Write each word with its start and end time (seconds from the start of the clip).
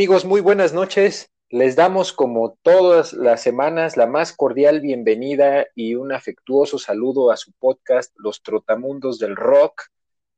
amigos, 0.00 0.24
muy 0.24 0.40
buenas 0.40 0.72
noches. 0.72 1.30
Les 1.50 1.76
damos 1.76 2.14
como 2.14 2.56
todas 2.62 3.12
las 3.12 3.42
semanas 3.42 3.98
la 3.98 4.06
más 4.06 4.32
cordial 4.32 4.80
bienvenida 4.80 5.66
y 5.74 5.94
un 5.94 6.10
afectuoso 6.10 6.78
saludo 6.78 7.30
a 7.30 7.36
su 7.36 7.52
podcast 7.52 8.10
Los 8.16 8.40
Trotamundos 8.40 9.18
del 9.18 9.36
Rock, 9.36 9.82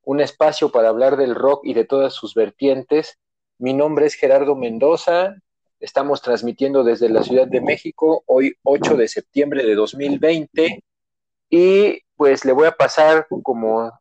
un 0.03 0.21
espacio 0.21 0.73
para 0.73 0.89
hablar 0.89 1.17
del 1.17 1.37
rock 1.37 1.61
y 1.63 1.75
de 1.75 1.85
todas 1.85 2.13
sus 2.13 2.35
vertientes. 2.35 3.21
Mi 3.59 3.73
nombre 3.73 4.07
es 4.07 4.15
Gerardo 4.15 4.57
Mendoza, 4.57 5.37
estamos 5.79 6.23
transmitiendo 6.23 6.83
desde 6.83 7.09
la 7.09 7.23
Ciudad 7.23 7.47
de 7.47 7.61
México, 7.61 8.25
hoy 8.27 8.57
8 8.65 8.97
de 8.97 9.07
septiembre 9.07 9.65
de 9.65 9.77
2020, 9.77 10.83
y 11.51 12.01
pues 12.17 12.45
le 12.45 12.51
voy 12.51 12.67
a 12.67 12.73
pasar 12.73 13.29
como 13.45 13.93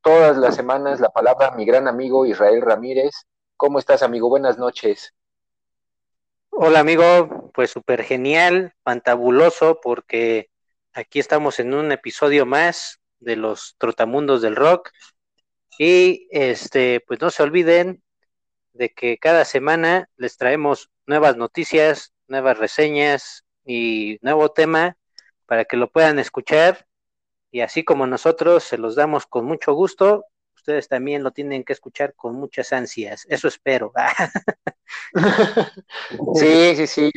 todas 0.00 0.38
las 0.38 0.56
semanas 0.56 0.98
la 0.98 1.10
palabra 1.10 1.48
a 1.48 1.56
mi 1.56 1.66
gran 1.66 1.88
amigo 1.88 2.24
Israel 2.24 2.62
Ramírez. 2.62 3.12
¿Cómo 3.60 3.78
estás, 3.78 4.02
amigo? 4.02 4.30
Buenas 4.30 4.56
noches. 4.56 5.14
Hola 6.48 6.80
amigo, 6.80 7.50
pues 7.52 7.70
súper 7.70 8.04
genial, 8.04 8.72
fantabuloso, 8.84 9.82
porque 9.82 10.48
aquí 10.94 11.18
estamos 11.18 11.60
en 11.60 11.74
un 11.74 11.92
episodio 11.92 12.46
más 12.46 13.02
de 13.18 13.36
los 13.36 13.74
Trotamundos 13.76 14.40
del 14.40 14.56
Rock. 14.56 14.88
Y 15.78 16.26
este, 16.30 17.04
pues 17.06 17.20
no 17.20 17.28
se 17.28 17.42
olviden 17.42 18.02
de 18.72 18.94
que 18.94 19.18
cada 19.18 19.44
semana 19.44 20.08
les 20.16 20.38
traemos 20.38 20.88
nuevas 21.04 21.36
noticias, 21.36 22.14
nuevas 22.28 22.56
reseñas 22.56 23.44
y 23.66 24.16
nuevo 24.22 24.52
tema 24.52 24.96
para 25.44 25.66
que 25.66 25.76
lo 25.76 25.90
puedan 25.90 26.18
escuchar. 26.18 26.86
Y 27.50 27.60
así 27.60 27.84
como 27.84 28.06
nosotros 28.06 28.64
se 28.64 28.78
los 28.78 28.94
damos 28.94 29.26
con 29.26 29.44
mucho 29.44 29.74
gusto, 29.74 30.24
ustedes 30.70 30.88
también 30.88 31.22
lo 31.22 31.32
tienen 31.32 31.64
que 31.64 31.72
escuchar 31.72 32.14
con 32.14 32.34
muchas 32.36 32.72
ansias. 32.72 33.26
Eso 33.28 33.48
espero. 33.48 33.92
Sí, 36.34 36.76
sí, 36.76 36.86
sí, 36.86 37.10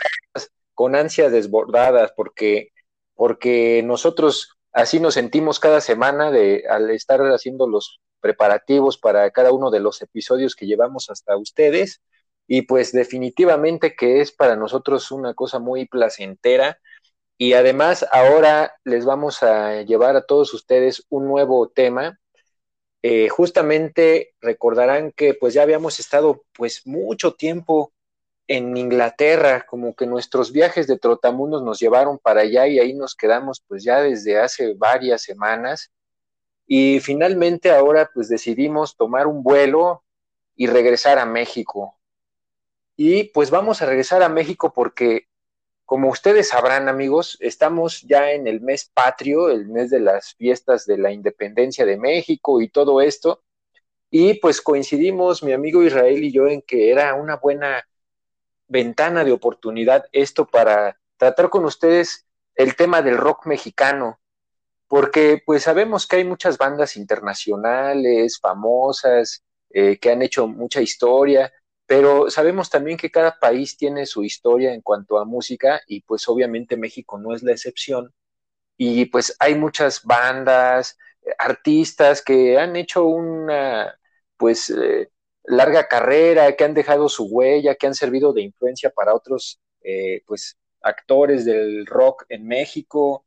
con 0.74 0.96
ansias 0.96 1.32
desbordadas, 1.32 2.12
porque, 2.16 2.70
porque 3.16 3.82
nosotros 3.84 4.58
así 4.72 5.00
nos 5.00 5.16
sentimos 5.16 5.60
cada 5.60 5.82
semana 5.82 6.32
de 6.32 6.64
al 6.70 6.90
estar 6.92 7.22
haciendo 7.22 7.68
los 7.68 8.00
preparativos 8.20 8.98
para 8.98 9.30
cada 9.32 9.52
uno 9.52 9.72
de 9.72 9.80
los 9.80 10.02
episodios 10.02 10.56
que 10.56 10.68
llevamos 10.68 11.10
hasta 11.10 11.38
ustedes. 11.38 12.02
Y 12.48 12.64
pues 12.64 12.92
definitivamente 12.92 13.96
que 13.96 14.22
es 14.22 14.32
para 14.32 14.56
nosotros 14.56 15.12
una 15.12 15.34
cosa 15.34 15.60
muy 15.60 15.88
placentera. 15.88 16.80
Y 17.38 17.54
además 17.54 18.06
ahora 18.12 18.74
les 18.84 19.06
vamos 19.06 19.44
a 19.44 19.82
llevar 19.84 20.16
a 20.16 20.26
todos 20.26 20.54
ustedes 20.54 21.06
un 21.10 21.28
nuevo 21.28 21.70
tema. 21.70 22.20
Eh, 23.06 23.28
justamente 23.28 24.34
recordarán 24.40 25.12
que 25.12 25.34
pues 25.34 25.54
ya 25.54 25.62
habíamos 25.62 26.00
estado 26.00 26.46
pues 26.54 26.88
mucho 26.88 27.34
tiempo 27.34 27.92
en 28.48 28.78
Inglaterra, 28.78 29.66
como 29.66 29.94
que 29.94 30.06
nuestros 30.06 30.54
viajes 30.54 30.88
de 30.88 30.98
trotamundos 30.98 31.64
nos 31.64 31.80
llevaron 31.80 32.18
para 32.18 32.42
allá 32.42 32.66
y 32.68 32.80
ahí 32.80 32.94
nos 32.94 33.16
quedamos 33.16 33.62
pues 33.68 33.84
ya 33.84 34.02
desde 34.02 34.40
hace 34.40 34.74
varias 34.76 35.22
semanas. 35.22 35.92
Y 36.66 37.02
finalmente 37.02 37.72
ahora 37.72 38.10
pues 38.14 38.30
decidimos 38.30 38.96
tomar 38.96 39.28
un 39.28 39.44
vuelo 39.44 40.04
y 40.56 40.68
regresar 40.68 41.20
a 41.20 41.26
México. 41.26 41.98
Y 42.96 43.26
pues 43.26 43.50
vamos 43.50 43.82
a 43.82 43.86
regresar 43.86 44.24
a 44.24 44.30
México 44.30 44.72
porque, 44.74 45.28
como 45.86 46.10
ustedes 46.10 46.50
sabrán 46.50 46.88
amigos, 46.90 47.38
estamos 47.40 48.02
ya 48.02 48.32
en 48.32 48.48
el 48.48 48.62
mes 48.62 48.90
patrio, 48.94 49.50
el 49.50 49.68
mes 49.68 49.90
de 49.90 50.00
las 50.00 50.34
fiestas 50.36 50.86
de 50.86 50.98
la 50.98 51.12
independencia 51.12 51.86
de 51.86 51.98
México 51.98 52.62
y 52.62 52.70
todo 52.70 53.02
esto. 53.02 53.44
Y 54.10 54.36
pues 54.36 54.62
coincidimos 54.62 55.44
mi 55.44 55.54
amigo 55.54 55.84
Israel 55.84 56.24
y 56.24 56.32
yo 56.32 56.48
en 56.48 56.62
que 56.62 56.92
era 56.92 57.14
una 57.16 57.38
buena 57.38 57.84
ventana 58.68 59.24
de 59.24 59.32
oportunidad 59.32 60.06
esto 60.12 60.46
para 60.46 61.00
tratar 61.18 61.50
con 61.50 61.66
ustedes 61.66 62.26
el 62.56 62.76
tema 62.76 63.02
del 63.02 63.18
rock 63.18 63.46
mexicano, 63.46 64.20
porque 64.88 65.42
pues 65.46 65.64
sabemos 65.64 66.08
que 66.08 66.18
hay 66.18 66.24
muchas 66.24 66.58
bandas 66.58 66.96
internacionales, 66.96 68.40
famosas, 68.40 69.44
eh, 69.70 69.98
que 69.98 70.12
han 70.12 70.22
hecho 70.22 70.48
mucha 70.48 70.82
historia, 70.82 71.52
pero 71.96 72.28
sabemos 72.32 72.72
también 72.72 72.98
que 72.98 73.12
cada 73.12 73.38
país 73.38 73.78
tiene 73.78 74.08
su 74.08 74.24
historia 74.24 74.74
en 74.74 74.82
cuanto 74.82 75.20
a 75.20 75.26
música 75.26 75.80
y 75.86 76.02
pues 76.02 76.28
obviamente 76.28 76.76
México 76.76 77.20
no 77.20 77.36
es 77.36 77.44
la 77.44 77.52
excepción. 77.52 78.12
Y 78.78 79.06
pues 79.06 79.36
hay 79.38 79.54
muchas 79.54 80.04
bandas, 80.04 80.98
artistas 81.38 82.24
que 82.24 82.58
han 82.58 82.76
hecho 82.78 83.06
una 83.06 83.96
pues 84.38 84.72
eh, 84.72 85.12
larga 85.44 85.88
carrera, 85.88 86.56
que 86.56 86.64
han 86.64 86.74
dejado 86.74 87.10
su 87.10 87.26
huella, 87.26 87.76
que 87.76 87.86
han 87.86 87.94
servido 87.94 88.34
de 88.34 88.42
influencia 88.42 88.90
para 88.90 89.14
otros 89.14 89.60
eh, 89.84 90.24
pues 90.26 90.58
actores 90.82 91.46
del 91.46 91.86
rock 91.86 92.26
en 92.30 92.48
México. 92.48 93.24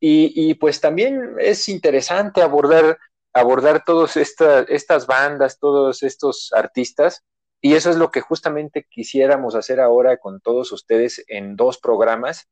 Y, 0.00 0.54
pues 0.54 0.80
también 0.80 1.34
es 1.40 1.68
interesante 1.68 2.40
abordar, 2.40 2.98
abordar 3.34 3.84
todas 3.84 4.16
esta, 4.16 4.60
estas 4.62 5.06
bandas, 5.06 5.58
todos 5.58 6.02
estos 6.02 6.52
artistas, 6.54 7.22
y 7.60 7.74
eso 7.74 7.90
es 7.90 7.96
lo 7.96 8.10
que 8.10 8.20
justamente 8.20 8.86
quisiéramos 8.88 9.54
hacer 9.54 9.80
ahora 9.80 10.18
con 10.18 10.40
todos 10.40 10.72
ustedes 10.72 11.24
en 11.28 11.56
dos 11.56 11.78
programas. 11.78 12.48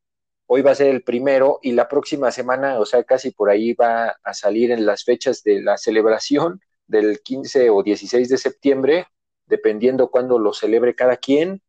Hoy 0.47 0.63
va 0.63 0.73
a 0.73 0.77
ser 0.77 0.89
el 0.89 1.03
primero 1.03 1.59
y 1.63 1.73
la 1.73 1.89
próxima 1.89 2.31
semana, 2.31 2.79
o 2.79 2.87
sea, 2.87 3.05
casi 3.05 3.31
por 3.31 3.51
ahí 3.51 3.75
va 3.75 4.17
a 4.23 4.35
salir 4.35 4.71
en 4.71 4.87
las 4.87 5.05
fechas 5.05 5.43
de 5.43 5.63
la 5.63 5.77
celebración 5.77 6.61
del 6.87 7.21
15 7.21 7.71
o 7.71 7.83
16 7.83 8.29
de 8.29 8.39
septiembre, 8.39 9.07
dependiendo 9.47 10.11
cuándo 10.11 10.39
lo 10.39 10.53
celebre 10.53 10.95
cada 10.95 11.17
quien, 11.17 11.63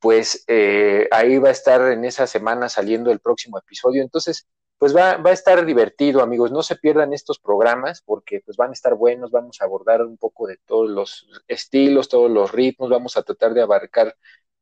pues 0.00 0.44
eh, 0.48 1.08
ahí 1.10 1.38
va 1.38 1.48
a 1.48 1.52
estar 1.52 1.80
en 1.92 2.04
esa 2.04 2.26
semana 2.26 2.68
saliendo 2.68 3.10
el 3.10 3.20
próximo 3.20 3.58
episodio. 3.58 4.02
Entonces, 4.02 4.46
pues 4.78 4.94
va, 4.94 5.16
va, 5.16 5.30
a 5.30 5.32
estar 5.32 5.64
divertido, 5.64 6.22
amigos. 6.22 6.52
No 6.52 6.62
se 6.62 6.76
pierdan 6.76 7.12
estos 7.12 7.38
programas 7.38 8.02
porque 8.02 8.40
pues 8.44 8.56
van 8.56 8.70
a 8.70 8.74
estar 8.74 8.94
buenos. 8.94 9.30
Vamos 9.30 9.60
a 9.60 9.64
abordar 9.64 10.02
un 10.02 10.18
poco 10.18 10.46
de 10.46 10.58
todos 10.66 10.90
los 10.90 11.28
estilos, 11.48 12.08
todos 12.08 12.30
los 12.30 12.52
ritmos. 12.52 12.90
Vamos 12.90 13.16
a 13.16 13.22
tratar 13.22 13.54
de 13.54 13.62
abarcar 13.62 14.14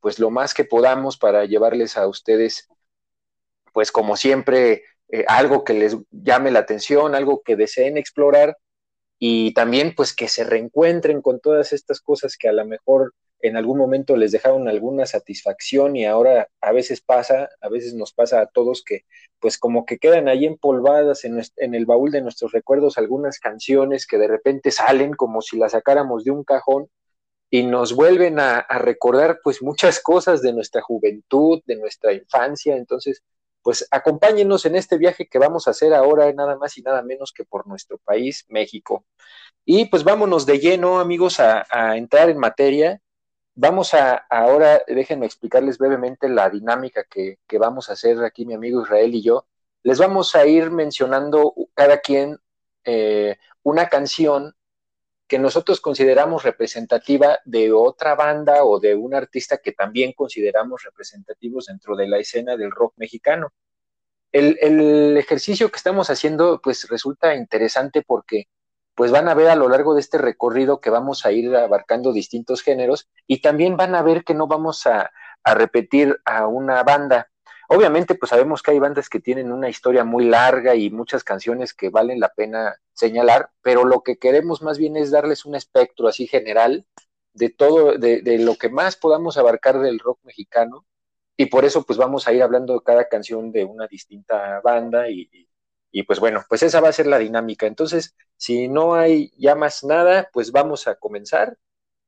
pues 0.04 0.18
lo 0.18 0.30
más 0.30 0.52
que 0.52 0.64
podamos 0.64 1.16
para 1.16 1.46
llevarles 1.46 1.96
a 1.96 2.06
ustedes, 2.06 2.68
pues 3.72 3.90
como 3.90 4.18
siempre, 4.18 4.84
eh, 5.08 5.24
algo 5.28 5.64
que 5.64 5.72
les 5.72 5.96
llame 6.10 6.50
la 6.50 6.58
atención, 6.58 7.14
algo 7.14 7.42
que 7.42 7.56
deseen 7.56 7.96
explorar 7.96 8.58
y 9.18 9.54
también 9.54 9.94
pues 9.94 10.14
que 10.14 10.28
se 10.28 10.44
reencuentren 10.44 11.22
con 11.22 11.40
todas 11.40 11.72
estas 11.72 12.02
cosas 12.02 12.36
que 12.36 12.48
a 12.48 12.52
lo 12.52 12.66
mejor 12.66 13.14
en 13.44 13.58
algún 13.58 13.76
momento 13.76 14.16
les 14.16 14.32
dejaron 14.32 14.68
alguna 14.68 15.04
satisfacción 15.04 15.96
y 15.96 16.06
ahora 16.06 16.48
a 16.62 16.72
veces 16.72 17.02
pasa, 17.02 17.50
a 17.60 17.68
veces 17.68 17.92
nos 17.92 18.14
pasa 18.14 18.40
a 18.40 18.46
todos 18.46 18.82
que 18.82 19.04
pues 19.38 19.58
como 19.58 19.84
que 19.84 19.98
quedan 19.98 20.28
ahí 20.28 20.46
empolvadas 20.46 21.26
en, 21.26 21.42
el 21.74 21.84
baúl 21.84 22.10
de 22.10 22.22
nuestros 22.22 22.52
recuerdos 22.52 22.96
algunas 22.96 23.38
canciones 23.38 24.06
que 24.06 24.16
de 24.16 24.28
repente 24.28 24.70
salen 24.70 25.12
como 25.12 25.42
si 25.42 25.58
las 25.58 25.72
sacáramos 25.72 26.24
de 26.24 26.30
un 26.30 26.42
cajón 26.42 26.88
y 27.50 27.64
nos 27.64 27.94
vuelven 27.94 28.40
a, 28.40 28.60
a 28.60 28.78
recordar 28.78 29.40
pues 29.44 29.62
muchas 29.62 30.00
cosas 30.00 30.40
de 30.40 30.54
nuestra 30.54 30.80
juventud, 30.80 31.60
de 31.66 31.76
nuestra 31.76 32.14
infancia, 32.14 32.74
entonces 32.78 33.22
pues 33.60 33.86
acompáñenos 33.90 34.64
en 34.64 34.76
este 34.76 34.96
viaje 34.96 35.26
que 35.26 35.38
vamos 35.38 35.68
a 35.68 35.72
hacer 35.72 35.92
ahora 35.92 36.32
nada 36.32 36.56
más 36.56 36.78
y 36.78 36.82
nada 36.82 37.02
menos 37.02 37.30
que 37.30 37.44
por 37.44 37.66
nuestro 37.66 37.98
país, 37.98 38.46
México. 38.48 39.04
Y 39.66 39.86
pues 39.86 40.02
vámonos 40.02 40.46
de 40.46 40.58
lleno, 40.58 40.98
amigos, 40.98 41.40
a, 41.40 41.66
a 41.70 41.96
entrar 41.96 42.30
en 42.30 42.38
materia 42.38 43.00
vamos 43.54 43.94
a 43.94 44.16
ahora, 44.30 44.82
déjenme 44.86 45.26
explicarles 45.26 45.78
brevemente 45.78 46.28
la 46.28 46.50
dinámica 46.50 47.04
que, 47.04 47.38
vamos 47.58 47.88
a 47.88 47.94
hacer 47.94 48.22
aquí 48.24 48.46
mi 48.46 48.54
amigo 48.54 48.82
Israel 48.82 49.14
y 49.14 49.22
yo. 49.22 49.46
Les 49.82 49.98
vamos 49.98 50.34
a 50.34 50.46
ir 50.46 50.70
mencionando 50.70 51.54
cada 51.74 52.00
quien 52.00 52.38
eh, 52.84 53.36
una 53.62 53.88
canción 53.88 54.54
que 55.26 55.38
nosotros 55.38 55.80
consideramos 55.80 56.42
representativa 56.42 57.38
de 57.44 57.72
otra 57.72 58.14
banda 58.14 58.64
o 58.64 58.78
de 58.78 58.94
un 58.94 59.14
artista 59.14 59.58
que 59.58 59.72
también 59.72 60.12
consideramos 60.12 60.82
representativos 60.84 61.66
dentro 61.66 61.96
de 61.96 62.08
la 62.08 62.18
escena 62.18 62.56
del 62.56 62.70
rock 62.70 62.94
mexicano. 62.96 63.52
El, 64.32 65.16
ejercicio 65.16 65.70
que 65.70 65.76
estamos 65.76 66.10
haciendo 66.10 66.60
pues 66.60 66.88
resulta 66.88 67.34
interesante 67.36 68.02
porque 68.02 68.48
pues 68.94 69.10
van 69.10 69.28
a 69.28 69.34
ver 69.34 69.48
a 69.48 69.56
lo 69.56 69.68
largo 69.68 69.94
de 69.94 70.00
este 70.00 70.18
recorrido 70.18 70.80
que 70.80 70.90
vamos 70.90 71.26
a 71.26 71.32
ir 71.32 71.54
abarcando 71.56 72.12
distintos 72.12 72.62
géneros 72.62 73.08
y 73.26 73.40
también 73.40 73.76
van 73.76 73.94
a 73.94 74.02
ver 74.02 74.24
que 74.24 74.34
no 74.34 74.46
vamos 74.46 74.86
a, 74.86 75.10
repetir 75.44 76.18
a 76.24 76.46
una 76.46 76.82
banda. 76.84 77.30
Obviamente, 77.68 78.14
pues 78.14 78.30
sabemos 78.30 78.62
que 78.62 78.70
hay 78.70 78.78
bandas 78.78 79.10
que 79.10 79.20
tienen 79.20 79.52
una 79.52 79.68
historia 79.68 80.02
muy 80.02 80.24
larga 80.24 80.74
y 80.74 80.90
muchas 80.90 81.22
canciones 81.22 81.74
que 81.74 81.90
valen 81.90 82.18
la 82.18 82.30
pena 82.30 82.76
señalar, 82.94 83.50
pero 83.60 83.84
lo 83.84 84.02
que 84.02 84.16
queremos 84.16 84.62
más 84.62 84.78
bien 84.78 84.96
es 84.96 85.10
darles 85.10 85.44
un 85.44 85.54
espectro 85.54 86.08
así 86.08 86.26
general 86.26 86.86
de 87.34 87.50
todo, 87.50 87.98
de, 87.98 88.22
de 88.22 88.38
lo 88.38 88.56
que 88.56 88.70
más 88.70 88.96
podamos 88.96 89.36
abarcar 89.36 89.80
del 89.80 89.98
rock 89.98 90.20
mexicano 90.24 90.86
y 91.36 91.46
por 91.46 91.64
eso 91.64 91.82
pues 91.82 91.98
vamos 91.98 92.26
a 92.26 92.32
ir 92.32 92.42
hablando 92.42 92.74
de 92.74 92.82
cada 92.82 93.08
canción 93.08 93.50
de 93.50 93.64
una 93.64 93.86
distinta 93.86 94.60
banda 94.62 95.10
y 95.10 95.28
pues 96.02 96.18
bueno, 96.20 96.44
pues 96.48 96.62
esa 96.62 96.80
va 96.80 96.88
a 96.88 96.92
ser 96.92 97.06
la 97.06 97.18
dinámica. 97.18 97.66
Entonces, 97.66 98.14
si 98.36 98.68
no 98.68 98.94
hay 98.94 99.32
ya 99.38 99.54
más 99.54 99.84
nada, 99.84 100.28
pues 100.32 100.50
vamos 100.50 100.88
a 100.88 100.96
comenzar 100.96 101.56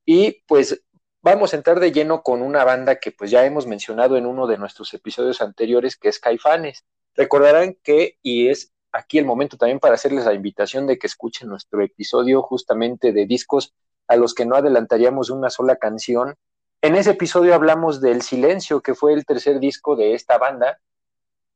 y 0.05 0.43
pues 0.47 0.83
vamos 1.23 1.53
a 1.53 1.57
entrar 1.57 1.81
de 1.81 1.93
lleno 1.93 2.23
con 2.23 2.43
una 2.43 2.65
banda 2.65 2.97
que 2.97 3.13
pues 3.13 3.31
ya 3.31 3.45
hemos 3.45 3.67
mencionado 3.67 4.17
en 4.17 4.27
uno 4.27 4.47
de 4.47 4.59
nuestros 4.59 4.93
episodios 4.95 5.41
anteriores, 5.41 5.97
que 5.97 6.09
es 6.09 6.19
Caifanes. 6.19 6.85
Recordarán 7.15 7.77
que, 7.83 8.19
y 8.23 8.49
es 8.49 8.73
aquí 8.93 9.19
el 9.19 9.25
momento 9.25 9.57
también 9.57 9.79
para 9.79 9.95
hacerles 9.95 10.25
la 10.25 10.35
invitación 10.35 10.87
de 10.87 10.99
que 10.99 11.07
escuchen 11.07 11.49
nuestro 11.49 11.83
episodio 11.83 12.43
justamente 12.43 13.13
de 13.13 13.27
discos 13.27 13.75
a 14.09 14.17
los 14.17 14.35
que 14.35 14.47
no 14.47 14.57
adelantaríamos 14.57 15.31
una 15.31 15.51
sola 15.51 15.77
canción. 15.77 16.37
En 16.83 16.95
ese 16.95 17.11
episodio 17.11 17.55
hablamos 17.55 18.01
del 18.01 18.23
Silencio, 18.23 18.81
que 18.81 18.95
fue 18.95 19.13
el 19.13 19.25
tercer 19.25 19.59
disco 19.61 19.97
de 19.97 20.15
esta 20.15 20.39
banda, 20.39 20.79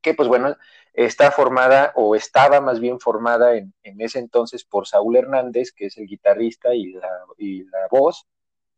que 0.02 0.14
pues 0.14 0.28
bueno, 0.28 0.56
está 0.94 1.30
formada 1.30 1.92
o 1.94 2.14
estaba 2.14 2.60
más 2.60 2.80
bien 2.80 3.00
formada 3.00 3.54
en, 3.56 3.74
en 3.82 4.00
ese 4.00 4.18
entonces 4.18 4.64
por 4.64 4.86
Saúl 4.86 5.16
Hernández, 5.16 5.72
que 5.72 5.86
es 5.86 5.96
el 5.98 6.06
guitarrista 6.06 6.74
y 6.74 6.92
la, 6.92 7.08
y 7.38 7.64
la 7.64 7.86
voz, 7.90 8.26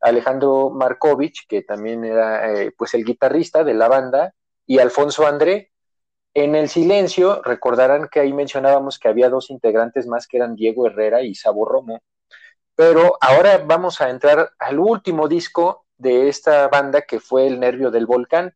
Alejandro 0.01 0.71
Markovich, 0.71 1.47
que 1.49 1.63
también 1.63 2.05
era 2.05 2.53
eh, 2.53 2.73
pues 2.77 2.93
el 2.95 3.05
guitarrista 3.05 3.65
de 3.65 3.75
la 3.75 3.89
banda, 3.89 4.35
y 4.67 4.79
Alfonso 4.79 5.27
André. 5.27 5.71
En 6.35 6.55
el 6.55 6.69
silencio, 6.69 7.43
recordarán 7.43 8.09
que 8.11 8.21
ahí 8.21 8.33
mencionábamos 8.33 8.99
que 8.99 9.09
había 9.09 9.29
dos 9.29 9.51
integrantes 9.51 10.07
más 10.07 10.27
que 10.27 10.39
eran 10.39 10.57
Diego 10.57 10.87
Herrera 10.87 11.23
y 11.23 11.35
Sabo 11.35 11.67
Romo. 11.67 12.03
Pero 12.75 13.19
ahora 13.21 13.59
vamos 13.59 14.01
a 14.01 14.09
entrar 14.09 14.51
al 14.59 14.79
último 14.79 15.29
disco 15.29 15.85
de 15.99 16.29
esta 16.29 16.69
banda 16.69 17.03
que 17.03 17.21
fue 17.21 17.47
El 17.47 17.61
Nervio 17.61 17.91
del 17.91 18.07
Volcán. 18.07 18.55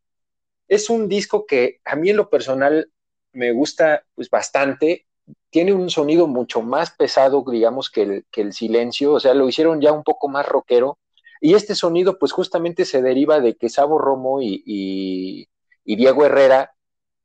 Es 0.68 0.90
un 0.90 1.08
disco 1.08 1.46
que 1.46 1.80
a 1.84 1.96
mí 1.96 2.10
en 2.10 2.16
lo 2.16 2.30
personal 2.30 2.90
me 3.32 3.52
gusta 3.52 4.04
pues 4.14 4.30
bastante. 4.30 5.06
Tiene 5.50 5.72
un 5.72 5.90
sonido 5.90 6.26
mucho 6.26 6.62
más 6.62 6.90
pesado, 6.92 7.44
digamos, 7.50 7.90
que 7.90 8.02
el, 8.02 8.26
que 8.30 8.42
el 8.42 8.52
silencio. 8.52 9.14
O 9.14 9.20
sea, 9.20 9.34
lo 9.34 9.48
hicieron 9.48 9.80
ya 9.80 9.92
un 9.92 10.04
poco 10.04 10.28
más 10.28 10.46
rockero 10.46 10.98
y 11.40 11.54
este 11.54 11.74
sonido, 11.74 12.18
pues 12.18 12.32
justamente 12.32 12.84
se 12.84 13.02
deriva 13.02 13.40
de 13.40 13.56
que 13.56 13.68
Sabo 13.68 13.98
Romo 13.98 14.40
y, 14.40 14.62
y, 14.64 15.96
Diego 15.96 16.24
Herrera, 16.24 16.72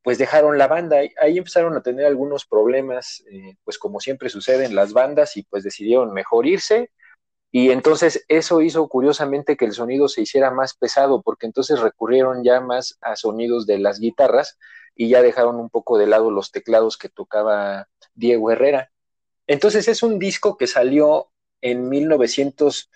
pues 0.03 0.17
dejaron 0.17 0.57
la 0.57 0.67
banda. 0.67 0.99
Ahí 1.21 1.37
empezaron 1.37 1.75
a 1.75 1.81
tener 1.81 2.05
algunos 2.05 2.45
problemas, 2.45 3.23
eh, 3.31 3.55
pues 3.63 3.77
como 3.77 3.99
siempre 3.99 4.29
sucede 4.29 4.65
en 4.65 4.75
las 4.75 4.93
bandas, 4.93 5.37
y 5.37 5.43
pues 5.43 5.63
decidieron 5.63 6.13
mejor 6.13 6.45
irse. 6.45 6.91
Y 7.51 7.71
entonces 7.71 8.23
eso 8.29 8.61
hizo 8.61 8.87
curiosamente 8.87 9.57
que 9.57 9.65
el 9.65 9.73
sonido 9.73 10.07
se 10.07 10.21
hiciera 10.21 10.51
más 10.51 10.73
pesado, 10.73 11.21
porque 11.21 11.45
entonces 11.45 11.79
recurrieron 11.79 12.43
ya 12.43 12.61
más 12.61 12.97
a 13.01 13.17
sonidos 13.17 13.65
de 13.65 13.77
las 13.77 13.99
guitarras 13.99 14.57
y 14.95 15.09
ya 15.09 15.21
dejaron 15.21 15.57
un 15.57 15.69
poco 15.69 15.97
de 15.97 16.07
lado 16.07 16.31
los 16.31 16.51
teclados 16.51 16.97
que 16.97 17.09
tocaba 17.09 17.89
Diego 18.13 18.51
Herrera. 18.51 18.91
Entonces 19.47 19.87
es 19.89 20.01
un 20.01 20.17
disco 20.17 20.57
que 20.57 20.67
salió 20.67 21.29
en 21.61 21.89
1900 21.89 22.89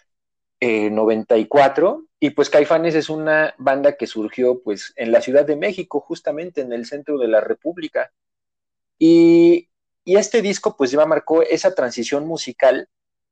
eh, 0.62 0.90
94 0.90 2.06
y 2.20 2.30
pues 2.30 2.50
Caifanes 2.50 2.96
es 2.96 3.10
una 3.10 3.54
banda 3.58 3.98
que 3.98 4.08
surgió 4.08 4.62
pues 4.64 4.94
en 4.96 5.12
la 5.12 5.22
Ciudad 5.22 5.46
de 5.46 5.58
México, 5.58 6.00
justamente 6.00 6.62
en 6.62 6.72
el 6.72 6.86
centro 6.86 7.18
de 7.18 7.28
la 7.28 7.42
República. 7.42 8.14
Y, 8.98 9.70
y 10.06 10.16
este 10.16 10.42
disco 10.42 10.78
pues 10.78 10.92
ya 10.92 11.06
marcó 11.06 11.42
esa 11.42 11.76
transición 11.76 12.26
musical 12.26 12.88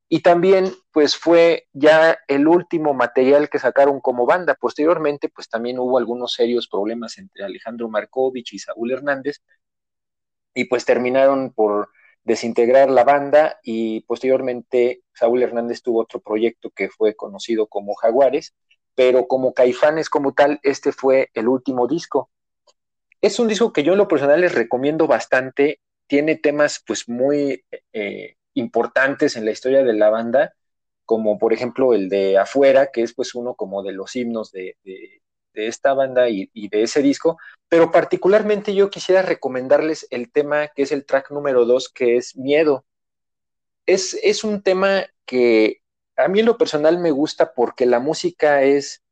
y 0.10 0.22
también 0.22 0.72
pues 0.92 1.16
fue 1.16 1.68
ya 1.74 2.18
el 2.28 2.48
último 2.48 2.94
material 2.94 3.50
que 3.50 3.60
sacaron 3.60 4.00
como 4.00 4.26
banda. 4.26 4.56
Posteriormente 4.56 5.30
pues 5.30 5.50
también 5.50 5.80
hubo 5.80 5.98
algunos 5.98 6.34
serios 6.34 6.68
problemas 6.68 7.18
entre 7.18 7.44
Alejandro 7.44 7.90
Markovich 7.90 8.54
y 8.54 8.60
Saúl 8.60 8.92
Hernández 8.92 9.42
y 10.54 10.66
pues 10.66 10.86
terminaron 10.86 11.52
por 11.52 11.90
desintegrar 12.24 12.90
la 12.90 13.04
banda 13.04 13.60
y 13.64 14.02
posteriormente 14.02 15.02
Saúl 15.14 15.44
Hernández 15.44 15.82
tuvo 15.82 16.02
otro 16.02 16.22
proyecto 16.22 16.70
que 16.70 16.90
fue 16.90 17.16
conocido 17.16 17.68
como 17.68 17.96
Jaguares, 17.96 18.54
pero 18.96 19.28
como 19.28 19.54
Caifanes 19.54 20.10
como 20.10 20.34
tal, 20.34 20.60
este 20.64 20.92
fue 20.92 21.30
el 21.34 21.48
último 21.48 21.88
disco. 21.88 22.30
Es 23.22 23.40
un 23.40 23.48
disco 23.48 23.74
que 23.74 23.84
yo 23.84 23.94
en 23.94 23.98
lo 23.98 24.08
personal 24.08 24.42
les 24.42 24.54
recomiendo 24.54 25.08
bastante, 25.08 25.80
tiene 26.08 26.36
temas 26.36 26.84
pues 26.86 27.10
muy 27.10 27.64
eh, 27.94 28.36
importantes 28.54 29.36
en 29.36 29.46
la 29.46 29.52
historia 29.52 29.84
de 29.84 29.94
la 29.94 30.10
banda, 30.10 30.54
como 31.06 31.38
por 31.38 31.54
ejemplo 31.54 31.94
el 31.94 32.10
de 32.10 32.38
Afuera, 32.38 32.92
que 32.92 33.02
es 33.04 33.14
pues 33.14 33.36
uno 33.36 33.56
como 33.56 33.84
de 33.84 33.94
los 33.94 34.16
himnos 34.16 34.52
de, 34.52 34.78
de, 34.84 35.22
esta 35.54 35.94
banda 35.94 36.30
y, 36.30 36.50
y, 36.54 36.70
de 36.70 36.84
ese 36.84 37.02
disco, 37.04 37.38
pero 37.70 37.92
particularmente 37.92 38.74
yo 38.74 38.90
quisiera 38.90 39.22
recomendarles 39.22 40.08
el 40.10 40.32
tema 40.32 40.68
que 40.70 40.82
es 40.84 40.92
el 40.92 41.06
track 41.06 41.30
número 41.32 41.66
dos, 41.66 41.90
que 41.90 42.18
es 42.18 42.36
Miedo. 42.36 42.86
Es, 43.86 44.18
es 44.24 44.44
un 44.44 44.64
tema 44.64 45.06
que 45.26 45.82
a 46.18 46.28
mí 46.28 46.40
en 46.40 46.48
lo 46.48 46.58
personal 46.58 46.98
me 47.00 47.12
gusta 47.12 47.54
porque 47.54 47.86
la 47.86 48.00
música 48.00 48.64
es, 48.64 49.04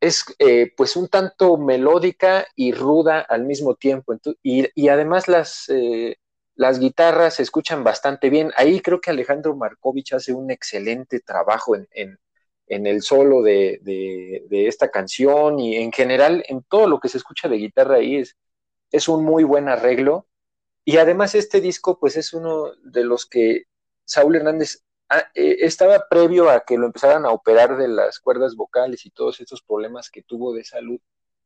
es 0.00 0.24
eh, 0.38 0.72
pues 0.76 0.96
un 0.96 1.08
tanto 1.08 1.56
melódica 1.58 2.46
y 2.56 2.72
ruda 2.72 3.20
al 3.20 3.44
mismo 3.44 3.74
tiempo, 3.74 4.14
y, 4.42 4.68
y, 4.74 4.88
además 4.88 5.28
las... 5.28 5.68
Eh, 5.68 6.16
las 6.58 6.80
guitarras 6.80 7.34
se 7.34 7.44
escuchan 7.44 7.84
bastante 7.84 8.30
bien. 8.30 8.50
Ahí 8.56 8.80
creo 8.80 9.00
que 9.00 9.10
Alejandro 9.10 9.54
Markovich 9.54 10.12
hace 10.14 10.32
un 10.32 10.50
excelente 10.50 11.20
trabajo 11.20 11.76
en, 11.76 12.18
el 12.66 13.02
solo 13.02 13.42
de, 13.42 13.80
esta 14.50 14.90
canción 14.90 15.60
y 15.60 15.76
en 15.76 15.92
general 15.92 16.44
en 16.48 16.64
todo 16.64 16.88
lo 16.88 16.98
que 16.98 17.08
se 17.08 17.18
escucha 17.18 17.48
de 17.48 17.58
guitarra 17.58 17.96
ahí 17.96 18.16
es, 18.16 18.36
es 18.90 19.08
un 19.08 19.24
muy 19.24 19.44
buen 19.44 19.68
arreglo. 19.68 20.26
Y 20.84 20.96
además 20.96 21.36
este 21.36 21.60
disco 21.60 22.00
pues 22.00 22.16
es 22.16 22.32
uno 22.32 22.72
de 22.82 23.04
los 23.04 23.26
que 23.26 23.66
Saúl 24.04 24.34
Hernández 24.34 24.82
ah, 25.10 25.30
eh, 25.34 25.58
estaba 25.60 26.08
previo 26.10 26.50
a 26.50 26.64
que 26.64 26.76
lo 26.76 26.86
empezaran 26.86 27.24
a 27.24 27.30
operar 27.30 27.76
de 27.76 27.86
las 27.86 28.18
cuerdas 28.18 28.56
vocales 28.56 29.06
y 29.06 29.10
todos 29.10 29.40
estos 29.40 29.62
problemas 29.62 30.10
que 30.10 30.22
tuvo 30.22 30.52
de 30.52 30.64
salud 30.64 30.98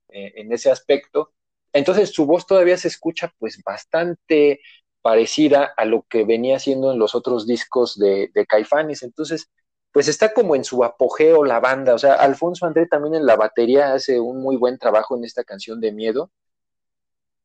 eh, 0.08 0.32
en 0.36 0.52
ese 0.52 0.70
aspecto. 0.70 1.34
Entonces 1.74 2.10
su 2.10 2.24
voz 2.24 2.46
todavía 2.46 2.78
se 2.78 2.88
escucha 2.88 3.34
pues 3.38 3.62
bastante 3.62 4.60
parecida 5.02 5.74
a 5.76 5.84
lo 5.84 6.06
que 6.08 6.24
venía 6.24 6.56
haciendo 6.56 6.92
en 6.92 6.98
los 6.98 7.14
otros 7.14 7.46
discos 7.46 7.98
de, 7.98 8.30
Caifanes. 8.48 9.02
Entonces, 9.02 9.50
pues 9.92 10.08
está 10.08 10.32
como 10.32 10.56
en 10.56 10.64
su 10.64 10.84
apogeo 10.84 11.44
la 11.44 11.60
banda. 11.60 11.94
O 11.94 11.98
sea, 11.98 12.14
Alfonso 12.14 12.66
André 12.66 12.86
también 12.86 13.16
en 13.16 13.26
la 13.26 13.36
batería 13.36 13.92
hace 13.92 14.20
un 14.20 14.40
muy 14.40 14.56
buen 14.56 14.78
trabajo 14.78 15.16
en 15.16 15.24
esta 15.24 15.44
canción 15.44 15.80
de 15.80 15.92
miedo. 15.92 16.30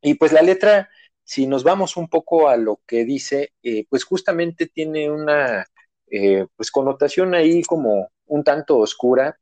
Y 0.02 0.14
pues 0.14 0.32
la 0.32 0.42
letra, 0.42 0.90
si 1.24 1.48
nos 1.48 1.64
vamos 1.64 1.98
un 1.98 2.08
poco 2.08 2.48
a 2.48 2.58
lo 2.58 2.80
que 2.86 3.04
dice, 3.04 3.54
eh, 3.64 3.86
pues 3.90 4.04
justamente 4.06 4.68
tiene 4.68 5.10
una 5.12 5.66
eh, 6.08 6.46
pues 6.56 6.72
connotación 6.72 7.34
ahí 7.34 7.64
como 7.64 8.10
un 8.28 8.44
tanto 8.44 8.78
oscura, 8.78 9.40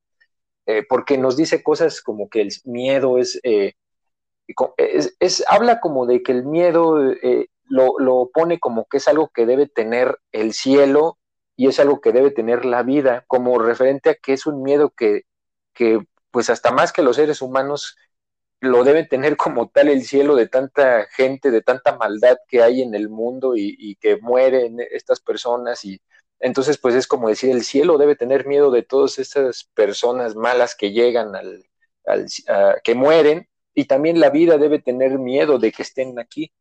eh, 0.65 0.83
porque 0.87 1.17
nos 1.17 1.37
dice 1.37 1.61
cosas 1.61 2.01
como 2.01 2.29
que 2.29 2.41
el 2.41 2.51
miedo 2.63 3.19
es, 3.19 3.39
es, 5.19 5.43
habla 5.47 5.79
como 5.79 6.05
de 6.05 6.23
que 6.23 6.31
el 6.31 6.45
miedo 6.45 6.97
lo, 7.75 7.99
lo 7.99 8.29
pone 8.33 8.59
como 8.59 8.85
que 8.85 8.97
es 8.97 9.07
algo 9.07 9.29
que 9.33 9.45
debe 9.45 9.67
tener 9.67 10.19
el 10.31 10.53
cielo 10.53 11.19
y 11.57 11.67
es 11.67 11.79
algo 11.79 12.01
que 12.01 12.11
debe 12.13 12.31
tener 12.31 12.65
la 12.65 12.83
vida 12.83 13.25
como 13.27 13.59
referente 13.59 14.09
a 14.09 14.15
que 14.15 14.33
es 14.33 14.45
un 14.45 14.63
miedo 14.63 14.91
que, 14.91 15.23
que 15.73 15.99
pues 16.31 16.49
hasta 16.49 16.71
más 16.71 16.93
que 16.93 17.01
los 17.03 17.17
seres 17.17 17.41
humanos 17.41 17.97
lo 18.61 18.83
deben 18.83 19.07
tener 19.07 19.37
como 19.37 19.69
tal 19.69 19.89
el 19.89 20.03
cielo 20.03 20.35
de 20.35 20.47
tanta 20.47 21.05
gente, 21.15 21.51
de 21.51 21.61
tanta 21.61 21.97
maldad 21.97 22.37
que 22.47 22.61
hay 22.63 22.81
en 22.81 22.95
el 22.95 23.09
mundo 23.09 23.53
y, 23.55 23.95
que 24.01 24.17
mueren 24.17 24.77
estas 24.91 25.19
personas 25.21 25.85
y, 25.85 26.01
Entonces, 26.39 26.77
pues 26.77 26.95
es 26.95 27.07
como 27.07 27.29
decir, 27.29 27.51
el 27.51 27.63
cielo 27.63 27.97
debe 27.97 28.15
tener 28.15 28.45
miedo 28.47 28.71
de 28.71 28.83
todas 28.83 29.19
estas 29.19 29.65
personas 29.73 30.35
malas 30.35 30.75
que 30.75 30.91
llegan 30.91 31.35
al, 31.35 31.65
que 32.83 32.95
mueren, 32.95 33.47
y 33.73 33.85
también 33.85 34.19
la 34.19 34.29
vida 34.29 34.57
debe 34.57 34.79
tener 34.79 35.19
miedo 35.19 35.59
de 35.59 35.71
que 35.71 35.83
estén 35.83 36.19
aquí. 36.19 36.51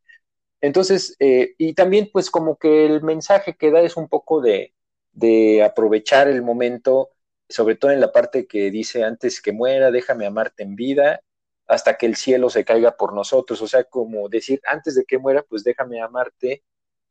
Entonces, 0.65 1.15
eh, 1.19 1.53
y 1.57 1.73
también 1.75 2.09
pues 2.11 2.31
como 2.31 2.57
que 2.57 2.85
el 2.85 3.03
mensaje 3.03 3.55
que 3.55 3.71
da 3.71 3.81
es 3.81 3.97
un 3.97 4.09
poco 4.09 4.41
de, 4.41 4.73
de 5.11 5.63
aprovechar 5.63 6.27
el 6.27 6.41
momento, 6.41 7.11
sobre 7.49 7.75
todo 7.75 7.91
en 7.91 8.01
la 8.01 8.11
parte 8.11 8.47
que 8.47 8.71
dice 8.71 9.03
antes 9.03 9.41
que 9.41 9.51
muera, 9.53 9.91
déjame 9.91 10.25
amarte 10.25 10.63
en 10.63 10.75
vida, 10.75 11.21
hasta 11.67 11.97
que 11.97 12.07
el 12.07 12.15
cielo 12.15 12.49
se 12.49 12.65
caiga 12.65 12.97
por 12.97 13.13
nosotros, 13.13 13.61
o 13.61 13.67
sea, 13.67 13.83
como 13.85 14.27
decir, 14.29 14.61
antes 14.65 14.95
de 14.95 15.05
que 15.05 15.17
muera, 15.19 15.43
pues 15.43 15.63
déjame 15.63 16.01
amarte, 16.01 16.63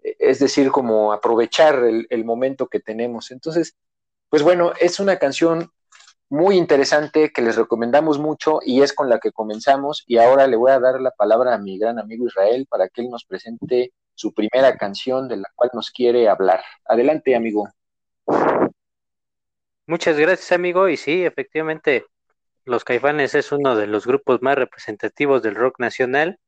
e, 0.02 0.16
es 0.18 0.38
decir, 0.40 0.70
como 0.70 1.12
aprovechar 1.12 1.76
el, 1.84 2.06
el 2.11 2.25
momento 2.25 2.68
que 2.68 2.80
tenemos. 2.80 3.30
Entonces, 3.30 3.76
pues 4.30 4.42
bueno, 4.42 4.73
es 4.80 5.00
una 5.00 5.18
canción 5.18 5.70
muy 6.28 6.57
interesante 6.57 7.31
que 7.33 7.43
les 7.43 7.57
recomendamos 7.57 8.19
mucho 8.19 8.61
y 8.64 8.83
es 8.83 8.93
con 8.93 9.09
la 9.09 9.19
que 9.19 9.33
comenzamos 9.33 10.04
y 10.07 10.19
ahora 10.19 10.47
le 10.47 10.57
voy 10.57 10.73
a 10.73 10.81
dar 10.81 11.00
la 11.00 11.11
palabra 11.11 11.54
a 11.54 11.59
mi 11.59 11.78
gran 11.78 11.99
amigo 11.99 12.26
Israel 12.26 12.66
para 12.69 12.88
que 12.88 13.02
él 13.02 13.11
nos 13.11 13.25
presente 13.25 13.93
su 14.14 14.33
primera 14.33 14.76
canción 14.76 15.28
de 15.28 15.37
la 15.38 15.50
cual 15.54 15.71
nos 15.75 15.90
quiere 15.90 16.28
hablar. 16.28 16.62
Adelante, 16.85 17.37
amigo. 17.37 17.69
Muchas 19.87 20.19
gracias, 20.19 20.52
amigo. 20.52 20.88
Y 20.88 20.97
sí, 20.97 21.25
efectivamente, 21.25 22.07
Los 22.64 22.85
Caifanes 22.85 23.35
es 23.35 23.52
uno 23.52 23.76
de 23.76 23.87
los 23.87 24.07
grupos 24.07 24.40
más 24.40 24.57
representativos 24.57 25.43
del 25.43 25.54
rock 25.54 25.78
nacional. 25.78 26.38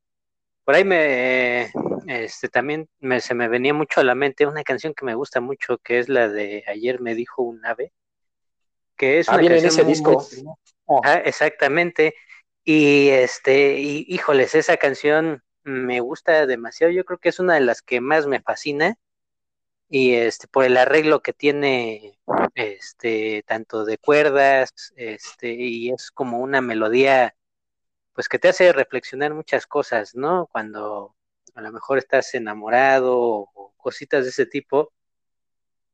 Por 0.63 0.75
ahí 0.75 0.83
me, 0.83 1.71
este, 2.07 2.49
también 2.49 2.89
me, 2.99 3.21
se 3.21 3.35
me 3.35 3.47
venía 3.47 3.73
mucho 3.73 4.01
a 4.01 4.03
la 4.03 4.15
mente 4.15 4.47
una 4.47 4.63
canción 4.63 4.93
que 4.93 5.05
me 5.05 5.15
gusta 5.15 5.39
mucho, 5.39 5.77
que 5.77 5.99
es 5.99 6.09
la 6.09 6.29
de 6.29 6.63
Ayer 6.67 6.99
me 6.99 7.15
dijo 7.15 7.43
un 7.43 7.65
ave 7.65 7.93
que 8.97 9.19
es 9.19 9.29
ah, 9.29 9.37
una 9.37 9.55
ese 9.55 9.83
disco. 9.83 10.27
exactamente. 11.23 12.15
Y 12.63 13.09
este, 13.09 13.79
y, 13.79 14.05
híjoles, 14.09 14.55
esa 14.55 14.77
canción 14.77 15.43
me 15.63 15.99
gusta 16.01 16.45
demasiado. 16.45 16.91
Yo 16.91 17.05
creo 17.05 17.19
que 17.19 17.29
es 17.29 17.39
una 17.39 17.55
de 17.55 17.61
las 17.61 17.81
que 17.81 18.01
más 18.01 18.27
me 18.27 18.41
fascina. 18.41 18.97
Y 19.89 20.15
este, 20.15 20.47
por 20.47 20.65
el 20.65 20.75
arreglo 20.75 21.21
que 21.21 21.31
tiene, 21.31 22.19
este, 22.55 23.43
tanto 23.47 23.85
de 23.85 23.97
cuerdas, 23.97 24.73
este, 24.97 25.53
y 25.53 25.91
es 25.91 26.11
como 26.11 26.39
una 26.39 26.59
melodía, 26.59 27.35
pues 28.13 28.27
que 28.27 28.39
te 28.39 28.49
hace 28.49 28.73
reflexionar 28.73 29.33
muchas 29.33 29.65
cosas, 29.65 30.13
¿no? 30.13 30.47
Cuando 30.51 31.15
a 31.55 31.61
lo 31.61 31.71
mejor 31.71 31.99
estás 31.99 32.33
enamorado 32.35 33.17
o 33.17 33.73
cositas 33.77 34.25
de 34.25 34.31
ese 34.31 34.45
tipo, 34.45 34.91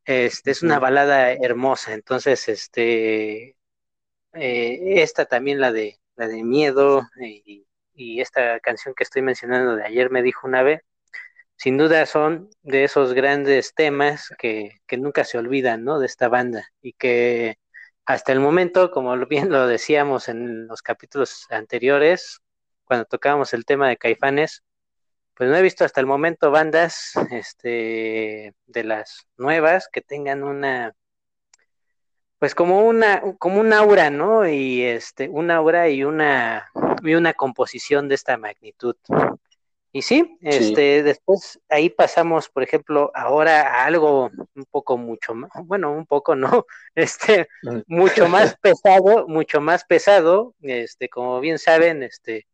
este, 0.06 0.52
es 0.52 0.64
una 0.64 0.80
balada 0.80 1.32
hermosa, 1.34 1.94
entonces, 1.94 2.50
este, 2.50 3.58
eh, 4.34 5.02
esta 5.04 5.26
también 5.26 5.60
la 5.62 5.72
de, 5.72 6.00
la 6.16 6.28
de 6.28 6.44
miedo 6.44 7.08
y, 7.20 7.66
esta 7.96 8.60
canción 8.60 8.96
que 8.96 9.04
estoy 9.04 9.22
mencionando 9.22 9.76
de 9.76 9.86
ayer 9.86 10.10
me 10.10 10.24
dijo 10.24 10.48
una 10.48 10.64
vez, 10.64 10.82
sin 11.58 11.78
duda 11.78 12.06
son 12.08 12.50
de 12.64 12.84
esos 12.86 13.14
grandes 13.14 13.74
temas 13.76 14.30
que, 14.40 14.82
que 14.88 14.98
nunca 14.98 15.24
se 15.26 15.38
olvidan, 15.38 15.84
¿no? 15.84 16.00
De 16.00 16.08
esta 16.08 16.28
banda 16.28 16.68
y 16.82 16.94
que 16.94 17.60
hasta 18.06 18.32
el 18.34 18.40
momento, 18.40 18.92
como 18.92 19.16
bien 19.28 19.50
lo 19.50 19.68
decíamos 19.68 20.28
en 20.30 20.68
los 20.68 20.82
capítulos 20.82 21.48
anteriores, 21.52 22.42
cuando 22.84 23.06
tocábamos 23.06 23.54
el 23.54 23.66
tema 23.66 23.88
de 23.90 23.98
Caifanes, 23.98 24.64
pues 25.36 25.50
no 25.50 25.56
he 25.56 25.62
visto 25.62 25.86
hasta 25.86 26.00
el 26.00 26.08
momento 26.08 26.52
bandas 26.52 27.13
este 27.32 28.54
de 28.66 28.84
las 28.84 29.28
nuevas 29.38 29.90
que 29.92 30.02
tengan 30.02 30.44
una 30.44 30.96
pues 32.40 32.56
como 32.56 32.86
una 32.86 33.22
como 33.40 33.62
un 33.62 33.72
aura, 33.72 34.10
¿no? 34.10 34.48
Y 34.48 34.84
este 34.84 35.30
un 35.30 35.50
aura 35.50 35.90
y 35.90 36.04
una 36.04 36.70
y 37.02 37.13
una 37.16 37.34
composición 37.34 38.10
de 38.10 38.16
esta 38.16 38.38
magnitud. 38.38 38.96
Y 39.96 40.02
sí, 40.02 40.38
este 40.42 41.04
después 41.04 41.60
ahí 41.70 41.90
pasamos, 41.90 42.50
por 42.50 42.63
ejemplo, 42.63 43.12
ahora 43.13 43.62
a 43.62 43.86
algo 43.86 44.32
un 44.56 44.66
poco 44.72 44.98
mucho 44.98 45.36
más, 45.36 45.52
bueno, 45.66 45.94
un 45.94 46.08
poco 46.08 46.36
no, 46.36 46.66
este 46.96 47.48
mm. 47.62 47.82
mucho 47.88 48.28
más 48.28 48.58
pesado, 48.62 49.28
mucho 49.28 49.62
más 49.62 49.86
pesado, 49.86 50.56
este 50.62 51.10
como 51.10 51.40
bien 51.40 51.60
saben, 51.60 52.02
este 52.02 52.48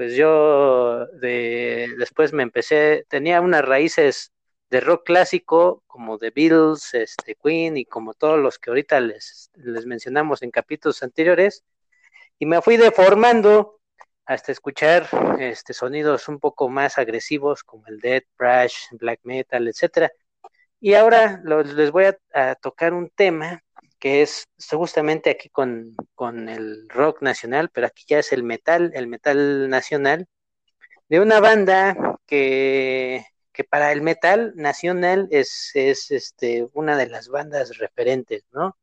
pues 0.00 0.16
yo 0.16 1.04
de, 1.08 1.94
después 1.98 2.32
me 2.32 2.42
empecé, 2.42 3.04
tenía 3.10 3.42
unas 3.42 3.62
raíces 3.62 4.32
de 4.70 4.80
rock 4.80 5.04
clásico 5.04 5.84
como 5.86 6.16
The 6.16 6.30
Beatles, 6.30 6.94
este, 6.94 7.34
Queen 7.34 7.76
y 7.76 7.84
como 7.84 8.14
todos 8.14 8.38
los 8.38 8.58
que 8.58 8.70
ahorita 8.70 8.98
les, 9.00 9.50
les 9.56 9.84
mencionamos 9.84 10.40
en 10.40 10.52
capítulos 10.52 11.02
anteriores, 11.02 11.64
y 12.38 12.46
me 12.46 12.62
fui 12.62 12.78
deformando 12.78 13.78
hasta 14.24 14.52
escuchar 14.52 15.06
este, 15.38 15.74
sonidos 15.74 16.28
un 16.28 16.40
poco 16.40 16.70
más 16.70 16.96
agresivos 16.96 17.62
como 17.62 17.86
el 17.88 18.00
death, 18.00 18.24
thrash, 18.38 18.76
black 18.92 19.20
metal, 19.24 19.68
etcétera. 19.68 20.10
Y 20.80 20.94
ahora 20.94 21.42
les 21.44 21.90
voy 21.90 22.06
a, 22.32 22.54
tocar 22.54 22.94
un 22.94 23.10
tema 23.10 23.62
que 24.00 24.22
es 24.22 24.48
justamente 24.70 25.30
aquí 25.30 25.50
con, 25.50 25.94
el 26.48 26.88
rock 26.88 27.22
nacional, 27.22 27.70
pero 27.72 27.86
aquí 27.86 28.04
ya 28.08 28.18
es 28.18 28.32
el 28.32 28.42
metal, 28.42 28.90
el 28.94 29.06
metal 29.06 29.68
nacional, 29.68 30.26
de 31.08 31.20
una 31.20 31.40
banda 31.40 32.18
que, 32.26 33.24
que 33.52 33.64
para 33.64 33.92
el 33.92 34.02
metal 34.02 34.52
nacional 34.56 35.28
es, 35.30 35.70
es 35.74 36.10
este, 36.10 36.66
una 36.72 36.96
de 36.96 37.08
las 37.08 37.28
bandas 37.28 37.78
referentes, 37.78 38.44
¿no? 38.52 38.76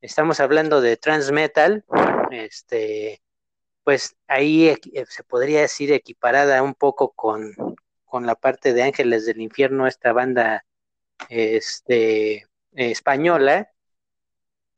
Estamos 0.00 0.40
hablando 0.40 0.80
de 0.80 0.96
transmetal, 0.96 1.84
este, 2.30 3.22
pues 3.82 4.16
ahí 4.28 4.74
se 5.08 5.24
podría 5.24 5.62
decir 5.62 5.92
equiparada 5.92 6.62
un 6.62 6.74
poco 6.74 7.12
con, 7.12 7.54
con 8.04 8.26
la 8.26 8.34
parte 8.36 8.72
de 8.72 8.82
Ángeles 8.82 9.26
del 9.26 9.40
Infierno, 9.40 9.86
esta 9.86 10.12
banda 10.12 10.64
este, 11.28 12.46
española, 12.72 13.73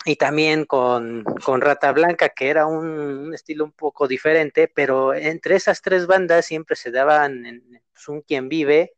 y 0.06 0.16
también 0.16 0.64
con, 0.66 1.24
Rata 1.60 1.92
Blanca, 1.92 2.28
que 2.30 2.48
era 2.48 2.66
un, 2.66 3.34
estilo 3.34 3.64
un 3.64 3.72
poco 3.72 4.06
diferente, 4.06 4.68
pero 4.68 5.12
entre 5.14 5.56
esas 5.56 5.82
tres 5.82 6.06
bandas 6.06 6.46
siempre 6.46 6.76
se 6.76 6.92
daban 6.92 7.44
en, 7.44 7.82
pues, 7.92 8.08
un 8.08 8.22
quien 8.22 8.48
vive 8.48 8.94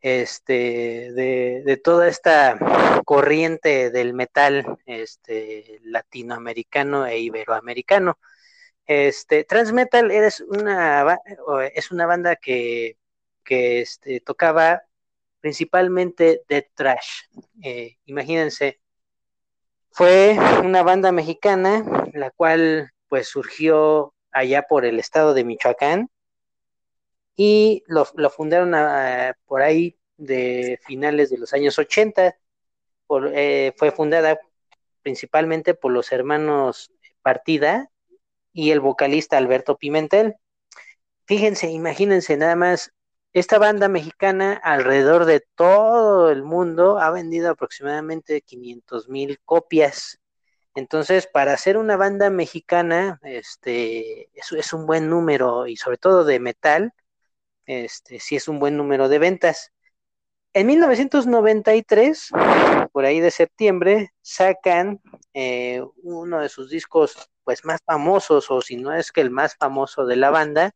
este, 0.00 1.12
de, 1.12 1.80
toda 1.84 2.08
esta 2.08 2.58
corriente 3.04 3.90
del 3.90 4.14
metal 4.14 4.78
este, 4.86 5.80
latinoamericano 5.84 7.06
e 7.06 7.18
iberoamericano. 7.20 8.18
Este, 8.86 9.44
Transmetal 9.44 10.10
es 10.10 10.40
una, 10.40 11.18
es 11.74 11.90
una 11.92 12.06
banda 12.06 12.36
que, 12.36 12.98
que 13.44 13.80
este, 13.82 14.20
tocaba 14.20 14.82
principalmente 15.40 16.42
de 16.48 16.62
trash. 16.74 17.24
Eh, 17.62 17.98
imagínense, 18.06 18.81
fue 19.92 20.36
una 20.64 20.82
banda 20.82 21.12
mexicana, 21.12 21.84
la 22.14 22.30
cual 22.30 22.90
pues 23.08 23.28
surgió 23.28 24.14
allá 24.30 24.62
por 24.62 24.84
el 24.84 24.98
estado 24.98 25.34
de 25.34 25.44
Michoacán 25.44 26.08
y 27.36 27.82
lo, 27.86 28.04
fundaron 28.30 28.74
ah, 28.74 29.34
por 29.46 29.62
ahí 29.62 29.98
de 30.16 30.78
finales 30.84 31.30
de 31.30 31.38
los 31.38 31.52
años 31.52 31.78
80. 31.78 32.36
Eh, 33.34 33.72
fue 33.76 33.90
fundada 33.90 34.38
principalmente 35.02 35.74
por 35.74 35.92
los 35.92 36.12
hermanos 36.12 36.90
Partida 37.20 37.90
y 38.52 38.70
el 38.70 38.80
vocalista 38.80 39.36
Alberto 39.36 39.76
Pimentel. 39.76 40.36
Fíjense, 41.26 41.70
imagínense 41.70 42.36
nada 42.36 42.56
más, 42.56 42.92
esta 43.32 43.58
banda 43.58 43.88
mexicana 43.88 44.54
alrededor 44.62 45.24
de 45.24 45.40
todo 45.54 46.30
el 46.30 46.42
mundo 46.42 46.98
ha 46.98 47.10
vendido 47.10 47.50
aproximadamente 47.50 48.42
500 48.42 49.08
mil 49.08 49.40
copias. 49.44 50.20
Entonces, 50.74 51.26
para 51.26 51.56
ser 51.56 51.76
una 51.78 51.96
banda 51.96 52.30
mexicana, 52.30 53.20
este, 53.22 54.30
eso 54.34 54.56
es 54.56 54.72
un 54.72 54.86
buen 54.86 55.08
número 55.08 55.66
y 55.66 55.76
sobre 55.76 55.98
todo 55.98 56.24
de 56.24 56.40
metal, 56.40 56.92
este, 57.66 58.20
sí 58.20 58.36
es 58.36 58.48
un 58.48 58.58
buen 58.58 58.76
número 58.76 59.08
de 59.08 59.18
ventas. 59.18 59.72
En 60.54 60.66
1993, 60.66 62.30
por 62.92 63.04
ahí 63.06 63.20
de 63.20 63.30
septiembre, 63.30 64.12
sacan 64.20 65.00
eh, 65.32 65.82
uno 66.02 66.40
de 66.40 66.48
sus 66.50 66.68
discos 66.70 67.30
pues 67.44 67.64
más 67.64 67.80
famosos, 67.84 68.50
o 68.50 68.60
si 68.60 68.76
no 68.76 68.92
es 68.92 69.12
que 69.12 69.22
el 69.22 69.30
más 69.30 69.56
famoso 69.56 70.04
de 70.06 70.16
la 70.16 70.30
banda, 70.30 70.74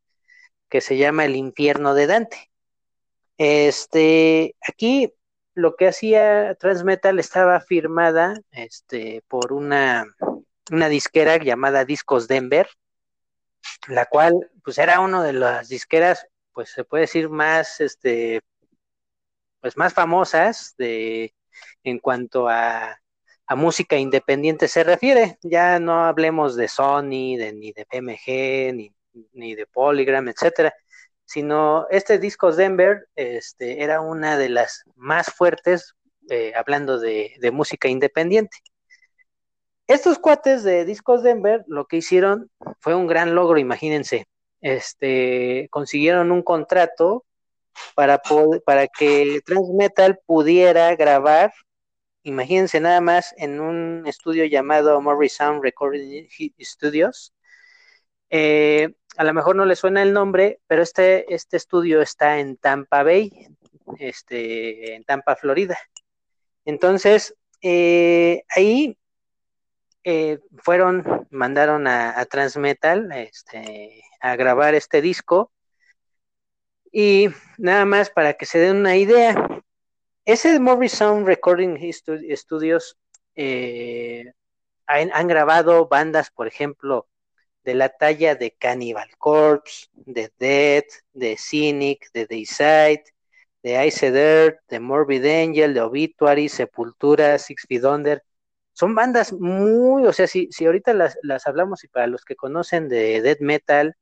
que 0.69 0.81
se 0.81 0.97
llama 0.97 1.25
El 1.25 1.37
infierno 1.37 1.95
de 1.95 2.07
Dante. 2.07 2.51
Este, 3.39 4.55
aquí 4.67 5.13
lo 5.55 5.77
que 5.77 5.89
hacía 5.89 6.55
Transmetal 6.57 7.19
estaba 7.19 7.61
firmada 7.61 8.41
este, 8.51 9.23
por 9.29 9.53
una, 9.53 10.05
una 10.71 10.89
disquera 10.89 11.37
llamada 11.39 11.85
Discos 11.85 12.29
Denver, 12.29 12.69
la 13.89 14.07
cual 14.07 14.51
pues 14.63 14.79
era 14.79 15.01
una 15.01 15.23
de 15.23 15.33
las 15.33 15.69
disqueras, 15.69 16.27
pues 16.53 16.71
se 16.71 16.85
puede 16.85 17.03
decir 17.03 17.29
más, 17.29 17.81
este, 17.81 18.43
pues 19.61 19.77
más 19.77 19.95
famosas 19.95 20.75
de, 20.77 21.35
en 21.83 21.99
cuanto 21.99 22.49
a, 22.49 23.01
música 23.51 23.97
independiente 23.97 24.67
se 24.67 24.83
refiere. 24.83 25.39
Ya 25.43 25.79
no 25.79 26.05
hablemos 26.05 26.57
de 26.57 26.67
Sony, 26.67 27.37
de, 27.39 27.53
ni 27.55 27.73
de 27.73 27.87
PMG, 27.87 28.75
ni, 28.75 28.96
ni 29.33 29.55
de 29.55 29.67
Polygram, 29.67 30.29
etcétera, 30.29 30.75
sino 31.25 31.87
este 31.91 32.19
disco 32.19 32.53
Denver 32.53 33.09
este, 33.17 33.83
era 33.83 34.01
una 34.01 34.39
de 34.39 34.49
las 34.49 34.85
más 34.95 35.27
fuertes, 35.27 35.95
eh, 36.31 36.53
hablando 36.55 36.99
de, 36.99 37.35
de 37.41 37.51
música 37.51 37.89
independiente. 37.89 38.59
Estos 39.87 40.19
cuates 40.19 40.65
de 40.65 40.85
Discos 40.85 41.23
Denver 41.23 41.65
lo 41.69 41.87
que 41.87 41.99
hicieron 41.99 42.51
fue 42.81 42.95
un 42.95 43.07
gran 43.07 43.35
logro, 43.35 43.59
imagínense. 43.59 44.27
Este, 44.61 45.69
consiguieron 45.71 46.33
un 46.33 46.43
contrato 46.43 47.25
para, 47.95 48.21
para 48.65 48.89
que 48.89 49.41
Transmetal 49.45 50.19
pudiera 50.27 50.95
grabar, 50.97 51.53
imagínense 52.23 52.81
nada 52.81 53.01
más, 53.01 53.33
en 53.37 53.61
un 53.61 54.05
estudio 54.07 54.45
llamado 54.47 55.01
Sound 55.29 55.63
Recording 55.63 56.27
Studios. 56.61 57.33
Eh, 58.31 58.93
a 59.17 59.25
lo 59.25 59.35
mejor 59.35 59.57
no 59.57 59.65
le 59.65 59.77
suena 59.77 60.03
el 60.03 60.13
nombre, 60.13 60.61
pero 60.67 60.83
este, 60.83 61.33
este 61.35 61.57
estudio 61.57 62.01
está 62.03 62.39
en 62.39 62.57
Tampa 62.57 63.03
Bay, 63.03 63.49
este, 63.99 64.95
en 64.95 65.05
Tampa, 65.05 65.37
Florida. 65.37 65.79
Entonces, 66.65 67.35
eh, 67.63 68.45
ahí 68.49 68.99
eh, 70.05 70.39
fueron, 70.59 71.27
mandaron 71.31 71.87
a, 71.87 72.25
Transmetal 72.27 73.11
este, 73.13 74.03
a 74.21 74.37
grabar 74.37 74.75
este 74.75 75.01
disco 75.01 75.53
y 76.93 77.29
nada 77.59 77.85
más 77.85 78.11
para 78.11 78.35
que 78.35 78.47
se 78.47 78.59
den 78.59 78.77
una 78.77 78.97
idea, 78.97 79.35
ese 80.25 80.59
Sound 80.89 81.27
Recording 81.27 81.79
Studios 81.93 82.97
eh, 83.35 84.33
han, 84.87 85.29
grabado 85.29 85.89
bandas, 85.89 86.31
por 86.31 86.47
ejemplo, 86.47 87.07
de 87.67 87.75
la 87.75 87.89
talla 87.89 88.37
de 88.37 88.53
Cannibal 88.53 89.11
Corpse, 89.19 89.89
de 89.95 90.33
Dead, 90.39 90.85
de 91.13 91.37
Cynic, 91.37 92.13
de 92.13 92.27
Dayside, 92.27 93.03
de 93.65 93.87
Ice 93.89 94.13
Dirt, 94.13 94.61
de 94.69 94.79
Morbid 94.79 95.27
Angel, 95.27 95.75
de 95.75 95.81
Obituary, 95.81 96.49
Sepultura, 96.49 97.39
Six 97.39 97.67
Feet 97.69 97.85
Under. 97.85 98.23
Son 98.73 98.95
bandas 98.95 99.33
muy, 99.33 100.07
o 100.07 100.13
sea, 100.13 100.29
si, 100.29 100.49
si 100.53 100.67
ahorita 100.67 100.95
las, 100.95 101.19
las 101.23 101.49
hablamos 101.49 101.83
y 101.83 101.89
para 101.89 102.07
los 102.07 102.25
que 102.25 102.37
conocen 102.37 102.89
de 102.89 103.21
death 103.21 103.41
metal, 103.41 103.97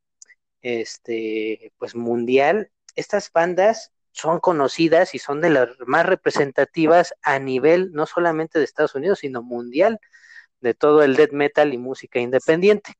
este, 0.60 1.72
pues 1.78 1.94
mundial, 1.94 2.70
estas 2.96 3.32
bandas 3.32 3.92
son 4.12 4.40
conocidas 4.40 5.14
y 5.14 5.18
son 5.18 5.40
de 5.40 5.50
las 5.50 5.70
más 5.86 6.04
representativas 6.04 7.14
a 7.22 7.38
nivel 7.38 7.92
no 7.92 8.04
solamente 8.04 8.58
de 8.58 8.66
Estados 8.66 8.94
Unidos, 8.94 9.20
sino 9.20 9.42
mundial 9.42 10.00
de 10.60 10.74
todo 10.74 11.02
el 11.02 11.16
death 11.16 11.32
metal 11.32 11.72
y 11.72 11.78
música 11.78 12.18
independiente. 12.20 12.92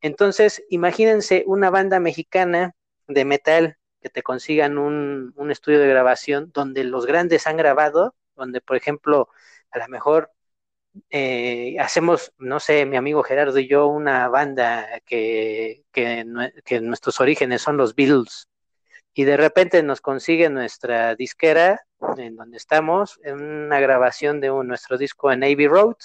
Entonces, 0.00 0.62
imagínense 0.68 1.44
una 1.46 1.70
banda 1.70 2.00
mexicana 2.00 2.74
de 3.08 3.24
metal 3.24 3.78
que 4.00 4.10
te 4.10 4.22
consigan 4.22 4.78
un, 4.78 5.32
estudio 5.50 5.80
de 5.80 5.88
grabación 5.88 6.50
donde 6.52 6.84
los 6.84 7.06
grandes 7.06 7.46
han 7.46 7.56
grabado, 7.56 8.14
donde, 8.36 8.60
por 8.60 8.76
ejemplo, 8.76 9.28
a 9.70 9.78
lo 9.78 9.88
mejor 9.88 10.30
eh, 11.10 11.76
hacemos, 11.80 12.32
no 12.38 12.60
sé, 12.60 12.86
mi 12.86 12.96
amigo 12.96 13.22
Gerardo 13.22 13.58
y 13.58 13.68
yo, 13.68 13.88
una 13.88 14.28
banda 14.28 15.00
que, 15.04 15.84
que, 15.92 16.24
nuestros 16.80 17.20
orígenes 17.20 17.62
son 17.62 17.76
los 17.76 17.94
Beatles, 17.94 18.48
y 19.14 19.24
de 19.24 19.36
repente 19.36 19.82
nos 19.82 20.00
consigue 20.00 20.48
nuestra 20.48 21.14
disquera 21.16 21.80
en 22.16 22.36
donde 22.36 22.56
estamos, 22.56 23.18
en 23.24 23.42
una 23.42 23.80
grabación 23.80 24.40
de 24.40 24.48
nuestro 24.48 24.96
disco 24.96 25.32
en 25.32 25.40
Navy 25.40 25.66
Road. 25.66 25.96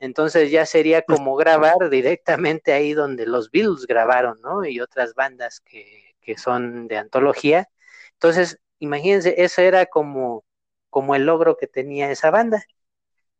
Entonces 0.00 0.50
ya 0.50 0.64
sería 0.66 1.02
como 1.02 1.34
grabar 1.36 1.90
directamente 1.90 2.72
ahí 2.72 2.94
donde 2.94 3.26
los 3.26 3.50
Beatles 3.50 3.86
grabaron, 3.86 4.40
¿no? 4.42 4.64
Y 4.64 4.80
otras 4.80 5.14
bandas 5.14 5.60
que, 5.60 6.14
que 6.20 6.38
son 6.38 6.86
de 6.88 6.98
antología. 6.98 7.68
Entonces, 8.12 8.58
imagínense, 8.78 9.34
eso 9.38 9.62
era 9.62 9.86
como, 9.86 10.44
como 10.90 11.14
el 11.14 11.26
logro 11.26 11.56
que 11.56 11.66
tenía 11.66 12.10
esa 12.10 12.30
banda. 12.30 12.62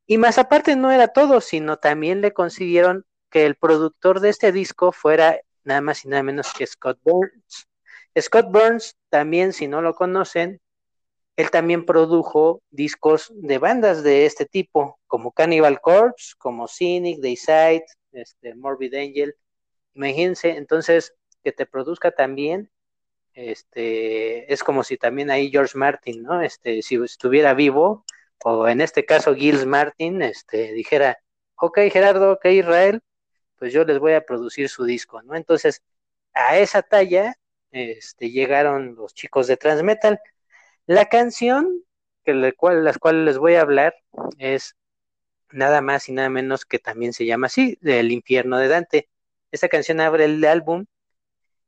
Y 0.07 0.19
más 0.19 0.39
aparte 0.39 0.75
no 0.75 0.91
era 0.91 1.09
todo, 1.09 1.41
sino 1.41 1.77
también 1.77 2.21
le 2.21 2.33
consiguieron 2.33 3.05
que 3.31 3.47
el 3.47 3.57
productor 3.57 4.21
de 4.21 4.31
este 4.31 4.53
disco 4.53 4.91
fuera 4.91 5.39
nada 5.65 5.81
más 5.81 6.05
y 6.05 6.09
nada 6.09 6.23
menos 6.23 6.53
que 6.57 6.67
Scott 6.67 6.99
Burns. 7.03 7.69
Scott 8.19 8.47
Burns 8.51 8.97
también, 9.11 9.53
si 9.53 9.69
no 9.69 9.83
lo 9.83 9.95
conocen, 9.95 10.61
él 11.39 11.53
también 11.53 11.87
produjo 11.87 12.63
discos 12.69 13.31
de 13.33 13.59
bandas 13.59 14.03
de 14.03 14.27
este 14.27 14.45
tipo, 14.45 14.99
como 15.07 15.31
Cannibal 15.31 15.81
Corpse, 15.81 16.35
como 16.37 16.67
Cynic, 16.67 17.21
Dayside, 17.21 17.85
este, 18.11 18.57
Morbid 18.57 18.93
Angel. 18.95 19.37
Imagínense, 19.95 20.51
entonces, 20.57 21.15
que 21.45 21.53
te 21.53 21.65
produzca 21.65 22.11
también, 22.11 22.73
este, 23.35 24.53
es 24.53 24.65
como 24.65 24.83
si 24.83 24.97
también 24.97 25.31
ahí 25.31 25.49
George 25.49 25.79
Martin, 25.79 26.25
¿no? 26.25 26.43
Este, 26.43 26.83
si 26.83 26.97
estuviera 26.97 27.55
vivo, 27.55 28.05
o 28.43 28.67
en 28.67 28.81
este 28.81 29.05
caso 29.05 29.33
Gilles 29.33 29.65
Martin, 29.65 30.23
este, 30.23 30.73
dijera, 30.73 31.19
ok 31.55 31.79
Gerardo, 31.93 32.33
ok 32.33 32.47
Israel, 32.47 33.01
pues 33.59 33.73
yo 33.73 33.85
les 33.85 34.01
voy 34.01 34.15
a 34.15 34.25
producir 34.27 34.69
su 34.69 34.85
disco, 34.85 35.23
¿no? 35.23 35.37
Entonces, 35.37 35.85
a 36.35 36.59
esa 36.59 36.83
talla 36.83 37.37
este, 37.71 38.31
llegaron 38.31 38.97
los 38.97 39.15
chicos 39.15 39.47
de 39.47 39.57
Transmetal. 39.57 40.19
La 40.89 41.05
canción 41.05 41.85
que 42.25 42.33
la 42.33 42.51
cual, 42.53 42.83
las 42.83 42.97
cuales 42.97 43.23
les 43.27 43.37
voy 43.37 43.57
a 43.57 43.61
hablar 43.61 43.95
es 44.39 44.75
nada 45.51 45.83
más 45.83 46.09
y 46.09 46.13
nada 46.13 46.31
menos 46.31 46.65
que 46.65 46.79
también 46.79 47.13
se 47.13 47.27
llama 47.27 47.49
así, 47.49 47.77
del 47.83 48.11
infierno 48.11 48.57
de 48.57 48.69
Dante. 48.69 49.11
Esta 49.53 49.69
canción 49.69 50.01
abre 50.01 50.25
el 50.25 50.43
álbum 50.47 50.87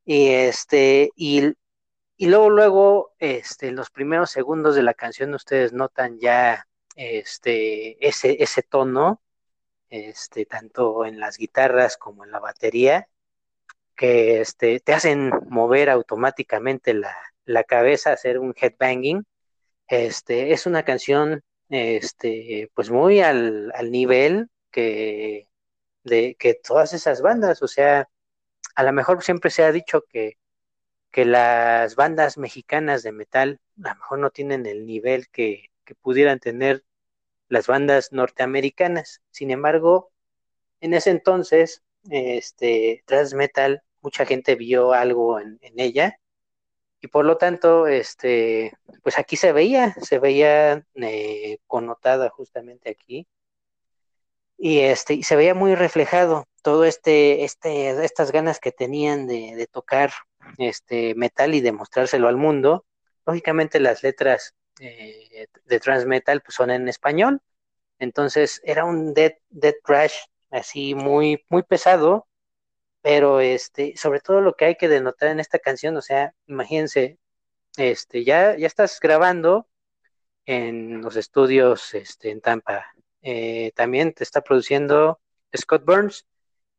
y 0.07 0.29
este 0.29 1.11
y, 1.17 1.53
y 2.17 2.27
luego 2.29 2.49
luego 2.49 3.15
este 3.19 3.69
en 3.69 3.77
los 3.77 3.91
primeros 3.91 4.31
segundos 4.31 4.75
de 4.75 4.85
la 4.85 4.95
canción 4.95 5.35
ustedes 5.35 5.75
notan 5.75 6.19
ya 6.19 6.67
este 6.97 8.07
ese 8.07 8.43
ese 8.43 8.63
tono 8.63 9.21
este 9.91 10.47
tanto 10.47 11.05
en 11.05 11.21
las 11.21 11.37
guitarras 11.37 11.99
como 11.99 12.25
en 12.25 12.31
la 12.31 12.41
batería 12.41 13.07
que 13.97 14.41
este, 14.41 14.81
te 14.81 14.95
hacen 14.95 15.31
mover 15.51 15.91
automáticamente 15.91 16.95
la, 16.95 17.15
la 17.45 17.65
cabeza, 17.65 18.13
hacer 18.13 18.39
un 18.39 18.55
headbanging. 18.57 19.25
Este, 19.89 20.53
es 20.53 20.67
una 20.67 20.85
canción 20.85 21.43
este, 21.69 22.71
pues 22.75 22.91
muy 22.91 23.21
al, 23.21 23.73
al 23.75 23.91
nivel 23.91 24.49
que, 24.71 25.49
de 26.05 26.37
que 26.39 26.55
todas 26.55 26.93
esas 26.95 27.23
bandas, 27.23 27.63
o 27.63 27.69
sea, 27.69 28.09
a 28.77 28.83
lo 28.85 28.93
mejor 28.93 29.23
siempre 29.25 29.51
se 29.51 29.65
ha 29.65 29.73
dicho 29.73 30.05
que, 30.09 30.39
que 31.11 31.25
las 31.25 31.97
bandas 31.97 32.39
mexicanas 32.39 33.03
de 33.03 33.13
metal 33.13 33.61
a 33.85 33.91
lo 33.91 33.97
mejor 33.97 34.19
no 34.21 34.31
tienen 34.31 34.67
el 34.67 34.87
nivel 34.87 35.29
que, 35.31 35.71
que 35.85 35.95
pudieran 35.95 36.41
tener 36.41 36.85
las 37.49 37.67
bandas 37.67 38.13
norteamericanas. 38.13 39.23
Sin 39.31 39.51
embargo, 39.51 40.13
en 40.81 40.95
ese 40.95 41.11
entonces, 41.11 41.83
este, 42.11 43.03
Transmetal 43.07 43.83
mucha 44.03 44.25
gente 44.27 44.55
vio 44.55 44.93
algo 44.93 45.41
en, 45.41 45.59
ella 45.77 46.19
y 47.01 47.09
por 47.09 47.25
lo 47.25 47.37
tanto, 47.39 47.87
este, 47.87 48.77
pues 49.03 49.19
aquí 49.19 49.37
se 49.37 49.53
veía, 49.53 49.95
se 50.03 50.19
veía 50.19 50.85
eh, 50.97 51.59
connotada 51.67 52.29
justamente 52.31 52.91
aquí 52.91 53.27
y 54.59 54.81
este, 54.81 55.15
y 55.15 55.23
se 55.23 55.37
veía 55.37 55.55
muy 55.55 55.75
reflejado 55.75 56.47
todo 56.63 56.85
este, 56.85 57.45
este, 57.45 58.05
estas 58.05 58.31
ganas 58.31 58.61
que 58.61 58.73
tenían 58.73 59.27
de, 59.27 59.67
tocar 59.73 60.13
este 60.59 61.15
metal 61.15 61.55
y 61.55 61.63
demostrárselo 61.63 62.29
al 62.29 62.37
mundo. 62.37 62.85
Lógicamente 63.25 63.81
las 63.81 64.03
letras 64.03 64.55
eh, 64.81 65.47
de 65.65 65.81
transmetal 65.81 66.43
pues, 66.43 66.55
son 66.57 66.71
en 66.71 66.89
español, 66.89 67.41
entonces 67.99 68.61
era 68.65 68.85
un 68.85 69.15
dead, 69.15 69.33
dead 69.49 69.75
crash 69.83 70.15
así 70.51 70.95
muy, 70.95 71.45
muy 71.49 71.63
pesado, 71.63 72.27
pero 73.03 73.41
este, 73.41 73.97
sobre 73.97 74.21
todo 74.21 74.41
lo 74.41 74.55
que 74.55 74.67
hay 74.67 74.77
que 74.77 74.89
denotar 74.89 75.31
en 75.31 75.41
esta 75.41 75.59
canción, 75.59 75.97
o 75.97 76.03
sea, 76.03 76.35
imagínense, 76.47 77.19
este, 77.77 78.25
ya, 78.25 78.57
ya 78.57 78.67
estás 78.67 78.99
grabando 79.01 79.69
en 80.47 81.03
los 81.03 81.17
estudios 81.17 81.95
este, 81.95 82.31
en 82.31 82.41
Tampa, 82.41 82.87
eh, 83.23 83.73
también 83.75 84.13
te 84.13 84.25
está 84.25 84.43
produciendo 84.43 85.21
Scott 85.57 85.85
Burns, 85.85 86.27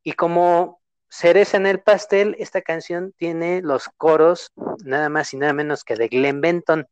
y 0.04 0.14
como 0.14 0.82
cereza 1.10 1.58
en 1.58 1.68
el 1.68 1.82
pastel, 1.82 2.36
esta 2.40 2.62
canción 2.62 3.14
tiene 3.18 3.62
los 3.62 3.90
coros 3.98 4.52
nada 4.84 5.10
más 5.10 5.34
y 5.34 5.38
nada 5.38 5.54
menos 5.54 5.84
que 5.84 5.96
de 5.96 6.08
Glenn 6.08 6.42
Benton. 6.42 6.88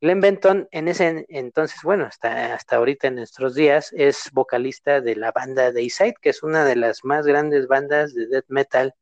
Glenn 0.00 0.20
Benton 0.20 0.68
en 0.70 0.88
ese 0.88 1.26
entonces, 1.28 1.82
bueno, 1.82 2.04
hasta, 2.06 2.54
hasta 2.54 2.76
ahorita 2.76 3.08
en 3.08 3.16
nuestros 3.16 3.54
días, 3.54 3.92
es 3.92 4.30
vocalista 4.32 5.00
de 5.00 5.16
la 5.16 5.32
banda 5.32 5.72
Dayside, 5.72 6.14
que 6.20 6.30
es 6.30 6.42
una 6.42 6.64
de 6.64 6.76
las 6.76 7.04
más 7.04 7.26
grandes 7.26 7.66
bandas 7.66 8.14
de 8.14 8.28
death 8.28 8.44
metal 8.48 8.94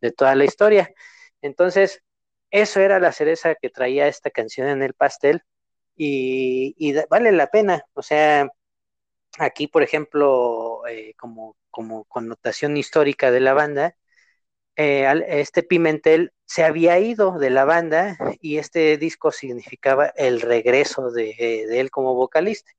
de 0.00 0.12
toda 0.12 0.34
la 0.34 0.44
historia. 0.44 0.92
Entonces, 1.42 2.02
eso 2.50 2.80
era 2.80 2.98
la 3.00 3.12
cereza 3.12 3.54
que 3.54 3.70
traía 3.70 4.08
esta 4.08 4.30
canción 4.30 4.68
en 4.68 4.82
el 4.82 4.94
pastel 4.94 5.42
y, 5.96 6.94
vale 7.08 7.32
la 7.32 7.48
pena. 7.48 7.84
O 7.94 8.02
sea, 8.02 8.48
aquí, 9.38 9.68
por 9.68 9.82
ejemplo, 9.82 10.86
eh, 10.88 11.14
como, 11.16 11.56
como 11.70 12.04
connotación 12.06 12.76
histórica 12.76 13.30
de 13.30 13.40
la 13.40 13.54
banda, 13.54 13.96
eh, 14.82 15.26
este 15.28 15.62
Pimentel 15.62 16.32
se 16.46 16.64
había 16.64 16.98
ido 16.98 17.38
de 17.38 17.50
la 17.50 17.66
banda 17.66 18.16
y 18.40 18.56
este 18.56 18.96
disco 18.96 19.30
significaba 19.30 20.06
el 20.16 20.40
regreso 20.40 21.10
de, 21.10 21.66
él 21.78 21.90
como 21.90 22.14
vocalista. 22.14 22.72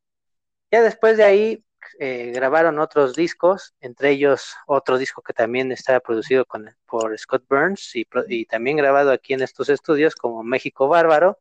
Ya 0.72 0.82
después 0.82 1.18
de 1.18 1.26
ahí 1.26 1.64
eh, 2.00 2.32
grabaron 2.34 2.80
otros 2.80 3.14
discos, 3.14 3.76
entre 3.82 4.10
ellos 4.10 4.56
otro 4.66 4.98
disco 4.98 5.22
que 5.22 5.34
también 5.34 5.72
estaba 5.72 6.00
producido 6.00 6.44
por 6.88 7.16
Scott 7.20 7.44
Burns 7.48 7.92
y, 7.96 8.46
también 8.46 8.78
grabado 8.78 9.12
aquí 9.12 9.34
en 9.34 9.44
estos 9.44 9.70
estudios 9.70 10.16
como 10.16 10.42
México 10.42 10.88
Bárbaro, 10.88 11.38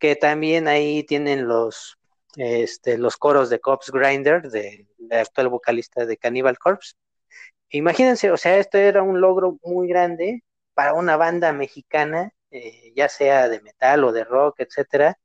que 0.00 0.16
también 0.16 0.66
ahí 0.66 1.04
tienen 1.04 1.46
los, 1.46 1.96
este, 2.34 2.98
los 2.98 3.16
coros 3.16 3.50
de 3.50 3.60
Cops 3.60 3.92
Grinder, 3.92 4.50
de, 4.50 4.88
de 4.98 5.16
actual 5.16 5.48
vocalista 5.48 6.06
de 6.06 6.16
Cannibal 6.16 6.58
Corpse. 6.58 6.96
Imagínense, 7.70 8.30
o 8.30 8.36
sea, 8.36 8.58
esto 8.58 8.78
era 8.78 9.02
un 9.02 9.20
logro 9.20 9.58
muy 9.64 9.88
grande 9.88 10.44
para 10.74 10.94
una 10.94 11.16
banda 11.16 11.52
mexicana, 11.52 12.32
eh, 12.50 12.92
ya 12.94 13.08
sea 13.08 13.48
de 13.48 13.60
metal 13.60 14.04
o 14.04 14.12
de 14.12 14.24
rock, 14.24 14.60
etcétera, 14.60 15.18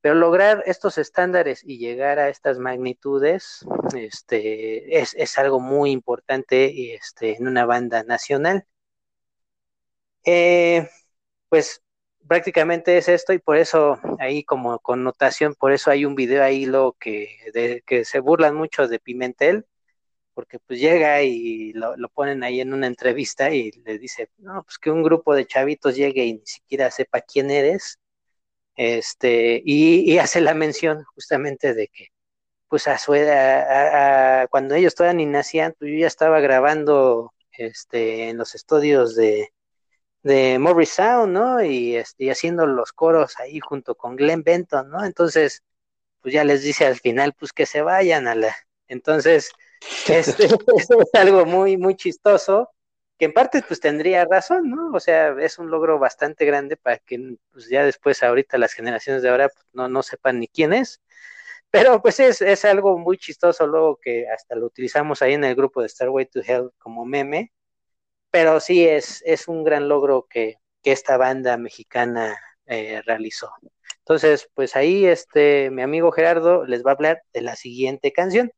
pero 0.00 0.14
lograr 0.16 0.62
estos 0.66 0.98
estándares 0.98 1.62
y 1.64 1.78
llegar 1.78 2.18
a 2.18 2.28
estas 2.28 2.58
magnitudes 2.58 3.66
este, 3.96 5.00
es, 5.00 5.14
es 5.14 5.38
algo 5.38 5.60
muy 5.60 5.92
importante 5.92 6.94
este, 6.94 7.36
en 7.36 7.48
una 7.48 7.66
banda 7.66 8.02
nacional. 8.04 8.66
Eh, 10.24 10.88
pues 11.48 11.82
prácticamente 12.28 12.98
es 12.98 13.08
esto 13.08 13.32
y 13.32 13.38
por 13.38 13.56
eso 13.56 13.98
ahí 14.18 14.44
como 14.44 14.78
connotación, 14.80 15.54
por 15.54 15.72
eso 15.72 15.90
hay 15.90 16.04
un 16.04 16.14
video 16.14 16.44
ahí 16.44 16.66
lo 16.66 16.96
que, 17.00 17.28
que 17.86 18.04
se 18.04 18.20
burlan 18.20 18.54
mucho 18.54 18.88
de 18.88 19.00
Pimentel, 19.00 19.66
porque 20.42 20.58
pues 20.58 20.80
llega 20.80 21.22
y 21.22 21.72
lo, 21.72 21.96
lo, 21.96 22.08
ponen 22.08 22.42
ahí 22.42 22.60
en 22.60 22.74
una 22.74 22.88
entrevista 22.88 23.50
y 23.54 23.70
le 23.84 23.96
dice, 23.98 24.28
no, 24.38 24.64
pues 24.64 24.76
que 24.76 24.90
un 24.90 25.04
grupo 25.04 25.36
de 25.36 25.46
chavitos 25.46 25.94
llegue 25.94 26.24
y 26.24 26.34
ni 26.34 26.46
siquiera 26.46 26.90
sepa 26.90 27.20
quién 27.20 27.48
eres, 27.48 28.00
este, 28.76 29.62
y, 29.64 30.18
hace 30.18 30.40
la 30.40 30.54
mención 30.54 31.04
justamente 31.14 31.74
de 31.74 31.86
que, 31.88 32.08
pues 32.68 32.88
a 32.88 32.98
su 32.98 33.14
edad, 33.14 34.48
cuando 34.50 34.74
ellos 34.74 34.96
todavía 34.96 35.18
ni 35.18 35.26
nacían, 35.26 35.74
pues 35.78 35.92
yo 35.92 35.98
ya 35.98 36.06
estaba 36.08 36.40
grabando 36.40 37.32
este, 37.52 38.30
en 38.30 38.38
los 38.38 38.56
estudios 38.56 39.14
de, 39.14 39.50
de 40.22 40.58
Morris 40.58 40.90
Sound, 40.94 41.32
¿no? 41.34 41.62
Y, 41.64 41.96
este, 41.96 42.24
y 42.24 42.30
haciendo 42.30 42.66
los 42.66 42.92
coros 42.92 43.38
ahí 43.40 43.60
junto 43.60 43.94
con 43.96 44.16
Glenn 44.16 44.42
Benton, 44.42 44.90
¿no? 44.90 45.04
Entonces, 45.04 45.62
pues 46.20 46.34
ya 46.34 46.44
les 46.44 46.62
dice 46.62 46.86
al 46.86 46.96
final, 47.00 47.34
pues 47.38 47.52
que 47.52 47.66
se 47.66 47.82
vayan 47.82 48.28
a 48.28 48.34
la. 48.34 48.56
Entonces, 48.88 49.52
este, 50.08 50.44
esto 50.44 51.00
es 51.00 51.10
algo 51.14 51.44
muy, 51.46 51.76
muy 51.76 51.96
chistoso, 51.96 52.70
que 53.18 53.26
en 53.26 53.32
parte 53.32 53.62
pues 53.66 53.80
tendría 53.80 54.24
razón, 54.24 54.70
¿no? 54.70 54.90
O 54.92 55.00
sea, 55.00 55.34
es 55.40 55.58
un 55.58 55.70
logro 55.70 55.98
bastante 55.98 56.44
grande 56.44 56.76
para 56.76 56.98
que 56.98 57.36
pues, 57.52 57.68
ya 57.68 57.84
después 57.84 58.22
ahorita 58.22 58.58
las 58.58 58.72
generaciones 58.72 59.22
de 59.22 59.30
ahora 59.30 59.48
pues, 59.48 59.66
no, 59.72 59.88
no 59.88 60.02
sepan 60.02 60.40
ni 60.40 60.48
quién 60.48 60.72
es, 60.72 61.00
pero 61.70 62.02
pues 62.02 62.20
es, 62.20 62.42
es 62.42 62.64
algo 62.64 62.98
muy 62.98 63.18
chistoso 63.18 63.66
luego 63.66 63.98
que 64.02 64.28
hasta 64.28 64.56
lo 64.56 64.66
utilizamos 64.66 65.22
ahí 65.22 65.34
en 65.34 65.44
el 65.44 65.54
grupo 65.54 65.82
de 65.82 65.88
Starway 65.88 66.26
to 66.26 66.40
Hell 66.46 66.70
como 66.78 67.04
meme, 67.06 67.52
pero 68.30 68.60
sí 68.60 68.86
es, 68.86 69.22
es 69.26 69.48
un 69.48 69.64
gran 69.64 69.88
logro 69.88 70.26
que, 70.28 70.56
que 70.82 70.92
esta 70.92 71.16
banda 71.16 71.56
mexicana 71.56 72.38
eh, 72.66 73.02
realizó. 73.06 73.52
Entonces, 74.00 74.48
pues 74.54 74.76
ahí 74.76 75.06
este 75.06 75.70
mi 75.70 75.82
amigo 75.82 76.12
Gerardo 76.12 76.64
les 76.66 76.84
va 76.84 76.90
a 76.92 76.94
hablar 76.94 77.22
de 77.32 77.42
la 77.42 77.56
siguiente 77.56 78.12
canción. 78.12 78.52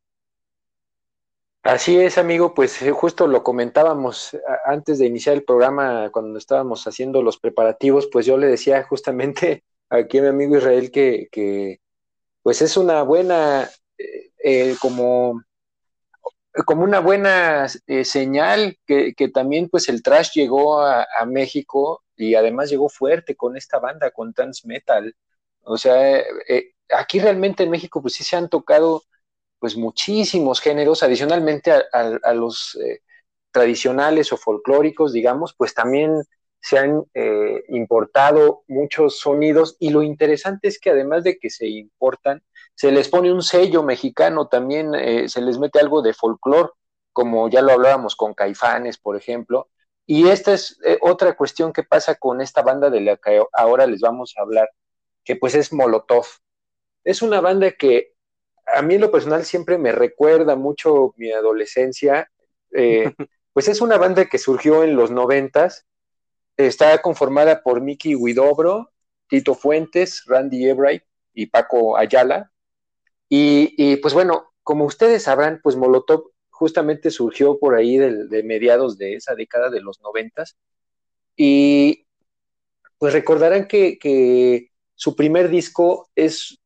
Así 1.64 1.96
es, 1.98 2.18
amigo, 2.18 2.52
pues 2.52 2.82
eh, 2.82 2.90
justo 2.92 3.26
lo 3.26 3.42
comentábamos 3.42 4.36
antes 4.66 4.98
de 4.98 5.06
iniciar 5.06 5.34
el 5.34 5.44
programa, 5.44 6.10
cuando 6.12 6.38
estábamos 6.38 6.86
haciendo 6.86 7.22
los 7.22 7.38
preparativos, 7.38 8.06
pues 8.12 8.26
yo 8.26 8.36
le 8.36 8.48
decía 8.48 8.82
justamente 8.84 9.64
aquí 9.88 10.18
a 10.18 10.22
mi 10.22 10.28
amigo 10.28 10.58
Israel 10.58 10.90
que, 10.90 11.80
pues 12.42 12.60
es 12.62 12.76
una 12.76 13.02
buena, 13.02 13.70
eh, 13.98 14.30
eh, 14.44 14.76
como, 14.78 15.42
como 16.66 16.84
una 16.84 17.00
buena 17.00 17.66
eh, 17.86 18.04
señal 18.04 18.76
que, 18.86 19.14
que, 19.14 19.28
también 19.28 19.70
pues 19.70 19.88
el 19.88 20.02
trash 20.02 20.32
llegó 20.34 20.80
a, 20.82 21.06
a, 21.18 21.24
México 21.26 22.04
y 22.14 22.34
además 22.34 22.70
llegó 22.70 22.90
fuerte 22.90 23.36
con 23.36 23.56
esta 23.56 23.78
banda, 23.78 24.10
con 24.10 24.34
Trans 24.34 24.66
Metal. 24.66 25.16
O 25.62 25.78
sea, 25.78 26.22
aquí 26.90 27.20
realmente 27.20 27.62
en 27.64 27.70
México 27.70 28.02
pues 28.02 28.14
sí 28.14 28.24
se 28.24 28.36
han 28.36 28.50
tocado 28.50 29.04
pues 29.64 29.78
muchísimos 29.78 30.60
géneros, 30.60 31.02
adicionalmente 31.02 31.72
a, 31.72 32.34
los 32.34 32.78
eh, 32.84 33.00
tradicionales 33.50 34.30
o 34.30 34.36
folclóricos, 34.36 35.14
digamos, 35.14 35.54
pues 35.56 35.72
también 35.72 36.22
se 36.60 36.76
han 36.76 37.02
eh, 37.14 37.64
importado 37.68 38.64
muchos 38.68 39.20
sonidos. 39.20 39.78
Y 39.78 39.88
lo 39.88 40.02
interesante 40.02 40.68
es 40.68 40.78
que 40.78 40.90
además 40.90 41.24
de 41.24 41.38
que 41.38 41.48
se 41.48 41.66
importan, 41.66 42.42
se 42.74 42.92
les 42.92 43.08
pone 43.08 43.32
un 43.32 43.40
sello 43.40 43.82
mexicano, 43.82 44.48
también 44.48 44.94
eh, 44.94 45.30
se 45.30 45.40
les 45.40 45.58
mete 45.58 45.80
algo 45.80 46.02
de 46.02 46.12
folclore, 46.12 46.68
como 47.14 47.48
ya 47.48 47.62
lo 47.62 47.72
hablábamos 47.72 48.16
con 48.16 48.34
Caifanes, 48.34 48.98
por 48.98 49.16
ejemplo, 49.16 49.70
y 50.04 50.28
esta 50.28 50.52
es 50.52 50.78
otra 51.00 51.38
cuestión 51.38 51.72
que 51.72 51.84
pasa 51.84 52.16
con 52.16 52.42
esta 52.42 52.60
banda 52.60 52.90
de 52.90 53.00
la 53.00 53.16
que 53.16 53.42
ahora 53.54 53.86
les 53.86 54.02
vamos 54.02 54.34
a 54.36 54.42
hablar, 54.42 54.68
que 55.24 55.36
pues 55.36 55.54
es 55.54 55.72
Molotov. 55.72 56.26
Es 57.02 57.22
una 57.22 57.40
banda 57.40 57.72
que 57.72 58.13
a 58.74 58.82
mí 58.82 58.94
en 58.94 59.00
lo 59.00 59.10
personal 59.10 59.44
siempre 59.44 59.78
me 59.78 59.92
recuerda 59.92 60.56
mucho 60.56 61.14
mi 61.16 61.32
adolescencia. 61.32 62.30
Eh, 62.72 63.04
pues 63.52 63.68
es 63.68 63.80
una 63.80 63.96
banda 63.96 64.26
que 64.26 64.38
surgió 64.38 64.82
en 64.84 64.96
los 64.96 65.10
noventas. 65.10 65.86
Está 66.56 67.00
conformada 67.02 67.62
por 67.62 67.80
Mickey 67.80 68.14
Huidobro, 68.14 68.92
Tito 69.28 69.54
Fuentes, 69.54 70.24
Randy 70.26 70.68
Ebright 70.68 71.02
y 71.32 71.46
Paco 71.46 71.96
Ayala. 71.96 72.50
Y, 73.28 73.74
y, 73.76 73.96
pues 73.96 74.14
bueno, 74.14 74.52
como 74.62 74.84
ustedes 74.84 75.24
sabrán, 75.24 75.60
pues 75.62 75.76
Molotov 75.76 76.30
justamente 76.50 77.10
surgió 77.10 77.58
por 77.58 77.74
ahí 77.74 77.96
de, 77.96 78.26
de 78.26 78.42
mediados 78.42 78.96
de 78.98 79.14
esa 79.14 79.34
década 79.34 79.70
de 79.70 79.80
los 79.80 80.00
noventas. 80.00 80.56
Y 81.36 82.06
pues 82.98 83.12
recordarán 83.12 83.66
que, 83.66 83.98
que 83.98 84.70
su 84.94 85.16
primer 85.16 85.48
disco 85.48 86.08
es 86.14 86.60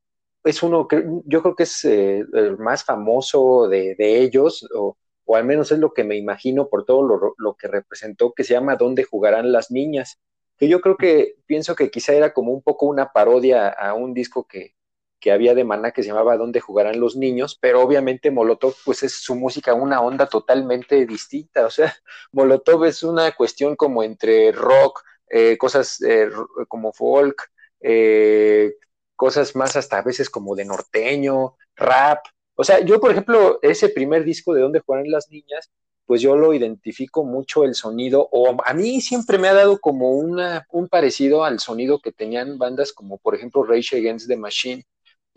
es 0.48 0.62
uno 0.62 0.88
que 0.88 1.04
yo 1.24 1.42
creo 1.42 1.54
que 1.54 1.64
es 1.64 1.84
eh, 1.84 2.24
el 2.32 2.58
más 2.58 2.84
famoso 2.84 3.68
de, 3.68 3.94
de 3.96 4.20
ellos, 4.20 4.66
o, 4.74 4.96
o, 5.24 5.37
al 5.37 5.44
menos 5.44 5.70
es 5.72 5.78
lo 5.78 5.92
que 5.92 6.04
me 6.04 6.16
imagino 6.16 6.68
por 6.68 6.84
todo 6.84 7.02
lo, 7.06 7.34
lo, 7.37 7.54
que 7.54 7.68
representó, 7.68 8.32
que 8.32 8.44
se 8.44 8.54
llama 8.54 8.76
¿Dónde 8.76 9.04
jugarán 9.04 9.52
las 9.52 9.70
niñas? 9.70 10.18
Que 10.56 10.68
yo 10.68 10.80
creo 10.80 10.96
que 10.96 11.37
pienso 11.46 11.74
que 11.76 11.90
quizá 11.90 12.14
era 12.14 12.32
como 12.32 12.52
un 12.52 12.62
poco 12.62 12.87
una 12.87 13.12
parodia 13.12 13.68
a 13.68 13.94
un 13.94 14.14
disco 14.14 14.46
que, 14.46 14.74
que 15.20 15.32
había 15.32 15.54
de 15.54 15.64
Maná 15.64 15.90
que 15.92 16.02
se 16.02 16.08
llamaba 16.08 16.37
¿Dónde 16.37 16.61
jugarán 16.61 17.00
los 17.00 17.16
niños? 17.16 17.58
Pero 17.61 17.82
obviamente 17.82 18.30
Molotov, 18.30 18.74
pues 18.84 19.02
es 19.02 19.12
su 19.12 19.34
música 19.34 19.74
una 19.74 20.00
onda 20.00 20.26
totalmente 20.26 21.04
distinta. 21.06 21.66
O 21.66 21.70
sea, 21.70 21.94
Molotov 22.32 22.84
es 22.84 23.02
una 23.02 23.32
cuestión 23.32 23.76
como 23.76 24.02
entre 24.02 24.52
rock, 24.52 25.02
eh, 25.28 25.58
cosas 25.58 26.00
eh, 26.02 26.30
como 26.68 26.92
folk, 26.92 27.50
eh, 27.80 28.74
cosas 29.18 29.57
más 29.57 29.74
hasta 29.74 29.98
a 29.98 30.02
veces 30.02 30.31
como 30.31 30.54
de 30.54 30.64
norteño, 30.64 31.57
rap. 31.74 32.20
O 32.54 32.62
sea, 32.62 32.81
yo, 32.81 33.00
por 33.00 33.11
ejemplo, 33.11 33.59
ese 33.62 33.88
primer 33.88 34.22
disco 34.24 34.54
de 34.54 34.62
donde 34.62 34.81
juegan 34.81 35.11
las 35.11 35.28
niñas, 35.28 35.70
pues 36.07 36.22
yo 36.22 36.37
lo 36.37 36.54
identifico 36.54 37.24
mucho 37.24 37.64
el 37.64 37.74
sonido, 37.74 38.28
o 38.31 38.57
a 38.64 38.74
mí 38.74 39.00
siempre 39.00 39.37
me 39.37 39.48
ha 39.48 39.54
dado 39.54 39.78
como 39.81 40.12
una, 40.12 40.66
un 40.70 40.88
parecido 40.88 41.44
al 41.44 41.59
sonido 41.59 41.98
que 41.98 42.12
tenían 42.12 42.59
bandas 42.59 42.92
como, 42.92 43.18
por 43.18 43.35
ejemplo, 43.35 43.64
Rage 43.64 43.96
Against 43.96 44.28
the 44.28 44.37
Machine. 44.37 44.85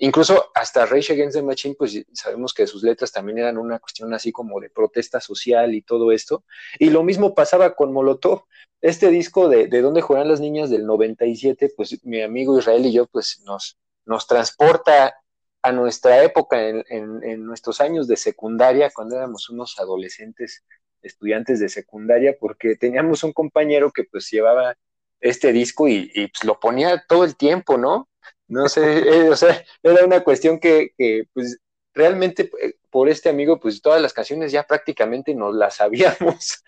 Incluso 0.03 0.49
hasta 0.55 0.87
Rage 0.87 1.13
Against 1.13 1.37
the 1.37 1.43
Machine, 1.43 1.75
pues 1.77 2.03
sabemos 2.11 2.55
que 2.55 2.65
sus 2.65 2.81
letras 2.81 3.11
también 3.11 3.37
eran 3.37 3.59
una 3.59 3.77
cuestión 3.77 4.11
así 4.15 4.31
como 4.31 4.59
de 4.59 4.71
protesta 4.71 5.21
social 5.21 5.75
y 5.75 5.83
todo 5.83 6.11
esto. 6.11 6.43
Y 6.79 6.89
lo 6.89 7.03
mismo 7.03 7.35
pasaba 7.35 7.75
con 7.75 7.93
Molotov 7.93 8.45
este 8.81 9.11
disco 9.11 9.47
de, 9.47 9.67
de 9.67 9.81
Dónde 9.81 10.01
juegan 10.01 10.27
las 10.27 10.39
niñas 10.39 10.71
del 10.71 10.87
97, 10.87 11.73
pues 11.77 12.03
mi 12.03 12.19
amigo 12.23 12.57
Israel 12.57 12.83
y 12.87 12.93
yo, 12.93 13.05
pues 13.05 13.43
nos, 13.45 13.77
nos 14.07 14.25
transporta 14.25 15.13
a 15.61 15.71
nuestra 15.71 16.23
época, 16.23 16.67
en, 16.67 16.83
en, 16.89 17.23
en, 17.23 17.45
nuestros 17.45 17.79
años 17.79 18.07
de 18.07 18.17
secundaria, 18.17 18.89
cuando 18.91 19.17
éramos 19.17 19.51
unos 19.51 19.77
adolescentes, 19.77 20.65
estudiantes 21.03 21.59
de 21.59 21.69
secundaria, 21.69 22.35
porque 22.39 22.75
teníamos 22.75 23.23
un 23.23 23.33
compañero 23.33 23.91
que 23.91 24.05
pues 24.05 24.31
llevaba 24.31 24.75
este 25.19 25.51
disco 25.51 25.87
y, 25.87 26.11
y 26.15 26.27
pues, 26.29 26.43
lo 26.43 26.59
ponía 26.59 27.05
todo 27.07 27.23
el 27.23 27.35
tiempo, 27.35 27.77
¿no? 27.77 28.09
No 28.51 28.67
sé, 28.67 28.81
eh, 29.25 29.29
o 29.29 29.35
sea, 29.35 29.63
era 29.81 30.05
una 30.05 30.23
cuestión 30.23 30.59
que, 30.59 30.93
que 30.97 31.23
pues 31.33 31.57
realmente 31.93 32.51
eh, 32.61 32.75
por 32.89 33.09
este 33.09 33.29
amigo, 33.29 33.59
pues 33.59 33.81
todas 33.81 34.01
las 34.01 34.13
canciones 34.13 34.51
ya 34.51 34.63
prácticamente 34.63 35.33
nos 35.33 35.55
las 35.55 35.75
sabíamos. 35.77 36.63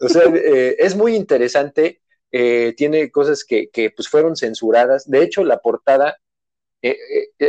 O 0.00 0.08
sea, 0.08 0.24
eh, 0.34 0.76
es 0.78 0.96
muy 0.96 1.14
interesante, 1.14 2.02
eh, 2.32 2.74
tiene 2.76 3.10
cosas 3.10 3.44
que, 3.44 3.68
que, 3.70 3.90
pues 3.90 4.08
fueron 4.08 4.36
censuradas. 4.36 5.08
De 5.08 5.22
hecho, 5.22 5.44
la 5.44 5.58
portada 5.58 6.16
eh, 6.82 6.98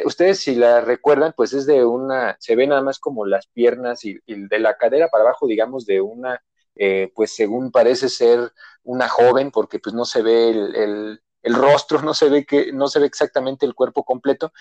ustedes 0.06 0.39
si 0.39 0.56
la 0.56 0.82
recuerdan, 0.82 1.34
pues 1.36 1.54
es 1.54 1.65
de 1.67 1.86
una, 1.86 2.38
se 2.39 2.56
ve 2.56 2.67
nada 2.67 2.82
más 2.82 3.00
como 3.00 3.26
las 3.26 3.47
piernas 3.47 4.04
y, 4.06 4.19
de 4.26 4.60
la 4.60 4.78
cadera 4.78 5.10
para 5.10 5.26
abajo, 5.26 5.47
digamos, 5.47 5.86
de 5.86 6.02
una, 6.02 6.41
pues 7.15 7.36
según 7.36 7.71
parece 7.71 8.10
ser 8.10 8.52
una 8.84 9.10
joven, 9.10 9.52
porque 9.52 9.80
pues 9.80 9.93
no 9.95 10.06
se 10.06 10.21
ve 10.23 10.50
el, 10.50 10.76
el, 10.76 11.21
rostro, 11.53 12.01
no 12.01 12.13
se 12.13 12.29
ve 12.29 12.45
que, 12.45 12.71
no 12.71 12.88
se 12.88 12.99
ve 12.99 13.05
exactamente 13.07 13.65
el 13.65 13.75
cuerpo 13.75 14.03
completo, 14.03 14.51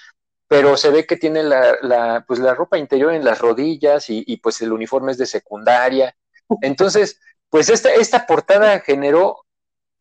pero 0.48 0.76
se 0.76 0.90
ve 0.90 1.06
que 1.06 1.16
tiene 1.16 1.42
la, 1.42 1.76
la, 1.82 2.24
pues 2.26 2.38
la 2.38 2.54
ropa 2.54 2.78
interior 2.78 3.12
en 3.12 3.24
las 3.24 3.38
rodillas 3.40 4.10
y, 4.10 4.24
y, 4.26 4.38
pues 4.38 4.60
el 4.62 4.72
uniforme 4.72 5.12
es 5.12 5.18
de 5.18 5.26
secundaria. 5.26 6.16
Entonces, 6.62 7.20
pues 7.50 7.68
esta, 7.68 7.92
esta 7.94 8.26
portada 8.26 8.80
generó 8.80 9.46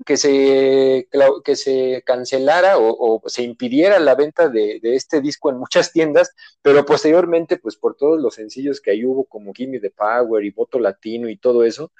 que 0.03 0.17
se, 0.17 1.07
que 1.43 1.55
se 1.55 2.03
cancelara 2.05 2.77
o, 2.77 3.21
se 3.27 3.43
impidiera 3.43 3.99
la 3.99 4.15
venta 4.15 4.49
de, 4.49 4.79
este 4.83 5.21
disco 5.21 5.49
en 5.49 5.57
muchas 5.57 5.91
tiendas, 5.91 6.31
pero 6.61 6.85
posteriormente, 6.85 7.57
pues 7.57 7.77
por 7.77 7.95
todos 7.95 8.19
los 8.19 8.35
sencillos 8.35 8.81
que 8.81 8.91
ahí 8.91 9.05
hubo, 9.05 9.25
como 9.25 9.53
Gimme 9.53 9.79
the 9.79 9.91
Power 9.91 10.43
y 10.43 10.51
Voto 10.51 10.79
Latino 10.79 11.29
y 11.29 11.37
todo 11.37 11.63
eso, 11.63 11.91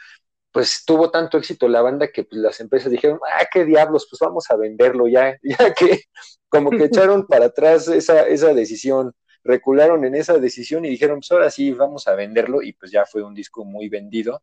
pues 0.55 0.85
tuvo 0.85 1.11
tanto 1.11 1.37
éxito 1.37 1.67
la 1.67 1.81
banda 1.81 2.07
que 2.07 2.23
pues, 2.23 2.41
las 2.41 2.61
empresas 2.61 2.89
dijeron, 2.89 3.19
ah, 3.29 3.45
qué 3.51 3.65
diablos, 3.65 4.07
pues 4.09 4.21
vamos 4.21 4.49
a 4.49 4.55
venderlo 4.55 5.05
ya, 5.09 5.37
ya 5.43 5.73
que 5.73 6.03
como 6.47 6.69
que 6.69 6.85
echaron 6.85 7.27
para 7.27 7.47
atrás 7.47 7.89
esa, 7.89 8.25
esa 8.25 8.53
decisión, 8.53 9.13
recularon 9.43 10.05
en 10.05 10.15
esa 10.15 10.37
decisión 10.37 10.85
y 10.85 10.89
dijeron, 10.89 11.19
pues 11.19 11.31
ahora 11.33 11.51
sí, 11.51 11.73
vamos 11.73 12.07
a 12.07 12.15
venderlo 12.15 12.61
y 12.61 12.71
pues 12.71 12.89
ya 12.91 13.05
fue 13.05 13.21
un 13.21 13.35
disco 13.35 13.65
muy 13.65 13.89
vendido 13.89 14.41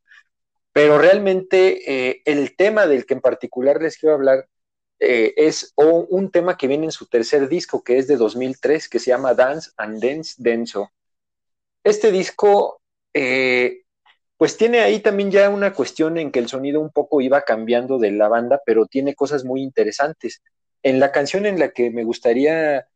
pero 0.73 0.99
realmente 0.99 2.11
eh, 2.11 2.23
el 2.25 2.57
tema 2.57 2.87
del 2.87 3.07
que 3.07 3.15
en 3.15 3.21
particular 3.21 3.81
les 3.81 3.99
quiero 3.99 4.15
hablar 4.15 4.49
eh, 5.01 5.35
es 5.37 5.73
un 5.77 6.31
tema 6.31 6.57
que 6.57 6.69
viene 6.69 6.85
en 6.85 6.93
su 6.93 7.07
tercer 7.07 7.49
disco, 7.49 7.83
que 7.83 7.99
es 7.99 8.07
de 8.07 8.17
2003, 8.17 8.89
que 8.89 9.01
se 9.01 9.11
llama 9.11 9.35
Dance 9.35 9.71
and 9.77 10.01
Dance 10.01 10.35
Denso. 10.39 10.93
Este 11.83 12.13
disco, 12.13 12.81
eh, 13.13 13.83
pues 14.43 14.57
tiene 14.57 14.81
ahí 14.81 14.99
también 14.99 15.31
ya 15.31 15.49
una 15.51 15.73
cuestión 15.73 16.19
en 16.19 16.33
que 16.33 16.41
el 16.41 16.49
sonido 16.49 16.81
un 16.81 16.91
poco 16.91 17.21
iba 17.21 17.43
cambiando 17.43 18.01
de 18.01 18.11
la 18.11 18.27
banda, 18.27 18.61
pero 18.67 18.87
tiene 18.87 19.15
cosas 19.15 19.45
muy 19.45 19.63
interesantes. 19.63 20.43
En 20.83 20.99
la 20.99 21.13
canción 21.13 21.47
en 21.47 21.61
la 21.61 21.71
que 21.71 21.93
me 21.93 22.03
gustaría 22.03 22.89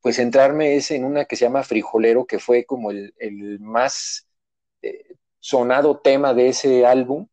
pues 0.00 0.16
centrarme 0.16 0.76
es 0.76 0.90
en 0.92 1.04
una 1.04 1.26
que 1.26 1.36
se 1.36 1.44
llama 1.44 1.62
Frijolero, 1.62 2.24
que 2.24 2.38
fue 2.38 2.64
como 2.64 2.90
el, 2.90 3.12
el 3.18 3.60
más 3.60 4.26
sonado 5.40 6.00
tema 6.00 6.32
de 6.32 6.48
ese 6.48 6.86
álbum. 6.86 7.28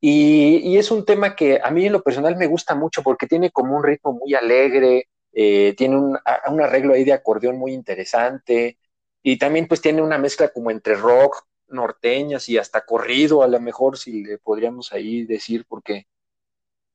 Y, 0.00 0.78
es 0.78 0.90
un 0.90 1.04
tema 1.04 1.36
que 1.36 1.60
a 1.62 1.70
mí 1.70 1.84
en 1.84 1.92
lo 1.92 2.02
personal 2.02 2.36
me 2.36 2.46
gusta 2.46 2.74
mucho 2.74 3.02
porque 3.02 3.26
tiene 3.26 3.50
como 3.50 3.76
un 3.76 3.84
ritmo 3.84 4.14
muy 4.14 4.32
alegre, 4.32 5.10
eh, 5.34 5.74
tiene 5.76 5.98
un, 5.98 6.18
arreglo 6.24 6.94
ahí 6.94 7.04
de 7.04 7.12
acordeón 7.12 7.58
muy 7.58 7.74
interesante 7.74 8.78
y 9.22 9.36
también 9.38 9.68
pues 9.68 9.82
tiene 9.82 10.00
una 10.00 10.16
mezcla 10.16 10.48
como 10.48 10.70
entre 10.70 10.94
rock, 10.94 11.44
norteñas 11.68 12.48
y 12.48 12.58
hasta 12.58 12.84
corrido 12.84 13.42
a 13.42 13.48
lo 13.48 13.60
mejor 13.60 13.98
si 13.98 14.24
le 14.24 14.38
podríamos 14.38 14.92
ahí 14.92 15.24
decir 15.24 15.64
porque 15.68 16.06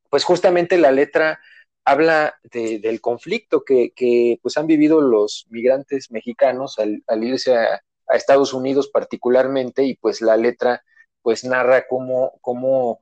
pues 0.10 0.24
justamente 0.24 0.78
la 0.78 0.92
letra 0.92 1.40
habla 1.86 2.36
del 2.44 3.02
conflicto 3.02 3.64
que, 3.64 4.40
pues 4.42 4.58
han 4.58 4.68
vivido 4.68 5.02
los 5.02 5.48
migrantes 5.50 6.12
mexicanos 6.12 6.78
al, 6.80 7.24
irse 7.24 7.56
a, 7.56 7.82
a 8.08 8.16
Estados 8.16 8.54
Unidos 8.54 8.90
particularmente 8.90 9.84
y 9.84 9.96
pues 9.96 10.22
la 10.22 10.38
letra 10.38 10.84
pues 11.22 11.44
narra 11.44 11.88
cómo, 11.88 12.34
cómo 12.42 13.00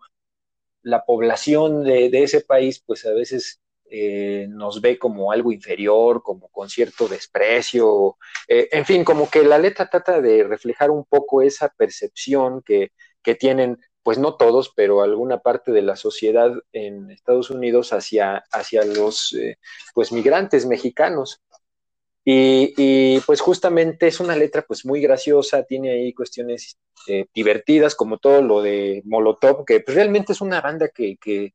la 0.82 1.06
población 1.06 1.84
de, 1.84 2.10
ese 2.23 2.41
país 2.41 2.84
pues 2.86 3.06
a 3.06 3.12
veces 3.12 3.62
eh, 3.89 4.47
nos 4.50 4.82
ve 4.82 4.97
como 4.97 5.32
algo 5.32 5.52
inferior, 5.52 6.21
como 6.23 6.50
con 6.50 6.69
cierto 6.69 7.08
desprecio, 7.08 8.17
eh, 8.47 8.69
en 8.71 8.86
fin, 8.86 9.04
como 9.04 9.30
que 9.30 9.43
la 9.43 9.58
letra 9.58 9.89
trata 9.89 10.21
de 10.21 10.43
reflejar 10.43 10.91
un 10.91 11.06
poco 11.06 11.41
esa 11.41 11.69
percepción 11.69 12.62
que, 12.63 12.91
que 13.21 13.36
tienen 13.36 13.80
pues 14.08 14.17
no 14.17 14.36
todos, 14.36 14.71
pero 14.73 15.02
alguna 15.02 15.39
parte 15.39 15.73
de 15.73 15.82
la 15.82 15.97
sociedad 15.97 16.54
en 16.71 17.12
Estados 17.12 17.50
Unidos 17.50 17.91
hacia, 17.91 18.38
hacia 18.54 18.86
los 18.86 19.34
eh, 19.34 19.58
pues 19.93 20.13
migrantes 20.13 20.65
mexicanos. 20.65 21.41
Y, 22.23 23.19
pues 23.21 23.41
justamente 23.41 24.08
es 24.08 24.21
una 24.21 24.36
letra 24.38 24.62
pues 24.62 24.86
muy 24.86 25.02
graciosa, 25.02 25.63
tiene 25.63 25.91
ahí 25.91 26.13
cuestiones 26.13 26.78
eh, 27.08 27.26
divertidas, 27.34 27.95
como 27.95 28.17
todo 28.17 28.41
lo 28.41 28.62
de 28.62 29.02
Molotov, 29.04 29.65
que 29.65 29.82
pues, 29.82 29.95
realmente 29.95 30.32
es 30.32 30.39
una 30.39 30.62
banda 30.62 30.88
que, 30.88 31.17
que 31.17 31.54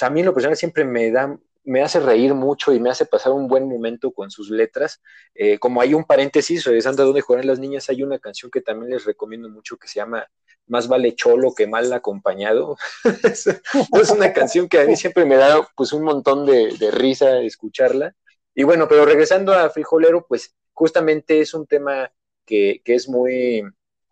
a 0.00 0.10
mí 0.10 0.24
lo 0.24 0.34
personal 0.34 0.56
siempre 0.56 0.84
me 0.84 1.12
da, 1.12 1.38
me 1.64 1.82
hace 1.82 2.00
reír 2.00 2.34
mucho 2.34 2.72
y 2.72 2.80
me 2.80 2.90
hace 2.90 3.06
pasar 3.06 3.32
un 3.32 3.48
buen 3.48 3.68
momento 3.68 4.12
con 4.12 4.30
sus 4.30 4.50
letras. 4.50 5.00
Eh, 5.34 5.58
como 5.58 5.80
hay 5.80 5.94
un 5.94 6.04
paréntesis, 6.04 6.64
regresando 6.64 7.02
a 7.02 7.06
donde 7.06 7.20
juegan 7.20 7.46
las 7.46 7.58
niñas, 7.58 7.88
hay 7.88 8.02
una 8.02 8.18
canción 8.18 8.50
que 8.50 8.60
también 8.60 8.92
les 8.92 9.04
recomiendo 9.04 9.48
mucho 9.48 9.76
que 9.76 9.88
se 9.88 9.96
llama 9.96 10.26
Más 10.66 10.88
vale 10.88 11.14
cholo 11.14 11.54
que 11.54 11.66
mal 11.66 11.92
acompañado. 11.92 12.76
es 13.22 14.10
una 14.10 14.32
canción 14.32 14.68
que 14.68 14.80
a 14.80 14.84
mí 14.84 14.96
siempre 14.96 15.24
me 15.24 15.36
da 15.36 15.66
pues 15.74 15.92
un 15.92 16.04
montón 16.04 16.46
de, 16.46 16.76
de 16.78 16.90
risa 16.90 17.40
escucharla. 17.40 18.14
Y 18.54 18.62
bueno, 18.62 18.86
pero 18.88 19.04
regresando 19.04 19.52
a 19.52 19.68
Frijolero, 19.70 20.26
pues 20.26 20.54
justamente 20.72 21.40
es 21.40 21.54
un 21.54 21.66
tema 21.66 22.10
que, 22.44 22.82
es 22.84 23.08
muy, 23.08 23.62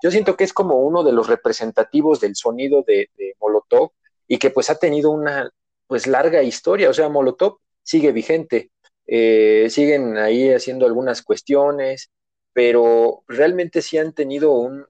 yo 0.02 0.10
siento 0.10 0.36
que 0.36 0.44
es 0.44 0.52
como 0.52 0.80
uno 0.80 1.04
de 1.04 1.12
los 1.12 1.28
representativos 1.28 2.20
del 2.20 2.34
sonido 2.36 2.84
de, 2.86 3.10
Molotov 3.40 3.90
y 4.26 4.38
que 4.38 4.50
pues 4.50 4.70
ha 4.70 4.78
tenido 4.78 5.10
una 5.10 5.50
pues 5.92 6.06
larga 6.06 6.42
historia, 6.42 6.88
o 6.88 6.94
sea, 6.94 7.10
Molotov 7.10 7.58
sigue 7.82 8.12
vigente, 8.12 8.70
eh, 9.06 9.66
siguen 9.68 10.16
ahí 10.16 10.50
haciendo 10.50 10.86
algunas 10.86 11.20
cuestiones, 11.20 12.10
pero 12.54 13.24
realmente 13.28 13.82
sí 13.82 13.98
han 13.98 14.14
tenido 14.14 14.52
un 14.52 14.86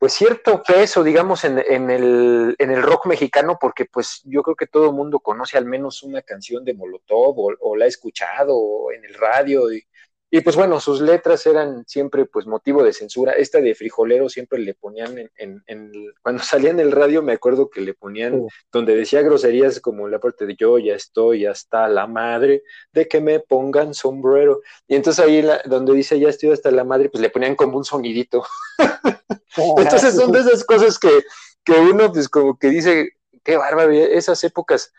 pues 0.00 0.14
cierto 0.14 0.62
peso, 0.62 1.04
digamos, 1.04 1.44
en, 1.44 1.58
en, 1.58 1.90
el, 1.90 2.56
en 2.58 2.70
el 2.70 2.82
rock 2.82 3.04
mexicano, 3.04 3.58
porque 3.60 3.84
pues 3.84 4.22
yo 4.24 4.42
creo 4.42 4.56
que 4.56 4.66
todo 4.66 4.86
el 4.86 4.94
mundo 4.94 5.20
conoce 5.20 5.58
al 5.58 5.66
menos 5.66 6.02
una 6.02 6.22
canción 6.22 6.64
de 6.64 6.72
Molotov 6.72 7.34
o, 7.60 7.76
la 7.76 7.84
ha 7.84 7.88
escuchado 7.88 8.90
en 8.92 9.04
el 9.04 9.12
radio 9.12 9.70
y, 9.70 9.84
y 10.32 10.42
pues 10.42 10.54
bueno, 10.54 10.78
sus 10.78 11.00
letras 11.00 11.44
eran 11.46 11.84
siempre 11.88 12.24
pues 12.24 12.46
motivo 12.46 12.84
de 12.84 12.92
censura. 12.92 13.32
Esta 13.32 13.60
de 13.60 13.74
frijolero 13.74 14.28
siempre 14.28 14.60
le 14.60 14.74
ponían 14.74 15.18
en, 15.36 15.62
en, 15.66 15.92
cuando 16.22 16.42
salía 16.44 16.70
en 16.70 16.78
el 16.78 16.92
radio 16.92 17.20
me 17.22 17.32
acuerdo 17.32 17.68
que 17.68 17.80
le 17.80 17.94
ponían 17.94 18.46
donde 18.72 18.94
decía 18.94 19.22
groserías 19.22 19.80
como 19.80 20.06
la 20.06 20.20
parte 20.20 20.46
de 20.46 20.54
yo 20.54 20.78
ya 20.78 20.94
estoy 20.94 21.46
hasta 21.46 21.88
la 21.88 22.06
madre 22.06 22.62
de 22.92 23.08
que 23.08 23.20
me 23.20 23.40
pongan 23.40 23.92
sombrero. 23.92 24.60
Y 24.86 24.94
entonces 24.94 25.24
ahí 25.24 25.44
donde 25.64 25.94
dice 25.94 26.20
ya 26.20 26.28
estoy 26.28 26.50
hasta 26.50 26.70
la 26.70 26.84
madre, 26.84 27.08
pues 27.08 27.20
le 27.20 27.30
ponían 27.30 27.56
como 27.56 27.76
un 27.76 27.84
sonidito. 27.84 28.44
entonces 29.78 30.14
son 30.14 30.30
de 30.30 30.40
esas 30.40 30.64
cosas 30.64 30.98
que, 30.98 31.24
que 31.64 31.72
uno 31.72 32.12
pues 32.12 32.28
como 32.28 32.56
que 32.56 32.68
dice, 32.68 33.16
qué 33.42 33.56
bárbaro, 33.56 33.90
esas 33.90 34.44
épocas 34.44 34.92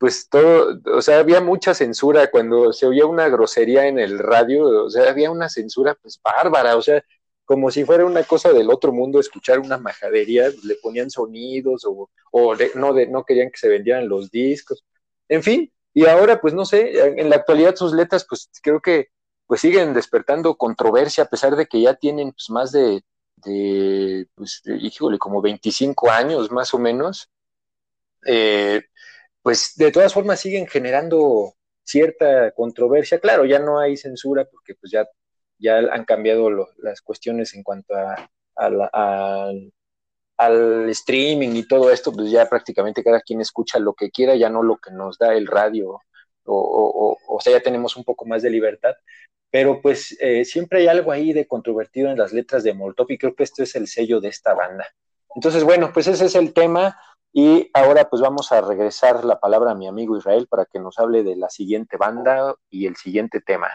pues 0.00 0.28
todo, 0.30 0.80
o 0.96 1.02
sea, 1.02 1.18
había 1.20 1.42
mucha 1.42 1.74
censura 1.74 2.30
cuando 2.30 2.72
se 2.72 2.86
oía 2.86 3.06
una 3.06 3.28
grosería 3.28 3.86
en 3.86 3.98
el 3.98 4.18
radio, 4.18 4.86
o 4.86 4.90
sea, 4.90 5.10
había 5.10 5.30
una 5.30 5.50
censura 5.50 5.94
pues 6.02 6.18
bárbara, 6.24 6.76
o 6.78 6.82
sea, 6.82 7.04
como 7.44 7.70
si 7.70 7.84
fuera 7.84 8.06
una 8.06 8.24
cosa 8.24 8.52
del 8.52 8.70
otro 8.70 8.92
mundo 8.92 9.20
escuchar 9.20 9.58
una 9.60 9.76
majadería, 9.78 10.48
le 10.64 10.76
ponían 10.76 11.10
sonidos 11.10 11.84
o, 11.84 12.08
o 12.32 12.54
no, 12.76 12.94
de, 12.94 13.08
no 13.08 13.24
querían 13.24 13.50
que 13.50 13.58
se 13.58 13.68
vendieran 13.68 14.08
los 14.08 14.30
discos, 14.30 14.84
en 15.28 15.42
fin, 15.42 15.72
y 15.92 16.06
ahora 16.06 16.40
pues 16.40 16.54
no 16.54 16.64
sé, 16.64 17.20
en 17.20 17.28
la 17.28 17.36
actualidad 17.36 17.76
sus 17.76 17.92
letras 17.92 18.26
pues 18.28 18.48
creo 18.62 18.80
que 18.80 19.08
pues 19.46 19.60
siguen 19.60 19.92
despertando 19.94 20.56
controversia 20.56 21.24
a 21.24 21.28
pesar 21.28 21.56
de 21.56 21.66
que 21.66 21.82
ya 21.82 21.94
tienen 21.94 22.32
pues 22.32 22.48
más 22.50 22.72
de, 22.72 23.02
de 23.36 24.26
pues, 24.34 24.62
híjole, 24.66 25.18
como 25.18 25.42
25 25.42 26.10
años 26.10 26.50
más 26.50 26.72
o 26.74 26.78
menos. 26.78 27.28
Eh, 28.26 28.82
pues 29.42 29.74
de 29.76 29.90
todas 29.92 30.12
formas 30.12 30.40
siguen 30.40 30.66
generando 30.66 31.54
cierta 31.84 32.52
controversia. 32.52 33.18
Claro, 33.18 33.44
ya 33.44 33.58
no 33.58 33.78
hay 33.78 33.96
censura 33.96 34.44
porque 34.44 34.74
pues 34.74 34.92
ya, 34.92 35.08
ya 35.58 35.78
han 35.78 36.04
cambiado 36.04 36.50
las 36.78 37.00
cuestiones 37.02 37.54
en 37.54 37.62
cuanto 37.62 37.94
a, 37.94 38.30
al 40.36 40.90
streaming 40.90 41.50
y 41.54 41.66
todo 41.66 41.90
esto, 41.90 42.12
pues 42.12 42.30
ya 42.30 42.48
prácticamente 42.48 43.04
cada 43.04 43.20
quien 43.20 43.40
escucha 43.40 43.78
lo 43.78 43.94
que 43.94 44.10
quiera, 44.10 44.34
ya 44.36 44.48
no 44.48 44.62
lo 44.62 44.76
que 44.78 44.90
nos 44.90 45.18
da 45.18 45.34
el 45.34 45.46
radio, 45.46 46.00
o, 46.44 47.38
sea, 47.42 47.52
ya 47.52 47.60
tenemos 47.60 47.96
un 47.96 48.04
poco 48.04 48.26
más 48.26 48.42
de 48.42 48.50
libertad. 48.50 48.94
Pero 49.50 49.80
pues 49.82 50.16
eh, 50.20 50.44
siempre 50.44 50.80
hay 50.80 50.86
algo 50.86 51.10
ahí 51.10 51.32
de 51.32 51.46
controvertido 51.46 52.08
en 52.10 52.18
las 52.18 52.32
letras 52.32 52.62
de 52.62 52.72
Molotov 52.72 53.10
y 53.10 53.18
creo 53.18 53.34
que 53.34 53.42
esto 53.42 53.64
es 53.64 53.74
el 53.74 53.88
sello 53.88 54.20
de 54.20 54.28
esta 54.28 54.54
banda. 54.54 54.86
Entonces, 55.34 55.64
bueno, 55.64 55.90
pues 55.92 56.06
ese 56.06 56.26
es 56.26 56.34
el 56.36 56.52
tema. 56.52 56.96
Y 57.32 57.70
ahora 57.74 58.08
pues 58.08 58.20
vamos 58.20 58.50
a 58.50 58.60
regresar 58.60 59.24
la 59.24 59.38
palabra 59.38 59.70
a 59.70 59.74
mi 59.74 59.86
amigo 59.86 60.16
Israel 60.16 60.48
para 60.48 60.64
que 60.64 60.80
nos 60.80 60.98
hable 60.98 61.22
de 61.22 61.36
la 61.36 61.48
siguiente 61.48 61.96
banda 61.96 62.54
y 62.68 62.86
el 62.86 62.96
siguiente 62.96 63.40
tema. 63.40 63.70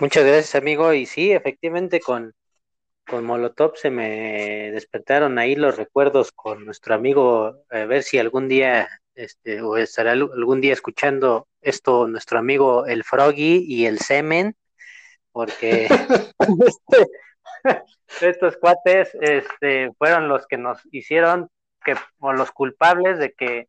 Muchas 0.00 0.24
gracias 0.24 0.54
amigo 0.54 0.92
y 0.92 1.06
sí, 1.06 1.32
efectivamente 1.32 2.00
con, 2.00 2.34
con 3.06 3.24
Molotov 3.24 3.76
se 3.76 3.90
me 3.90 4.70
despertaron 4.70 5.38
ahí 5.38 5.56
los 5.56 5.76
recuerdos 5.76 6.30
con 6.30 6.64
nuestro 6.64 6.94
amigo, 6.94 7.64
a 7.70 7.84
ver 7.84 8.04
si 8.04 8.18
algún 8.18 8.48
día 8.48 8.88
este, 9.14 9.60
o 9.60 9.76
estará 9.76 10.12
algún 10.12 10.60
día 10.60 10.72
escuchando 10.72 11.48
esto 11.60 12.06
nuestro 12.06 12.38
amigo 12.38 12.86
el 12.86 13.02
Froggy 13.02 13.64
y 13.66 13.86
el 13.86 13.98
Semen, 13.98 14.56
porque 15.32 15.88
estos 18.20 18.56
cuates 18.56 19.14
este, 19.20 19.92
fueron 19.98 20.28
los 20.28 20.46
que 20.46 20.58
nos 20.58 20.80
hicieron 20.92 21.50
que, 21.84 21.94
o 22.20 22.32
los 22.32 22.50
culpables 22.52 23.18
de 23.18 23.32
que 23.32 23.68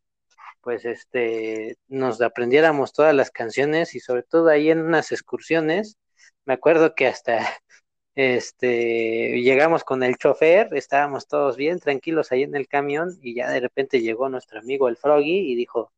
pues 0.61 0.85
este 0.85 1.77
nos 1.87 2.21
aprendiéramos 2.21 2.93
todas 2.93 3.15
las 3.15 3.31
canciones 3.31 3.95
y 3.95 3.99
sobre 3.99 4.23
todo 4.23 4.49
ahí 4.49 4.69
en 4.69 4.81
unas 4.81 5.11
excursiones. 5.11 5.97
Me 6.45 6.53
acuerdo 6.53 6.95
que 6.95 7.07
hasta 7.07 7.39
este 8.15 9.41
llegamos 9.41 9.83
con 9.83 10.03
el 10.03 10.17
chofer, 10.17 10.69
estábamos 10.73 11.27
todos 11.27 11.57
bien 11.57 11.79
tranquilos 11.79 12.31
ahí 12.31 12.43
en 12.43 12.55
el 12.55 12.67
camión 12.67 13.17
y 13.21 13.35
ya 13.35 13.49
de 13.49 13.61
repente 13.61 14.01
llegó 14.01 14.29
nuestro 14.29 14.59
amigo 14.59 14.87
el 14.89 14.97
Froggy 14.97 15.51
y 15.51 15.55
dijo, 15.55 15.91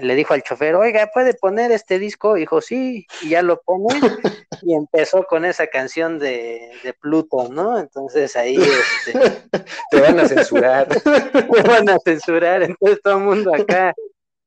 le 0.00 0.14
dijo 0.14 0.34
al 0.34 0.42
chofer, 0.42 0.74
oiga, 0.74 1.10
¿puede 1.12 1.34
poner 1.34 1.72
este 1.72 1.98
disco? 1.98 2.34
dijo, 2.34 2.60
sí, 2.60 3.06
y 3.22 3.30
ya 3.30 3.42
lo 3.42 3.60
pone, 3.62 3.88
y 4.62 4.74
empezó 4.74 5.24
con 5.24 5.44
esa 5.44 5.66
canción 5.66 6.18
de, 6.18 6.70
de 6.82 6.92
Pluto, 6.94 7.48
¿no? 7.50 7.78
Entonces 7.78 8.36
ahí 8.36 8.56
este, 8.56 9.42
Te 9.90 10.00
van 10.00 10.18
a 10.20 10.28
censurar. 10.28 10.88
te 11.02 11.62
van 11.62 11.88
a 11.88 11.98
censurar, 12.04 12.62
entonces 12.62 13.00
todo 13.02 13.18
el 13.18 13.24
mundo 13.24 13.54
acá, 13.54 13.94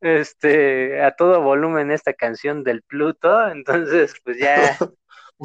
este, 0.01 1.01
a 1.01 1.15
todo 1.15 1.41
volumen 1.41 1.91
esta 1.91 2.13
canción 2.13 2.63
del 2.63 2.81
Pluto, 2.81 3.47
entonces 3.49 4.13
pues 4.23 4.37
ya, 4.37 4.77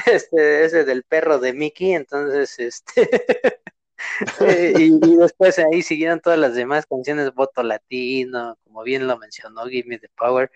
este, 0.07 0.65
ese 0.65 0.85
del 0.85 1.05
perro 1.05 1.39
de 1.39 1.53
Mickey, 1.53 1.95
entonces, 1.95 2.59
este, 2.59 3.11
eh, 4.41 4.75
y, 4.77 4.85
y 5.07 5.17
después 5.17 5.59
ahí 5.59 5.83
siguieron 5.83 6.21
todas 6.21 6.39
las 6.39 6.55
demás 6.55 6.87
canciones, 6.87 7.33
Voto 7.35 7.63
Latino, 7.63 8.59
como 8.65 8.83
bien 8.83 9.07
lo 9.07 9.19
mencionó, 9.19 9.67
Give 9.67 9.89
Me 9.89 9.99
the 9.99 10.09
Power, 10.17 10.51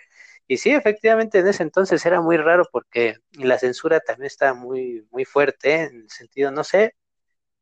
y 0.47 0.57
sí, 0.59 0.71
efectivamente 0.71 1.39
en 1.39 1.47
ese 1.49 1.63
entonces 1.63 2.05
era 2.05 2.21
muy 2.21 2.37
raro 2.37 2.65
porque 2.73 3.17
la 3.33 3.59
censura 3.59 4.01
también 4.01 4.27
estaba 4.27 4.55
muy, 4.55 5.07
muy 5.11 5.25
fuerte, 5.25 5.83
en 5.83 5.97
el 6.03 6.11
sentido, 6.11 6.51
no 6.51 6.65
sé, 6.65 6.95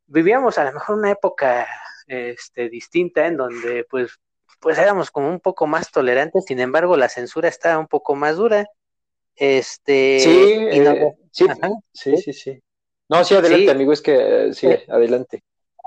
vivíamos 0.06 0.58
a 0.58 0.64
lo 0.64 0.72
mejor 0.72 0.96
una 0.96 1.10
época 1.10 1.66
este, 2.06 2.68
distinta 2.70 3.26
en 3.26 3.36
donde 3.36 3.84
pues, 3.88 4.18
pues 4.60 4.78
éramos 4.78 5.10
como 5.10 5.28
un 5.28 5.40
poco 5.40 5.66
más 5.66 5.90
tolerantes, 5.90 6.44
sin 6.46 6.60
embargo 6.60 6.96
la 6.96 7.08
censura 7.08 7.48
estaba 7.48 7.78
un 7.78 7.88
poco 7.88 8.14
más 8.14 8.36
dura. 8.36 8.66
Este, 9.36 10.18
Sí, 10.18 10.76
y 10.76 10.80
no- 10.80 10.90
eh, 10.92 11.14
sí, 11.30 11.46
sí, 11.92 12.16
sí, 12.16 12.32
sí. 12.32 12.62
No, 13.08 13.22
sí, 13.24 13.34
adelante, 13.34 13.66
Sí. 13.66 13.70
amigo, 13.70 13.92
es 13.92 14.00
que 14.00 14.48
eh, 14.48 14.52
Sí. 14.52 14.68
adelante. 14.88 15.42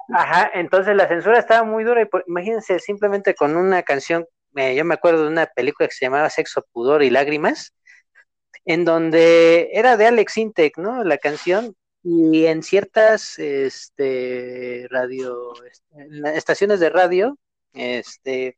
Ajá, 0.09 0.51
entonces 0.53 0.95
la 0.95 1.07
censura 1.07 1.39
estaba 1.39 1.63
muy 1.63 1.83
dura 1.83 2.01
y 2.01 2.07
imagínense 2.27 2.79
simplemente 2.79 3.35
con 3.35 3.55
una 3.55 3.83
canción, 3.83 4.25
eh, 4.55 4.75
yo 4.75 4.83
me 4.83 4.95
acuerdo 4.95 5.23
de 5.23 5.29
una 5.29 5.45
película 5.45 5.87
que 5.87 5.95
se 5.95 6.05
llamaba 6.05 6.29
Sexo, 6.29 6.65
Pudor 6.71 7.03
y 7.03 7.09
Lágrimas, 7.09 7.73
en 8.65 8.85
donde 8.85 9.69
era 9.73 9.97
de 9.97 10.07
Alex 10.07 10.37
Intec, 10.37 10.77
¿no? 10.77 11.03
La 11.03 11.17
canción 11.17 11.75
y 12.03 12.45
en 12.45 12.63
ciertas 12.63 13.37
este, 13.37 14.87
radio, 14.89 15.53
este, 15.65 16.37
estaciones 16.37 16.79
de 16.79 16.89
radio, 16.89 17.37
este, 17.73 18.57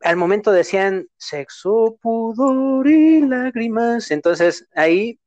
al 0.00 0.16
momento 0.16 0.52
decían 0.52 1.08
sexo, 1.16 1.98
pudor 2.00 2.88
y 2.88 3.20
lágrimas, 3.20 4.10
entonces 4.10 4.66
ahí 4.74 5.20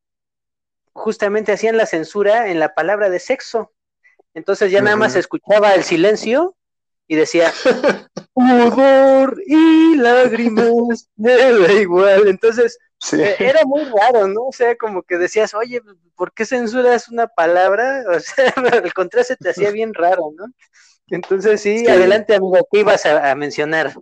justamente 0.94 1.52
hacían 1.52 1.78
la 1.78 1.86
censura 1.86 2.50
en 2.50 2.60
la 2.60 2.74
palabra 2.74 3.10
de 3.10 3.20
sexo. 3.20 3.72
Entonces 4.34 4.72
ya 4.72 4.82
nada 4.82 4.96
más 4.96 5.16
escuchaba 5.16 5.74
el 5.76 5.84
silencio 5.84 6.56
y 7.08 7.16
decía 7.16 7.52
pudor 8.34 9.42
y 9.46 9.96
lágrimas, 9.98 11.10
da 11.16 11.74
igual. 11.74 12.28
Entonces 12.28 12.78
Sí. 13.00 13.20
eh, 13.22 13.36
era 13.40 13.66
muy 13.66 13.84
raro, 13.84 14.28
¿no? 14.30 14.44
O 14.48 14.52
sea, 14.54 14.78
como 14.78 15.04
que 15.04 15.18
decías, 15.18 15.54
oye, 15.54 15.82
¿por 16.16 16.32
qué 16.34 16.46
censuras 16.46 17.10
una 17.10 17.28
palabra? 17.28 18.04
O 18.16 18.20
sea, 18.20 18.54
al 18.56 18.94
contrario 18.94 19.26
se 19.26 19.36
te 19.36 19.50
hacía 19.50 19.72
bien 19.72 19.94
raro, 19.94 20.32
¿no? 20.38 20.46
Entonces 21.10 21.60
sí, 21.62 21.80
Sí. 21.80 21.88
adelante, 21.88 22.34
amigo, 22.34 22.66
¿qué 22.72 22.80
ibas 22.80 23.06
a, 23.06 23.30
a 23.30 23.36
mencionar? 23.36 23.94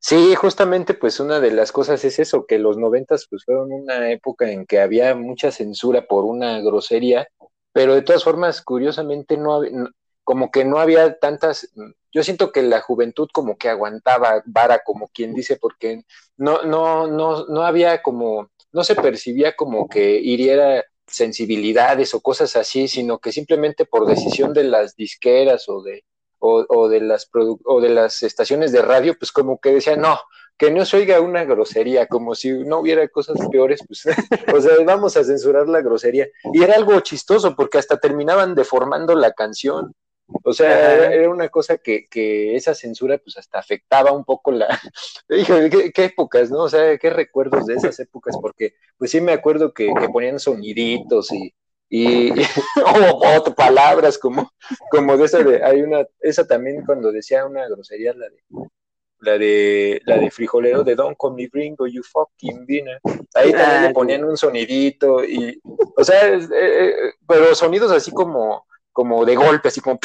Sí, 0.00 0.34
justamente 0.36 0.94
pues 0.94 1.18
una 1.20 1.40
de 1.40 1.50
las 1.50 1.72
cosas 1.72 2.04
es 2.04 2.18
eso, 2.18 2.46
que 2.46 2.58
los 2.58 2.76
noventas 2.76 3.26
pues 3.28 3.44
fueron 3.44 3.72
una 3.72 4.10
época 4.10 4.50
en 4.50 4.64
que 4.66 4.80
había 4.80 5.14
mucha 5.14 5.50
censura 5.50 6.06
por 6.06 6.24
una 6.24 6.60
grosería, 6.60 7.26
pero 7.72 7.94
de 7.94 8.02
todas 8.02 8.24
formas, 8.24 8.62
curiosamente, 8.62 9.36
no 9.36 9.62
como 10.28 10.50
que 10.50 10.62
no 10.62 10.78
había 10.78 11.18
tantas, 11.18 11.72
yo 12.12 12.22
siento 12.22 12.52
que 12.52 12.60
la 12.60 12.82
juventud 12.82 13.30
como 13.32 13.56
que 13.56 13.70
aguantaba 13.70 14.42
vara, 14.44 14.82
como 14.84 15.08
quien 15.08 15.32
dice, 15.32 15.56
porque 15.56 16.04
no, 16.36 16.64
no, 16.64 17.06
no, 17.06 17.46
no 17.46 17.62
había 17.62 18.02
como, 18.02 18.50
no 18.70 18.84
se 18.84 18.94
percibía 18.94 19.56
como 19.56 19.88
que 19.88 20.20
hiriera 20.20 20.84
sensibilidades 21.06 22.12
o 22.12 22.20
cosas 22.20 22.56
así, 22.56 22.88
sino 22.88 23.20
que 23.20 23.32
simplemente 23.32 23.86
por 23.86 24.06
decisión 24.06 24.52
de 24.52 24.64
las 24.64 24.96
disqueras 24.96 25.66
o 25.66 25.82
de, 25.82 26.04
o, 26.40 26.62
o 26.68 26.90
de 26.90 27.00
las 27.00 27.30
o 27.64 27.80
de 27.80 27.88
las 27.88 28.22
estaciones 28.22 28.70
de 28.70 28.82
radio, 28.82 29.16
pues 29.18 29.32
como 29.32 29.58
que 29.58 29.72
decían, 29.72 30.02
no, 30.02 30.20
que 30.58 30.72
no 30.72 30.84
se 30.84 30.96
oiga 30.96 31.20
una 31.20 31.44
grosería, 31.44 32.06
como 32.06 32.34
si 32.34 32.50
no 32.50 32.80
hubiera 32.80 33.06
cosas 33.08 33.38
peores, 33.50 33.80
pues, 33.86 34.04
o 34.54 34.60
sea, 34.60 34.72
vamos 34.84 35.16
a 35.16 35.24
censurar 35.24 35.68
la 35.68 35.80
grosería. 35.80 36.26
Y 36.52 36.62
era 36.62 36.74
algo 36.74 36.98
chistoso, 37.00 37.54
porque 37.54 37.78
hasta 37.78 37.98
terminaban 37.98 38.54
deformando 38.56 39.14
la 39.14 39.32
canción. 39.32 39.94
O 40.44 40.52
sea, 40.52 41.10
era, 41.10 41.30
una 41.30 41.48
cosa 41.48 41.78
que, 41.78 42.06
que 42.10 42.54
esa 42.54 42.74
censura 42.74 43.16
pues 43.16 43.38
hasta 43.38 43.58
afectaba 43.58 44.12
un 44.12 44.24
poco 44.24 44.50
la... 44.50 44.66
Híjole, 45.30 45.70
¿qué, 45.70 45.90
qué 45.92 46.04
épocas, 46.06 46.50
¿no? 46.50 46.64
O 46.64 46.68
sea, 46.68 46.98
qué 46.98 47.08
recuerdos 47.08 47.64
de 47.64 47.74
esas 47.74 47.98
épocas, 48.00 48.36
porque 48.38 48.74
pues 48.98 49.10
sí 49.10 49.20
me 49.20 49.32
acuerdo 49.32 49.72
que, 49.72 49.90
que 49.98 50.08
ponían 50.10 50.38
soniditos 50.38 51.32
y, 51.32 51.54
y, 51.88 52.30
o, 52.84 53.38
o 53.38 53.54
palabras 53.54 54.18
como, 54.18 54.52
como 54.90 55.16
de 55.16 55.24
esa 55.24 55.38
de, 55.38 55.64
hay 55.64 55.80
una, 55.80 56.06
esa 56.20 56.46
también 56.46 56.84
cuando 56.84 57.10
decía 57.10 57.46
una 57.46 57.66
grosería, 57.66 58.12
la 58.12 58.28
de 58.28 58.42
la 59.20 59.38
de 59.38 60.00
la 60.04 60.18
de 60.18 60.30
frijolero 60.30 60.84
de 60.84 60.94
Don't 60.94 61.16
call 61.20 61.34
me 61.34 61.48
gringo, 61.48 61.86
you 61.86 62.02
fucking 62.02 62.66
dinner. 62.66 63.00
Ahí 63.34 63.52
también 63.52 63.82
Ah, 63.84 63.88
le 63.88 63.94
ponían 63.94 64.24
un 64.24 64.36
sonidito 64.36 65.24
y, 65.24 65.60
o 65.96 66.04
sea, 66.04 66.28
es- 66.28 66.50
eh, 66.50 66.88
eh, 66.90 67.12
pero 67.26 67.54
sonidos 67.54 67.90
así 67.92 68.10
como 68.12 68.66
como 68.90 69.24
de 69.24 69.36
golpe, 69.36 69.68
así 69.68 69.80
como, 69.80 69.96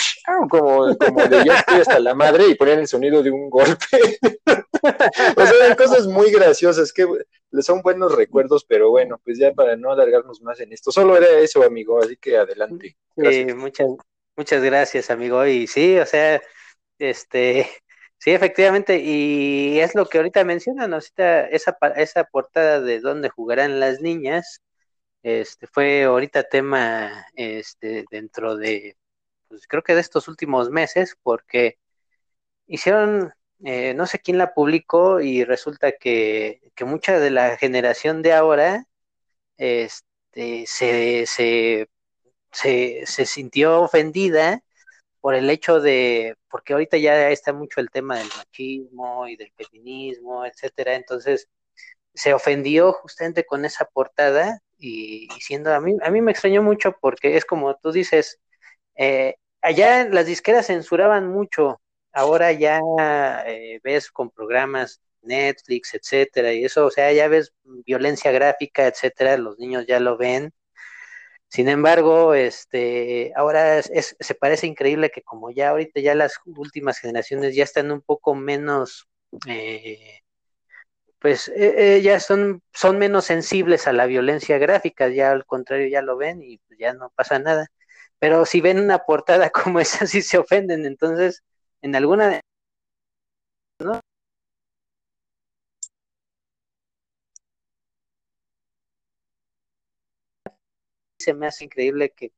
como, 0.51 0.95
como 0.97 1.25
de 1.25 1.43
yo 1.43 1.51
estoy 1.53 1.79
hasta 1.79 1.99
la 1.99 2.13
madre 2.13 2.47
y 2.47 2.53
ponían 2.53 2.77
el 2.77 2.87
sonido 2.87 3.23
de 3.23 3.31
un 3.31 3.49
golpe. 3.49 4.19
o 5.35 5.45
sea, 5.47 5.65
eran 5.65 5.75
cosas 5.75 6.05
muy 6.05 6.31
graciosas, 6.31 6.93
que 6.93 7.07
son 7.61 7.81
buenos 7.81 8.15
recuerdos, 8.15 8.63
pero 8.65 8.91
bueno, 8.91 9.19
pues 9.25 9.39
ya 9.39 9.51
para 9.51 9.75
no 9.75 9.91
alargarnos 9.91 10.43
más 10.43 10.59
en 10.59 10.73
esto, 10.73 10.91
solo 10.91 11.17
era 11.17 11.27
eso, 11.39 11.63
amigo, 11.63 11.99
así 12.03 12.17
que 12.17 12.37
adelante. 12.37 12.95
Muchas, 13.55 13.87
muchas 14.35 14.61
gracias, 14.63 15.09
amigo. 15.09 15.43
Y 15.47 15.65
sí, 15.65 15.97
o 15.97 16.05
sea, 16.05 16.39
este, 16.99 17.67
sí, 18.23 18.31
efectivamente, 18.31 18.99
y 19.03 19.79
es 19.79 19.95
lo 19.95 20.05
que 20.07 20.17
ahorita 20.17 20.43
mencionan. 20.43 20.93
Ahorita 20.93 21.47
esa, 21.47 21.77
esa 21.95 22.23
portada 22.25 22.79
de 22.81 22.99
dónde 22.99 23.29
jugarán 23.29 23.79
las 23.79 24.01
niñas, 24.01 24.61
este, 25.23 25.67
fue 25.67 26.03
ahorita 26.05 26.43
tema, 26.43 27.25
este, 27.35 28.05
dentro 28.11 28.57
de, 28.57 28.97
pues 29.49 29.67
creo 29.67 29.83
que 29.83 29.95
de 29.95 30.01
estos 30.01 30.27
últimos 30.27 30.69
meses, 30.71 31.17
porque 31.23 31.79
hicieron, 32.67 33.33
eh, 33.65 33.93
no 33.95 34.07
sé 34.07 34.19
quién 34.19 34.37
la 34.39 34.53
publicó 34.53 35.21
y 35.21 35.43
resulta 35.45 35.93
que, 35.93 36.61
que 36.75 36.85
mucha 36.85 37.19
de 37.19 37.31
la 37.31 37.57
generación 37.57 38.21
de 38.23 38.33
ahora, 38.33 38.85
este, 39.57 40.65
se, 40.67 41.25
se 41.27 41.89
se, 42.51 43.03
se 43.05 43.25
sintió 43.25 43.81
ofendida 43.81 44.63
por 45.23 45.35
el 45.35 45.49
hecho 45.49 45.79
de, 45.79 46.35
porque 46.49 46.73
ahorita 46.73 46.97
ya 46.97 47.29
está 47.29 47.53
mucho 47.53 47.79
el 47.79 47.89
tema 47.89 48.17
del 48.17 48.27
machismo 48.37 49.25
y 49.25 49.37
del 49.37 49.53
feminismo, 49.53 50.45
etcétera, 50.45 50.95
entonces 50.95 51.47
se 52.13 52.33
ofendió 52.33 52.91
justamente 52.91 53.45
con 53.45 53.63
esa 53.63 53.85
portada 53.85 54.59
y, 54.77 55.29
siendo 55.39 55.73
a 55.73 55.79
mí, 55.79 55.95
a 56.03 56.11
mí 56.11 56.21
me 56.21 56.31
extrañó 56.33 56.61
mucho 56.61 56.97
porque 56.99 57.37
es 57.37 57.45
como 57.45 57.73
tú 57.77 57.93
dices, 57.93 58.41
eh, 58.97 59.35
allá 59.61 60.09
las 60.09 60.25
disqueras 60.25 60.67
censuraban 60.67 61.29
mucho, 61.29 61.79
ahora 62.11 62.51
ya 62.51 62.81
eh, 63.47 63.79
ves 63.81 64.11
con 64.11 64.29
programas 64.29 65.01
Netflix, 65.21 65.93
etcétera, 65.93 66.51
y 66.51 66.65
eso, 66.65 66.85
o 66.87 66.91
sea, 66.91 67.13
ya 67.13 67.29
ves 67.29 67.53
violencia 67.85 68.31
gráfica, 68.33 68.87
etcétera, 68.87 69.37
los 69.37 69.57
niños 69.57 69.85
ya 69.87 70.01
lo 70.01 70.17
ven, 70.17 70.51
sin 71.53 71.69
embargo, 71.69 72.33
este, 72.33 73.31
ahora 73.35 73.77
es, 73.79 73.89
es- 73.91 74.15
se 74.19 74.35
parece 74.35 74.67
increíble 74.67 75.11
que 75.11 75.21
como 75.23 75.51
ya 75.51 75.69
ahorita 75.71 76.01
ya 76.01 76.15
las 76.15 76.35
últimas 76.45 76.99
generaciones 76.99 77.55
ya 77.55 77.63
están 77.63 77.91
un 77.91 78.01
poco 78.01 78.35
menos, 78.35 79.07
eh, 79.47 80.19
pues 81.19 81.47
eh, 81.49 81.97
eh, 81.97 82.01
ya 82.01 82.19
son, 82.19 82.61
son 82.73 82.99
menos 82.99 83.25
sensibles 83.25 83.87
a 83.87 83.93
la 83.93 84.05
violencia 84.05 84.57
gráfica, 84.57 85.07
ya 85.09 85.31
al 85.31 85.45
contrario 85.45 85.87
ya 85.87 86.01
lo 86.01 86.17
ven 86.17 86.41
y 86.43 86.59
ya 86.79 86.93
no 86.93 87.11
pasa 87.15 87.39
nada. 87.39 87.67
Pero 88.19 88.45
si 88.45 88.61
ven 88.61 88.79
una 88.79 88.99
portada 88.99 89.49
como 89.51 89.79
esa, 89.79 90.05
sí 90.07 90.21
se 90.21 90.37
ofenden. 90.37 90.85
Entonces, 90.85 91.43
en 91.81 91.95
alguna, 91.95 92.41
¿no? 93.79 93.99
Se 101.23 101.33
me 101.33 101.47
hace 101.47 101.65
increíble 101.65 102.11
que 102.11 102.31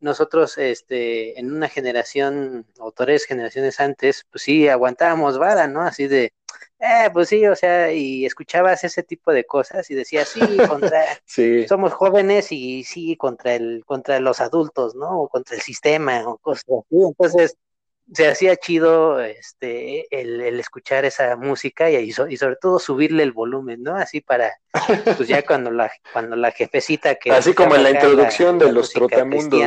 nosotros, 0.00 0.58
este, 0.58 1.38
en 1.40 1.52
una 1.52 1.68
generación 1.68 2.66
o 2.78 2.92
tres 2.92 3.24
generaciones 3.24 3.80
antes, 3.80 4.24
pues 4.30 4.42
sí, 4.42 4.68
aguantábamos 4.68 5.38
vara, 5.38 5.68
¿no? 5.68 5.80
Así 5.82 6.06
de, 6.06 6.32
eh, 6.78 7.08
pues 7.12 7.30
sí, 7.30 7.46
o 7.46 7.56
sea, 7.56 7.92
y 7.92 8.26
escuchabas 8.26 8.84
ese 8.84 9.02
tipo 9.02 9.32
de 9.32 9.44
cosas 9.44 9.90
y 9.90 9.94
decías, 9.94 10.28
sí, 10.28 10.40
contra, 10.68 11.02
Sí. 11.24 11.66
somos 11.66 11.94
jóvenes 11.94 12.52
y 12.52 12.84
sí, 12.84 13.16
contra 13.16 13.54
el, 13.54 13.84
contra 13.86 14.20
los 14.20 14.40
adultos, 14.40 14.94
¿no? 14.94 15.22
O 15.22 15.28
contra 15.28 15.56
el 15.56 15.62
sistema 15.62 16.28
o 16.28 16.36
cosas 16.38 16.64
así. 16.68 16.96
Entonces, 17.02 17.56
se 18.12 18.28
hacía 18.28 18.56
chido 18.56 19.20
este 19.20 20.06
el, 20.16 20.40
el 20.40 20.60
escuchar 20.60 21.04
esa 21.04 21.36
música 21.36 21.90
y, 21.90 21.96
y, 21.96 22.12
so- 22.12 22.28
y 22.28 22.36
sobre 22.36 22.56
todo 22.56 22.78
subirle 22.78 23.22
el 23.22 23.32
volumen, 23.32 23.82
¿no? 23.82 23.96
Así 23.96 24.20
para, 24.20 24.52
pues 25.16 25.28
ya 25.28 25.42
cuando 25.46 25.70
la, 25.70 25.90
cuando 26.12 26.36
la 26.36 26.50
jefecita 26.52 27.16
que 27.16 27.32
Así 27.32 27.52
como 27.54 27.74
en 27.74 27.82
la 27.82 27.90
introducción 27.90 28.58
de 28.58 28.66
la 28.66 28.72
los 28.72 28.92
trotamundos. 28.92 29.60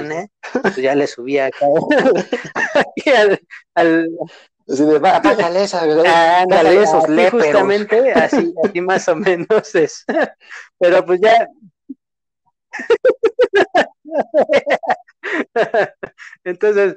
pues 0.62 0.78
ya 0.78 0.96
le 0.96 1.08
subía 1.08 1.48
acá 1.48 1.66
al, 3.18 3.40
al- 3.76 4.10
Así 4.72 4.86
de, 4.86 5.00
"Va, 5.00 5.20
bájale 5.20 5.64
esa, 5.64 5.84
¿verdad? 5.84 6.42
ándale, 6.42 6.84
esos 6.84 7.10
léperos". 7.10 7.44
justamente, 7.44 8.12
así, 8.14 8.54
así 8.64 8.82
más 8.82 9.08
o 9.08 9.16
menos 9.16 9.74
es. 9.74 10.06
Pero 10.78 11.04
pues 11.04 11.20
ya. 11.22 11.48
Entonces, 16.44 16.96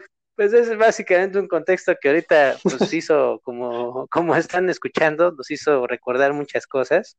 pues 0.51 0.53
es 0.55 0.77
básicamente 0.77 1.39
un 1.39 1.47
contexto 1.47 1.95
que 2.01 2.09
ahorita 2.09 2.59
pues 2.63 2.93
hizo, 2.93 3.41
como, 3.45 4.09
como 4.09 4.35
están 4.35 4.69
escuchando, 4.71 5.31
nos 5.33 5.51
hizo 5.53 5.87
recordar 5.87 6.33
muchas 6.33 6.67
cosas. 6.67 7.17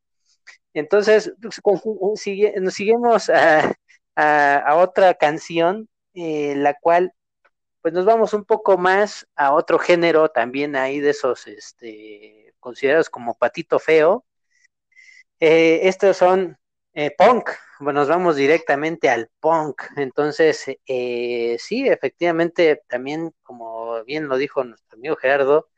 Entonces, 0.74 1.32
pues, 1.40 1.82
sigue- 2.16 2.54
nos 2.60 2.74
seguimos 2.74 3.30
a, 3.30 3.72
a- 4.16 4.56
a 4.58 4.76
otra 4.76 5.14
canción, 5.14 5.88
eh, 6.14 6.54
la 6.56 6.74
cual, 6.74 7.12
pues 7.82 7.94
nos 7.94 8.04
vamos 8.04 8.34
un 8.34 8.44
poco 8.44 8.78
más 8.78 9.26
a 9.36 9.54
otro 9.54 9.78
género 9.78 10.28
también 10.30 10.76
ahí 10.76 11.00
de 11.00 11.10
esos, 11.10 11.46
este, 11.46 12.54
considerados 12.60 13.10
como 13.10 13.34
patito 13.36 13.78
feo. 13.78 14.24
Eh, 15.40 15.80
estos 15.88 16.16
son 16.16 16.58
eh, 16.94 17.14
punk, 17.16 17.50
bueno, 17.80 18.00
nos 18.00 18.08
vamos 18.08 18.36
directamente 18.36 19.08
al 19.10 19.28
punk. 19.40 19.82
Entonces, 19.96 20.64
eh, 20.86 21.56
sí, 21.58 21.88
efectivamente, 21.88 22.82
también, 22.88 23.32
como 23.42 24.02
bien 24.04 24.28
lo 24.28 24.36
dijo 24.36 24.64
nuestro 24.64 24.96
amigo 24.96 25.16
Gerardo, 25.16 25.68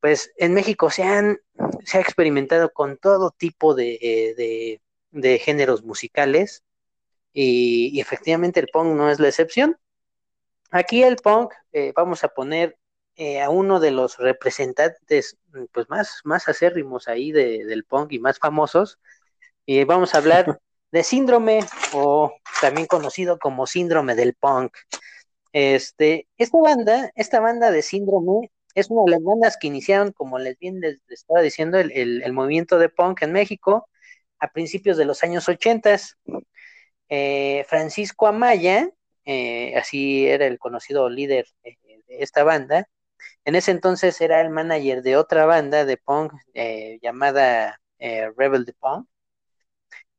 pues 0.00 0.32
en 0.36 0.54
México 0.54 0.90
se 0.90 1.04
han, 1.04 1.38
se 1.84 1.98
ha 1.98 2.00
experimentado 2.00 2.72
con 2.72 2.98
todo 2.98 3.30
tipo 3.30 3.74
de, 3.74 3.98
eh, 4.02 4.34
de, 4.36 4.82
de 5.12 5.38
géneros 5.38 5.84
musicales 5.84 6.64
y, 7.32 8.00
efectivamente 8.00 8.60
el 8.60 8.68
punk 8.68 8.96
no 8.96 9.10
es 9.10 9.20
la 9.20 9.28
excepción. 9.28 9.78
Aquí 10.70 11.02
el 11.02 11.16
punk, 11.16 11.52
eh, 11.72 11.92
vamos 11.94 12.24
a 12.24 12.28
poner 12.28 12.78
eh, 13.16 13.42
a 13.42 13.50
uno 13.50 13.78
de 13.80 13.90
los 13.90 14.16
representantes 14.18 15.38
pues 15.72 15.88
más, 15.90 16.20
más 16.24 16.48
acérrimos 16.48 17.08
ahí 17.08 17.30
de, 17.32 17.64
del 17.64 17.84
punk 17.84 18.12
y 18.12 18.18
más 18.18 18.38
famosos, 18.38 18.98
y 19.66 19.84
vamos 19.84 20.14
a 20.14 20.18
hablar 20.18 20.60
de 20.90 21.04
síndrome 21.04 21.60
o 21.94 22.32
también 22.60 22.86
conocido 22.86 23.38
como 23.38 23.66
síndrome 23.66 24.14
del 24.14 24.34
punk. 24.34 24.74
Este, 25.52 26.28
esta 26.38 26.58
banda, 26.58 27.10
esta 27.14 27.40
banda 27.40 27.70
de 27.70 27.82
síndrome 27.82 28.50
es 28.74 28.90
una 28.90 29.04
de 29.04 29.10
las 29.12 29.22
bandas 29.22 29.56
que 29.58 29.66
iniciaron, 29.66 30.12
como 30.12 30.38
les 30.38 30.58
bien 30.58 30.80
les, 30.80 30.98
estaba 31.08 31.42
diciendo, 31.42 31.78
el, 31.78 31.92
el, 31.92 32.32
movimiento 32.32 32.78
de 32.78 32.88
punk 32.88 33.22
en 33.22 33.32
México 33.32 33.88
a 34.38 34.48
principios 34.52 34.96
de 34.96 35.04
los 35.04 35.22
años 35.22 35.48
80. 35.48 35.96
Eh, 37.08 37.64
Francisco 37.68 38.26
Amaya, 38.26 38.88
eh, 39.24 39.76
así 39.76 40.26
era 40.26 40.46
el 40.46 40.58
conocido 40.58 41.08
líder 41.10 41.46
de 41.62 41.78
esta 42.08 42.42
banda, 42.42 42.88
en 43.44 43.54
ese 43.56 43.70
entonces 43.72 44.20
era 44.20 44.40
el 44.40 44.50
manager 44.50 45.02
de 45.02 45.16
otra 45.16 45.46
banda 45.46 45.84
de 45.84 45.96
punk 45.96 46.32
eh, 46.54 46.98
llamada 47.02 47.80
eh, 47.98 48.30
Rebel 48.36 48.64
the 48.64 48.72
Punk, 48.74 49.08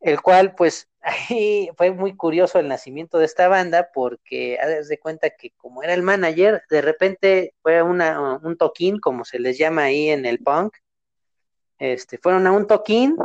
el 0.03 0.21
cual 0.21 0.53
pues 0.55 0.89
ahí 1.01 1.69
fue 1.77 1.91
muy 1.91 2.15
curioso 2.15 2.59
el 2.59 2.67
nacimiento 2.67 3.17
de 3.19 3.25
esta 3.25 3.47
banda 3.47 3.89
porque 3.93 4.59
haz 4.59 4.87
de 4.87 4.99
cuenta 4.99 5.31
que 5.31 5.51
como 5.57 5.83
era 5.83 5.93
el 5.93 6.03
manager, 6.03 6.63
de 6.69 6.81
repente 6.81 7.55
fue 7.61 7.81
una, 7.81 8.39
un 8.43 8.57
toquín, 8.57 8.99
como 8.99 9.25
se 9.25 9.39
les 9.39 9.57
llama 9.57 9.83
ahí 9.83 10.09
en 10.09 10.25
el 10.25 10.39
punk, 10.39 10.75
este, 11.79 12.17
fueron 12.17 12.47
a 12.47 12.51
un 12.51 12.67
toquín 12.67 13.17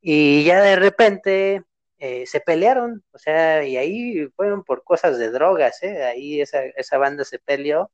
y 0.00 0.44
ya 0.44 0.62
de 0.62 0.76
repente 0.76 1.62
eh, 1.98 2.26
se 2.26 2.40
pelearon, 2.40 3.04
o 3.12 3.18
sea, 3.18 3.64
y 3.64 3.76
ahí 3.76 4.28
fueron 4.36 4.64
por 4.64 4.84
cosas 4.84 5.18
de 5.18 5.30
drogas, 5.30 5.82
¿eh? 5.82 6.04
ahí 6.04 6.40
esa, 6.40 6.62
esa 6.76 6.98
banda 6.98 7.24
se 7.24 7.38
peleó. 7.38 7.90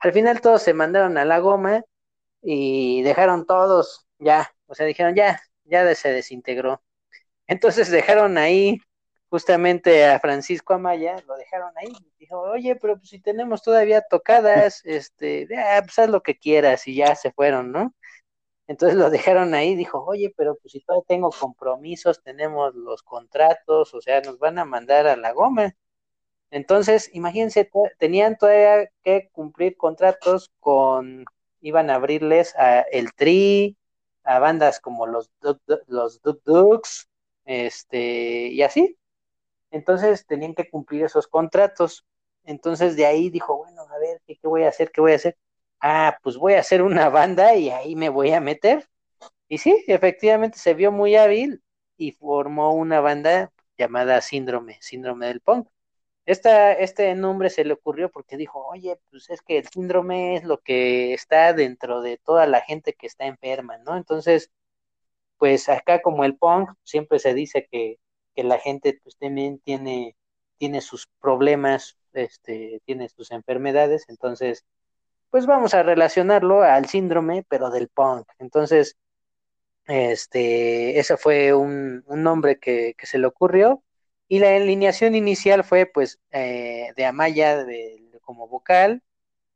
Al 0.00 0.12
final 0.12 0.40
todos 0.40 0.62
se 0.62 0.74
mandaron 0.74 1.18
a 1.18 1.24
la 1.24 1.38
goma 1.40 1.82
y 2.42 3.02
dejaron 3.02 3.46
todos 3.46 4.06
ya, 4.18 4.52
o 4.66 4.74
sea, 4.74 4.86
dijeron 4.86 5.14
ya, 5.14 5.40
ya 5.64 5.94
se 5.94 6.12
desintegró. 6.12 6.82
Entonces 7.48 7.90
dejaron 7.90 8.38
ahí 8.38 8.80
justamente 9.30 10.06
a 10.06 10.20
Francisco 10.20 10.74
Amaya, 10.74 11.16
lo 11.26 11.36
dejaron 11.36 11.72
ahí, 11.76 11.92
dijo, 12.18 12.40
oye, 12.40 12.76
pero 12.76 12.96
pues 12.96 13.10
si 13.10 13.20
tenemos 13.20 13.62
todavía 13.62 14.02
tocadas, 14.02 14.82
este, 14.84 15.46
ya, 15.50 15.80
pues 15.82 15.98
haz 15.98 16.10
lo 16.10 16.22
que 16.22 16.38
quieras, 16.38 16.86
y 16.88 16.96
ya 16.96 17.14
se 17.14 17.32
fueron, 17.32 17.72
¿no? 17.72 17.94
Entonces 18.68 18.98
lo 18.98 19.10
dejaron 19.10 19.54
ahí, 19.54 19.74
dijo, 19.76 20.04
oye, 20.04 20.32
pero 20.36 20.56
pues 20.56 20.72
si 20.72 20.80
todavía 20.80 21.04
tengo 21.08 21.30
compromisos, 21.30 22.22
tenemos 22.22 22.74
los 22.74 23.02
contratos, 23.02 23.94
o 23.94 24.00
sea, 24.02 24.20
nos 24.22 24.38
van 24.38 24.58
a 24.58 24.64
mandar 24.66 25.06
a 25.06 25.16
la 25.16 25.32
goma. 25.32 25.74
Entonces, 26.50 27.10
imagínense, 27.14 27.70
tenían 27.98 28.36
todavía 28.38 28.90
que 29.02 29.30
cumplir 29.32 29.76
contratos 29.76 30.50
con, 30.60 31.24
iban 31.60 31.90
a 31.90 31.96
abrirles 31.96 32.54
a 32.56 32.80
el 32.80 33.12
Tri, 33.14 33.76
a 34.24 34.38
bandas 34.38 34.80
como 34.80 35.06
los 35.06 35.30
los 35.86 36.22
Duk 36.22 36.42
Duks, 36.44 37.08
este, 37.48 38.48
y 38.48 38.62
así. 38.62 38.98
Entonces 39.70 40.26
tenían 40.26 40.54
que 40.54 40.70
cumplir 40.70 41.04
esos 41.04 41.28
contratos. 41.28 42.06
Entonces 42.44 42.96
de 42.96 43.06
ahí 43.06 43.30
dijo, 43.30 43.58
bueno, 43.58 43.82
a 43.82 43.98
ver, 43.98 44.20
¿qué, 44.26 44.36
qué 44.36 44.48
voy 44.48 44.64
a 44.64 44.68
hacer? 44.70 44.90
¿Qué 44.92 45.00
voy 45.00 45.12
a 45.12 45.16
hacer? 45.16 45.36
Ah, 45.80 46.18
pues 46.22 46.36
voy 46.36 46.54
a 46.54 46.60
hacer 46.60 46.82
una 46.82 47.08
banda 47.10 47.56
y 47.56 47.70
ahí 47.70 47.96
me 47.96 48.10
voy 48.10 48.32
a 48.32 48.40
meter. 48.40 48.88
Y 49.48 49.58
sí, 49.58 49.84
efectivamente 49.88 50.58
se 50.58 50.74
vio 50.74 50.92
muy 50.92 51.16
hábil 51.16 51.62
y 51.96 52.12
formó 52.12 52.74
una 52.74 53.00
banda 53.00 53.52
llamada 53.78 54.20
Síndrome, 54.22 54.78
Síndrome 54.82 55.28
del 55.28 55.40
Punk. 55.40 55.68
Esta, 56.26 56.72
este 56.74 57.14
nombre 57.14 57.50
se 57.50 57.64
le 57.64 57.74
ocurrió 57.74 58.10
porque 58.10 58.36
dijo, 58.36 58.66
oye, 58.68 58.98
pues 59.10 59.30
es 59.30 59.42
que 59.42 59.58
el 59.58 59.68
síndrome 59.68 60.36
es 60.36 60.44
lo 60.44 60.60
que 60.60 61.14
está 61.14 61.54
dentro 61.54 62.02
de 62.02 62.18
toda 62.18 62.46
la 62.46 62.60
gente 62.62 62.94
que 62.94 63.06
está 63.06 63.26
enferma, 63.26 63.78
¿no? 63.78 63.96
Entonces, 63.96 64.50
pues 65.38 65.68
acá 65.68 66.02
como 66.02 66.24
el 66.24 66.36
punk, 66.36 66.70
siempre 66.84 67.18
se 67.18 67.34
dice 67.34 67.68
que, 67.70 67.98
que 68.34 68.44
la 68.44 68.58
gente 68.58 69.00
pues 69.02 69.16
también 69.18 69.60
tiene, 69.60 70.16
tiene 70.58 70.80
sus 70.80 71.08
problemas, 71.20 71.98
este, 72.12 72.80
tiene 72.84 73.08
sus 73.08 73.30
enfermedades, 73.30 74.04
entonces, 74.08 74.64
pues 75.30 75.46
vamos 75.46 75.74
a 75.74 75.82
relacionarlo 75.82 76.62
al 76.62 76.86
síndrome, 76.86 77.44
pero 77.48 77.70
del 77.70 77.88
punk. 77.88 78.28
Entonces, 78.38 78.96
este, 79.88 80.98
ese 80.98 81.16
fue 81.16 81.54
un, 81.54 82.04
nombre 82.08 82.58
que, 82.58 82.94
se 83.02 83.18
le 83.18 83.26
ocurrió. 83.26 83.82
Y 84.28 84.40
la 84.40 84.54
alineación 84.56 85.14
inicial 85.14 85.64
fue 85.64 85.86
pues 85.86 86.20
eh, 86.32 86.92
de 86.96 87.06
Amaya 87.06 87.64
como 88.22 88.46
vocal, 88.48 89.02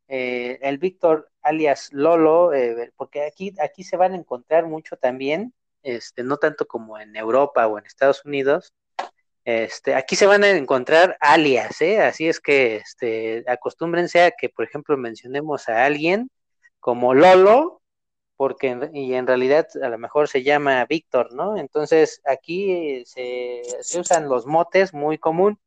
eh, 0.08 0.58
el 0.62 0.78
Víctor 0.78 1.30
alias 1.42 1.90
Lolo, 1.92 2.54
eh, 2.54 2.92
porque 2.96 3.24
aquí, 3.26 3.54
aquí 3.60 3.84
se 3.84 3.96
van 3.96 4.12
a 4.12 4.16
encontrar 4.16 4.66
mucho 4.66 4.96
también, 4.96 5.54
este, 5.82 6.22
no 6.24 6.36
tanto 6.36 6.66
como 6.66 6.98
en 6.98 7.16
Europa 7.16 7.66
o 7.66 7.78
en 7.78 7.86
Estados 7.86 8.24
Unidos, 8.24 8.72
este, 9.44 9.94
aquí 9.94 10.14
se 10.16 10.26
van 10.26 10.44
a 10.44 10.50
encontrar 10.50 11.16
alias, 11.20 11.80
¿eh? 11.82 12.00
así 12.00 12.28
es 12.28 12.40
que 12.40 12.76
este, 12.76 13.44
acostúmbrense 13.48 14.22
a 14.22 14.30
que, 14.30 14.48
por 14.48 14.64
ejemplo, 14.64 14.96
mencionemos 14.96 15.68
a 15.68 15.84
alguien 15.84 16.30
como 16.80 17.14
Lolo, 17.14 17.82
porque 18.36 18.90
y 18.92 19.14
en 19.14 19.26
realidad 19.26 19.68
a 19.82 19.88
lo 19.88 19.98
mejor 19.98 20.28
se 20.28 20.42
llama 20.42 20.84
Víctor, 20.86 21.32
¿no? 21.32 21.56
Entonces 21.56 22.20
aquí 22.24 23.04
se, 23.06 23.62
se, 23.80 24.00
usan 24.00 24.28
los 24.28 24.46
motes 24.46 24.94
muy 24.94 25.18
común. 25.18 25.58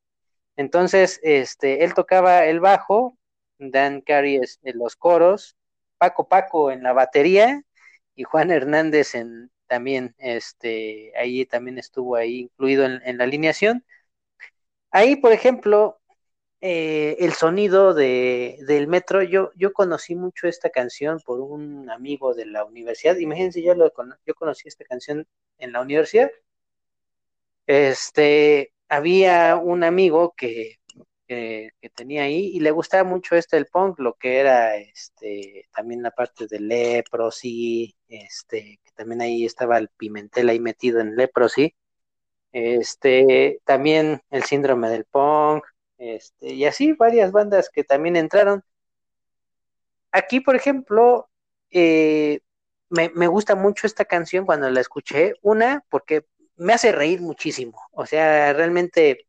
Entonces, 0.57 1.19
este, 1.23 1.83
él 1.85 1.93
tocaba 1.93 2.45
el 2.45 2.59
bajo, 2.59 3.17
Dan 3.59 4.01
Carey 4.01 4.41
en 4.63 4.77
los 4.77 4.95
coros, 4.95 5.55
Paco 5.97 6.27
Paco 6.27 6.71
en 6.71 6.83
la 6.83 6.93
batería 6.93 7.61
y 8.15 8.23
Juan 8.23 8.51
Hernández 8.51 9.15
en 9.15 9.51
también, 9.67 10.15
este, 10.17 11.13
ahí 11.17 11.45
también 11.45 11.77
estuvo 11.77 12.15
ahí 12.15 12.39
incluido 12.41 12.85
en, 12.85 13.17
la 13.17 13.23
alineación. 13.25 13.83
Ahí, 14.91 15.15
por 15.17 15.31
ejemplo, 15.31 15.99
eh, 16.61 17.17
el 17.19 17.33
sonido 17.33 17.93
de, 17.93 18.57
del 18.67 18.87
metro, 18.87 19.21
yo, 19.23 19.51
yo 19.55 19.73
conocí 19.73 20.15
mucho 20.15 20.47
esta 20.47 20.69
canción 20.69 21.19
por 21.25 21.41
un 21.41 21.89
amigo 21.89 22.33
de 22.33 22.45
la 22.47 22.65
universidad. 22.65 23.17
Imagínense, 23.17 23.61
yo, 23.63 23.75
lo, 23.75 23.91
yo 24.25 24.35
conocí 24.35 24.67
esta 24.67 24.85
canción 24.85 25.27
en 25.59 25.71
la 25.73 25.81
universidad. 25.81 26.31
Este, 27.67 28.73
había 28.89 29.57
un 29.57 29.83
amigo 29.83 30.33
que, 30.37 30.79
que, 31.27 31.71
tenía 31.95 32.23
ahí 32.23 32.51
y 32.53 32.59
le 32.59 32.71
gustaba 32.71 33.03
mucho 33.03 33.35
este 33.35 33.57
el 33.57 33.67
punk, 33.67 33.99
lo 33.99 34.13
que 34.15 34.39
era 34.39 34.75
este 34.77 35.67
también 35.73 36.03
la 36.03 36.11
parte 36.11 36.47
de 36.47 36.59
Leprosy, 36.59 37.95
este, 38.07 38.79
que 38.83 38.91
también 38.93 39.21
ahí 39.21 39.45
estaba 39.45 39.77
el 39.77 39.89
Pimentel 39.89 40.49
ahí 40.49 40.59
metido 40.59 40.99
en 40.99 41.15
Leprosy, 41.15 41.75
este, 42.51 43.59
también 43.65 44.21
el 44.31 44.43
síndrome 44.43 44.89
del 44.89 45.05
punk, 45.05 45.65
este, 45.97 46.53
y 46.53 46.65
así 46.65 46.93
varias 46.93 47.31
bandas 47.31 47.69
que 47.69 47.83
también 47.83 48.15
entraron. 48.15 48.63
Aquí, 50.11 50.39
por 50.39 50.55
ejemplo, 50.55 51.29
eh, 51.71 52.39
me, 52.89 53.09
me, 53.09 53.27
gusta 53.27 53.55
mucho 53.55 53.87
esta 53.87 54.05
canción 54.05 54.45
cuando 54.45 54.69
la 54.69 54.81
escuché. 54.81 55.33
Una, 55.41 55.83
porque 55.89 56.25
me 56.57 56.73
hace 56.73 56.91
reír 56.91 57.21
muchísimo. 57.21 57.81
O 57.91 58.05
sea, 58.05 58.53
realmente 58.53 59.27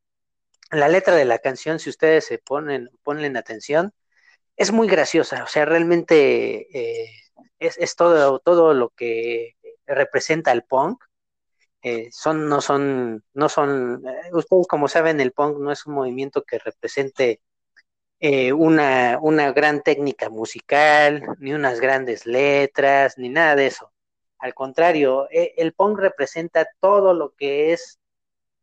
la 0.71 0.89
letra 0.89 1.15
de 1.15 1.25
la 1.25 1.39
canción, 1.39 1.79
si 1.79 1.91
ustedes 1.91 2.25
se 2.27 2.39
ponen, 2.39 2.91
ponen 3.03 3.37
atención, 3.37 3.93
es 4.57 4.73
muy 4.73 4.89
graciosa. 4.89 5.45
O 5.45 5.47
sea, 5.47 5.65
realmente 5.65 6.69
eh, 6.77 7.11
es, 7.59 7.77
es, 7.79 7.97
todo, 7.97 8.39
todo 8.41 8.75
lo 8.75 8.91
que 8.91 9.57
representa 9.87 10.53
el 10.53 10.65
punk. 10.65 11.03
Eh, 11.83 12.09
son, 12.11 12.49
no 12.49 12.61
son, 12.61 13.25
no 13.35 13.49
son, 13.49 14.03
eh, 14.07 14.31
ustedes 14.33 14.67
como 14.67 14.89
saben, 14.89 15.21
el 15.21 15.33
punk 15.33 15.59
no 15.59 15.71
es 15.71 15.87
un 15.87 15.95
movimiento 15.95 16.43
que 16.43 16.59
represente 16.59 17.41
una, 18.55 19.19
una 19.21 19.53
gran 19.53 19.83
técnica 19.83 20.31
musical, 20.31 21.23
ni 21.39 21.53
unas 21.53 21.81
grandes 21.81 22.27
letras, 22.27 23.19
ni 23.19 23.29
nada 23.29 23.55
de 23.55 23.67
eso. 23.67 23.93
Al 24.39 24.55
contrario, 24.55 25.29
e, 25.31 25.55
el 25.59 25.75
punk 25.75 25.99
representa 25.99 26.67
todo 26.81 27.15
lo 27.15 27.35
que 27.35 27.73
es 27.73 28.01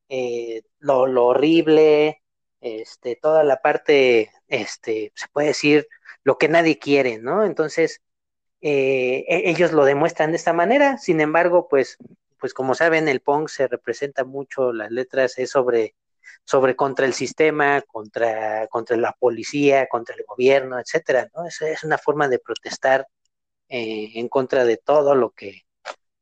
eh, 0.09 0.63
lo, 0.79 1.01
horrible, 1.25 2.21
este, 2.61 3.15
toda 3.15 3.43
la 3.43 3.61
parte, 3.61 4.31
este, 4.47 5.11
se 5.15 5.27
puede 5.31 5.47
decir, 5.49 5.87
lo 6.23 6.37
que 6.37 6.49
nadie 6.49 6.79
quiere, 6.79 7.19
¿no? 7.19 7.45
Entonces, 7.45 8.01
eh, 8.61 9.25
e, 9.27 9.49
ellos 9.49 9.71
lo 9.73 9.85
demuestran 9.85 10.31
de 10.31 10.37
esta 10.37 10.53
manera, 10.53 10.97
sin 10.97 11.21
embargo, 11.21 11.67
pues, 11.69 11.97
pues 12.39 12.53
como 12.53 12.75
saben, 12.75 13.07
el 13.07 13.21
punk 13.21 13.49
se 13.49 13.67
representa 13.67 14.23
mucho, 14.25 14.73
las 14.73 14.91
letras 14.91 15.37
es 15.39 15.51
sobre 15.51 15.95
sobre 16.45 16.75
contra 16.75 17.05
el 17.05 17.13
sistema, 17.13 17.81
contra, 17.83 18.67
contra 18.67 18.97
la 18.97 19.13
policía, 19.13 19.87
contra 19.87 20.15
el 20.15 20.23
gobierno, 20.25 20.79
etcétera, 20.79 21.29
¿no? 21.35 21.45
Es, 21.45 21.61
es 21.61 21.83
una 21.83 21.97
forma 21.97 22.27
de 22.27 22.39
protestar 22.39 23.07
eh, 23.69 24.11
en 24.15 24.29
contra 24.29 24.65
de 24.65 24.77
todo 24.77 25.15
lo 25.15 25.31
que, 25.31 25.63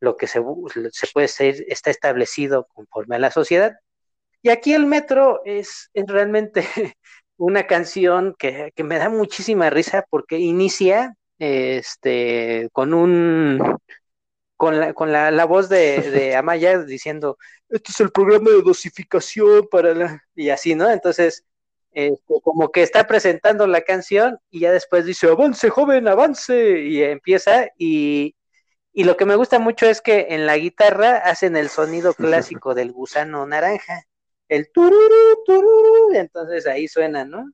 lo 0.01 0.17
que 0.17 0.27
se, 0.27 0.43
se 0.91 1.07
puede 1.13 1.27
ser, 1.29 1.63
está 1.67 1.91
establecido 1.91 2.67
conforme 2.73 3.15
a 3.15 3.19
la 3.19 3.31
sociedad. 3.31 3.73
Y 4.41 4.49
aquí 4.49 4.73
el 4.73 4.85
metro 4.87 5.41
es, 5.45 5.89
es 5.93 6.05
realmente 6.07 6.65
una 7.37 7.67
canción 7.67 8.35
que, 8.37 8.71
que, 8.75 8.83
me 8.83 8.97
da 8.97 9.09
muchísima 9.09 9.69
risa 9.69 10.05
porque 10.09 10.39
inicia 10.39 11.15
este, 11.39 12.69
con 12.73 12.93
un 12.93 13.77
con 14.57 14.79
la, 14.79 14.93
con 14.93 15.11
la, 15.11 15.31
la 15.31 15.45
voz 15.45 15.69
de, 15.69 16.01
de, 16.11 16.35
Amaya 16.37 16.79
diciendo, 16.83 17.37
este 17.69 17.91
es 17.91 17.99
el 17.99 18.11
programa 18.11 18.51
de 18.51 18.61
dosificación 18.61 19.67
para 19.71 19.93
la... 19.95 20.23
y 20.35 20.49
así, 20.49 20.75
¿no? 20.75 20.89
Entonces, 20.89 21.45
este, 21.93 22.35
como 22.43 22.71
que 22.71 22.83
está 22.83 23.05
presentando 23.07 23.67
la 23.67 23.81
canción 23.81 24.39
y 24.49 24.61
ya 24.61 24.71
después 24.71 25.05
dice, 25.05 25.27
avance, 25.27 25.69
joven, 25.69 26.07
avance, 26.07 26.79
y 26.79 27.03
empieza, 27.03 27.67
y, 27.77 28.35
y 28.93 29.03
lo 29.05 29.17
que 29.17 29.25
me 29.25 29.35
gusta 29.35 29.59
mucho 29.59 29.85
es 29.85 30.01
que 30.01 30.27
en 30.29 30.45
la 30.45 30.57
guitarra 30.57 31.17
hacen 31.17 31.55
el 31.55 31.69
sonido 31.69 32.13
clásico 32.13 32.73
del 32.73 32.91
gusano 32.91 33.45
naranja, 33.45 34.03
el 34.49 34.71
tururu, 34.71 35.43
tururu, 35.45 36.13
entonces 36.13 36.67
ahí 36.67 36.87
suena, 36.87 37.23
¿no? 37.23 37.51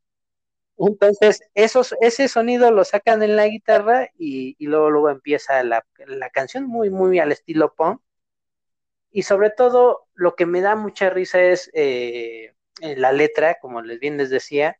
Entonces, 0.77 1.41
esos, 1.55 1.95
ese 2.01 2.27
sonido 2.27 2.71
lo 2.71 2.83
sacan 2.83 3.23
en 3.23 3.35
la 3.35 3.47
guitarra 3.47 4.09
y, 4.17 4.55
y 4.59 4.67
luego, 4.67 4.89
luego 4.91 5.09
empieza 5.09 5.63
la, 5.63 5.85
la, 6.05 6.29
canción 6.29 6.65
muy, 6.65 6.89
muy 6.91 7.19
al 7.19 7.31
estilo 7.31 7.73
punk. 7.73 8.01
Y 9.11 9.23
sobre 9.23 9.49
todo, 9.49 10.07
lo 10.13 10.35
que 10.35 10.45
me 10.45 10.61
da 10.61 10.75
mucha 10.75 11.09
risa 11.09 11.41
es 11.41 11.71
eh, 11.73 12.53
la 12.81 13.11
letra, 13.11 13.57
como 13.59 13.81
les 13.81 13.99
bien 13.99 14.17
les 14.17 14.29
decía, 14.29 14.77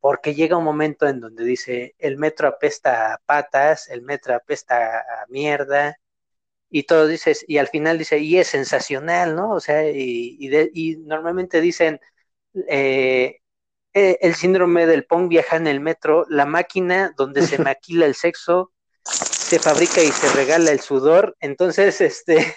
porque 0.00 0.34
llega 0.34 0.56
un 0.56 0.64
momento 0.64 1.06
en 1.08 1.20
donde 1.20 1.44
dice, 1.44 1.94
el 1.98 2.16
metro 2.18 2.48
apesta 2.48 3.14
a 3.14 3.18
patas, 3.18 3.88
el 3.88 4.02
metro 4.02 4.34
apesta 4.34 5.00
a 5.00 5.26
mierda, 5.28 5.98
y 6.70 6.84
todo 6.84 7.06
dices, 7.06 7.44
y 7.48 7.58
al 7.58 7.68
final 7.68 7.98
dice, 7.98 8.18
y 8.18 8.38
es 8.38 8.48
sensacional, 8.48 9.34
¿no? 9.34 9.52
O 9.52 9.60
sea, 9.60 9.88
y, 9.90 10.36
y, 10.38 10.48
de, 10.48 10.70
y 10.74 10.96
normalmente 10.98 11.60
dicen, 11.60 12.00
eh, 12.68 13.40
eh, 13.94 14.18
el 14.20 14.34
síndrome 14.34 14.86
del 14.86 15.04
Pong 15.04 15.28
viaja 15.28 15.56
en 15.56 15.66
el 15.66 15.80
metro, 15.80 16.26
la 16.28 16.46
máquina 16.46 17.12
donde 17.16 17.42
se 17.42 17.58
maquila 17.58 18.06
el 18.06 18.14
sexo, 18.14 18.72
se 19.02 19.58
fabrica 19.58 20.02
y 20.02 20.12
se 20.12 20.32
regala 20.34 20.70
el 20.70 20.80
sudor. 20.80 21.36
Entonces, 21.40 22.00
este 22.00 22.54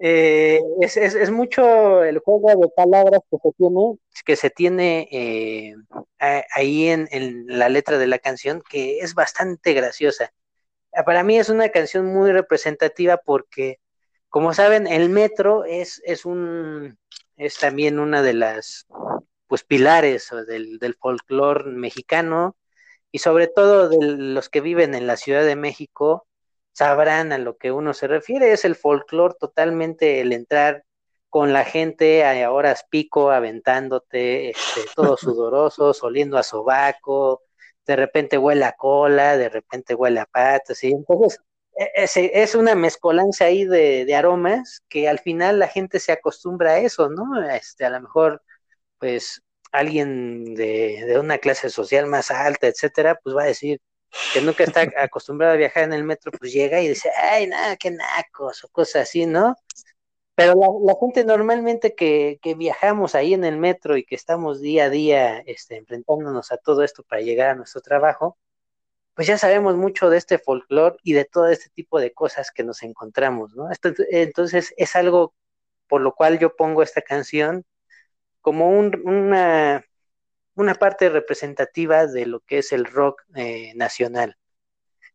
eh, 0.00 0.60
es, 0.80 0.96
es, 0.96 1.14
es, 1.14 1.30
mucho 1.30 2.02
el 2.04 2.18
juego 2.20 2.48
de 2.58 2.68
palabras 2.74 3.20
que 3.30 3.36
se 3.42 3.52
tiene, 3.56 3.98
que 4.24 4.36
se 4.36 4.50
tiene 4.50 5.08
eh, 5.12 5.74
ahí 6.54 6.88
en, 6.88 7.06
en, 7.10 7.46
la 7.46 7.68
letra 7.68 7.98
de 7.98 8.06
la 8.06 8.18
canción, 8.18 8.62
que 8.68 9.00
es 9.00 9.14
bastante 9.14 9.74
graciosa. 9.74 10.32
Para 11.04 11.22
mí 11.22 11.38
es 11.38 11.50
una 11.50 11.68
canción 11.68 12.06
muy 12.06 12.32
representativa 12.32 13.18
porque, 13.18 13.78
como 14.30 14.54
saben, 14.54 14.86
el 14.86 15.10
metro 15.10 15.64
es, 15.64 16.02
es 16.04 16.24
un 16.24 16.98
es 17.40 17.58
también 17.58 17.98
una 17.98 18.22
de 18.22 18.34
las 18.34 18.86
pues 19.46 19.64
pilares 19.64 20.30
del, 20.46 20.78
del 20.78 20.94
folclore 20.94 21.70
mexicano 21.70 22.56
y 23.10 23.18
sobre 23.18 23.48
todo 23.48 23.88
de 23.88 23.98
los 24.00 24.48
que 24.48 24.60
viven 24.60 24.94
en 24.94 25.06
la 25.06 25.16
Ciudad 25.16 25.44
de 25.44 25.56
México 25.56 26.26
sabrán 26.80 27.30
a 27.30 27.36
lo 27.36 27.58
que 27.58 27.72
uno 27.72 27.92
se 27.92 28.06
refiere, 28.06 28.52
es 28.52 28.64
el 28.64 28.74
folclore 28.74 29.34
totalmente 29.38 30.22
el 30.22 30.32
entrar 30.32 30.86
con 31.28 31.52
la 31.52 31.66
gente 31.66 32.24
a 32.24 32.50
horas 32.50 32.86
pico 32.88 33.30
aventándote, 33.30 34.48
este, 34.48 34.80
todos 34.96 35.20
sudorosos, 35.20 36.02
oliendo 36.02 36.38
a 36.38 36.42
sobaco, 36.42 37.42
de 37.86 37.96
repente 37.96 38.38
huele 38.38 38.64
a 38.64 38.72
cola, 38.72 39.36
de 39.36 39.50
repente 39.50 39.94
huele 39.94 40.20
a 40.20 40.24
patas, 40.24 40.82
y 40.82 40.92
entonces 40.92 41.40
e, 41.76 41.90
es, 41.96 42.16
es 42.16 42.54
una 42.54 42.74
mezcolanza 42.74 43.44
ahí 43.44 43.66
de, 43.66 44.06
de, 44.06 44.14
aromas 44.14 44.82
que 44.88 45.06
al 45.06 45.18
final 45.18 45.58
la 45.58 45.68
gente 45.68 46.00
se 46.00 46.12
acostumbra 46.12 46.72
a 46.72 46.78
eso, 46.78 47.10
¿no? 47.10 47.46
Este, 47.50 47.84
a 47.84 47.90
lo 47.90 48.00
mejor 48.00 48.42
pues 48.98 49.42
alguien 49.72 50.54
de, 50.54 51.04
de, 51.06 51.18
una 51.20 51.36
clase 51.38 51.68
social 51.68 52.06
más 52.06 52.30
alta, 52.30 52.68
etcétera, 52.68 53.20
pues 53.22 53.36
va 53.36 53.42
a 53.42 53.46
decir 53.46 53.80
que 54.32 54.40
nunca 54.40 54.64
está 54.64 54.82
acostumbrado 54.98 55.54
a 55.54 55.56
viajar 55.56 55.84
en 55.84 55.92
el 55.92 56.04
metro, 56.04 56.32
pues 56.32 56.52
llega 56.52 56.80
y 56.80 56.88
dice, 56.88 57.10
ay, 57.16 57.46
nada, 57.46 57.76
qué 57.76 57.90
nacos, 57.90 58.64
o 58.64 58.68
cosas 58.68 59.02
así, 59.02 59.26
¿no? 59.26 59.56
Pero 60.34 60.54
la, 60.54 60.68
la 60.84 60.98
gente 61.00 61.24
normalmente 61.24 61.94
que, 61.94 62.38
que, 62.42 62.54
viajamos 62.54 63.14
ahí 63.14 63.34
en 63.34 63.44
el 63.44 63.58
metro 63.58 63.96
y 63.96 64.04
que 64.04 64.14
estamos 64.14 64.60
día 64.60 64.84
a 64.84 64.90
día 64.90 65.38
este, 65.46 65.76
enfrentándonos 65.76 66.52
a 66.52 66.56
todo 66.56 66.82
esto 66.82 67.02
para 67.02 67.22
llegar 67.22 67.50
a 67.50 67.54
nuestro 67.54 67.82
trabajo, 67.82 68.38
pues 69.14 69.28
ya 69.28 69.38
sabemos 69.38 69.76
mucho 69.76 70.08
de 70.10 70.18
este 70.18 70.38
folclore 70.38 70.96
y 71.02 71.12
de 71.12 71.24
todo 71.26 71.48
este 71.48 71.68
tipo 71.70 72.00
de 72.00 72.12
cosas 72.12 72.50
que 72.50 72.64
nos 72.64 72.82
encontramos, 72.82 73.54
¿no? 73.54 73.70
Esto, 73.70 73.92
entonces 74.10 74.72
es 74.76 74.96
algo 74.96 75.34
por 75.88 76.00
lo 76.00 76.14
cual 76.14 76.38
yo 76.38 76.56
pongo 76.56 76.82
esta 76.82 77.02
canción 77.02 77.64
como 78.40 78.70
un, 78.70 78.98
una, 79.04 79.84
una 80.60 80.74
parte 80.74 81.08
representativa 81.08 82.06
de 82.06 82.26
lo 82.26 82.40
que 82.40 82.58
es 82.58 82.72
el 82.72 82.84
rock 82.84 83.22
eh, 83.34 83.72
nacional. 83.74 84.36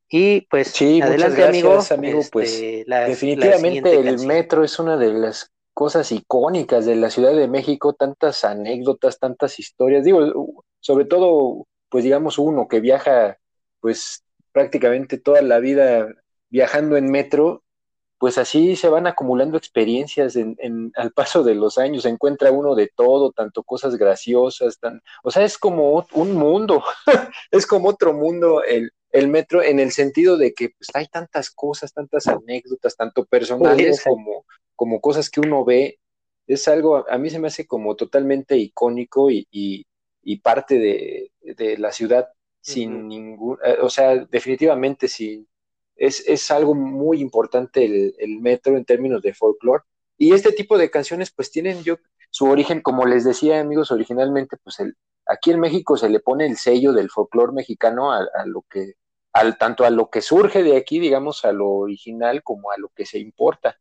Y 0.09 0.41
pues, 0.41 0.69
sí, 0.69 1.01
adelante, 1.01 1.41
gracias, 1.41 1.91
amigo. 1.91 2.13
amigo. 2.13 2.29
pues 2.31 2.53
este, 2.53 2.83
la, 2.87 3.01
definitivamente 3.01 4.03
la 4.03 4.09
el 4.11 4.25
metro 4.25 4.63
es 4.63 4.77
una 4.79 4.97
de 4.97 5.13
las 5.13 5.51
cosas 5.73 6.11
icónicas 6.11 6.85
de 6.85 6.95
la 6.95 7.09
Ciudad 7.09 7.35
de 7.35 7.47
México, 7.47 7.93
tantas 7.93 8.45
anécdotas, 8.45 9.19
tantas 9.19 9.59
historias. 9.59 10.05
Digo, 10.05 10.63
sobre 10.79 11.05
todo, 11.05 11.67
pues 11.89 12.03
digamos, 12.03 12.37
uno 12.37 12.67
que 12.67 12.79
viaja, 12.79 13.37
pues 13.81 14.23
prácticamente 14.53 15.17
toda 15.17 15.41
la 15.41 15.59
vida 15.59 16.07
viajando 16.49 16.95
en 16.95 17.11
metro, 17.11 17.64
pues 18.18 18.38
así 18.38 18.76
se 18.76 18.89
van 18.89 19.07
acumulando 19.07 19.57
experiencias 19.57 20.36
en, 20.36 20.55
en, 20.59 20.91
al 20.95 21.11
paso 21.11 21.43
de 21.43 21.55
los 21.55 21.78
años, 21.78 22.03
se 22.03 22.09
encuentra 22.09 22.51
uno 22.51 22.76
de 22.76 22.89
todo, 22.95 23.32
tanto 23.32 23.63
cosas 23.63 23.97
graciosas, 23.97 24.80
tan, 24.80 25.01
o 25.24 25.32
sea, 25.32 25.43
es 25.43 25.57
como 25.57 26.05
un 26.13 26.34
mundo, 26.34 26.84
es 27.51 27.68
como 27.68 27.89
otro 27.89 28.13
mundo 28.13 28.63
el, 28.63 28.91
el, 29.11 29.28
metro 29.28 29.61
en 29.61 29.80
el 29.80 29.91
sentido 29.91 30.38
de 30.38 30.53
que 30.53 30.70
pues, 30.70 30.89
hay 30.93 31.07
tantas 31.07 31.51
cosas, 31.51 31.93
tantas 31.93 32.28
anécdotas, 32.28 32.95
tanto 32.95 33.26
personales 33.26 34.03
como, 34.03 34.45
como 34.76 35.01
cosas 35.01 35.30
que 35.30 35.41
uno 35.41 35.66
ve, 35.66 35.99
es 36.47 36.68
algo, 36.68 37.05
a 37.09 37.18
mí 37.18 37.30
se 37.30 37.39
me 37.39 37.47
hace 37.47 37.68
como 37.68 37.95
totalmente 37.95 38.55
icónico 38.55 39.30
y, 39.30 39.45
y, 39.51 39.86
y 40.24 40.39
parte 40.39 40.80
de, 40.80 41.32
de, 41.41 41.78
la 41.78 41.91
ciudad 41.91 42.30
sin 42.61 42.93
uh 42.93 42.99
-huh. 42.99 43.07
ningún, 43.07 43.57
eh, 43.63 43.78
o 43.82 43.89
sea, 43.89 44.16
definitivamente 44.26 45.07
sin 45.07 45.47
es, 45.95 46.27
es 46.27 46.51
algo 46.51 46.75
muy 46.75 47.21
importante 47.21 47.85
el, 47.85 48.15
el, 48.17 48.39
metro 48.39 48.77
en 48.77 48.85
términos 48.85 49.21
de 49.21 49.33
folclore. 49.33 49.83
Y 50.17 50.33
este 50.33 50.51
tipo 50.51 50.77
de 50.77 50.89
canciones 50.91 51.31
pues 51.31 51.51
tienen 51.51 51.83
yo, 51.83 51.97
su 52.29 52.45
origen, 52.45 52.81
como 52.81 53.05
les 53.05 53.23
decía 53.23 53.59
amigos, 53.59 53.91
originalmente, 53.91 54.57
pues 54.57 54.79
el, 54.79 54.95
aquí 55.25 55.51
en 55.51 55.59
México 55.59 55.97
se 55.97 56.09
le 56.09 56.19
pone 56.19 56.45
el 56.45 56.57
sello 56.57 56.93
del 56.93 57.09
folclore 57.09 57.53
mexicano 57.53 58.11
a, 58.11 58.45
lo 58.45 58.63
que, 58.69 58.93
al, 59.33 59.57
tanto 59.57 59.85
a 59.85 59.89
lo 59.89 60.09
que 60.09 60.21
surge 60.21 60.63
de 60.63 60.77
aquí, 60.77 60.99
digamos, 60.99 61.45
a 61.45 61.51
lo 61.51 61.69
original 61.69 62.43
como 62.43 62.71
a 62.71 62.77
lo 62.77 62.89
que 62.89 63.05
se 63.05 63.19
importa. 63.19 63.77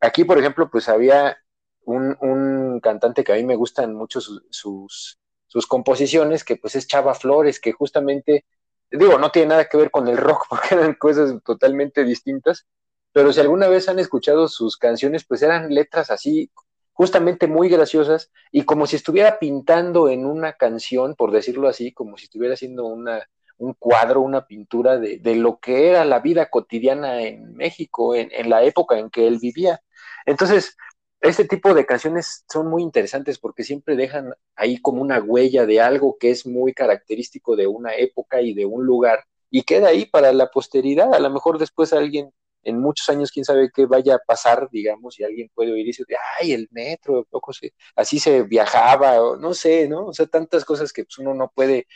Aquí, 0.00 0.24
por 0.24 0.38
ejemplo, 0.38 0.70
pues 0.70 0.88
había 0.88 1.38
un, 1.84 2.16
un 2.20 2.80
cantante 2.80 3.24
que 3.24 3.32
a 3.32 3.36
mí 3.36 3.44
me 3.44 3.56
gustan 3.56 3.94
mucho 3.94 4.20
sus, 4.20 4.42
sus, 4.50 5.18
sus 5.46 5.66
composiciones, 5.66 6.44
que 6.44 6.56
pues 6.56 6.76
es 6.76 6.86
Chava 6.86 7.14
Flores, 7.14 7.60
que 7.60 7.72
justamente, 7.72 8.44
digo, 8.90 9.18
no 9.18 9.30
tiene 9.30 9.48
nada 9.48 9.64
que 9.66 9.76
ver 9.76 9.90
con 9.90 10.08
el 10.08 10.16
rock, 10.16 10.46
porque 10.50 10.74
eran 10.74 10.94
cosas 10.94 11.34
totalmente 11.44 12.04
distintas, 12.04 12.66
pero 13.12 13.32
si 13.32 13.40
alguna 13.40 13.68
vez 13.68 13.88
han 13.88 13.98
escuchado 13.98 14.48
sus 14.48 14.76
canciones, 14.76 15.24
pues 15.26 15.42
eran 15.42 15.72
letras 15.74 16.10
así 16.10 16.50
justamente 16.92 17.46
muy 17.46 17.68
graciosas 17.68 18.32
y 18.50 18.64
como 18.64 18.86
si 18.86 18.96
estuviera 18.96 19.38
pintando 19.38 20.08
en 20.08 20.26
una 20.26 20.54
canción, 20.54 21.14
por 21.14 21.30
decirlo 21.30 21.68
así, 21.68 21.92
como 21.92 22.16
si 22.16 22.24
estuviera 22.24 22.54
haciendo 22.54 22.86
una, 22.86 23.24
un 23.56 23.74
cuadro, 23.74 24.20
una 24.20 24.46
pintura 24.46 24.98
de, 24.98 25.18
de, 25.18 25.36
lo 25.36 25.58
que 25.60 25.88
era 25.88 26.04
la 26.04 26.18
vida 26.18 26.50
cotidiana 26.50 27.22
en 27.22 27.54
México, 27.54 28.16
en, 28.16 28.30
en, 28.32 28.50
la 28.50 28.64
época 28.64 28.98
en 28.98 29.10
que 29.10 29.28
él 29.28 29.38
vivía. 29.40 29.80
Entonces, 30.26 30.76
este 31.20 31.44
tipo 31.44 31.74
de 31.74 31.86
canciones 31.86 32.44
son 32.50 32.68
muy 32.68 32.82
interesantes 32.82 33.38
porque 33.38 33.64
siempre 33.64 33.96
dejan 33.96 34.34
ahí 34.56 34.80
como 34.80 35.02
una 35.02 35.20
huella 35.20 35.66
de 35.66 35.80
algo 35.80 36.16
que 36.18 36.30
es 36.30 36.46
muy 36.46 36.72
característico 36.72 37.56
de 37.56 37.66
una 37.66 37.94
época 37.94 38.40
y 38.40 38.54
de 38.54 38.66
un 38.66 38.84
lugar 38.86 39.24
y 39.50 39.62
queda 39.62 39.88
ahí 39.88 40.06
para 40.06 40.32
la 40.32 40.50
posteridad. 40.50 41.12
A 41.14 41.20
lo 41.20 41.30
mejor 41.30 41.58
después 41.58 41.92
alguien 41.92 42.32
en 42.62 42.80
muchos 42.80 43.08
años, 43.08 43.30
quién 43.30 43.44
sabe 43.44 43.70
qué 43.74 43.86
vaya 43.86 44.16
a 44.16 44.18
pasar, 44.18 44.68
digamos, 44.70 45.18
y 45.18 45.24
alguien 45.24 45.50
puede 45.54 45.72
oír 45.72 45.84
y 45.84 45.88
decir, 45.88 46.06
ay, 46.40 46.52
el 46.52 46.68
metro, 46.70 47.24
poco 47.30 47.52
se, 47.52 47.72
así 47.96 48.18
se 48.18 48.42
viajaba, 48.42 49.22
o 49.22 49.36
no 49.36 49.54
sé, 49.54 49.88
¿no? 49.88 50.06
O 50.06 50.12
sea, 50.12 50.26
tantas 50.26 50.64
cosas 50.64 50.92
que 50.92 51.04
pues, 51.04 51.18
uno 51.18 51.34
no 51.34 51.50
puede 51.54 51.86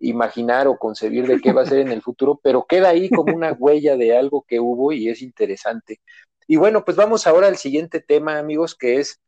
imaginar 0.00 0.66
o 0.68 0.78
concebir 0.78 1.26
de 1.26 1.40
qué 1.40 1.52
va 1.52 1.62
a 1.62 1.66
ser 1.66 1.78
en 1.80 1.92
el 1.92 2.02
futuro, 2.02 2.40
pero 2.42 2.66
queda 2.66 2.90
ahí 2.90 3.08
como 3.10 3.34
una 3.34 3.52
huella 3.58 3.96
de 3.96 4.16
algo 4.16 4.44
que 4.46 4.60
hubo 4.60 4.92
y 4.92 5.08
es 5.08 5.22
interesante. 5.22 6.00
Y 6.46 6.56
bueno, 6.56 6.84
pues 6.84 6.96
vamos 6.96 7.26
ahora 7.26 7.48
al 7.48 7.56
siguiente 7.56 8.00
tema, 8.00 8.38
amigos, 8.38 8.74
que 8.74 8.98
es, 8.98 9.20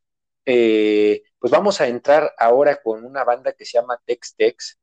eh, 0.46 1.22
pues 1.38 1.50
vamos 1.52 1.80
a 1.80 1.88
entrar 1.88 2.32
ahora 2.38 2.80
con 2.82 3.04
una 3.04 3.24
banda 3.24 3.52
que 3.52 3.64
se 3.64 3.78
llama 3.78 4.00
Tex 4.06 4.34
Tex, 4.36 4.78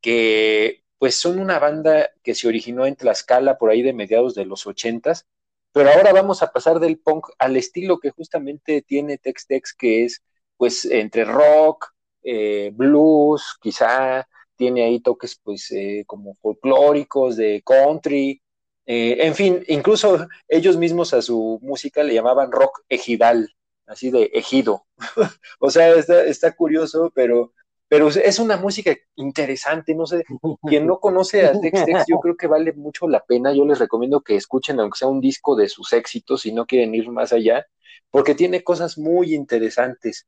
que 0.00 0.84
pues 0.98 1.14
son 1.16 1.38
una 1.38 1.58
banda 1.58 2.10
que 2.22 2.34
se 2.34 2.48
originó 2.48 2.86
en 2.86 2.96
Tlaxcala 2.96 3.58
por 3.58 3.70
ahí 3.70 3.82
de 3.82 3.92
mediados 3.92 4.34
de 4.34 4.44
los 4.46 4.66
ochentas, 4.66 5.26
pero 5.72 5.90
ahora 5.90 6.12
vamos 6.12 6.42
a 6.42 6.52
pasar 6.52 6.80
del 6.80 6.98
punk 6.98 7.28
al 7.38 7.56
estilo 7.56 8.00
que 8.00 8.10
justamente 8.10 8.82
tiene 8.82 9.18
Tex 9.18 9.46
Tex, 9.46 9.74
que 9.74 10.04
es 10.04 10.22
pues 10.56 10.84
entre 10.86 11.24
rock, 11.24 11.92
eh, 12.22 12.70
blues, 12.74 13.56
quizá 13.60 14.28
tiene 14.56 14.84
ahí 14.84 15.00
toques 15.00 15.40
pues 15.42 15.70
eh, 15.70 16.04
como 16.06 16.34
folclóricos 16.42 17.36
de 17.36 17.62
country, 17.64 18.42
eh, 18.90 19.26
en 19.26 19.34
fin, 19.34 19.62
incluso 19.68 20.26
ellos 20.48 20.78
mismos 20.78 21.12
a 21.12 21.20
su 21.20 21.58
música 21.60 22.02
le 22.02 22.14
llamaban 22.14 22.50
rock 22.50 22.84
ejidal, 22.88 23.54
así 23.86 24.10
de 24.10 24.30
ejido. 24.32 24.86
o 25.60 25.70
sea, 25.70 25.90
está, 25.90 26.52
curioso, 26.56 27.12
pero 27.14 27.52
pero 27.86 28.08
es 28.08 28.38
una 28.38 28.56
música 28.56 28.96
interesante, 29.16 29.94
no 29.94 30.06
sé, 30.06 30.24
quien 30.62 30.86
no 30.86 31.00
conoce 31.00 31.44
a 31.44 31.52
Tex 31.52 31.84
Tex, 31.84 32.04
yo 32.08 32.18
creo 32.18 32.36
que 32.36 32.46
vale 32.46 32.72
mucho 32.72 33.06
la 33.08 33.24
pena, 33.24 33.52
yo 33.52 33.66
les 33.66 33.78
recomiendo 33.78 34.22
que 34.22 34.36
escuchen 34.36 34.80
aunque 34.80 34.98
sea 34.98 35.08
un 35.08 35.20
disco 35.20 35.54
de 35.54 35.68
sus 35.68 35.92
éxitos, 35.92 36.42
si 36.42 36.52
no 36.52 36.66
quieren 36.66 36.94
ir 36.94 37.10
más 37.10 37.34
allá, 37.34 37.66
porque 38.10 38.34
tiene 38.34 38.64
cosas 38.64 38.96
muy 38.96 39.34
interesantes. 39.34 40.26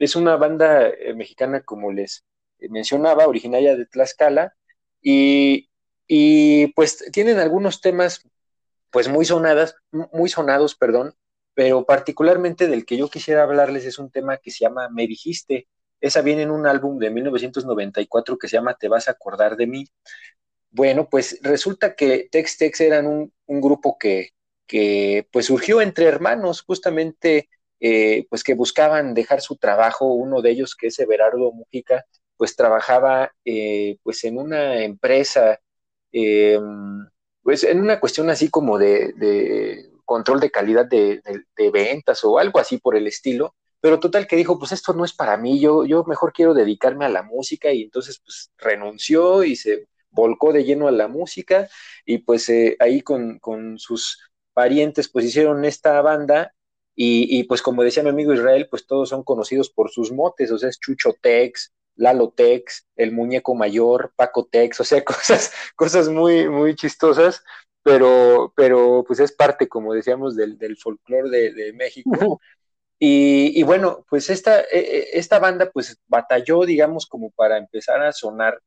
Es 0.00 0.16
una 0.16 0.36
banda 0.36 0.88
eh, 0.88 1.14
mexicana, 1.14 1.62
como 1.62 1.92
les 1.92 2.24
mencionaba, 2.58 3.28
originaria 3.28 3.76
de 3.76 3.86
Tlaxcala, 3.86 4.54
y, 5.00 5.69
y 6.12 6.66
pues 6.72 7.04
tienen 7.12 7.38
algunos 7.38 7.80
temas 7.80 8.26
pues 8.90 9.06
muy 9.06 9.24
sonadas, 9.24 9.76
muy 9.92 10.28
sonados, 10.28 10.74
perdón, 10.74 11.14
pero 11.54 11.86
particularmente 11.86 12.66
del 12.66 12.84
que 12.84 12.96
yo 12.96 13.08
quisiera 13.08 13.44
hablarles 13.44 13.84
es 13.84 14.00
un 14.00 14.10
tema 14.10 14.38
que 14.38 14.50
se 14.50 14.64
llama 14.64 14.88
Me 14.88 15.06
dijiste, 15.06 15.68
esa 16.00 16.20
viene 16.22 16.42
en 16.42 16.50
un 16.50 16.66
álbum 16.66 16.98
de 16.98 17.10
1994 17.10 18.38
que 18.38 18.48
se 18.48 18.56
llama 18.56 18.74
Te 18.74 18.88
vas 18.88 19.06
a 19.06 19.12
acordar 19.12 19.56
de 19.56 19.68
mí. 19.68 19.86
Bueno, 20.72 21.08
pues 21.08 21.38
resulta 21.42 21.94
que 21.94 22.28
Tex 22.28 22.58
Tex 22.58 22.80
eran 22.80 23.06
un, 23.06 23.60
grupo 23.60 23.96
que, 23.96 24.30
que, 24.66 25.28
pues 25.30 25.46
surgió 25.46 25.80
entre 25.80 26.06
hermanos, 26.06 26.62
justamente 26.62 27.48
eh, 27.78 28.26
pues 28.28 28.42
que 28.42 28.54
buscaban 28.54 29.14
dejar 29.14 29.42
su 29.42 29.58
trabajo. 29.58 30.12
Uno 30.12 30.42
de 30.42 30.50
ellos, 30.50 30.74
que 30.74 30.88
es 30.88 30.98
Everardo 30.98 31.52
Mujica, 31.52 32.04
pues 32.36 32.56
trabajaba 32.56 33.32
eh, 33.44 33.98
pues 34.02 34.24
en 34.24 34.38
una 34.38 34.82
empresa, 34.82 35.60
eh, 36.12 36.58
pues 37.42 37.64
en 37.64 37.80
una 37.80 38.00
cuestión 38.00 38.30
así 38.30 38.50
como 38.50 38.78
de, 38.78 39.90
control 40.04 40.40
de 40.40 40.50
calidad 40.50 40.86
de, 40.86 41.22
ventas 41.72 42.24
o 42.24 42.38
algo 42.38 42.58
así 42.58 42.78
por 42.78 42.96
el 42.96 43.06
estilo 43.06 43.54
pero 43.80 43.98
total 43.98 44.26
que 44.26 44.36
dijo, 44.36 44.58
pues 44.58 44.72
esto 44.72 44.92
no 44.92 45.04
es 45.04 45.12
para 45.14 45.36
mí, 45.36 45.58
yo, 45.58 45.86
yo 45.86 46.04
mejor 46.04 46.32
quiero 46.32 46.52
dedicarme 46.54 47.06
a 47.06 47.08
la 47.08 47.22
música 47.22 47.72
y 47.72 47.82
entonces 47.82 48.20
pues 48.22 48.50
renunció 48.58 49.42
y 49.42 49.56
se 49.56 49.88
volcó 50.10 50.52
de 50.52 50.64
lleno 50.64 50.88
a 50.88 50.92
la 50.92 51.08
música 51.08 51.68
y 52.04 52.18
pues 52.18 52.48
eh, 52.50 52.76
ahí 52.78 53.00
con, 53.00 53.38
con, 53.38 53.78
sus 53.78 54.18
parientes 54.52 55.08
pues 55.08 55.24
hicieron 55.24 55.64
esta 55.64 56.02
banda 56.02 56.52
y, 56.94 57.38
y, 57.38 57.44
pues 57.44 57.62
como 57.62 57.82
decía 57.82 58.02
mi 58.02 58.10
amigo 58.10 58.34
Israel, 58.34 58.68
pues 58.68 58.86
todos 58.86 59.08
son 59.08 59.22
conocidos 59.22 59.70
por 59.70 59.90
sus 59.90 60.12
motes, 60.12 60.50
o 60.50 60.58
sea, 60.58 60.68
es 60.68 60.78
Chucho 60.78 61.14
Tex, 61.18 61.72
Lalo 62.00 62.30
Tex, 62.30 62.88
el 62.96 63.12
muñeco 63.12 63.54
mayor, 63.54 64.12
Paco 64.16 64.46
Tex, 64.46 64.80
o 64.80 64.84
sea, 64.84 65.04
cosas, 65.04 65.52
cosas 65.76 66.08
muy, 66.08 66.48
muy 66.48 66.74
chistosas, 66.74 67.44
pero, 67.82 68.52
pero 68.56 69.04
pues 69.06 69.20
es 69.20 69.32
parte, 69.32 69.68
como 69.68 69.92
decíamos, 69.94 70.36
del, 70.36 70.58
del 70.58 70.76
folclore 70.76 71.30
de, 71.30 71.52
de 71.52 71.72
México. 71.74 72.40
Y, 72.98 73.58
y, 73.58 73.62
bueno, 73.62 74.04
pues 74.10 74.28
esta, 74.30 74.60
e, 74.60 74.66
e, 74.78 75.18
esta 75.18 75.38
banda 75.38 75.70
pues 75.72 75.98
batalló, 76.06 76.64
digamos, 76.66 77.06
como 77.06 77.30
para 77.30 77.56
empezar 77.58 78.02
a 78.02 78.12
sonar. 78.12 78.60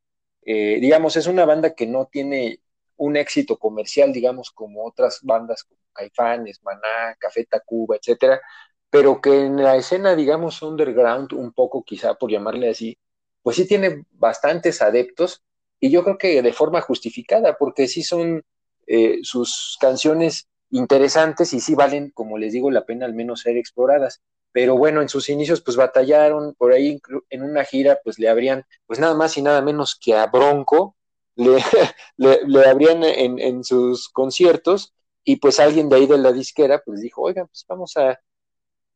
Eh, 0.45 0.79
digamos, 0.81 1.15
es 1.15 1.27
una 1.27 1.45
banda 1.45 1.75
que 1.75 1.87
no 1.87 2.07
tiene 2.11 2.59
un 2.97 3.15
éxito 3.17 3.57
comercial, 3.57 4.11
digamos, 4.13 4.51
como 4.51 4.85
otras 4.85 5.19
bandas 5.23 5.63
como 5.63 5.79
Caifanes, 5.93 6.63
Maná, 6.63 7.15
Café 7.19 7.45
Tacuba, 7.45 7.95
etcétera, 7.97 8.41
pero 8.89 9.21
que 9.21 9.45
en 9.45 9.57
la 9.63 9.75
escena, 9.75 10.15
digamos, 10.15 10.61
underground, 10.61 11.33
un 11.33 11.53
poco 11.53 11.83
quizá 11.83 12.15
por 12.15 12.31
llamarle 12.31 12.69
así, 12.69 12.97
pues 13.43 13.57
sí 13.57 13.67
tiene 13.67 14.05
bastantes 14.13 14.81
adeptos 14.81 15.43
y 15.79 15.91
yo 15.91 16.03
creo 16.03 16.17
que 16.17 16.41
de 16.41 16.53
forma 16.53 16.81
justificada, 16.81 17.57
porque 17.57 17.87
sí 17.87 18.03
son 18.03 18.43
eh, 18.87 19.19
sus 19.23 19.77
canciones 19.79 20.47
interesantes 20.71 21.53
y 21.53 21.59
sí 21.59 21.75
valen, 21.75 22.11
como 22.11 22.37
les 22.37 22.53
digo, 22.53 22.71
la 22.71 22.85
pena 22.85 23.05
al 23.05 23.13
menos 23.13 23.41
ser 23.41 23.57
exploradas. 23.57 24.21
Pero 24.51 24.77
bueno, 24.77 25.01
en 25.01 25.09
sus 25.09 25.29
inicios 25.29 25.61
pues 25.61 25.77
batallaron, 25.77 26.55
por 26.55 26.73
ahí 26.73 26.99
en 27.29 27.43
una 27.43 27.65
gira 27.65 27.99
pues 28.03 28.17
le 28.17 28.29
habrían, 28.29 28.65
pues 28.87 28.99
nada 28.99 29.13
más 29.15 29.37
y 29.37 29.41
nada 29.41 29.61
menos 29.61 29.95
que 29.99 30.15
a 30.15 30.27
Bronco, 30.27 30.95
le, 31.35 31.57
le, 32.17 32.65
abrían 32.65 33.03
en, 33.03 33.39
en, 33.39 33.63
sus 33.63 34.09
conciertos 34.09 34.93
y 35.23 35.37
pues 35.37 35.59
alguien 35.59 35.89
de 35.89 35.95
ahí 35.97 36.07
de 36.07 36.17
la 36.17 36.31
disquera 36.31 36.81
pues 36.85 37.01
dijo, 37.01 37.23
oigan, 37.23 37.47
pues 37.47 37.65
vamos 37.67 37.97
a, 37.97 38.19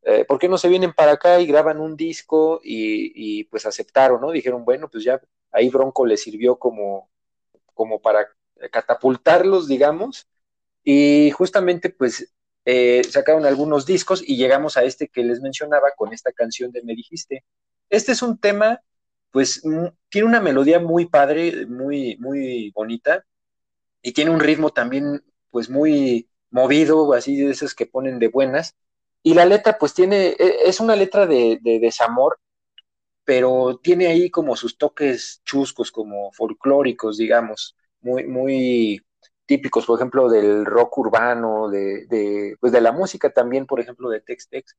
eh, 0.03 0.25
¿por 0.25 0.39
qué 0.39 0.47
no 0.47 0.57
se 0.57 0.69
vienen 0.69 0.93
para 0.93 1.13
acá 1.13 1.39
y 1.39 1.45
graban 1.45 1.79
un 1.79 1.95
disco? 1.95 2.61
Y, 2.63 3.43
pues 3.45 3.65
aceptaron, 3.65 4.21
¿no? 4.21 4.31
Dijeron, 4.31 4.65
bueno, 4.65 4.89
pues 4.89 5.03
ya 5.03 5.21
ahí 5.51 5.69
Bronco 5.69 6.05
le 6.05 6.17
sirvió 6.17 6.57
como, 6.57 7.09
como 7.73 8.01
para 8.01 8.27
catapultarlos, 8.71 9.67
digamos, 9.67 10.27
y 10.83 11.31
justamente 11.31 11.89
pues 11.89 12.33
eh, 12.65 13.01
sacaron 13.09 13.45
algunos 13.45 13.85
discos 13.85 14.23
y 14.25 14.37
llegamos 14.37 14.77
a 14.77 14.83
este 14.83 15.07
que 15.07 15.23
les 15.23 15.41
mencionaba 15.41 15.91
con 15.95 16.13
esta 16.13 16.31
canción 16.31 16.71
de 16.71 16.83
Me 16.83 16.95
dijiste. 16.95 17.45
Este 17.89 18.11
es 18.11 18.21
un 18.21 18.37
tema, 18.39 18.81
pues 19.31 19.61
tiene 20.09 20.27
una 20.27 20.41
melodía 20.41 20.79
muy 20.79 21.05
padre, 21.05 21.65
muy, 21.65 22.17
muy 22.17 22.71
bonita 22.71 23.25
y 24.01 24.11
tiene 24.13 24.31
un 24.31 24.39
ritmo 24.39 24.71
también 24.71 25.23
pues 25.51 25.69
muy 25.69 26.29
movido, 26.49 27.13
así 27.13 27.37
de 27.37 27.51
esos 27.51 27.73
que 27.75 27.85
ponen 27.85 28.19
de 28.19 28.27
buenas. 28.29 28.75
Y 29.27 29.33
la 29.33 29.45
letra 29.45 29.77
pues 29.77 29.93
tiene, 29.93 30.35
e, 30.39 30.69
es 30.69 30.79
una 30.79 30.95
letra 30.95 31.27
de, 31.27 31.59
de 31.61 31.79
desamor, 31.79 32.39
pero 33.25 33.77
tiene 33.83 34.07
ahí 34.07 34.29
como 34.29 34.55
sus 34.55 34.77
toques 34.77 35.41
chuscos, 35.43 35.91
como 35.91 36.31
folclóricos, 36.31 37.17
digamos, 37.17 37.75
muy, 37.99 38.25
muy, 38.25 39.01
típicos, 39.45 39.85
por 39.85 39.99
ejemplo, 39.99 40.29
del 40.29 40.65
rock 40.65 40.99
urbano, 40.99 41.69
de, 41.69 42.05
de, 42.07 42.55
pues 42.61 42.71
de 42.71 42.81
la 42.81 42.93
música 42.93 43.29
también, 43.31 43.65
por 43.65 43.81
ejemplo, 43.81 44.09
de 44.09 44.21
Tex 44.21 44.47
Tex. 44.49 44.77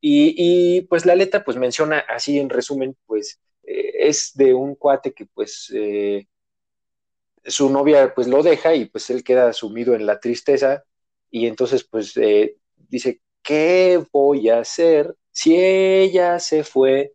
Y, 0.00 0.34
y 0.36 0.82
pues 0.82 1.06
la 1.06 1.14
letra, 1.14 1.44
pues 1.44 1.56
menciona 1.56 2.00
así 2.00 2.38
en 2.38 2.50
resumen, 2.50 2.96
pues 3.06 3.40
eh, 3.62 4.08
es 4.08 4.32
de 4.34 4.54
un 4.54 4.74
cuate 4.74 5.14
que 5.14 5.26
pues 5.26 5.72
eh, 5.74 6.26
su 7.44 7.70
novia 7.70 8.14
pues 8.14 8.28
lo 8.28 8.42
deja 8.42 8.74
y 8.74 8.86
pues 8.86 9.08
él 9.10 9.24
queda 9.24 9.54
sumido 9.54 9.94
en 9.94 10.06
la 10.06 10.20
tristeza 10.20 10.84
y 11.30 11.46
entonces 11.46 11.84
pues 11.84 12.16
eh, 12.18 12.56
dice, 12.76 13.22
¿qué 13.42 14.04
voy 14.12 14.48
a 14.50 14.60
hacer 14.60 15.14
si 15.32 15.56
ella 15.56 16.38
se 16.38 16.64
fue, 16.64 17.14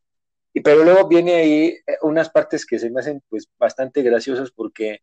y, 0.54 0.62
pero 0.62 0.84
luego 0.84 1.08
viene 1.08 1.36
ahí 1.36 1.66
eh, 1.88 1.98
unas 2.02 2.30
partes 2.30 2.66
que 2.66 2.80
se 2.80 2.90
me 2.90 3.02
hacen 3.02 3.22
pues 3.30 3.48
bastante 3.60 4.02
graciosas 4.04 4.52
porque 4.52 5.02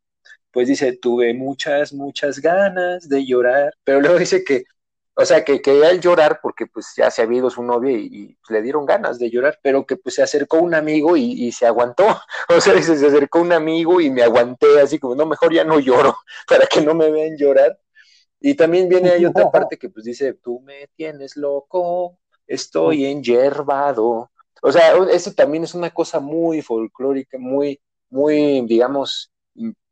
pues 0.52 0.68
dice, 0.68 0.98
tuve 1.00 1.34
muchas, 1.34 1.92
muchas 1.94 2.40
ganas 2.40 3.08
de 3.08 3.26
llorar, 3.26 3.74
pero 3.84 4.00
luego 4.00 4.18
dice 4.18 4.44
que, 4.44 4.64
o 5.14 5.24
sea, 5.24 5.44
que 5.44 5.62
quería 5.62 5.94
llorar 5.94 6.40
porque 6.42 6.66
pues 6.66 6.92
ya 6.96 7.10
se 7.10 7.22
había 7.22 7.38
ido 7.38 7.50
su 7.50 7.62
novia 7.62 7.92
y, 7.92 8.36
le 8.48 8.62
dieron 8.62 8.86
ganas 8.86 9.18
de 9.18 9.30
llorar, 9.30 9.58
pero 9.62 9.86
que 9.86 9.96
pues 9.96 10.14
se 10.16 10.22
acercó 10.22 10.58
un 10.58 10.74
amigo 10.74 11.16
y, 11.16 11.32
y, 11.46 11.52
se 11.52 11.66
aguantó, 11.66 12.06
o 12.48 12.60
sea, 12.60 12.74
dice, 12.74 12.96
se 12.96 13.06
acercó 13.06 13.40
un 13.40 13.52
amigo 13.52 14.00
y 14.00 14.10
me 14.10 14.22
aguanté 14.22 14.80
así 14.80 14.98
como, 14.98 15.14
no, 15.14 15.26
mejor 15.26 15.52
ya 15.54 15.64
no 15.64 15.80
lloro 15.80 16.16
para 16.48 16.66
que 16.66 16.80
no 16.82 16.94
me 16.94 17.10
vean 17.10 17.36
llorar. 17.38 17.78
Y 18.42 18.54
también 18.54 18.88
viene 18.88 19.10
ahí 19.10 19.24
otra 19.24 19.50
parte 19.52 19.78
que 19.78 19.88
pues 19.88 20.04
dice, 20.04 20.34
tú 20.34 20.60
me 20.60 20.88
tienes 20.96 21.36
loco, 21.36 22.18
estoy 22.46 23.06
enyerbado. 23.06 24.30
O 24.62 24.72
sea, 24.72 24.96
eso 25.10 25.32
también 25.32 25.64
es 25.64 25.74
una 25.74 25.90
cosa 25.90 26.20
muy 26.20 26.60
folclórica, 26.62 27.38
muy, 27.38 27.80
muy, 28.10 28.60
digamos, 28.66 29.32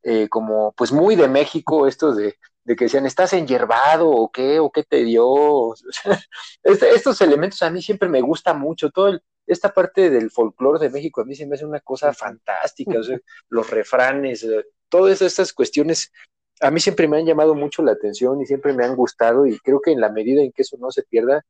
eh, 0.02 0.28
como 0.28 0.72
pues 0.72 0.92
muy 0.92 1.16
de 1.16 1.28
México, 1.28 1.86
esto 1.86 2.14
de, 2.14 2.36
de, 2.64 2.76
que 2.76 2.84
decían, 2.84 3.06
¿estás 3.06 3.32
enyerbado 3.32 4.10
o 4.10 4.30
qué? 4.30 4.58
¿O 4.58 4.70
qué 4.70 4.82
te 4.84 5.04
dio? 5.04 5.74
este, 6.62 6.90
estos 6.90 7.20
elementos 7.20 7.62
a 7.62 7.70
mí 7.70 7.82
siempre 7.82 8.08
me 8.08 8.20
gusta 8.20 8.54
mucho, 8.54 8.90
todo 8.90 9.08
el, 9.08 9.22
esta 9.46 9.72
parte 9.72 10.10
del 10.10 10.30
folclore 10.30 10.78
de 10.78 10.90
México 10.90 11.20
a 11.20 11.24
mí 11.24 11.34
se 11.34 11.46
me 11.46 11.56
hace 11.56 11.66
una 11.66 11.80
cosa 11.80 12.12
fantástica, 12.12 12.98
o 12.98 13.02
sea, 13.02 13.18
los 13.48 13.68
refranes, 13.70 14.44
eh, 14.44 14.64
todas 14.88 15.20
estas 15.22 15.52
cuestiones 15.52 16.12
a 16.60 16.70
mí 16.70 16.80
siempre 16.80 17.08
me 17.08 17.18
han 17.18 17.26
llamado 17.26 17.54
mucho 17.54 17.82
la 17.82 17.92
atención 17.92 18.40
y 18.40 18.46
siempre 18.46 18.72
me 18.72 18.84
han 18.84 18.96
gustado 18.96 19.46
y 19.46 19.58
creo 19.60 19.80
que 19.80 19.92
en 19.92 20.00
la 20.00 20.10
medida 20.10 20.42
en 20.42 20.52
que 20.52 20.62
eso 20.62 20.76
no 20.78 20.90
se 20.90 21.02
pierda, 21.02 21.44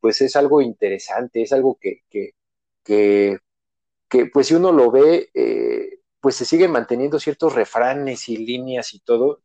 pues 0.00 0.20
es 0.20 0.36
algo 0.36 0.60
interesante, 0.62 1.42
es 1.42 1.52
algo 1.52 1.78
que, 1.80 2.02
que, 2.10 2.32
que, 2.84 4.26
pues 4.32 4.48
si 4.48 4.54
uno 4.54 4.72
lo 4.72 4.90
ve, 4.90 5.30
eh, 5.34 5.98
pues 6.20 6.36
se 6.36 6.44
siguen 6.44 6.70
manteniendo 6.70 7.18
ciertos 7.18 7.54
refranes 7.54 8.28
y 8.28 8.38
líneas 8.38 8.94
y 8.94 9.00
todo. 9.00 9.42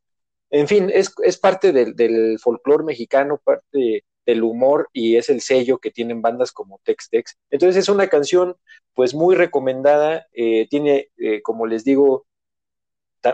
En 0.50 0.68
fin, 0.68 0.90
es, 0.94 1.14
es 1.24 1.38
parte 1.38 1.72
del, 1.72 1.96
del 1.96 2.40
folclore 2.40 2.84
mexicano, 2.84 3.42
parte 3.44 4.04
del 4.26 4.44
humor 4.44 4.90
y 4.94 5.16
es 5.18 5.30
el 5.30 5.42
sello 5.42 5.80
que 5.80 5.92
tienen 5.92 6.22
bandas 6.22 6.52
como 6.52 6.80
Tex 6.84 7.10
Tex. 7.10 7.38
Entonces 7.50 7.78
es 7.84 7.90
una 7.90 8.08
canción 8.08 8.56
pues 8.94 9.14
muy 9.14 9.36
recomendada, 9.36 10.28
eh, 10.34 10.68
tiene, 10.70 11.10
eh, 11.18 11.42
como 11.42 11.66
les 11.66 11.84
digo, 11.84 12.26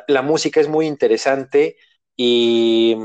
la 0.08 0.22
música 0.22 0.60
es 0.60 0.68
muy 0.70 0.88
interesante 0.88 1.78
y, 2.16 2.96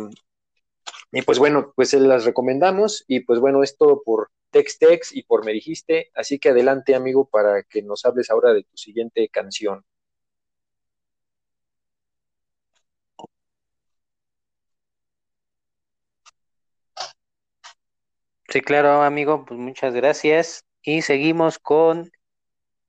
y, 1.12 1.22
pues 1.22 1.38
bueno, 1.38 1.72
pues 1.76 1.92
las 1.94 2.24
recomendamos 2.24 3.04
y 3.08 3.20
pues 3.20 3.40
bueno, 3.40 3.62
es 3.62 3.76
todo 3.76 4.02
por 4.02 4.30
Tex 4.50 4.78
Tex 4.78 5.14
y 5.14 5.22
por 5.22 5.44
Me 5.44 5.52
Dijiste, 5.52 6.10
así 6.14 6.38
que 6.38 6.50
adelante 6.50 6.94
amigo 6.94 7.28
para 7.28 7.62
que 7.64 7.82
nos 7.82 8.04
hables 8.04 8.30
ahora 8.30 8.52
de 8.52 8.64
tu 8.64 8.76
siguiente 8.76 9.28
canción. 9.28 9.84
Sí, 18.50 18.60
claro, 18.60 19.02
amigo, 19.02 19.44
pues 19.46 19.58
muchas 19.58 19.94
gracias. 19.94 20.64
Y 20.82 21.00
seguimos 21.02 21.58
con 21.58 22.10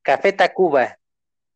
Café 0.04 0.34
Tacuba. 0.34 1.00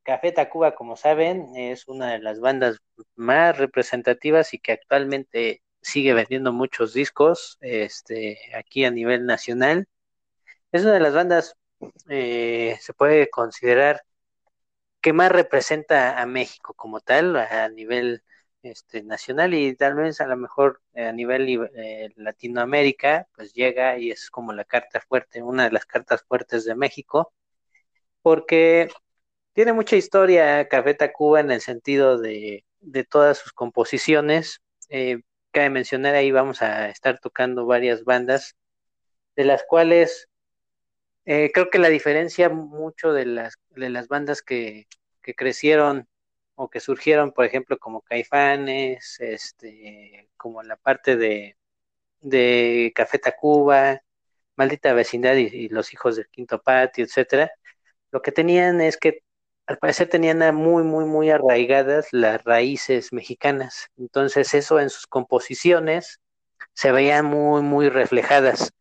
Café 0.05 0.31
Tacuba, 0.31 0.75
como 0.75 0.95
saben, 0.97 1.55
es 1.55 1.87
una 1.87 2.11
de 2.13 2.19
las 2.19 2.39
bandas 2.39 2.77
más 3.15 3.57
representativas 3.57 4.53
y 4.53 4.59
que 4.59 4.73
actualmente 4.73 5.63
sigue 5.81 6.13
vendiendo 6.13 6.53
muchos 6.53 6.93
discos 6.93 7.57
este, 7.61 8.39
aquí 8.55 8.85
a 8.85 8.91
nivel 8.91 9.25
nacional. 9.25 9.87
Es 10.71 10.83
una 10.83 10.93
de 10.93 10.99
las 10.99 11.15
bandas, 11.15 11.57
eh, 12.09 12.77
se 12.81 12.93
puede 12.93 13.29
considerar, 13.31 14.03
que 15.01 15.13
más 15.13 15.31
representa 15.31 16.21
a 16.21 16.25
México 16.27 16.73
como 16.75 16.99
tal, 16.99 17.35
a 17.37 17.69
nivel 17.69 18.23
este, 18.63 19.03
nacional 19.03 19.53
y 19.55 19.75
tal 19.75 19.95
vez 19.95 20.21
a 20.21 20.27
lo 20.27 20.37
mejor 20.37 20.81
a 20.95 21.11
nivel 21.13 21.69
eh, 21.75 22.09
Latinoamérica, 22.15 23.27
pues 23.35 23.53
llega 23.53 23.97
y 23.97 24.11
es 24.11 24.29
como 24.29 24.53
la 24.53 24.65
carta 24.65 25.01
fuerte, 25.01 25.41
una 25.43 25.65
de 25.65 25.71
las 25.71 25.85
cartas 25.85 26.23
fuertes 26.27 26.65
de 26.65 26.75
México, 26.75 27.33
porque 28.21 28.89
tiene 29.55 29.73
mucha 29.73 29.95
historia 29.95 30.67
Café 30.67 30.95
Tacuba 30.95 31.39
en 31.39 31.49
el 31.51 31.61
sentido 31.61 32.19
de, 32.19 32.65
de 32.81 33.03
todas 33.05 33.37
sus 33.39 33.53
composiciones. 33.53 34.61
Eh, 34.89 35.21
cabe 35.51 35.69
mencionar 35.69 36.15
ahí 36.15 36.31
vamos 36.31 36.61
a 36.61 36.89
estar 36.89 37.19
tocando 37.19 37.65
varias 37.65 38.03
bandas, 38.03 38.55
de 39.35 39.45
las 39.45 39.63
cuales 39.63 40.27
eh, 41.25 41.51
creo 41.53 41.69
que 41.69 41.79
la 41.79 41.89
diferencia 41.89 42.49
mucho 42.49 43.13
de 43.13 43.25
las, 43.25 43.55
de 43.69 43.89
las 43.89 44.09
bandas 44.09 44.41
que, 44.41 44.87
que 45.21 45.35
crecieron 45.35 46.07
o 46.55 46.69
que 46.69 46.81
surgieron, 46.81 47.31
por 47.31 47.45
ejemplo, 47.45 47.77
como 47.79 48.01
Caifanes, 48.01 49.17
este, 49.21 50.29
como 50.37 50.63
la 50.63 50.75
parte 50.77 51.15
de, 51.17 51.57
de 52.21 52.91
Café 52.95 53.19
Tacuba, 53.19 54.01
Maldita 54.57 54.93
Vecindad 54.93 55.35
y, 55.35 55.47
y, 55.47 55.69
Los 55.69 55.93
Hijos 55.93 56.17
del 56.17 56.27
Quinto 56.29 56.61
Patio, 56.61 57.05
etcétera, 57.05 57.51
lo 58.11 58.21
que 58.21 58.31
tenían 58.31 58.81
es 58.81 58.97
que 58.97 59.24
al 59.67 59.77
parecer 59.79 60.09
tenían 60.09 60.55
muy, 60.55 60.83
muy, 60.83 61.05
muy 61.05 61.29
arraigadas 61.29 62.07
las 62.11 62.43
raíces 62.43 63.13
mexicanas. 63.13 63.87
Entonces 63.97 64.53
eso 64.53 64.79
en 64.79 64.89
sus 64.89 65.07
composiciones 65.07 66.19
se 66.73 66.91
veían 66.91 67.25
muy, 67.25 67.61
muy 67.61 67.89
reflejadas. 67.89 68.73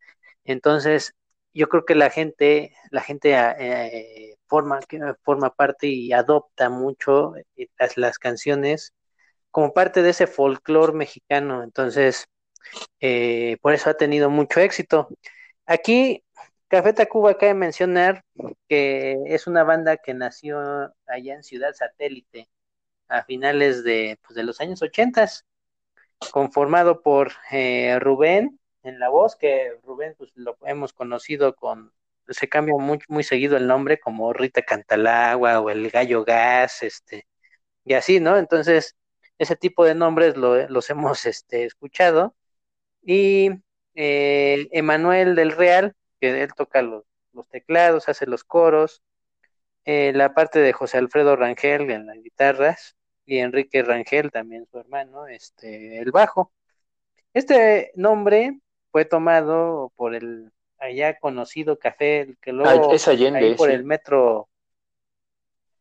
Entonces 0.43 1.13
yo 1.53 1.69
creo 1.69 1.85
que 1.85 1.95
la 1.95 2.09
gente, 2.09 2.75
la 2.91 3.01
gente 3.01 3.33
eh, 3.35 4.37
forma, 4.47 4.79
forma 5.23 5.51
parte 5.51 5.87
y 5.87 6.13
adopta 6.13 6.69
mucho 6.69 7.35
eh, 7.37 7.67
las, 7.79 7.97
las 7.97 8.19
canciones 8.19 8.93
como 9.51 9.73
parte 9.73 10.01
de 10.03 10.09
ese 10.11 10.27
folclore 10.27 10.93
mexicano. 10.93 11.63
Entonces, 11.63 12.27
eh, 12.99 13.57
por 13.61 13.73
eso 13.73 13.89
ha 13.89 13.95
tenido 13.95 14.29
mucho 14.29 14.59
éxito. 14.59 15.07
Aquí, 15.65 16.24
Café 16.67 16.93
Tacuba 16.93 17.37
cabe 17.37 17.53
mencionar 17.53 18.23
que 18.67 19.17
es 19.27 19.47
una 19.47 19.63
banda 19.63 19.97
que 19.97 20.13
nació 20.13 20.59
allá 21.07 21.35
en 21.35 21.43
Ciudad 21.43 21.73
Satélite 21.73 22.49
a 23.07 23.23
finales 23.23 23.83
de, 23.83 24.19
pues, 24.23 24.35
de 24.35 24.43
los 24.43 24.59
años 24.61 24.81
ochentas, 24.81 25.45
conformado 26.31 27.01
por 27.01 27.31
eh, 27.51 27.99
Rubén 27.99 28.59
en 28.83 28.99
la 28.99 29.09
voz, 29.09 29.35
que 29.35 29.79
Rubén 29.83 30.15
pues 30.17 30.31
lo 30.35 30.57
hemos 30.65 30.93
conocido 30.93 31.55
con 31.55 31.91
se 32.29 32.49
cambia 32.49 32.75
muy, 32.77 32.99
muy 33.07 33.23
seguido 33.23 33.57
el 33.57 33.67
nombre 33.67 33.99
como 33.99 34.33
Rita 34.33 34.61
Cantalagua 34.63 35.59
o 35.59 35.69
el 35.69 35.89
Gallo 35.91 36.23
Gas, 36.25 36.83
este, 36.83 37.27
y 37.83 37.93
así, 37.93 38.19
¿no? 38.19 38.37
Entonces, 38.37 38.95
ese 39.37 39.55
tipo 39.55 39.85
de 39.85 39.95
nombres 39.95 40.37
lo, 40.37 40.67
los 40.69 40.89
hemos 40.89 41.25
este, 41.25 41.65
escuchado. 41.65 42.35
Y 43.03 43.51
eh, 43.95 44.67
Emanuel 44.71 45.35
del 45.35 45.51
Real, 45.51 45.95
que 46.19 46.41
él 46.43 46.53
toca 46.53 46.81
los, 46.81 47.03
los 47.33 47.47
teclados, 47.49 48.09
hace 48.09 48.25
los 48.25 48.43
coros, 48.43 49.03
eh, 49.85 50.11
la 50.15 50.33
parte 50.33 50.59
de 50.59 50.73
José 50.73 50.97
Alfredo 50.97 51.35
Rangel 51.35 51.91
en 51.91 52.07
las 52.07 52.21
guitarras, 52.21 52.95
y 53.25 53.39
Enrique 53.39 53.83
Rangel, 53.83 54.31
también 54.31 54.67
su 54.71 54.79
hermano, 54.79 55.27
este, 55.27 55.99
el 55.99 56.11
bajo. 56.11 56.51
Este 57.33 57.91
nombre 57.95 58.59
fue 58.91 59.05
tomado 59.05 59.91
por 59.95 60.15
el 60.15 60.51
allá 60.77 61.17
conocido 61.19 61.79
café 61.79 62.35
que 62.41 62.51
luego 62.51 62.91
ah, 62.91 62.95
es 62.95 63.07
Allende, 63.07 63.39
ahí 63.39 63.55
por 63.55 63.69
sí. 63.69 63.75
el 63.75 63.83
metro 63.83 64.49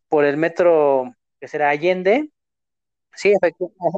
por 0.09 0.25
el 0.25 0.37
metro 0.37 1.15
que 1.41 1.49
será 1.49 1.71
Allende 1.71 2.31
sí 3.17 3.33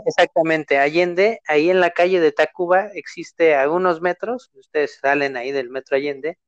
exactamente 0.06 0.78
Allende 0.78 1.40
ahí 1.46 1.70
en 1.70 1.80
la 1.80 1.90
calle 1.90 2.20
de 2.20 2.32
Tacuba 2.32 2.90
existe 2.94 3.56
a 3.56 3.70
unos 3.70 4.00
metros 4.00 4.50
ustedes 4.54 4.98
salen 5.00 5.36
ahí 5.36 5.52
del 5.52 5.70
metro 5.70 5.96
Allende 5.96 6.38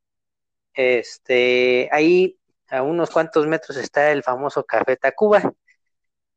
este 0.74 1.88
ahí 1.92 2.38
a 2.68 2.82
unos 2.82 3.10
cuantos 3.10 3.46
metros 3.46 3.76
está 3.76 4.12
el 4.12 4.22
famoso 4.22 4.64
café 4.64 4.96
Tacuba 4.96 5.54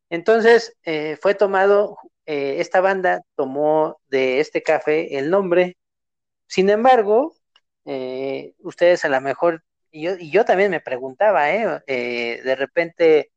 entonces 0.10 0.76
eh, 0.84 1.18
fue 1.22 1.36
tomado 1.36 1.98
eh, 2.26 2.56
esta 2.60 2.82
banda 2.82 3.22
tomó 3.36 4.00
de 4.08 4.40
este 4.40 4.64
café 4.64 5.18
el 5.18 5.30
nombre 5.30 5.78
sin 6.48 6.70
embargo 6.70 7.36
eh, 7.86 8.54
ustedes 8.60 9.06
a 9.06 9.10
lo 9.10 9.20
mejor, 9.22 9.64
y 9.92 10.04
yo, 10.04 10.12
y 10.20 10.32
yo 10.32 10.46
también 10.46 10.72
me 10.72 10.82
preguntaba, 10.82 11.52
¿eh? 11.54 11.82
¿eh? 11.88 12.42
de 12.44 12.56
repente 12.56 13.31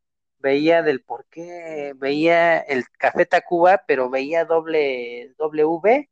veía 0.45 0.82
del 0.82 1.03
por 1.03 1.24
qué 1.30 1.95
veía 1.97 2.59
el 2.59 2.84
Café 2.99 3.24
Tacuba, 3.24 3.82
pero 3.86 4.11
veía 4.11 4.45
doble 4.45 5.34
W. 5.38 6.11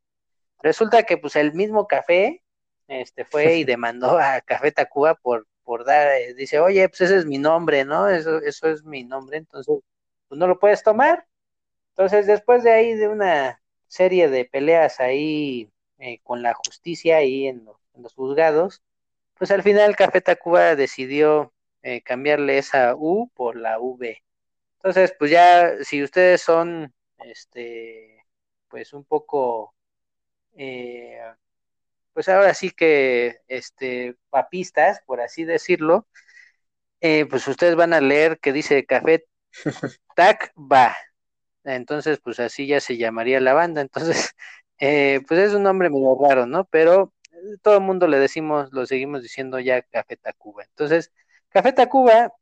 Resulta 0.63 1.03
que 1.03 1.19
pues 1.19 1.37
el 1.37 1.53
mismo 1.53 1.87
café 1.87 2.43
este 2.89 3.25
fue 3.27 3.57
y 3.57 3.65
demandó 3.73 4.19
a 4.19 4.41
Café 4.41 4.73
Tacuba 4.73 5.15
por, 5.15 5.47
por 5.65 5.85
dar, 5.85 6.09
eh, 6.13 6.35
dice, 6.35 6.61
oye, 6.61 6.89
pues 6.89 7.03
ese 7.03 7.17
es 7.19 7.27
mi 7.27 7.39
nombre, 7.39 7.85
¿no? 7.85 8.09
Eso, 8.09 8.39
eso 8.39 8.69
es 8.69 8.85
mi 8.85 9.05
nombre, 9.05 9.37
entonces, 9.39 9.81
pues 10.29 10.39
no 10.39 10.47
lo 10.47 10.59
puedes 10.59 10.83
tomar. 10.83 11.27
Entonces, 11.91 12.27
después 12.27 12.63
de 12.65 12.73
ahí, 12.73 12.95
de 12.95 13.09
una 13.09 13.63
serie 13.89 14.29
de 14.29 14.47
peleas 14.47 14.99
ahí 15.01 15.71
eh, 15.99 16.21
con 16.23 16.43
la 16.43 16.55
justicia 16.55 17.19
ahí 17.19 17.47
en, 17.49 17.67
en 17.95 18.03
los 18.03 18.15
juzgados, 18.15 18.83
pues 19.35 19.51
al 19.51 19.63
final 19.63 19.97
Café 19.97 20.23
Tacuba 20.23 20.75
decidió 20.77 21.53
eh, 21.83 22.03
cambiarle 22.03 22.59
esa 22.59 22.95
U 22.97 23.31
por 23.35 23.57
la 23.57 23.79
V. 23.81 24.23
Entonces, 24.79 25.15
pues 25.19 25.31
ya 25.31 25.73
si 25.85 26.03
ustedes 26.03 26.43
son, 26.43 26.95
este, 27.25 28.25
pues 28.69 28.93
un 28.93 29.05
poco, 29.05 29.75
eh, 30.57 31.21
pues 32.13 32.29
ahora 32.29 32.55
sí 32.55 32.71
que, 32.71 33.41
este, 33.49 34.17
papistas, 34.31 35.03
por 35.07 35.21
así 35.21 35.45
decirlo, 35.45 36.09
eh, 37.01 37.27
pues 37.27 37.49
ustedes 37.49 37.77
van 37.77 37.93
a 37.95 38.01
leer 38.01 38.39
que 38.41 38.53
dice 38.53 38.87
Café 38.87 39.27
Tacuba. 40.17 40.97
Entonces, 41.65 42.21
pues 42.23 42.41
así 42.41 42.67
ya 42.67 42.81
se 42.81 42.97
llamaría 42.99 43.41
la 43.41 43.55
banda. 43.55 43.81
Entonces, 43.83 44.35
pues 45.29 45.41
es 45.41 45.55
un 45.55 45.65
nombre 45.65 45.91
medio 45.91 46.17
raro, 46.21 46.47
¿no? 46.47 46.65
Pero 46.67 47.15
todo 47.63 47.77
el 47.77 47.83
mundo 47.83 48.07
le 48.09 48.19
decimos, 48.19 48.73
lo 48.73 48.87
seguimos 48.87 49.23
diciendo 49.23 49.59
ya 49.61 49.83
Café 49.83 50.17
Tacuba. 50.17 50.65
Entonces, 50.65 51.13
Café 51.53 51.73
Tacuba 51.73 52.33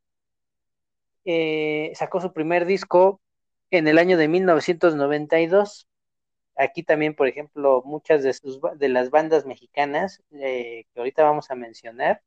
eh, 1.25 1.91
sacó 1.95 2.21
su 2.21 2.33
primer 2.33 2.65
disco 2.65 3.21
en 3.69 3.87
el 3.87 3.97
año 3.97 4.17
de 4.17 4.27
1992. 4.27 5.87
Aquí 6.55 6.83
también, 6.83 7.15
por 7.15 7.27
ejemplo, 7.27 7.81
muchas 7.85 8.23
de, 8.23 8.33
sus, 8.33 8.59
de 8.75 8.89
las 8.89 9.09
bandas 9.09 9.45
mexicanas 9.45 10.21
eh, 10.31 10.85
que 10.93 10.99
ahorita 10.99 11.23
vamos 11.23 11.51
a 11.51 11.55
mencionar, 11.55 12.21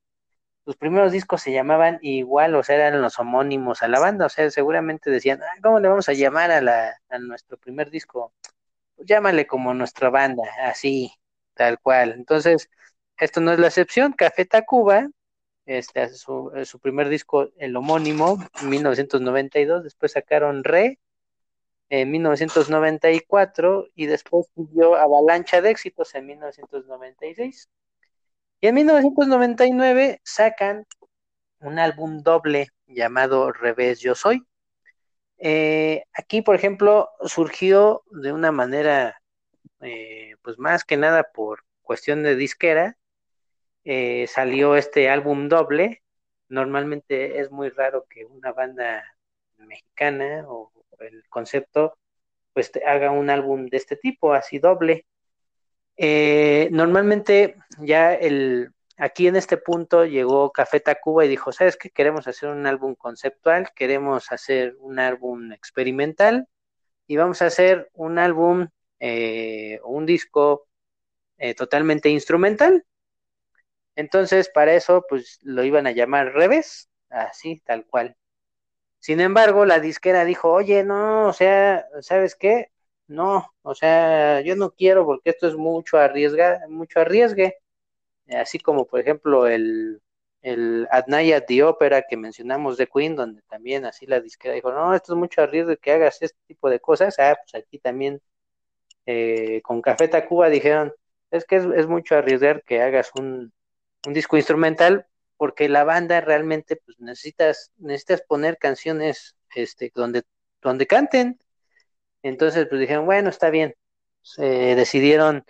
sus 0.64 0.76
primeros 0.76 1.12
discos 1.12 1.42
se 1.42 1.52
llamaban 1.52 1.98
igual, 2.02 2.54
o 2.54 2.62
sea, 2.62 2.76
eran 2.76 3.02
los 3.02 3.18
homónimos 3.18 3.82
a 3.82 3.88
la 3.88 4.00
banda, 4.00 4.26
o 4.26 4.28
sea, 4.30 4.50
seguramente 4.50 5.10
decían, 5.10 5.40
¿cómo 5.62 5.78
le 5.80 5.88
vamos 5.88 6.08
a 6.08 6.14
llamar 6.14 6.50
a, 6.50 6.60
la, 6.62 6.94
a 7.10 7.18
nuestro 7.18 7.58
primer 7.58 7.90
disco? 7.90 8.32
Pues 8.96 9.08
llámale 9.08 9.46
como 9.46 9.74
nuestra 9.74 10.10
banda, 10.10 10.44
así, 10.62 11.12
tal 11.54 11.78
cual. 11.80 12.12
Entonces, 12.12 12.70
esto 13.18 13.40
no 13.40 13.52
es 13.52 13.58
la 13.58 13.68
excepción. 13.68 14.12
Café 14.12 14.46
Tacuba, 14.46 15.08
este, 15.66 16.08
su, 16.10 16.50
su 16.64 16.78
primer 16.78 17.08
disco, 17.08 17.50
el 17.58 17.76
homónimo, 17.76 18.38
en 18.60 18.68
1992, 18.68 19.84
después 19.84 20.12
sacaron 20.12 20.64
Re 20.64 20.98
en 21.88 22.10
1994 22.10 23.88
y 23.94 24.06
después 24.06 24.46
dio 24.54 24.96
Avalancha 24.96 25.60
de 25.60 25.70
éxitos 25.70 26.14
en 26.14 26.26
1996. 26.26 27.68
Y 28.60 28.66
en 28.66 28.74
1999 28.74 30.20
sacan 30.24 30.86
un 31.60 31.78
álbum 31.78 32.22
doble 32.22 32.68
llamado 32.86 33.52
Revés 33.52 34.00
Yo 34.00 34.14
Soy. 34.14 34.42
Eh, 35.38 36.04
aquí, 36.14 36.42
por 36.42 36.54
ejemplo, 36.54 37.10
surgió 37.26 38.02
de 38.10 38.32
una 38.32 38.52
manera 38.52 39.20
eh, 39.80 40.36
pues 40.42 40.58
más 40.58 40.84
que 40.84 40.96
nada 40.96 41.24
por 41.34 41.64
cuestión 41.82 42.22
de 42.22 42.36
disquera, 42.36 42.96
eh, 43.84 44.26
salió 44.28 44.76
este 44.76 45.08
álbum 45.08 45.48
doble. 45.48 46.02
Normalmente 46.48 47.40
es 47.40 47.50
muy 47.50 47.70
raro 47.70 48.06
que 48.08 48.24
una 48.24 48.52
banda 48.52 49.04
mexicana 49.58 50.44
o 50.48 50.72
el 51.00 51.24
concepto 51.28 51.96
pues 52.52 52.70
haga 52.86 53.10
un 53.10 53.30
álbum 53.30 53.66
de 53.66 53.76
este 53.76 53.96
tipo, 53.96 54.32
así 54.32 54.58
doble. 54.58 55.06
Eh, 55.96 56.68
normalmente 56.72 57.56
ya 57.78 58.14
el 58.14 58.70
aquí 58.96 59.26
en 59.26 59.36
este 59.36 59.56
punto 59.56 60.04
llegó 60.04 60.52
Café 60.52 60.80
Tacuba 60.80 61.24
y 61.24 61.28
dijo, 61.28 61.52
¿sabes 61.52 61.76
qué? 61.76 61.90
Queremos 61.90 62.28
hacer 62.28 62.48
un 62.50 62.66
álbum 62.66 62.94
conceptual, 62.94 63.70
queremos 63.74 64.30
hacer 64.32 64.76
un 64.80 64.98
álbum 64.98 65.52
experimental 65.52 66.48
y 67.06 67.16
vamos 67.16 67.42
a 67.42 67.46
hacer 67.46 67.90
un 67.94 68.18
álbum 68.18 68.68
eh, 69.00 69.80
un 69.84 70.06
disco 70.06 70.68
eh, 71.38 71.54
totalmente 71.54 72.08
instrumental. 72.08 72.84
Entonces, 73.96 74.50
para 74.50 74.74
eso, 74.74 75.04
pues 75.08 75.38
lo 75.42 75.64
iban 75.64 75.86
a 75.86 75.92
llamar 75.92 76.32
revés, 76.34 76.88
así, 77.10 77.60
tal 77.64 77.86
cual. 77.86 78.16
Sin 79.00 79.20
embargo, 79.20 79.66
la 79.66 79.80
disquera 79.80 80.24
dijo, 80.24 80.52
oye, 80.52 80.84
no, 80.84 81.28
o 81.28 81.32
sea, 81.34 81.86
¿sabes 82.00 82.34
qué? 82.36 82.70
No, 83.06 83.54
o 83.62 83.74
sea, 83.74 84.40
yo 84.42 84.56
no 84.56 84.72
quiero 84.72 85.04
porque 85.06 85.30
esto 85.30 85.48
es 85.48 85.56
mucho 85.56 85.98
arriesga, 85.98 86.62
mucho 86.68 87.00
arriesgue. 87.00 87.58
Así 88.30 88.58
como, 88.60 88.86
por 88.86 89.00
ejemplo, 89.00 89.46
el, 89.48 90.02
el 90.42 90.88
At 90.90 91.06
the 91.46 91.62
Opera 91.64 92.02
que 92.08 92.16
mencionamos 92.16 92.76
de 92.78 92.86
Queen, 92.88 93.16
donde 93.16 93.42
también 93.42 93.84
así 93.86 94.06
la 94.06 94.20
disquera 94.20 94.54
dijo, 94.54 94.72
no, 94.72 94.94
esto 94.94 95.14
es 95.14 95.18
mucho 95.18 95.42
arriesgue 95.42 95.76
que 95.78 95.92
hagas 95.92 96.22
este 96.22 96.38
tipo 96.46 96.70
de 96.70 96.80
cosas. 96.80 97.18
Ah, 97.18 97.36
pues 97.42 97.62
aquí 97.62 97.78
también 97.78 98.22
eh, 99.06 99.60
con 99.62 99.82
Café 99.82 100.08
Tacuba 100.08 100.48
dijeron, 100.50 100.92
es 101.30 101.44
que 101.44 101.56
es, 101.56 101.86
mucho 101.88 102.16
arriesgar 102.16 102.62
que 102.64 102.82
hagas 102.82 103.10
un, 103.18 103.52
disco 104.12 104.36
instrumental 104.36 105.06
porque 105.36 105.68
la 105.68 105.84
banda 105.84 106.20
realmente 106.20 106.76
pues 106.76 106.98
necesitas 107.00 107.72
necesitas 107.78 108.22
poner 108.22 108.58
canciones 108.58 109.36
este 109.54 109.92
donde 109.94 110.22
donde 110.62 110.86
canten. 110.86 111.38
Entonces 112.22 112.66
pues 112.68 112.80
dijeron 112.80 113.06
bueno 113.06 113.30
está 113.30 113.50
bien 113.50 113.74
decidieron 114.38 115.44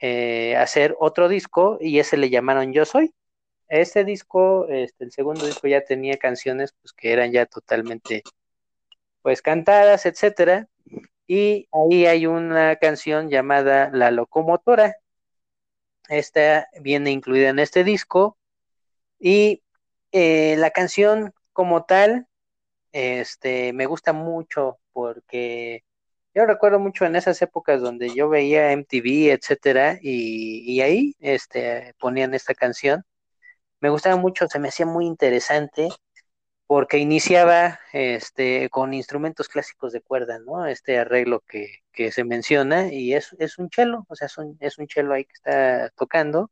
eh, 0.00 0.56
hacer 0.56 0.94
otro 0.98 1.28
disco 1.28 1.78
y 1.80 1.98
ese 1.98 2.16
le 2.16 2.30
llamaron 2.30 2.72
Yo 2.72 2.84
Soy. 2.84 3.14
Este 3.68 4.04
disco 4.04 4.66
este 4.68 5.04
el 5.04 5.12
segundo 5.12 5.46
disco 5.46 5.68
ya 5.68 5.82
tenía 5.84 6.16
canciones 6.18 6.74
pues 6.80 6.92
que 6.92 7.12
eran 7.12 7.32
ya 7.32 7.46
totalmente 7.46 8.22
pues 9.22 9.42
cantadas 9.42 10.06
etcétera. 10.06 10.68
Y 11.28 11.68
ahí 11.72 12.06
hay 12.06 12.26
una 12.26 12.76
canción 12.76 13.28
llamada 13.30 13.90
La 13.92 14.10
Locomotora. 14.12 14.96
Esta 16.08 16.68
viene 16.80 17.10
incluida 17.10 17.48
en 17.50 17.58
este 17.58 17.84
disco. 17.84 18.38
Y 19.18 19.62
eh, 20.12 20.56
la 20.58 20.70
canción 20.70 21.32
como 21.52 21.84
tal, 21.84 22.28
este, 22.92 23.72
me 23.72 23.86
gusta 23.86 24.12
mucho 24.12 24.78
porque 24.92 25.84
yo 26.34 26.46
recuerdo 26.46 26.80
mucho 26.80 27.06
en 27.06 27.16
esas 27.16 27.40
épocas 27.42 27.80
donde 27.82 28.14
yo 28.14 28.28
veía 28.28 28.72
MTV, 28.72 29.32
etcétera, 29.32 29.98
y, 30.02 30.64
y 30.72 30.80
ahí 30.82 31.16
este, 31.20 31.94
ponían 31.98 32.34
esta 32.34 32.54
canción. 32.54 33.04
Me 33.80 33.90
gustaba 33.90 34.16
mucho, 34.16 34.48
se 34.48 34.58
me 34.58 34.68
hacía 34.68 34.86
muy 34.86 35.06
interesante 35.06 35.88
porque 36.66 36.98
iniciaba 36.98 37.78
este, 37.92 38.68
con 38.70 38.92
instrumentos 38.94 39.48
clásicos 39.48 39.92
de 39.92 40.00
cuerda, 40.00 40.38
¿no? 40.40 40.66
Este 40.66 40.98
arreglo 40.98 41.40
que, 41.40 41.82
que 41.92 42.10
se 42.12 42.24
menciona 42.24 42.92
y 42.92 43.14
es, 43.14 43.34
es 43.38 43.58
un 43.58 43.70
cello, 43.70 44.04
o 44.08 44.16
sea, 44.16 44.26
es 44.26 44.38
un, 44.38 44.56
es 44.60 44.78
un 44.78 44.88
cello 44.88 45.12
ahí 45.12 45.24
que 45.24 45.34
está 45.34 45.90
tocando. 45.96 46.50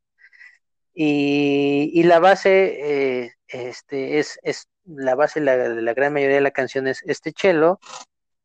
Y, 0.95 1.91
y 1.95 2.05
la 2.05 2.21
base, 2.21 3.25
eh, 3.25 3.33
este, 3.49 4.21
es, 4.21 4.39
es 4.43 4.69
la 4.85 5.15
base 5.17 5.41
de 5.41 5.47
la, 5.47 5.57
la, 5.69 5.95
gran 5.95 6.13
mayoría 6.13 6.37
de 6.37 6.43
la 6.43 6.51
canción 6.53 6.87
es 6.87 7.03
este 7.07 7.33
cello 7.37 7.81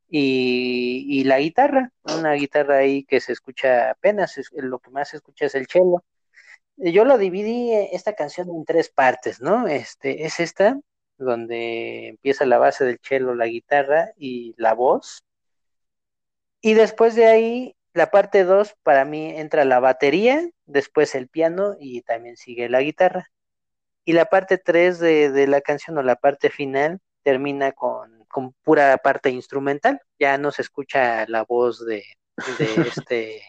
y, 0.10 1.06
y, 1.10 1.24
la 1.26 1.40
guitarra, 1.40 1.92
una 2.04 2.34
guitarra 2.34 2.78
ahí 2.78 3.04
que 3.06 3.22
se 3.22 3.34
escucha 3.34 3.92
apenas, 3.92 4.38
es, 4.38 4.50
lo 4.54 4.80
que 4.80 4.90
más 4.92 5.10
se 5.10 5.18
escucha 5.18 5.46
es 5.46 5.56
el 5.56 5.68
cello. 5.68 6.04
Yo 6.78 7.06
lo 7.06 7.18
dividí 7.18 7.72
eh, 7.74 7.90
esta 7.94 8.14
canción 8.14 8.50
en 8.50 8.66
tres 8.66 8.90
partes, 8.90 9.42
¿no? 9.42 9.68
Este, 9.68 10.26
es 10.26 10.40
esta, 10.40 10.80
donde 11.20 12.08
empieza 12.08 12.46
la 12.46 12.58
base 12.58 12.86
del 12.86 13.00
cello, 13.02 13.36
la 13.36 13.48
guitarra 13.48 14.14
y 14.18 14.56
la 14.58 14.74
voz. 14.74 15.24
Y 16.62 16.74
después 16.74 17.16
de 17.16 17.26
ahí, 17.26 17.76
la 17.94 18.12
parte 18.12 18.44
2, 18.44 18.76
para 18.84 19.06
mí 19.06 19.32
entra 19.36 19.66
la 19.66 19.80
batería, 19.80 20.50
después 20.66 21.16
el 21.16 21.28
piano 21.28 21.76
y 21.80 22.02
también 22.02 22.38
sigue 22.38 22.70
la 22.70 22.82
guitarra. 22.82 23.30
Y 24.06 24.14
la 24.14 24.26
parte 24.26 24.58
3 24.58 25.00
de, 25.00 25.30
de 25.30 25.48
la 25.48 25.62
canción 25.62 25.98
o 25.98 26.04
la 26.04 26.16
parte 26.16 26.50
final 26.50 27.00
termina 27.24 27.72
con, 27.74 28.26
con, 28.28 28.54
pura 28.64 28.98
parte 28.98 29.30
instrumental. 29.30 30.02
Ya 30.18 30.38
no 30.38 30.52
se 30.52 30.62
escucha 30.62 31.26
la 31.28 31.44
voz 31.44 31.86
de, 31.86 32.04
de 32.58 32.66
este 32.88 33.42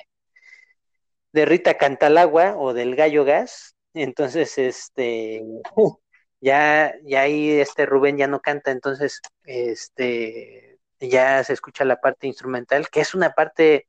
de 1.32 1.44
Rita 1.44 1.74
Cantalagua 1.74 2.56
o 2.56 2.74
del 2.74 2.96
Gallo 2.96 3.24
Gas. 3.24 3.76
Entonces, 3.94 4.58
este 4.58 5.42
ya, 6.40 6.94
ya 7.04 7.22
ahí 7.22 7.50
este 7.60 7.86
Rubén 7.86 8.16
ya 8.18 8.26
no 8.26 8.40
canta, 8.40 8.70
entonces 8.70 9.20
este 9.44 10.78
ya 11.00 11.42
se 11.44 11.54
escucha 11.54 11.84
la 11.84 12.00
parte 12.00 12.26
instrumental, 12.26 12.88
que 12.90 13.00
es 13.00 13.14
una 13.14 13.30
parte 13.32 13.88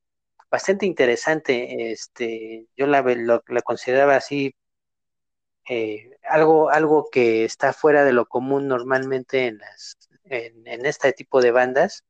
bastante 0.49 0.85
interesante, 0.85 1.91
este, 1.91 2.67
yo 2.75 2.87
la, 2.87 3.01
la 3.47 3.61
consideraba 3.61 4.15
así 4.15 4.55
eh, 5.69 6.11
algo, 6.23 6.69
algo 6.69 7.09
que 7.11 7.45
está 7.45 7.73
fuera 7.73 8.03
de 8.03 8.13
lo 8.13 8.25
común 8.25 8.67
normalmente 8.67 9.47
en 9.47 9.57
las, 9.59 9.97
en, 10.25 10.65
en 10.67 10.85
este 10.85 11.13
tipo 11.13 11.41
de 11.41 11.51
bandas. 11.51 12.03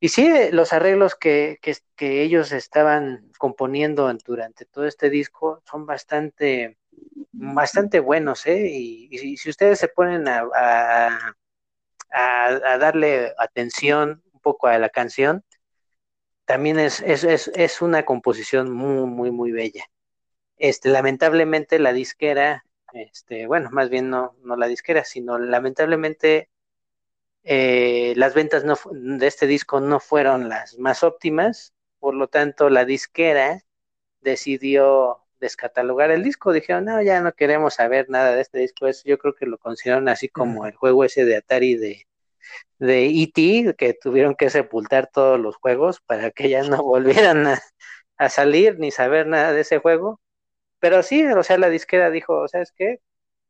Y 0.00 0.08
sí, 0.10 0.30
los 0.52 0.72
arreglos 0.72 1.14
que, 1.14 1.58
que, 1.62 1.76
que 1.96 2.22
ellos 2.22 2.52
estaban 2.52 3.32
componiendo 3.38 4.12
durante 4.24 4.66
todo 4.66 4.86
este 4.86 5.10
disco 5.10 5.62
son 5.64 5.86
bastante 5.86 6.78
bastante 7.32 8.00
buenos, 8.00 8.46
¿eh? 8.46 8.68
Y, 8.68 9.08
y, 9.10 9.36
si 9.36 9.50
ustedes 9.50 9.78
se 9.78 9.88
ponen 9.88 10.28
a, 10.28 10.48
a, 10.54 11.34
a, 12.10 12.78
darle 12.78 13.34
atención 13.38 14.22
un 14.32 14.40
poco 14.40 14.66
a 14.68 14.78
la 14.78 14.88
canción, 14.88 15.44
también 16.46 16.78
es, 16.78 17.00
es, 17.02 17.24
es, 17.24 17.48
es, 17.54 17.82
una 17.82 18.04
composición 18.04 18.70
muy, 18.72 19.06
muy, 19.06 19.30
muy 19.30 19.52
bella. 19.52 19.84
Este, 20.56 20.88
lamentablemente 20.88 21.78
la 21.78 21.92
disquera 21.92 22.64
este, 22.92 23.46
bueno, 23.46 23.70
más 23.70 23.90
bien 23.90 24.10
no, 24.10 24.36
no 24.42 24.56
la 24.56 24.66
disquera, 24.66 25.04
sino 25.04 25.38
lamentablemente 25.38 26.48
eh, 27.48 28.12
las 28.16 28.34
ventas 28.34 28.64
no, 28.64 28.76
de 28.90 29.26
este 29.26 29.46
disco 29.46 29.80
no 29.80 30.00
fueron 30.00 30.48
las 30.48 30.78
más 30.78 31.04
óptimas, 31.04 31.72
por 32.00 32.14
lo 32.14 32.26
tanto 32.26 32.70
la 32.70 32.84
disquera 32.84 33.62
decidió 34.20 35.22
descatalogar 35.38 36.10
el 36.10 36.24
disco, 36.24 36.52
dijeron, 36.52 36.86
no, 36.86 37.00
ya 37.02 37.20
no 37.20 37.32
queremos 37.32 37.74
saber 37.74 38.10
nada 38.10 38.34
de 38.34 38.42
este 38.42 38.58
disco, 38.58 38.86
yo 39.04 39.18
creo 39.18 39.34
que 39.34 39.46
lo 39.46 39.58
consideraron 39.58 40.08
así 40.08 40.28
como 40.28 40.66
el 40.66 40.74
juego 40.74 41.04
ese 41.04 41.24
de 41.24 41.36
Atari 41.36 41.76
de, 41.76 42.06
de 42.80 43.06
E.T., 43.06 43.74
que 43.78 43.94
tuvieron 43.94 44.34
que 44.34 44.50
sepultar 44.50 45.08
todos 45.12 45.38
los 45.38 45.56
juegos 45.56 46.00
para 46.00 46.32
que 46.32 46.48
ya 46.48 46.62
no 46.64 46.82
volvieran 46.82 47.46
a, 47.46 47.62
a, 48.18 48.28
salir 48.28 48.78
ni 48.80 48.90
saber 48.90 49.28
nada 49.28 49.52
de 49.52 49.60
ese 49.62 49.78
juego. 49.78 50.20
Pero 50.80 51.02
sí, 51.04 51.24
o 51.26 51.42
sea, 51.44 51.58
la 51.58 51.70
disquera 51.70 52.10
dijo, 52.10 52.48
¿sabes 52.48 52.72
qué? 52.72 53.00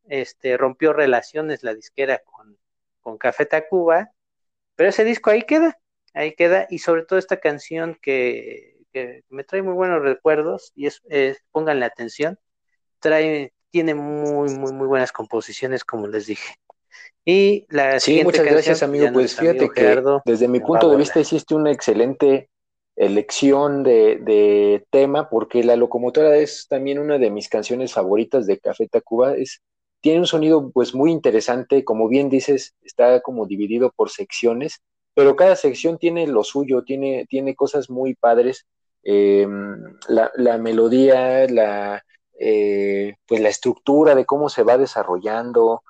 Este, 0.09 0.57
rompió 0.59 0.93
relaciones 0.93 1.63
la 1.63 1.75
disquera 1.75 2.21
con, 2.25 2.59
con 3.07 3.19
Café 3.19 3.47
Tacuba, 3.47 4.11
pero 4.75 4.89
ese 4.89 5.05
disco 5.05 5.31
ahí 5.31 5.43
queda, 5.43 5.79
ahí 6.13 6.35
queda, 6.35 6.67
y 6.69 6.81
sobre 6.81 7.05
todo 7.05 7.21
esta 7.21 7.37
canción 7.37 7.97
que, 8.03 8.79
que 8.93 9.23
me 9.29 9.45
trae 9.45 9.63
muy 9.63 9.75
buenos 9.75 10.03
recuerdos, 10.03 10.73
y 10.75 10.89
es, 10.89 11.03
es 11.09 11.39
pónganle 11.53 11.85
atención, 11.85 12.37
trae, 12.99 13.53
tiene 13.71 13.95
muy, 13.95 14.51
muy, 14.57 14.73
muy 14.73 14.89
buenas 14.89 15.13
composiciones, 15.13 15.85
como 15.85 16.09
les 16.09 16.27
dije. 16.27 16.57
Y 17.25 17.65
la 17.69 18.01
sí, 18.01 18.25
muchas 18.25 18.45
gracias, 18.45 18.83
amigo. 18.83 19.07
Pues 19.13 19.37
fíjate 19.37 19.71
que 19.71 20.03
desde 20.25 20.49
mi 20.49 20.59
punto 20.59 20.91
de 20.91 20.97
vista 20.97 21.21
hiciste 21.21 21.55
una 21.55 21.71
excelente 21.71 22.51
elección 22.97 23.85
de, 23.85 24.17
de, 24.17 24.85
tema, 24.91 25.31
porque 25.31 25.63
La 25.63 25.77
Locomotora 25.77 26.37
es 26.39 26.67
también 26.69 26.99
una 26.99 27.19
de 27.19 27.31
mis 27.31 27.49
canciones 27.49 27.93
favoritas 27.93 28.49
de 28.49 28.59
Café 28.59 28.89
Tacuba. 28.89 29.37
Es, 29.37 29.63
tiene 30.07 30.21
un 30.21 30.27
sonido 30.29 30.71
pues 30.71 30.95
muy 30.95 31.11
interesante, 31.11 31.83
como 31.83 32.07
bien 32.07 32.29
dices, 32.29 32.77
está 32.85 33.21
como 33.23 33.45
dividido 33.45 33.91
por 33.91 34.09
secciones, 34.09 34.81
pero 35.15 35.35
cada 35.35 35.57
sección 35.57 35.99
tiene 35.99 36.29
lo 36.29 36.45
suyo, 36.45 36.85
tiene, 36.85 37.27
tiene 37.29 37.57
cosas 37.57 37.91
muy 37.91 38.15
padres. 38.15 38.67
Eh, 39.03 39.49
la, 40.07 40.31
la, 40.37 40.59
melodía, 40.59 41.49
la, 41.49 42.05
eh, 42.39 43.15
pues 43.27 43.41
la 43.41 43.49
estructura 43.49 44.15
de 44.15 44.25
cómo 44.25 44.49
se 44.49 44.63
va 44.63 44.79
desarrollando, 44.79 45.83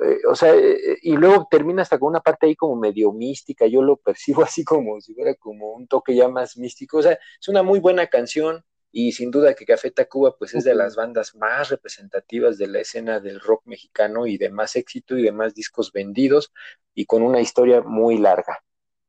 eh, 0.00 0.20
o 0.30 0.36
sea, 0.36 0.54
eh, 0.54 0.98
y 1.02 1.16
luego 1.16 1.48
termina 1.50 1.82
hasta 1.82 1.98
con 1.98 2.10
una 2.10 2.20
parte 2.20 2.46
ahí 2.46 2.54
como 2.54 2.76
medio 2.76 3.10
mística, 3.12 3.66
yo 3.66 3.82
lo 3.82 3.96
percibo 3.96 4.42
así 4.44 4.62
como 4.62 5.00
si 5.00 5.12
fuera 5.12 5.34
como 5.34 5.72
un 5.72 5.88
toque 5.88 6.14
ya 6.14 6.28
más 6.28 6.56
místico, 6.56 6.98
o 6.98 7.02
sea, 7.02 7.18
es 7.40 7.48
una 7.48 7.64
muy 7.64 7.80
buena 7.80 8.06
canción 8.06 8.62
y 8.92 9.12
sin 9.12 9.30
duda 9.30 9.54
que 9.54 9.64
Café 9.64 9.90
Tacuba 9.90 10.36
pues 10.36 10.54
es 10.54 10.64
de 10.64 10.74
las 10.74 10.96
bandas 10.96 11.34
más 11.34 11.68
representativas 11.68 12.58
de 12.58 12.66
la 12.66 12.80
escena 12.80 13.20
del 13.20 13.40
rock 13.40 13.62
mexicano 13.66 14.26
y 14.26 14.36
de 14.36 14.50
más 14.50 14.76
éxito 14.76 15.16
y 15.16 15.22
de 15.22 15.32
más 15.32 15.54
discos 15.54 15.92
vendidos 15.92 16.52
y 16.94 17.06
con 17.06 17.22
una 17.22 17.40
historia 17.40 17.82
muy 17.82 18.18
larga. 18.18 18.64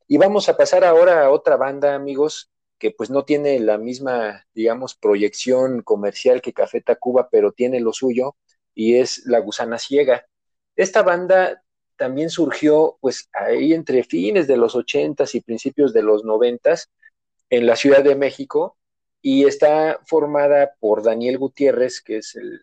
Y 0.08 0.18
vamos 0.18 0.50
a 0.50 0.58
pasar 0.58 0.84
ahora 0.84 1.26
a 1.26 1.32
otra 1.32 1.56
banda, 1.56 1.96
amigos, 1.96 2.52
que 2.78 2.92
pues 2.92 3.10
no 3.10 3.26
tiene 3.26 3.60
la 3.60 3.78
misma, 3.78 4.46
digamos, 4.54 4.96
proyección 4.96 5.82
comercial 5.84 6.42
que 6.42 6.54
Café 6.54 6.82
Tacuba, 6.82 7.30
pero 7.30 7.52
tiene 7.52 7.80
lo 7.80 7.94
suyo, 7.94 8.36
y 8.74 8.96
es 8.98 9.24
La 9.26 9.40
Gusana 9.40 9.78
Ciega. 9.78 10.26
Esta 10.76 11.02
banda 11.04 11.64
también 11.96 12.30
surgió 12.30 12.98
pues 13.00 13.30
ahí 13.34 13.74
entre 13.74 14.04
fines 14.04 14.48
de 14.48 14.58
los 14.58 14.76
ochentas 14.76 15.36
y 15.36 15.42
principios 15.42 15.94
de 15.94 16.02
los 16.02 16.24
noventas 16.24 16.90
en 17.50 17.66
la 17.66 17.76
Ciudad 17.76 18.04
de 18.04 18.16
México 18.16 18.78
y 19.22 19.46
está 19.46 20.00
formada 20.06 20.74
por 20.80 21.04
Daniel 21.04 21.38
Gutiérrez, 21.38 22.02
que 22.02 22.18
es 22.18 22.36
el, 22.36 22.62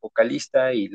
vocalista 0.00 0.72
y 0.72 0.90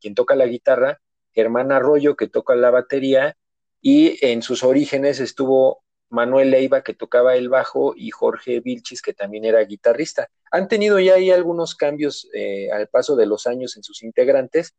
quien 0.00 0.14
toca 0.14 0.34
la 0.34 0.46
guitarra, 0.46 1.00
Germán 1.32 1.70
Arroyo, 1.70 2.16
que 2.16 2.28
toca 2.28 2.54
la 2.56 2.70
batería, 2.70 3.36
y 3.80 4.24
en 4.24 4.42
sus 4.42 4.64
orígenes 4.64 5.20
estuvo 5.20 5.84
Manuel 6.08 6.50
Leiva, 6.50 6.82
que 6.82 6.94
tocaba 6.94 7.36
el 7.36 7.48
bajo, 7.48 7.94
y 7.96 8.10
Jorge 8.10 8.60
Vilchis, 8.60 9.00
que 9.00 9.14
también 9.14 9.44
era 9.44 9.64
guitarrista. 9.64 10.28
Han 10.50 10.68
tenido 10.68 10.98
ya 11.00 11.14
ahí 11.14 11.30
algunos 11.30 11.74
cambios 11.74 12.28
eh, 12.34 12.70
al 12.70 12.88
paso 12.88 13.16
de 13.16 13.26
los 13.26 13.46
años 13.46 13.76
en 13.76 13.82
sus 13.82 14.02
integrantes, 14.02 14.74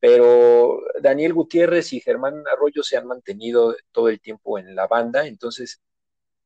pero 0.00 0.80
Daniel 1.00 1.32
Gutiérrez 1.32 1.92
y 1.92 2.00
Germán 2.00 2.44
Arroyo 2.52 2.82
se 2.82 2.96
han 2.96 3.06
mantenido 3.06 3.74
todo 3.92 4.08
el 4.08 4.20
tiempo 4.20 4.58
en 4.58 4.74
la 4.74 4.86
banda, 4.86 5.26
entonces, 5.26 5.80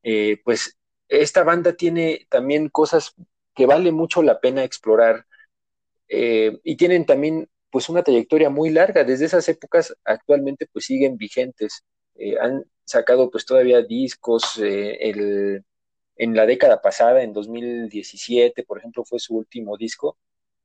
eh, 0.02 0.40
pues 0.44 0.78
esta 1.10 1.44
banda 1.44 1.74
tiene 1.74 2.26
también 2.30 2.68
cosas 2.68 3.14
que 3.54 3.66
vale 3.66 3.92
mucho 3.92 4.22
la 4.22 4.40
pena 4.40 4.64
explorar 4.64 5.26
eh, 6.08 6.58
y 6.64 6.76
tienen 6.76 7.06
también 7.06 7.48
pues 7.70 7.88
una 7.88 8.02
trayectoria 8.02 8.50
muy 8.50 8.70
larga, 8.70 9.04
desde 9.04 9.26
esas 9.26 9.48
épocas 9.48 9.94
actualmente 10.04 10.66
pues 10.72 10.86
siguen 10.86 11.16
vigentes, 11.16 11.84
eh, 12.16 12.36
han 12.40 12.64
sacado 12.84 13.30
pues 13.30 13.46
todavía 13.46 13.82
discos, 13.82 14.58
eh, 14.62 15.62
en 16.16 16.36
la 16.36 16.46
década 16.46 16.82
pasada, 16.82 17.22
en 17.22 17.32
2017, 17.32 18.64
por 18.64 18.78
ejemplo, 18.78 19.04
fue 19.04 19.18
su 19.20 19.36
último 19.36 19.76
disco, 19.76 20.18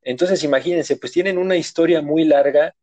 entonces, 0.06 0.44
imagínense, 0.44 0.98
pues 0.98 1.12
tienen 1.14 1.38
una 1.38 1.58
historia 1.58 2.02
muy 2.02 2.26
larga 2.26 2.76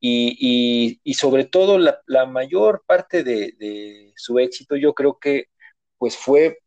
y, 0.00 1.00
y, 1.04 1.14
sobre 1.14 1.44
todo 1.44 1.78
la, 1.78 2.00
la 2.06 2.26
mayor 2.26 2.84
parte 2.86 3.24
de, 3.24 3.54
de, 3.58 4.12
su 4.16 4.38
éxito 4.38 4.76
yo 4.76 4.94
creo 4.94 5.18
que 5.18 5.46
pues 5.98 6.16
fue 6.16 6.59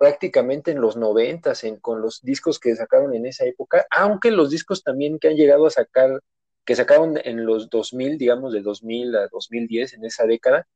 prácticamente 0.00 0.70
en 0.70 0.80
los 0.80 0.96
noventas, 0.96 1.62
con 1.82 2.00
los 2.00 2.22
discos 2.22 2.58
que 2.58 2.74
sacaron 2.74 3.14
en 3.14 3.26
esa 3.26 3.44
época, 3.44 3.86
aunque 3.90 4.30
los 4.30 4.48
discos 4.48 4.82
también 4.82 5.18
que 5.18 5.28
han 5.28 5.36
llegado 5.36 5.66
a 5.66 5.70
sacar, 5.70 6.22
que 6.64 6.74
sacaron 6.74 7.18
en 7.22 7.44
los 7.44 7.68
2000, 7.68 8.16
digamos 8.16 8.54
de 8.54 8.62
2000 8.62 9.14
a 9.16 9.28
2010, 9.28 9.92
en 9.92 10.06
esa 10.06 10.24
década, 10.24 10.66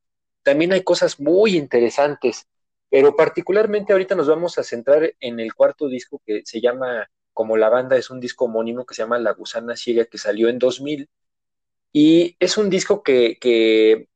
también 0.43 0.73
hay 0.73 0.83
cosas 0.83 1.19
muy 1.19 1.57
interesantes, 1.57 2.45
pero 2.91 3.15
particularmente 3.15 3.93
ahorita 3.93 4.13
nos 4.13 4.27
vamos 4.27 4.59
a 4.59 4.63
centrar 4.63 5.15
en 5.19 5.39
el 5.39 5.55
cuarto 5.55 5.87
disco 5.87 6.21
que 6.23 6.43
se 6.45 6.61
llama 6.61 7.09
como 7.33 7.57
la 7.57 7.69
banda 7.69 7.97
es 7.97 8.11
un 8.11 8.19
disco 8.19 8.45
homónimo 8.45 8.85
que 8.85 8.93
se 8.93 9.01
llama 9.01 9.17
La 9.17 9.33
Gusana 9.33 9.75
Ciega, 9.75 10.05
que 10.05 10.19
salió 10.19 10.49
en 10.49 10.59
2000. 10.59 11.09
Y 11.91 12.35
es 12.39 12.59
un 12.59 12.69
disco 12.69 13.01
que, 13.01 13.39
que 13.41 14.07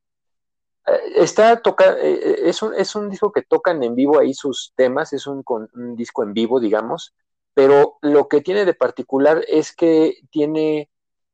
está 1.16 1.62
toca, 1.62 1.98
eh, 2.00 2.20
eh, 2.24 2.36
es, 2.46 2.62
un, 2.62 2.74
es 2.76 2.96
un 2.96 3.10
disco 3.10 3.32
que 3.32 3.42
tocan 3.42 3.84
en 3.84 3.96
vivo 3.96 4.20
ahí 4.20 4.34
sus 4.34 4.74
temas, 4.76 5.14
es 5.14 5.28
un, 5.28 5.44
un 5.48 5.96
disco 5.96 6.24
en 6.24 6.34
vivo, 6.34 6.60
digamos, 6.60 7.14
pero 7.54 7.98
lo 8.02 8.28
que 8.28 8.42
tiene 8.42 8.66
de 8.66 8.74
particular 8.74 9.44
es 9.48 9.76
que 9.76 10.20
tiene 10.32 10.90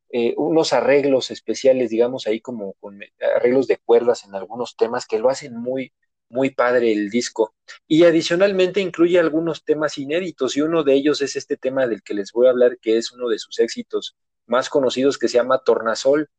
eh, 0.09 0.33
unos 0.37 0.73
arreglos 0.73 1.31
especiales, 1.31 1.89
digamos, 1.89 2.27
ahí 2.27 2.39
como 2.41 2.73
con 2.75 2.99
arreglos 3.35 3.67
de 3.67 3.77
cuerdas 3.77 4.23
en 4.25 4.35
algunos 4.35 4.75
temas 4.77 5.07
que 5.07 5.19
lo 5.19 5.29
hacen 5.29 5.57
muy, 5.57 5.93
muy 6.29 6.51
padre 6.51 6.93
el 6.93 7.09
disco. 7.09 7.53
Y 7.87 8.03
adicionalmente 8.05 8.79
incluye 8.81 9.19
algunos 9.19 9.63
temas 9.63 9.97
inéditos 9.97 10.55
y 10.55 10.61
uno 10.61 10.83
de 10.83 10.93
ellos 10.93 11.21
es 11.21 11.35
este 11.35 11.57
tema 11.57 11.87
del 11.87 12.01
que 12.03 12.13
les 12.13 12.31
voy 12.31 12.47
a 12.47 12.51
hablar, 12.51 12.77
que 12.79 12.97
es 12.97 13.11
uno 13.11 13.27
de 13.29 13.39
sus 13.39 13.59
éxitos 13.59 14.15
más 14.45 14.69
conocidos 14.69 15.17
que 15.17 15.27
se 15.27 15.37
llama 15.37 15.63
Tornasol. 15.65 16.29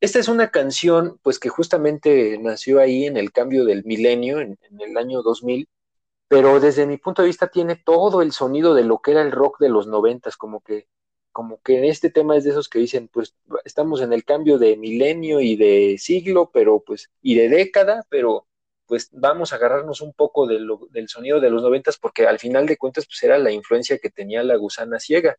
Esta 0.00 0.18
es 0.18 0.28
una 0.28 0.50
canción 0.50 1.18
pues 1.22 1.38
que 1.38 1.48
justamente 1.48 2.38
nació 2.38 2.80
ahí 2.80 3.06
en 3.06 3.16
el 3.16 3.32
cambio 3.32 3.64
del 3.64 3.84
milenio, 3.84 4.40
en, 4.40 4.58
el 4.78 4.96
año 4.96 5.22
2000, 5.22 5.68
pero 6.28 6.60
desde 6.60 6.86
mi 6.86 6.98
punto 6.98 7.22
de 7.22 7.28
vista 7.28 7.48
tiene 7.48 7.76
todo 7.76 8.22
el 8.22 8.32
sonido 8.32 8.74
de 8.74 8.84
lo 8.84 9.00
que 9.00 9.12
era 9.12 9.22
el 9.22 9.32
rock 9.32 9.58
de 9.60 9.68
los 9.70 9.86
noventas, 9.86 10.36
como 10.36 10.60
que 10.60 10.88
como 11.32 11.60
que 11.62 11.88
este 11.88 12.10
tema 12.10 12.36
es 12.36 12.44
de 12.44 12.50
esos 12.50 12.68
que 12.68 12.78
dicen, 12.78 13.08
pues 13.08 13.34
estamos 13.64 14.00
en 14.00 14.12
el 14.12 14.24
cambio 14.24 14.56
de 14.56 14.76
milenio 14.76 15.40
y 15.40 15.56
de 15.56 15.96
siglo, 15.98 16.50
pero 16.52 16.80
pues, 16.86 17.10
y 17.22 17.34
de 17.34 17.48
década, 17.48 18.06
pero 18.08 18.46
pues 18.86 19.08
vamos 19.12 19.52
a 19.52 19.56
agarrarnos 19.56 20.00
un 20.00 20.12
poco 20.12 20.46
del 20.46 21.08
sonido 21.08 21.40
de 21.40 21.50
los 21.50 21.62
noventas, 21.62 21.98
porque 21.98 22.26
al 22.26 22.38
final 22.38 22.66
de 22.66 22.76
cuentas, 22.76 23.06
pues 23.06 23.22
era 23.24 23.38
la 23.38 23.50
influencia 23.50 23.98
que 23.98 24.10
tenía 24.10 24.44
la 24.44 24.54
gusana 24.56 25.00
ciega, 25.00 25.36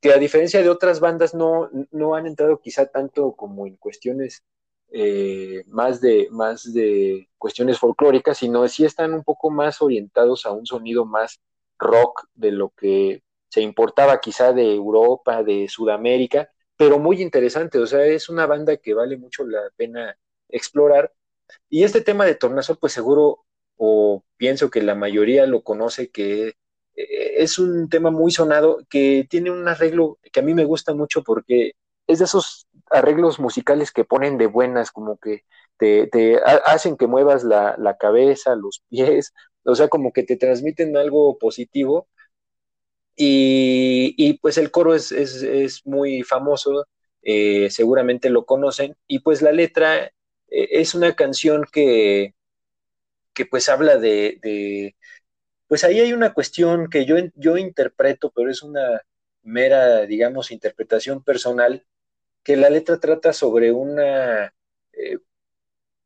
que 0.00 0.12
a 0.12 0.18
diferencia 0.18 0.62
de 0.62 0.70
otras 0.70 1.00
bandas 1.00 1.34
no, 1.34 1.70
no 1.90 2.14
han 2.14 2.26
entrado 2.26 2.60
quizá 2.60 2.86
tanto 2.86 3.32
como 3.32 3.66
en 3.66 3.76
cuestiones 3.76 4.44
eh, 4.90 5.64
más 5.66 6.00
de 6.00 6.28
más 6.30 6.72
de 6.72 7.28
cuestiones 7.38 7.78
folclóricas, 7.78 8.38
sino 8.38 8.66
sí 8.68 8.84
están 8.84 9.14
un 9.14 9.24
poco 9.24 9.50
más 9.50 9.82
orientados 9.82 10.46
a 10.46 10.52
un 10.52 10.66
sonido 10.66 11.04
más 11.04 11.40
rock 11.78 12.28
de 12.34 12.52
lo 12.52 12.70
que 12.70 13.22
se 13.48 13.60
importaba 13.62 14.20
quizá 14.20 14.52
de 14.52 14.74
Europa, 14.74 15.42
de 15.42 15.68
Sudamérica, 15.68 16.50
pero 16.76 16.98
muy 16.98 17.22
interesante, 17.22 17.78
o 17.78 17.86
sea, 17.86 18.04
es 18.06 18.28
una 18.28 18.46
banda 18.46 18.76
que 18.76 18.94
vale 18.94 19.16
mucho 19.16 19.46
la 19.46 19.60
pena 19.76 20.18
explorar. 20.48 21.12
Y 21.68 21.84
este 21.84 22.00
tema 22.00 22.26
de 22.26 22.34
Tornasol, 22.34 22.78
pues 22.78 22.92
seguro, 22.92 23.44
o 23.76 24.24
pienso 24.36 24.70
que 24.70 24.82
la 24.82 24.94
mayoría 24.94 25.46
lo 25.46 25.62
conoce, 25.62 26.10
que 26.10 26.54
es 26.96 27.58
un 27.58 27.88
tema 27.88 28.10
muy 28.10 28.32
sonado, 28.32 28.78
que 28.88 29.26
tiene 29.28 29.50
un 29.50 29.68
arreglo 29.68 30.18
que 30.32 30.40
a 30.40 30.42
mí 30.42 30.54
me 30.54 30.64
gusta 30.64 30.94
mucho 30.94 31.22
porque 31.22 31.72
es 32.06 32.18
de 32.18 32.24
esos 32.24 32.66
arreglos 32.90 33.38
musicales 33.38 33.92
que 33.92 34.04
ponen 34.04 34.38
de 34.38 34.46
buenas, 34.46 34.90
como 34.92 35.18
que 35.18 35.44
te, 35.78 36.40
hacen 36.64 36.96
que 36.96 37.06
muevas 37.06 37.44
la, 37.44 37.96
cabeza, 37.98 38.54
los 38.56 38.82
pies, 38.88 39.34
o 39.64 39.74
sea, 39.74 39.88
como 39.88 40.12
que 40.12 40.22
te 40.22 40.36
transmiten 40.36 40.96
algo 40.96 41.38
positivo. 41.38 42.08
Y, 43.18 44.34
pues 44.40 44.58
el 44.58 44.70
coro 44.70 44.94
es, 44.94 45.10
es, 45.12 45.86
muy 45.86 46.22
famoso, 46.22 46.86
eh, 47.22 47.70
seguramente 47.70 48.30
lo 48.30 48.44
conocen, 48.44 48.96
y 49.06 49.20
pues 49.20 49.42
la 49.42 49.52
letra 49.52 50.04
eh, 50.04 50.12
es 50.48 50.94
una 50.94 51.14
canción 51.16 51.64
que, 51.72 52.34
que 53.34 53.46
pues 53.46 53.68
habla 53.68 53.98
de, 53.98 54.96
pues 55.68 55.84
ahí 55.84 56.00
hay 56.00 56.12
una 56.12 56.32
cuestión 56.34 56.88
que 56.90 57.04
yo, 57.06 57.16
yo 57.34 57.56
interpreto, 57.56 58.32
pero 58.34 58.50
es 58.50 58.62
una 58.62 59.02
mera, 59.42 60.02
digamos, 60.06 60.50
interpretación 60.50 61.22
personal, 61.22 61.84
que 62.42 62.56
la 62.56 62.70
letra 62.70 62.98
trata 63.00 63.32
sobre 63.32 63.72
una, 63.72 64.46
eh, 64.92 65.18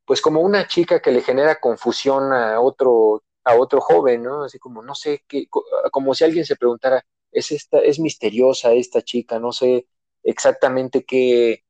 pues 0.04 0.20
como 0.22 0.40
una 0.40 0.66
chica 0.68 1.00
que 1.00 1.12
le 1.12 1.22
genera 1.22 1.60
confusión 1.60 2.32
a 2.32 2.60
otro 2.60 3.22
a 3.44 3.56
otro 3.56 3.80
joven, 3.80 4.22
¿no? 4.22 4.44
Así 4.44 4.58
como, 4.58 4.82
no 4.82 4.94
sé, 4.94 5.24
qué, 5.28 5.46
como 5.90 6.14
si 6.14 6.24
alguien 6.24 6.44
se 6.44 6.56
preguntara, 6.56 7.04
es, 7.32 7.52
esta, 7.52 7.78
es 7.80 7.98
misteriosa 7.98 8.72
esta 8.72 9.02
chica, 9.02 9.38
no 9.38 9.52
sé 9.52 9.86
exactamente 10.22 11.04
qué, 11.04 11.64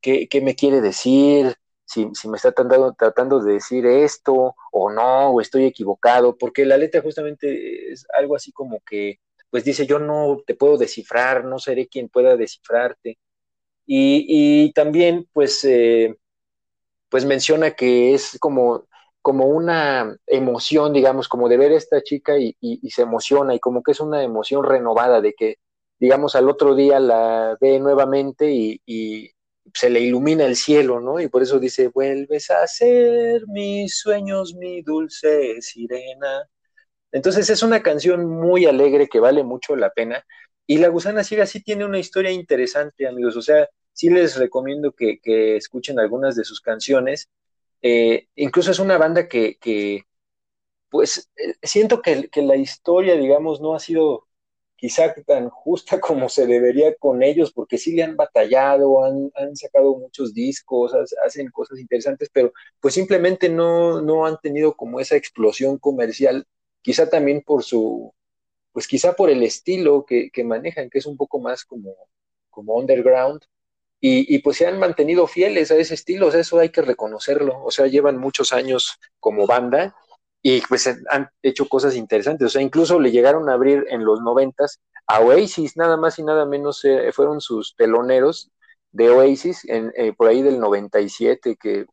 qué, 0.00 0.28
qué 0.28 0.40
me 0.40 0.54
quiere 0.56 0.80
decir, 0.80 1.56
si, 1.92 2.28
me 2.28 2.36
está 2.36 2.52
tratando, 2.52 2.94
tratando, 2.94 3.40
de 3.40 3.54
decir 3.54 3.86
esto 3.86 4.54
o 4.72 4.90
no, 4.90 5.30
o 5.30 5.40
estoy 5.40 5.64
equivocado, 5.64 6.36
porque 6.36 6.64
la 6.64 6.76
letra 6.76 7.02
justamente 7.02 7.92
es 7.92 8.06
algo 8.14 8.36
así 8.36 8.52
como 8.52 8.80
que, 8.80 9.20
pues 9.50 9.64
dice, 9.64 9.86
yo 9.86 9.98
no 9.98 10.38
te 10.46 10.54
puedo 10.54 10.78
descifrar, 10.78 11.44
no 11.44 11.58
seré 11.58 11.88
quien 11.88 12.08
pueda 12.08 12.36
descifrarte. 12.36 13.18
Y, 13.86 14.26
y 14.28 14.72
también, 14.72 15.28
pues, 15.32 15.64
eh, 15.64 16.16
pues 17.08 17.24
menciona 17.24 17.72
que 17.72 18.14
es 18.14 18.38
como 18.40 18.86
como 19.22 19.46
una 19.46 20.16
emoción, 20.26 20.92
digamos, 20.92 21.28
como 21.28 21.48
de 21.48 21.56
ver 21.56 21.72
a 21.72 21.76
esta 21.76 22.02
chica 22.02 22.34
y, 22.38 22.56
se 22.90 23.02
emociona 23.02 23.54
y 23.54 23.60
como 23.60 23.82
que 23.82 23.92
es 23.92 24.00
una 24.00 24.22
emoción 24.22 24.64
renovada 24.64 25.20
de 25.20 25.32
que, 25.34 25.58
digamos, 25.98 26.34
al 26.34 26.50
otro 26.50 26.74
día 26.74 26.98
la 27.00 27.56
ve 27.60 27.78
nuevamente 27.78 28.50
y, 28.52 29.30
se 29.74 29.90
le 29.90 30.00
ilumina 30.00 30.44
el 30.46 30.56
cielo, 30.56 31.00
¿no? 31.00 31.20
Y 31.20 31.28
por 31.28 31.42
eso 31.42 31.58
dice, 31.58 31.88
vuelves 31.88 32.50
a 32.50 32.66
ser 32.66 33.46
mis 33.48 33.98
sueños, 33.98 34.54
mi 34.54 34.82
dulce 34.82 35.60
sirena. 35.62 36.48
Entonces 37.12 37.50
es 37.50 37.62
una 37.62 37.82
canción 37.82 38.28
muy 38.28 38.66
alegre 38.66 39.08
que 39.08 39.20
vale 39.20 39.44
mucho 39.44 39.76
la 39.76 39.90
pena. 39.90 40.24
Y 40.66 40.78
La 40.78 40.88
Gusana 40.88 41.24
Ciega 41.24 41.46
sí 41.46 41.62
tiene 41.62 41.84
una 41.84 41.98
historia 41.98 42.30
interesante, 42.30 43.06
amigos. 43.08 43.36
O 43.36 43.42
sea, 43.42 43.68
sí 43.92 44.10
les 44.10 44.36
recomiendo 44.36 44.92
que, 44.92 45.20
que 45.20 45.56
escuchen 45.56 45.98
algunas 45.98 46.36
de 46.36 46.44
sus 46.44 46.60
canciones 46.60 47.28
eh, 47.82 48.28
incluso 48.36 48.70
es 48.70 48.78
una 48.78 48.96
banda 48.96 49.28
que, 49.28 49.58
que 49.58 50.04
pues, 50.90 51.30
eh, 51.36 51.54
siento 51.62 52.02
que, 52.02 52.28
que, 52.30 52.42
la 52.42 52.56
historia, 52.56 53.16
digamos, 53.16 53.60
no 53.60 53.74
ha 53.74 53.80
sido 53.80 54.28
quizá 54.82 55.14
tan 55.24 55.48
justa 55.48 56.00
como 56.00 56.28
se 56.28 56.44
debería 56.44 56.92
con 56.96 57.22
ellos, 57.22 57.52
porque 57.52 57.78
sí 57.78 57.94
le 57.94 58.02
han 58.02 58.16
batallado, 58.16 59.04
han, 59.04 59.30
han 59.36 59.54
sacado 59.54 59.96
muchos 59.96 60.34
discos, 60.34 60.92
hacen 61.24 61.52
cosas 61.52 61.78
interesantes, 61.78 62.28
pero 62.32 62.52
pues 62.80 62.94
simplemente 62.94 63.48
no, 63.48 64.02
no 64.02 64.26
han 64.26 64.38
tenido 64.42 64.74
como 64.74 64.98
esa 64.98 65.14
explosión 65.14 65.78
comercial, 65.78 66.48
quizá 66.80 67.08
también 67.08 67.42
por 67.42 67.62
su, 67.62 68.12
pues 68.72 68.88
quizá 68.88 69.12
por 69.12 69.30
el 69.30 69.44
estilo 69.44 70.04
que, 70.04 70.30
que 70.32 70.42
manejan, 70.42 70.90
que 70.90 70.98
es 70.98 71.06
un 71.06 71.16
poco 71.16 71.38
más 71.38 71.64
como, 71.64 71.94
como 72.50 72.74
underground, 72.74 73.40
y, 74.04 74.40
pues 74.40 74.56
se 74.56 74.66
han 74.66 74.80
mantenido 74.80 75.28
fieles 75.28 75.70
a 75.70 75.76
ese 75.76 75.94
estilo, 75.94 76.32
eso 76.32 76.58
hay 76.58 76.70
que 76.70 76.82
reconocerlo, 76.82 77.62
o 77.62 77.70
sea, 77.70 77.86
llevan 77.86 78.18
muchos 78.18 78.52
años 78.52 78.98
como 79.20 79.46
banda 79.46 79.94
y 80.42 80.60
pues 80.62 80.88
han 81.08 81.30
hecho 81.42 81.68
cosas 81.68 81.94
interesantes, 81.96 82.46
o 82.46 82.50
sea, 82.50 82.62
incluso 82.62 82.98
le 83.00 83.12
llegaron 83.12 83.48
a 83.48 83.54
abrir 83.54 83.86
en 83.90 84.04
los 84.04 84.20
noventas 84.20 84.80
a 85.06 85.20
Oasis, 85.20 85.76
nada 85.76 85.96
más 85.96 86.18
y 86.18 86.24
nada 86.24 86.46
menos 86.46 86.84
eh, 86.84 87.12
fueron 87.12 87.40
sus 87.40 87.76
teloneros 87.76 88.50
de 88.90 89.10
Oasis 89.10 89.64
en, 89.68 89.92
eh, 89.96 90.12
por 90.12 90.28
ahí 90.28 90.42
del 90.42 90.58
97, 90.60 91.56
que 91.60 91.86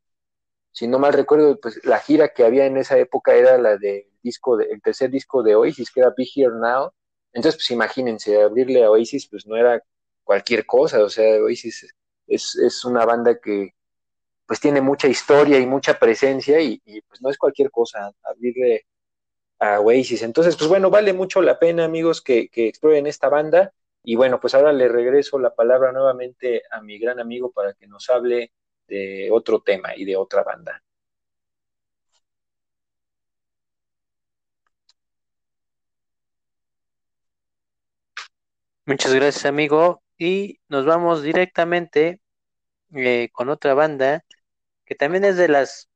si 0.71 0.87
no 0.87 0.99
mal 0.99 1.13
recuerdo, 1.13 1.59
pues 1.59 1.79
la 1.85 1.99
gira 1.99 2.29
que 2.29 2.45
había 2.45 2.65
en 2.65 2.77
esa 2.77 2.97
época 2.97 3.35
era 3.35 3.57
la 3.57 3.77
del 3.77 4.05
disco, 4.23 4.57
de, 4.57 4.65
el 4.65 4.81
tercer 4.81 5.11
disco 5.11 5.43
de 5.43 5.55
Oasis, 5.55 5.91
que 5.91 6.01
era 6.01 6.13
Be 6.17 6.27
Here 6.35 6.53
Now, 6.53 6.91
entonces 7.33 7.59
pues 7.59 7.71
imagínense, 7.71 8.41
abrirle 8.41 8.83
a 8.83 8.91
Oasis 8.91 9.27
pues 9.29 9.45
no 9.47 9.55
era 9.57 9.81
cualquier 10.23 10.65
cosa, 10.65 11.03
o 11.03 11.09
sea, 11.09 11.41
Oasis 11.43 11.93
es, 12.27 12.55
es 12.55 12.85
una 12.85 13.05
banda 13.05 13.39
que 13.39 13.73
pues 14.49 14.59
tiene 14.59 14.81
mucha 14.81 15.07
historia 15.07 15.59
y 15.59 15.67
mucha 15.67 15.99
presencia 15.99 16.59
y, 16.59 16.79
pues 17.07 17.21
no 17.21 17.29
es 17.29 17.37
cualquier 17.37 17.69
cosa 17.71 18.11
abrirle 18.23 18.87
a 19.59 19.79
Oasis. 19.81 20.23
Entonces, 20.23 20.57
pues 20.57 20.69
bueno, 20.69 20.89
vale 20.89 21.13
mucho 21.13 21.41
la 21.43 21.59
pena, 21.59 21.85
amigos, 21.85 22.21
que, 22.21 22.49
que 22.49 22.67
exploren 22.67 23.07
esta 23.07 23.29
banda. 23.29 23.73
Y 24.03 24.15
bueno, 24.15 24.39
pues 24.39 24.55
ahora 24.55 24.73
le 24.73 24.87
regreso 24.89 25.39
la 25.39 25.53
palabra 25.55 25.91
nuevamente 25.91 26.63
a 26.71 26.81
mi 26.81 26.97
gran 26.99 27.19
amigo 27.19 27.51
para 27.51 27.73
que 27.75 27.87
nos 27.87 28.09
hable 28.09 28.51
de 28.87 29.29
otro 29.31 29.61
tema 29.61 29.95
y 29.95 30.05
de 30.05 30.17
otra 30.17 30.43
banda. 30.43 30.81
Muchas 38.87 39.13
gracias, 39.13 39.45
amigo 39.45 40.01
y 40.17 40.59
nos 40.69 40.85
vamos 40.85 41.21
directamente 41.23 42.19
eh, 42.95 43.29
con 43.33 43.49
otra 43.49 43.75
banda 43.75 44.23
que 44.89 44.95
también 44.95 45.23
es 45.23 45.37
de 45.37 45.47
las 45.47 45.87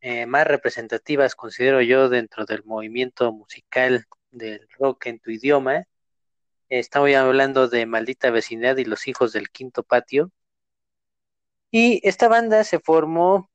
eh, 0.00 0.24
más 0.24 0.46
representativas, 0.46 1.34
considero 1.34 1.82
yo, 1.82 2.08
dentro 2.08 2.46
del 2.46 2.64
movimiento 2.64 3.30
musical 3.30 4.06
del 4.30 4.66
rock 4.78 5.06
en 5.06 5.20
tu 5.20 5.30
idioma. 5.30 5.84
Estamos 6.70 7.14
hablando 7.14 7.68
de 7.68 7.84
Maldita 7.84 8.30
Vecindad 8.30 8.78
y 8.78 8.86
los 8.86 9.06
Hijos 9.06 9.34
del 9.34 9.50
Quinto 9.50 9.82
Patio. 9.82 10.32
Y 11.70 12.00
esta 12.08 12.28
banda 12.28 12.64
se 12.64 12.80
formó 12.80 13.50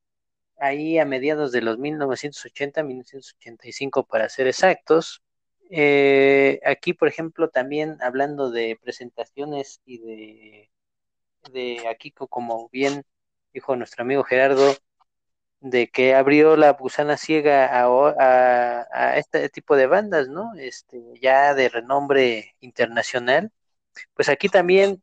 ahí 0.57 0.99
a 0.99 1.05
mediados 1.05 1.51
de 1.51 1.61
los 1.61 1.79
1980, 1.79 2.83
1985 2.83 4.05
para 4.05 4.29
ser 4.29 4.45
exactos, 4.45 5.23
eh, 5.71 6.59
aquí, 6.63 6.93
por 6.93 7.07
ejemplo, 7.07 7.49
también 7.49 7.97
hablando 8.01 8.51
de 8.51 8.77
presentaciones 8.79 9.81
y 9.85 9.97
de, 9.97 10.71
de 11.51 11.87
aquí, 11.87 12.11
como 12.11 12.69
bien 12.69 13.03
dijo 13.55 13.75
nuestro 13.77 14.03
amigo 14.03 14.23
Gerardo, 14.23 14.75
de 15.61 15.87
que 15.89 16.13
abrió 16.13 16.57
la 16.57 16.71
gusana 16.73 17.17
ciega 17.17 17.69
a, 17.73 19.17
este 19.17 19.49
tipo 19.49 19.75
de 19.77 19.87
bandas, 19.87 20.27
¿no? 20.27 20.53
Este, 20.55 21.01
ya 21.21 21.53
de 21.55 21.69
renombre 21.69 22.55
internacional. 22.59 23.51
Pues 24.13 24.29
aquí 24.29 24.49
también 24.49 25.01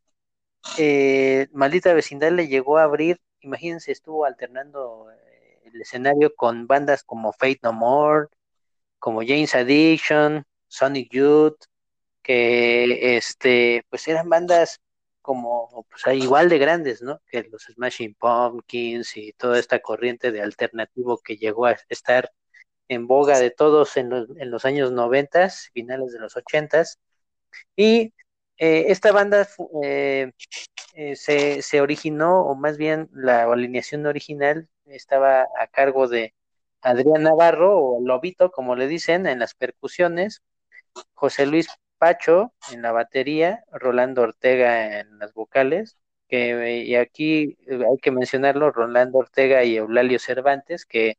eh, 0.79 1.49
Maldita 1.53 1.95
Vecindad 1.95 2.33
le 2.33 2.49
llegó 2.49 2.79
a 2.79 2.85
abrir, 2.85 3.21
imagínense, 3.41 3.91
estuvo 3.91 4.27
alternando 4.27 5.11
eh, 5.11 5.61
el 5.65 5.81
escenario 5.81 6.35
con 6.37 6.67
bandas 6.67 7.05
como 7.05 7.33
Fate 7.33 7.61
No 7.63 7.73
More, 7.73 8.29
como 8.99 9.23
James 9.23 9.55
Addiction, 9.55 10.45
Sonic 10.69 11.11
Youth, 11.11 11.65
que 12.23 13.17
este, 13.17 13.85
pues 13.91 14.07
eran 14.09 14.29
bandas 14.29 14.81
como 15.23 15.87
pues, 15.89 16.17
igual 16.17 16.49
de 16.49 16.59
grandes, 16.59 17.03
¿no? 17.03 17.21
Que 17.31 17.45
los 17.45 17.63
Smashing 17.65 18.15
Pumpkins 18.15 19.17
y 19.17 19.33
toda 19.35 19.59
esta 19.59 19.81
corriente 19.81 20.33
de 20.33 20.43
alternativo 20.43 21.19
que 21.19 21.37
llegó 21.37 21.67
a 21.67 21.77
estar 21.89 22.31
en 22.89 23.07
boga 23.07 23.39
de 23.39 23.51
todos 23.51 23.97
en 23.97 24.11
los, 24.11 24.29
en 24.37 24.51
los 24.51 24.65
años 24.65 24.93
noventas, 24.93 25.71
finales 25.73 26.13
de 26.13 26.21
los 26.21 26.37
ochentas. 26.37 26.99
Y 27.77 28.15
eh, 28.59 28.87
esta 28.89 29.13
banda 29.13 29.49
eh, 29.83 30.33
eh, 30.95 31.17
se, 31.17 31.63
se, 31.63 31.81
originó, 31.81 32.43
o 32.43 32.55
más 32.55 32.77
bien 32.77 33.09
la 33.13 33.45
alineación 33.45 34.07
original 34.07 34.69
estaba 34.87 35.43
a 35.59 35.67
cargo 35.71 36.09
de 36.09 36.35
Adrián 36.83 37.23
Navarro, 37.23 37.79
o 37.79 38.01
Lobito, 38.05 38.51
como 38.51 38.77
le 38.77 38.89
dicen, 38.89 39.27
en 39.27 39.39
las 39.39 39.55
percusiones, 39.55 40.43
José 41.15 41.47
Luis 41.47 41.69
Pacho 42.03 42.53
en 42.73 42.83
la 42.83 42.91
batería, 42.91 43.63
Rolando 43.71 44.23
Ortega 44.23 44.99
en 44.99 45.21
las 45.21 45.33
vocales, 45.35 45.97
que 46.27 46.81
y 46.85 46.97
aquí 46.97 47.57
hay 47.69 47.99
que 48.03 48.11
mencionarlo, 48.11 48.73
Rolando 48.73 49.19
Ortega 49.19 49.63
y 49.63 49.77
Eulalio 49.77 50.19
Cervantes, 50.19 50.85
que 50.85 51.19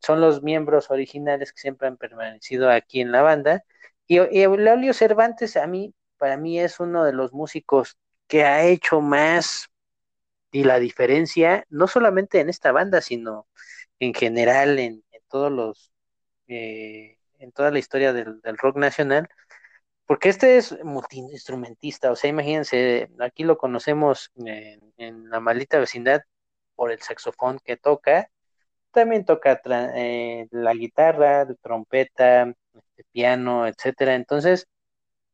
son 0.00 0.20
los 0.20 0.44
miembros 0.44 0.92
originales 0.92 1.52
que 1.52 1.60
siempre 1.60 1.88
han 1.88 1.96
permanecido 1.96 2.70
aquí 2.70 3.00
en 3.00 3.10
la 3.10 3.22
banda. 3.22 3.64
Y, 4.06 4.18
Eulalio 4.18 4.94
Cervantes 4.94 5.56
a 5.56 5.66
mí, 5.66 5.92
para 6.18 6.36
mí 6.36 6.60
es 6.60 6.78
uno 6.78 7.02
de 7.04 7.12
los 7.12 7.32
músicos 7.32 7.98
que 8.28 8.44
ha 8.44 8.64
hecho 8.64 9.00
más 9.00 9.70
y 10.52 10.62
la 10.62 10.78
diferencia, 10.78 11.64
no 11.68 11.88
solamente 11.88 12.38
en 12.38 12.48
esta 12.48 12.70
banda, 12.70 13.00
sino 13.00 13.48
en 13.98 14.14
general 14.14 14.78
en, 14.78 15.02
todos 15.28 15.50
los 15.50 15.92
eh, 16.46 17.18
en 17.40 17.50
toda 17.50 17.72
la 17.72 17.80
historia 17.80 18.12
del, 18.12 18.40
rock 18.56 18.76
nacional, 18.76 19.28
porque 20.06 20.28
este 20.28 20.56
es 20.56 20.76
multiinstrumentista, 20.84 22.10
o 22.12 22.16
sea, 22.16 22.30
imagínense, 22.30 23.10
aquí 23.20 23.44
lo 23.44 23.58
conocemos 23.58 24.30
en, 24.36 25.30
la 25.30 25.40
maldita 25.40 25.78
vecindad 25.78 26.22
por 26.74 26.92
el 26.92 27.00
saxofón 27.02 27.60
que 27.64 27.76
toca, 27.76 28.30
también 28.92 29.24
toca 29.24 29.60
eh, 29.96 30.46
la 30.50 30.74
guitarra, 30.74 31.44
la 31.44 31.54
trompeta, 31.56 32.42
el 32.42 33.04
piano, 33.12 33.66
etcétera. 33.66 34.14
Entonces, 34.14 34.68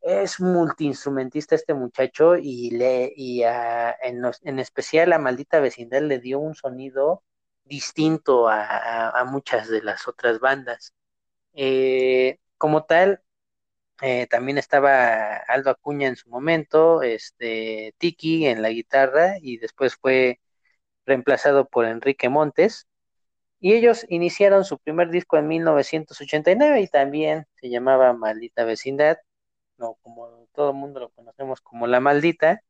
es 0.03 0.41
multiinstrumentista 0.41 1.55
este 1.55 1.75
muchacho 1.75 2.37
y 2.37 2.71
le 2.71 3.13
y 3.17 3.43
en, 3.45 4.23
en, 4.43 4.59
especial 4.59 5.13
a 5.13 5.19
Maldita 5.19 5.61
Vecindad 5.61 6.03
le 6.03 6.19
dio 6.19 6.41
un 6.41 6.55
sonido 6.55 7.23
distinto 7.65 8.49
a, 8.49 9.25
muchas 9.27 9.69
de 9.69 9.83
las 9.83 10.09
otras 10.09 10.41
bandas. 10.41 10.93
Eh, 11.55 12.39
como 12.59 12.85
tal, 12.85 13.23
eh, 14.03 14.27
también 14.29 14.59
estaba 14.59 15.37
Aldo 15.37 15.71
Acuña 15.71 16.09
en 16.09 16.17
su 16.17 16.29
momento, 16.31 17.03
este 17.03 17.95
Tiki 17.99 18.47
en 18.47 18.63
la 18.63 18.71
guitarra 18.71 19.37
y 19.41 19.59
después 19.59 19.97
fue 19.97 20.41
reemplazado 21.07 21.69
por 21.69 21.87
Enrique 21.87 22.29
Montes. 22.29 22.89
Y 23.61 23.75
ellos 23.75 24.07
iniciaron 24.09 24.65
su 24.65 24.79
primer 24.79 25.11
disco 25.11 25.39
en 25.39 25.49
1989 25.49 26.81
y 26.83 26.89
también 26.89 27.47
se 27.57 27.71
llamaba 27.71 28.13
Maldita 28.15 28.65
Vecindad, 28.65 29.19
no 29.79 29.97
como 30.03 30.49
todo 30.55 30.71
el 30.71 30.77
mundo 30.77 31.01
lo 31.01 31.11
conocemos 31.11 31.61
como 31.63 31.87
La 31.87 32.01
Maldita. 32.01 32.63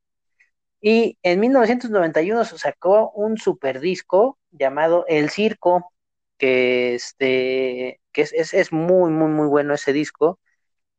Y 0.81 1.19
en 1.23 1.41
1991 1.41 2.45
se 2.45 2.59
sacó 2.59 3.11
un 3.13 3.39
super 3.39 3.81
disco 3.81 4.39
llamado 4.51 5.05
El 5.09 5.31
Circo, 5.31 5.93
que, 6.39 6.95
este, 6.97 8.01
que 8.13 8.23
es, 8.23 8.33
es, 8.33 8.55
es 8.55 8.73
muy, 8.73 9.11
muy, 9.13 9.29
muy 9.29 9.47
bueno 9.49 9.75
ese 9.75 9.93
disco, 9.93 10.41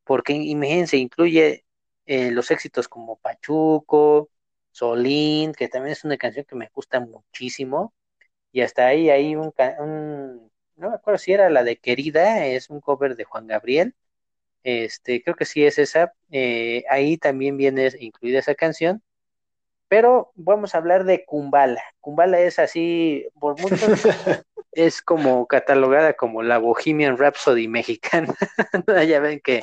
porque 0.04 0.34
imagínense, 0.34 0.98
incluye 0.98 1.66
eh, 2.06 2.32
los 2.32 2.52
éxitos 2.52 2.88
como 2.88 3.18
Pachuco, 3.18 4.30
Solín, 4.72 5.54
que 5.54 5.68
también 5.70 5.94
es 5.94 6.04
una 6.04 6.18
canción 6.18 6.46
que 6.46 6.56
me 6.56 6.70
gusta 6.74 7.00
muchísimo, 7.00 7.94
y 8.52 8.62
hasta 8.62 8.88
ahí 8.88 9.10
hay 9.10 9.36
un, 9.36 9.54
no 10.76 10.90
me 10.90 10.96
acuerdo 10.96 11.18
si 11.18 11.34
era 11.34 11.50
la 11.50 11.64
de 11.64 11.78
Querida, 11.78 12.46
es 12.46 12.70
un 12.70 12.82
cover 12.82 13.16
de 13.16 13.24
Juan 13.26 13.48
Gabriel, 13.48 13.96
este, 14.64 15.24
creo 15.24 15.36
que 15.36 15.46
sí 15.46 15.66
es 15.66 15.78
esa, 15.80 16.14
eh, 16.32 16.84
ahí 16.90 17.18
también 17.18 17.58
viene 17.58 17.90
incluida 18.00 18.40
esa 18.40 18.56
canción, 18.56 19.04
pero 19.88 20.32
vamos 20.36 20.74
a 20.74 20.80
hablar 20.80 21.04
de 21.04 21.24
Kumbala. 21.24 21.84
Kumbala 22.00 22.40
es 22.40 22.58
así, 22.60 23.28
por 23.40 23.60
muchos, 23.62 23.80
es 24.72 25.02
como 25.02 25.46
catalogada 25.46 26.14
como 26.14 26.42
la 26.42 26.58
Bohemian 26.58 27.18
Rhapsody 27.18 27.68
mexicana. 27.68 28.34
ya 29.08 29.20
ven 29.20 29.40
que 29.40 29.62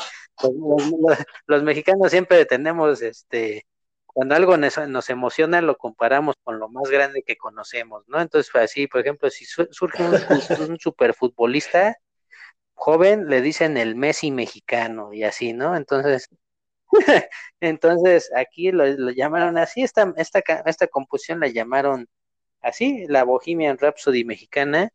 los, 1.47 1.62
mexicanos 1.62 2.11
siempre 2.11 2.45
tenemos, 2.47 3.03
este, 3.03 3.67
cuando 4.07 4.35
algo 4.35 4.57
nos, 4.57 5.11
emociona, 5.11 5.61
lo 5.61 5.77
comparamos 5.77 6.37
con 6.43 6.59
lo 6.59 6.69
más 6.69 6.91
grande 6.91 7.23
que 7.23 7.37
conocemos, 7.37 8.05
¿no? 8.09 8.21
Entonces, 8.21 8.55
así, 8.57 8.87
por 8.87 9.01
ejemplo, 9.01 9.31
si 9.31 9.45
surge 9.45 10.03
un, 10.03 10.71
un 10.71 10.79
superfutbolista 10.79 11.97
joven, 12.75 13.29
le 13.29 13.43
dicen 13.43 13.77
el 13.77 13.97
Messi 13.97 14.31
mexicano 14.31 15.12
y 15.12 15.25
así, 15.25 15.53
¿no? 15.53 15.77
Entonces, 15.77 16.29
Entonces 17.61 18.31
aquí 18.35 18.73
lo, 18.73 19.11
llamaron 19.11 19.59
así, 19.59 19.83
esta, 19.83 20.12
esta, 20.17 20.41
esta 20.67 20.87
composición 20.89 21.41
la 21.41 21.49
llamaron 21.49 22.09
así, 22.61 23.07
la 23.09 23.25
Bohemian 23.25 23.79
Rhapsody 23.79 24.25
mexicana. 24.25 24.91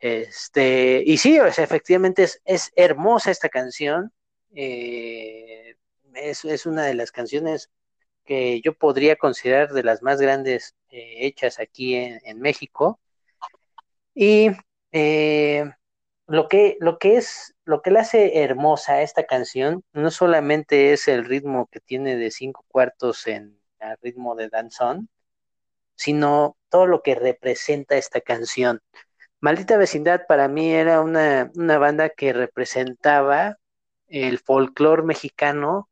Este, 0.00 1.02
y 1.06 1.18
sí, 1.18 1.36
efectivamente 1.38 2.24
es, 2.24 2.40
es, 2.44 2.72
hermosa 2.76 3.30
esta 3.30 3.48
canción. 3.48 4.12
Eh, 4.54 5.76
es, 6.14 6.66
una 6.66 6.84
de 6.84 6.94
las 6.94 7.12
canciones 7.12 7.70
que 8.24 8.60
yo 8.60 8.74
podría 8.74 9.16
considerar 9.16 9.72
de 9.72 9.82
las 9.82 10.02
más 10.02 10.20
grandes 10.20 10.76
eh, 10.90 11.26
hechas 11.26 11.58
aquí 11.58 11.94
en, 11.94 12.40
México. 12.40 13.00
Y 14.14 14.50
eh, 14.92 15.64
lo 16.26 16.48
que, 16.48 16.76
lo 16.80 16.98
que 16.98 17.16
es, 17.16 17.54
lo 17.64 17.82
que 17.82 17.90
le 17.90 18.00
hace 18.00 18.42
hermosa 18.42 19.02
esta 19.02 19.24
canción, 19.26 19.84
no 19.92 20.10
solamente 20.10 20.92
es 20.92 21.08
el 21.08 21.24
ritmo 21.24 21.68
que 21.70 21.80
tiene 21.80 22.16
de 22.16 22.30
cinco 22.30 22.64
cuartos 22.68 23.26
en 23.26 23.58
el 23.80 23.96
ritmo 24.02 24.34
de 24.36 24.48
danzón, 24.48 25.08
sino 25.96 26.56
todo 26.68 26.86
lo 26.86 27.02
que 27.02 27.14
representa 27.14 27.96
esta 27.96 28.20
canción. 28.20 28.80
Maldita 29.40 29.76
Vecindad 29.76 30.26
para 30.26 30.48
mí 30.48 30.72
era 30.72 31.00
una, 31.00 31.50
una 31.56 31.78
banda 31.78 32.10
que 32.10 32.32
representaba 32.32 33.58
el 34.12 34.38
folclore 34.38 35.02
mexicano 35.02 35.88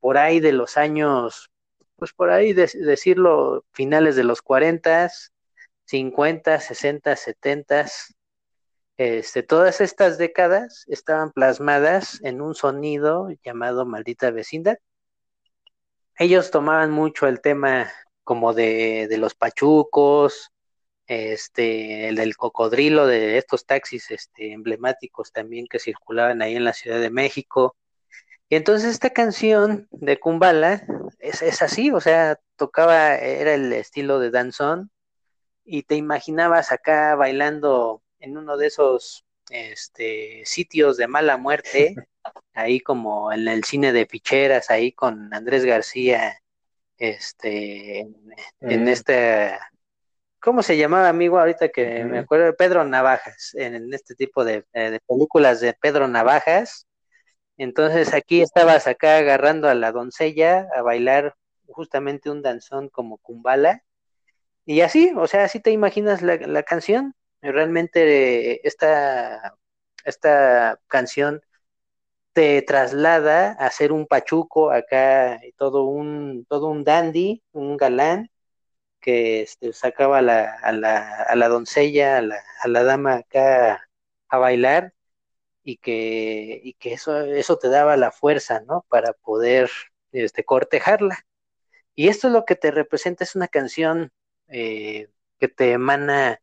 por 0.00 0.16
ahí 0.16 0.40
de 0.40 0.52
los 0.52 0.76
años, 0.76 1.50
pues 1.96 2.12
por 2.12 2.30
ahí 2.30 2.52
decirlo, 2.52 3.64
finales 3.72 4.16
de 4.16 4.24
los 4.24 4.42
40, 4.42 5.10
50, 5.84 6.60
60, 6.60 7.16
70, 7.16 7.86
este, 8.96 9.42
todas 9.42 9.80
estas 9.80 10.18
décadas 10.18 10.84
estaban 10.86 11.32
plasmadas 11.32 12.20
en 12.22 12.40
un 12.40 12.54
sonido 12.54 13.28
llamado 13.44 13.86
Maldita 13.86 14.30
Vecindad. 14.30 14.78
Ellos 16.16 16.50
tomaban 16.50 16.90
mucho 16.90 17.26
el 17.26 17.40
tema 17.40 17.90
como 18.24 18.54
de, 18.54 19.08
los 19.18 19.34
pachucos, 19.34 20.52
este, 21.08 22.08
el 22.08 22.16
del 22.16 22.36
cocodrilo, 22.36 23.06
de 23.06 23.38
estos 23.38 23.66
taxis 23.66 24.10
este, 24.10 24.52
emblemáticos 24.52 25.32
también 25.32 25.66
que 25.66 25.80
circulaban 25.80 26.42
ahí 26.42 26.54
en 26.54 26.64
la 26.64 26.74
Ciudad 26.74 27.00
de 27.00 27.10
México. 27.10 27.76
Y 28.48 28.56
entonces 28.56 28.90
esta 28.90 29.10
canción 29.10 29.88
de 29.90 30.20
Kumbala 30.20 30.86
es, 31.18 31.42
es 31.42 31.62
así, 31.62 31.90
o 31.90 32.00
sea, 32.00 32.38
tocaba, 32.56 33.16
era 33.16 33.54
el 33.54 33.72
estilo 33.72 34.20
de 34.20 34.30
danzón, 34.30 34.90
y 35.64 35.82
te 35.82 35.96
imaginabas 35.96 36.72
acá 36.72 37.14
bailando 37.14 38.02
en 38.20 38.38
uno 38.38 38.56
de 38.56 38.68
esos 38.68 39.26
este, 39.50 40.42
sitios 40.46 40.96
de 40.96 41.08
mala 41.08 41.36
muerte, 41.36 41.94
ahí 42.54 42.80
como 42.80 43.32
en 43.32 43.46
el 43.48 43.64
cine 43.64 43.92
de 43.92 44.06
ficheras, 44.06 44.70
ahí 44.70 44.92
con 44.92 45.32
Andrés 45.32 45.64
García, 45.64 46.40
este, 46.96 48.00
en, 48.60 48.88
este, 48.88 49.58
¿cómo 50.40 50.62
se 50.62 50.76
llamaba 50.76 51.08
amigo 51.08 51.38
ahorita 51.38 51.68
que 51.68 52.04
me 52.04 52.18
acuerdo? 52.18 52.54
Pedro 52.56 52.84
Navajas, 52.84 53.54
en, 53.54 53.92
este 53.92 54.14
tipo 54.14 54.44
de, 54.44 54.64
eh, 54.72 54.90
de, 54.90 55.00
películas 55.00 55.60
de 55.60 55.74
Pedro 55.74 56.08
Navajas. 56.08 56.86
Entonces 57.56 58.14
aquí 58.14 58.42
estabas 58.42 58.86
acá 58.86 59.18
agarrando 59.18 59.68
a 59.68 59.74
la 59.74 59.92
doncella 59.92 60.68
a 60.76 60.82
bailar 60.82 61.34
justamente 61.66 62.30
un 62.30 62.42
danzón 62.42 62.88
como 62.88 63.18
Kumbala. 63.18 63.82
Y 64.66 64.82
así, 64.82 65.12
o 65.16 65.26
sea, 65.26 65.44
así 65.44 65.60
te 65.60 65.70
imaginas 65.72 66.22
la, 66.22 66.36
la 66.36 66.62
canción, 66.62 67.14
Realmente 67.40 68.66
esta, 68.66 69.56
esta 70.04 70.80
canción 70.88 71.40
te 72.32 72.62
traslada 72.62 73.52
a 73.52 73.70
ser 73.70 73.92
un 73.92 74.06
pachuco 74.06 74.70
acá, 74.70 75.40
todo 75.56 75.84
un, 75.84 76.46
todo 76.48 76.68
un 76.68 76.84
dandy, 76.84 77.42
un 77.52 77.76
galán, 77.76 78.30
que 79.00 79.42
este, 79.42 79.72
sacaba 79.72 80.18
a 80.18 80.22
la, 80.22 80.58
la, 80.72 81.26
la 81.34 81.48
doncella, 81.48 82.18
a 82.18 82.22
la, 82.22 82.42
a 82.62 82.68
la 82.68 82.84
dama 82.84 83.16
acá 83.16 83.88
a 84.28 84.38
bailar 84.38 84.94
y 85.62 85.76
que, 85.78 86.60
y 86.62 86.74
que 86.74 86.94
eso, 86.94 87.20
eso 87.20 87.58
te 87.58 87.68
daba 87.68 87.96
la 87.96 88.12
fuerza, 88.12 88.60
¿no? 88.60 88.84
Para 88.88 89.12
poder 89.12 89.70
este, 90.12 90.44
cortejarla. 90.44 91.26
Y 91.94 92.08
esto 92.08 92.28
es 92.28 92.32
lo 92.32 92.44
que 92.44 92.56
te 92.56 92.70
representa, 92.70 93.24
es 93.24 93.34
una 93.34 93.48
canción 93.48 94.12
eh, 94.48 95.08
que 95.38 95.48
te 95.48 95.72
emana 95.72 96.40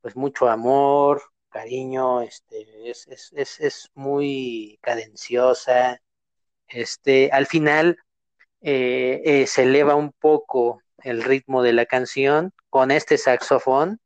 pues 0.00 0.16
mucho 0.16 0.48
amor, 0.48 1.22
cariño, 1.48 2.22
este, 2.22 2.90
es, 2.90 3.06
es, 3.08 3.32
es, 3.34 3.60
es 3.60 3.90
muy 3.94 4.78
cadenciosa, 4.82 6.00
este, 6.68 7.30
al 7.32 7.46
final 7.46 7.98
eh, 8.60 9.22
eh, 9.24 9.46
se 9.46 9.62
eleva 9.64 9.94
un 9.94 10.12
poco 10.12 10.82
el 11.04 11.22
ritmo 11.22 11.62
de 11.62 11.72
la 11.72 11.86
canción 11.86 12.52
con 12.70 12.90
este 12.90 13.18
saxofón 13.18 14.00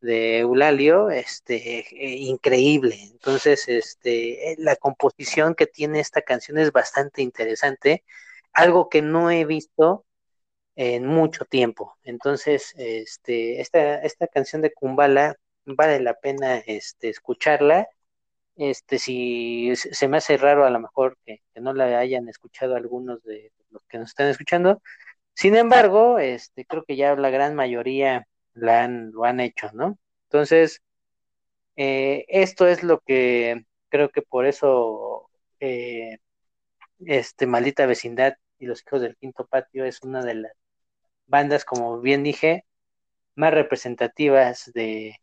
de 0.00 0.38
Eulalio, 0.40 1.10
este, 1.10 1.80
eh, 1.80 2.16
increíble. 2.18 2.98
Entonces, 3.12 3.68
este, 3.68 4.56
la 4.58 4.76
composición 4.76 5.54
que 5.54 5.66
tiene 5.66 6.00
esta 6.00 6.22
canción 6.22 6.58
es 6.58 6.72
bastante 6.72 7.22
interesante, 7.22 8.04
algo 8.52 8.88
que 8.88 9.02
no 9.02 9.30
he 9.30 9.44
visto 9.44 10.06
en 10.76 11.06
mucho 11.06 11.44
tiempo. 11.46 11.96
Entonces, 12.04 12.74
este, 12.76 13.60
esta, 13.60 14.02
esta 14.02 14.28
canción 14.28 14.62
de 14.62 14.72
Kumbala 14.72 15.36
vale 15.66 16.00
la 16.00 16.14
pena 16.14 16.58
este, 16.58 17.08
escucharla. 17.08 17.88
Este, 18.56 18.98
si 18.98 19.74
se 19.76 20.08
me 20.08 20.18
hace 20.18 20.36
raro 20.38 20.64
a 20.64 20.70
lo 20.70 20.80
mejor 20.80 21.18
que, 21.24 21.42
no 21.56 21.72
la 21.74 21.98
hayan 21.98 22.28
escuchado 22.28 22.76
algunos 22.76 23.22
de 23.24 23.52
los 23.70 23.82
que 23.88 23.98
nos 23.98 24.10
están 24.10 24.28
escuchando. 24.28 24.82
Sin 25.36 25.54
embargo, 25.54 26.18
este, 26.18 26.64
creo 26.64 26.84
que 26.84 26.96
ya 26.96 27.14
la 27.14 27.30
gran 27.30 27.54
mayoría 27.54 28.26
lo 28.54 29.24
han 29.24 29.40
hecho, 29.40 29.70
¿no? 29.74 29.98
Entonces, 30.24 30.82
eh, 31.76 32.24
esto 32.28 32.66
es 32.66 32.82
lo 32.82 33.00
que 33.00 33.66
creo 33.90 34.10
que 34.10 34.22
por 34.22 34.46
eso 34.46 35.28
eh, 35.60 36.18
este 37.00 37.46
Maldita 37.46 37.86
Vecindad 37.86 38.34
y 38.58 38.66
los 38.66 38.82
hijos 38.82 39.02
del 39.02 39.16
quinto 39.16 39.46
patio 39.46 39.84
es 39.84 40.02
una 40.02 40.24
de 40.24 40.34
las 40.36 40.52
bandas, 41.26 41.64
como 41.66 42.00
bien 42.00 42.22
dije, 42.22 42.64
más 43.34 43.52
representativas 43.54 44.72
de, 44.74 45.16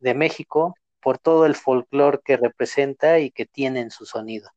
de 0.00 0.14
México 0.14 0.74
por 1.00 1.18
todo 1.18 1.46
el 1.46 1.56
folclore 1.56 2.20
que 2.24 2.38
representa 2.38 3.18
y 3.20 3.30
que 3.30 3.46
tiene 3.46 3.80
en 3.80 3.90
su 3.90 4.06
sonido. 4.06 4.50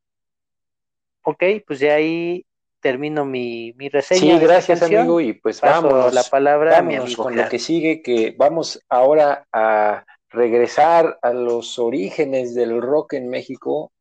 ok, 1.22 1.44
pues 1.66 1.80
de 1.80 1.90
ahí 1.90 2.46
termino 2.82 3.24
mi, 3.24 3.72
mi 3.78 3.88
reseña. 3.88 4.20
Sí, 4.20 4.38
gracias 4.38 4.80
canción. 4.80 5.02
amigo 5.02 5.20
y 5.20 5.32
pues 5.32 5.60
vamos. 5.60 6.12
la 6.12 6.24
palabra 6.24 6.76
a 6.76 6.82
mi 6.82 6.96
amigo 6.96 7.22
con 7.22 7.32
Gerardo. 7.32 7.46
lo 7.46 7.50
que 7.50 7.58
sigue, 7.58 8.02
que 8.02 8.34
vamos 8.36 8.82
ahora 8.90 9.46
a 9.52 10.04
regresar 10.28 11.18
a 11.22 11.32
los 11.32 11.78
orígenes 11.78 12.54
del 12.54 12.82
rock 12.82 13.14
en 13.14 13.28
México, 13.28 13.92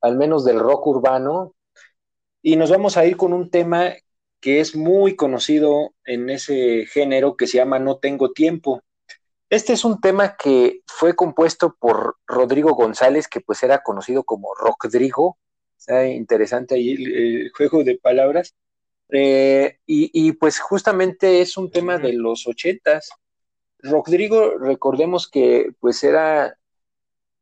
al 0.00 0.16
menos 0.16 0.44
del 0.44 0.60
rock 0.60 0.86
urbano, 0.86 1.54
y 2.42 2.56
nos 2.56 2.70
vamos 2.70 2.96
a 2.96 3.06
ir 3.06 3.16
con 3.16 3.32
un 3.32 3.50
tema 3.50 3.94
que 4.40 4.60
es 4.60 4.76
muy 4.76 5.16
conocido 5.16 5.94
en 6.04 6.28
ese 6.28 6.84
género 6.86 7.36
que 7.36 7.46
se 7.46 7.58
llama 7.58 7.78
No 7.78 7.98
tengo 7.98 8.32
tiempo. 8.32 8.82
Este 9.48 9.72
es 9.72 9.84
un 9.84 10.00
tema 10.00 10.36
que 10.36 10.80
fue 10.86 11.14
compuesto 11.14 11.76
por 11.78 12.16
Rodrigo 12.26 12.74
González, 12.74 13.28
que 13.28 13.40
pues 13.40 13.62
era 13.62 13.82
conocido 13.82 14.24
como 14.24 14.54
Rockdrigo. 14.54 15.38
Está 15.82 16.06
interesante 16.06 16.76
ahí 16.76 16.92
el, 16.92 17.12
el 17.12 17.50
juego 17.50 17.82
de 17.82 17.98
palabras. 17.98 18.54
Eh, 19.10 19.78
y, 19.84 20.10
y, 20.14 20.32
pues 20.32 20.60
justamente 20.60 21.40
es 21.42 21.56
un 21.56 21.72
tema 21.72 21.98
de 21.98 22.12
los 22.12 22.46
ochentas. 22.46 23.10
Rodrigo, 23.80 24.58
recordemos 24.58 25.28
que 25.28 25.72
pues 25.80 26.04
era 26.04 26.56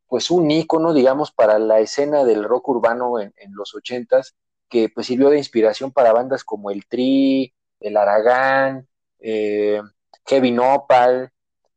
pues 0.09 0.31
un 0.31 0.51
ícono, 0.51 0.95
digamos, 0.95 1.33
para 1.33 1.59
la 1.59 1.81
escena 1.81 2.25
del 2.25 2.45
rock 2.45 2.69
urbano 2.71 3.21
en, 3.21 3.35
en 3.37 3.55
los 3.55 3.75
ochentas, 3.75 4.35
que 4.71 4.89
pues 4.89 5.07
sirvió 5.09 5.29
de 5.29 5.39
inspiración 5.39 5.93
para 5.93 6.13
bandas 6.15 6.43
como 6.43 6.71
el 6.71 6.87
Tri, 6.87 7.53
el 7.81 7.97
Aragán, 7.99 8.89
eh, 9.19 9.83
Heavy 10.27 10.51
Nopal. 10.51 11.31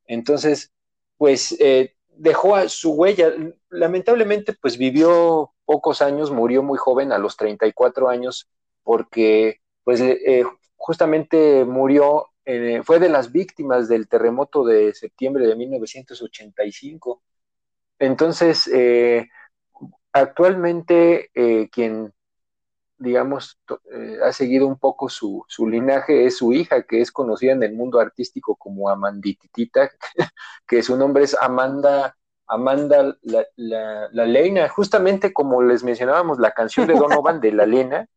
Entonces, 0.08 0.72
pues 1.18 1.58
eh, 1.60 1.96
dejó 2.08 2.56
a 2.56 2.70
su 2.70 2.94
huella. 2.94 3.34
Lamentablemente, 3.70 4.54
pues 4.54 4.78
vivió 4.78 5.53
pocos 5.74 6.04
años, 6.04 6.30
murió 6.30 6.62
muy 6.62 6.78
joven, 6.78 7.12
a 7.12 7.18
los 7.18 7.36
34 7.36 8.10
años, 8.10 8.48
porque 8.84 9.60
pues 9.84 10.00
eh, 10.02 10.44
justamente 10.78 11.66
murió, 11.66 12.28
eh, 12.46 12.82
fue 12.84 13.00
de 13.00 13.10
las 13.10 13.32
víctimas 13.32 13.88
del 13.90 14.08
terremoto 14.08 14.64
de 14.64 14.94
septiembre 14.94 15.48
de 15.48 15.56
1985. 15.56 17.24
Entonces, 17.98 18.68
eh, 18.68 19.30
actualmente 20.12 21.32
eh, 21.34 21.70
quien, 21.72 22.14
digamos, 22.98 23.60
eh, 23.92 24.20
ha 24.24 24.32
seguido 24.32 24.68
un 24.68 24.78
poco 24.78 25.10
su, 25.10 25.44
su, 25.48 25.68
linaje 25.68 26.26
es 26.26 26.38
su 26.38 26.54
hija, 26.54 26.84
que 26.84 27.02
es 27.02 27.12
conocida 27.12 27.54
en 27.54 27.64
el 27.64 27.74
mundo 27.74 28.00
artístico 28.00 28.56
como 28.56 28.90
Amandititita, 28.90 29.92
que 30.68 30.84
su 30.84 30.96
nombre 30.98 31.24
es 31.24 31.36
Amanda. 31.36 32.16
Amanda 32.48 33.18
la, 33.22 33.46
la, 33.56 34.10
la 34.12 34.26
Leina, 34.26 34.68
justamente 34.70 35.34
como 35.34 35.62
les 35.64 35.84
mencionábamos 35.84 36.40
la 36.40 36.52
canción 36.52 36.88
de 36.88 36.96
Donovan 36.96 37.40
de 37.40 37.52
La 37.52 37.66
Lena, 37.66 38.08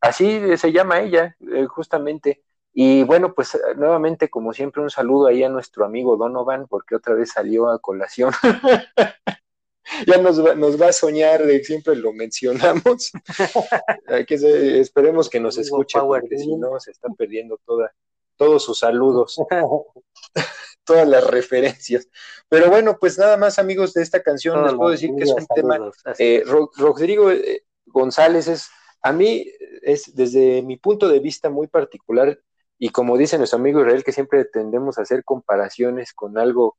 así 0.00 0.56
se 0.56 0.72
llama 0.72 1.00
ella, 1.00 1.36
eh, 1.52 1.66
justamente. 1.66 2.42
Y 2.72 3.04
bueno, 3.04 3.34
pues 3.34 3.58
nuevamente, 3.76 4.28
como 4.28 4.52
siempre, 4.52 4.82
un 4.82 4.90
saludo 4.90 5.28
ahí 5.28 5.42
a 5.44 5.48
nuestro 5.48 5.84
amigo 5.84 6.16
Donovan, 6.16 6.66
porque 6.66 6.96
otra 6.96 7.14
vez 7.14 7.30
salió 7.32 7.68
a 7.68 7.78
colación. 7.78 8.32
ya 10.06 10.18
nos 10.18 10.44
va, 10.44 10.54
nos 10.54 10.80
va, 10.80 10.88
a 10.88 10.92
soñar, 10.92 11.44
de 11.44 11.62
siempre 11.62 11.94
lo 11.94 12.12
mencionamos. 12.12 13.12
que 14.26 14.38
se, 14.38 14.80
esperemos 14.80 15.30
que 15.30 15.40
nos 15.40 15.56
escuche, 15.56 15.98
porque 16.00 16.36
si 16.38 16.56
no 16.56 16.78
se 16.80 16.90
está 16.90 17.08
perdiendo 17.16 17.58
toda, 17.64 17.94
todos 18.36 18.64
sus 18.64 18.78
saludos, 18.78 19.36
todas 20.84 21.06
las 21.08 21.26
referencias. 21.26 22.08
Pero 22.48 22.70
bueno, 22.70 22.98
pues 22.98 23.18
nada 23.18 23.36
más, 23.36 23.58
amigos, 23.58 23.94
de 23.94 24.02
esta 24.02 24.22
canción 24.22 24.62
les 24.64 24.74
puedo 24.74 24.90
decir 24.90 25.10
que 25.16 25.24
es 25.24 25.32
un 25.32 25.46
tema. 25.54 25.78
Eh, 26.18 26.44
Rodrigo 26.76 27.30
eh, 27.30 27.64
González 27.86 28.48
es, 28.48 28.68
a 29.02 29.12
mí, 29.12 29.46
es 29.82 30.14
desde 30.14 30.62
mi 30.62 30.76
punto 30.76 31.08
de 31.08 31.20
vista 31.20 31.50
muy 31.50 31.66
particular, 31.66 32.38
y 32.78 32.90
como 32.90 33.16
dice 33.16 33.38
nuestro 33.38 33.58
amigo 33.58 33.80
Israel, 33.80 34.04
que 34.04 34.12
siempre 34.12 34.44
tendemos 34.44 34.98
a 34.98 35.02
hacer 35.02 35.24
comparaciones 35.24 36.12
con 36.12 36.38
algo 36.38 36.76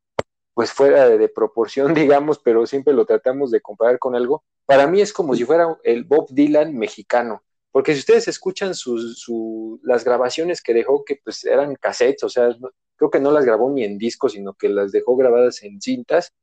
pues 0.54 0.72
fuera 0.72 1.10
de, 1.10 1.18
de, 1.18 1.28
proporción, 1.28 1.94
digamos, 1.94 2.40
pero 2.40 2.66
siempre 2.66 2.94
lo 2.94 3.06
tratamos 3.06 3.52
de 3.52 3.62
comparar 3.62 4.00
con 4.00 4.16
algo. 4.16 4.44
Para 4.66 4.88
mí 4.88 5.02
es 5.02 5.12
como 5.12 5.36
si 5.36 5.44
fuera 5.44 5.78
el 5.84 6.06
Bob 6.06 6.28
Dylan 6.30 6.74
mexicano, 6.78 7.44
porque 7.76 7.92
si 7.92 8.00
ustedes 8.00 8.30
escuchan 8.30 8.74
sus, 8.74 9.20
su, 9.20 9.82
las 9.84 10.06
grabaciones 10.06 10.62
que 10.62 10.74
dejó, 10.74 11.04
que 11.04 11.20
pues 11.22 11.44
eran 11.44 11.76
cassettes, 11.76 12.24
o 12.24 12.30
sea, 12.30 12.56
creo 12.96 13.10
que 13.10 13.20
no 13.20 13.32
las 13.32 13.46
grabó 13.46 13.70
ni 13.70 13.84
en 13.84 13.98
disco, 13.98 14.30
sino 14.30 14.54
que 14.54 14.70
las 14.70 14.92
dejó 14.92 15.16
grabadas 15.16 15.64
en 15.64 15.82
cintas, 15.82 16.34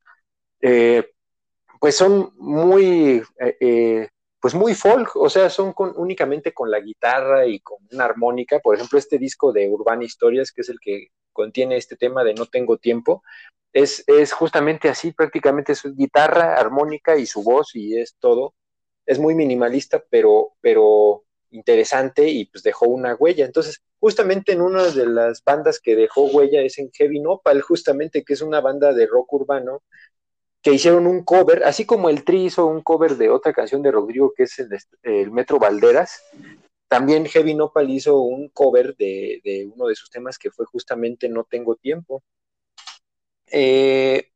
eh, 0.60 1.10
pues 1.80 1.96
son 1.96 2.32
muy, 2.38 3.22
eh, 3.40 3.56
eh, 3.60 4.08
pues 4.40 4.54
muy 4.54 4.74
folk, 4.74 5.16
o 5.16 5.28
sea, 5.28 5.50
son 5.50 5.72
con, 5.72 5.92
únicamente 5.96 6.52
con 6.52 6.70
la 6.70 6.80
guitarra 6.80 7.46
y 7.46 7.60
con 7.60 7.78
una 7.92 8.04
armónica. 8.04 8.60
Por 8.60 8.76
ejemplo, 8.76 8.98
este 8.98 9.18
disco 9.18 9.52
de 9.52 9.68
Urbana 9.68 10.04
Historias, 10.04 10.52
que 10.52 10.62
es 10.62 10.68
el 10.68 10.78
que 10.80 11.08
contiene 11.32 11.76
este 11.76 11.96
tema 11.96 12.24
de 12.24 12.34
No 12.34 12.46
tengo 12.46 12.78
tiempo, 12.78 13.22
es, 13.72 14.04
es 14.06 14.32
justamente 14.32 14.88
así, 14.88 15.12
prácticamente 15.12 15.72
es 15.72 15.82
guitarra, 15.96 16.56
armónica 16.56 17.16
y 17.16 17.26
su 17.26 17.42
voz 17.42 17.74
y 17.74 17.98
es 17.98 18.16
todo. 18.18 18.54
Es 19.06 19.18
muy 19.18 19.34
minimalista, 19.34 20.02
pero, 20.10 20.52
pero 20.60 21.24
interesante 21.50 22.28
y 22.28 22.46
pues 22.46 22.62
dejó 22.62 22.86
una 22.86 23.14
huella. 23.14 23.44
Entonces, 23.44 23.82
justamente 24.02 24.50
en 24.50 24.60
una 24.60 24.82
de 24.88 25.06
las 25.06 25.44
bandas 25.44 25.78
que 25.78 25.94
dejó 25.94 26.24
huella 26.24 26.60
es 26.60 26.76
en 26.80 26.90
Heavy 26.90 27.20
Nopal, 27.20 27.62
justamente 27.62 28.24
que 28.24 28.32
es 28.32 28.42
una 28.42 28.60
banda 28.60 28.92
de 28.92 29.06
rock 29.06 29.32
urbano 29.32 29.84
que 30.60 30.72
hicieron 30.72 31.06
un 31.06 31.22
cover, 31.22 31.62
así 31.62 31.86
como 31.86 32.08
el 32.08 32.24
Tri 32.24 32.46
hizo 32.46 32.66
un 32.66 32.82
cover 32.82 33.16
de 33.16 33.30
otra 33.30 33.52
canción 33.52 33.80
de 33.80 33.92
Rodrigo 33.92 34.32
que 34.36 34.42
es 34.42 34.58
el, 35.04 35.30
Metro 35.30 35.60
Valderas, 35.60 36.20
también 36.88 37.26
Heavy 37.26 37.54
Nopal 37.54 37.90
hizo 37.90 38.18
un 38.18 38.48
cover 38.48 38.96
de, 38.96 39.70
uno 39.72 39.86
de 39.86 39.94
sus 39.94 40.10
temas 40.10 40.36
que 40.36 40.50
fue 40.50 40.66
justamente 40.66 41.28
No 41.28 41.44
Tengo 41.44 41.76
Tiempo. 41.76 42.24
Eh, 43.46 44.30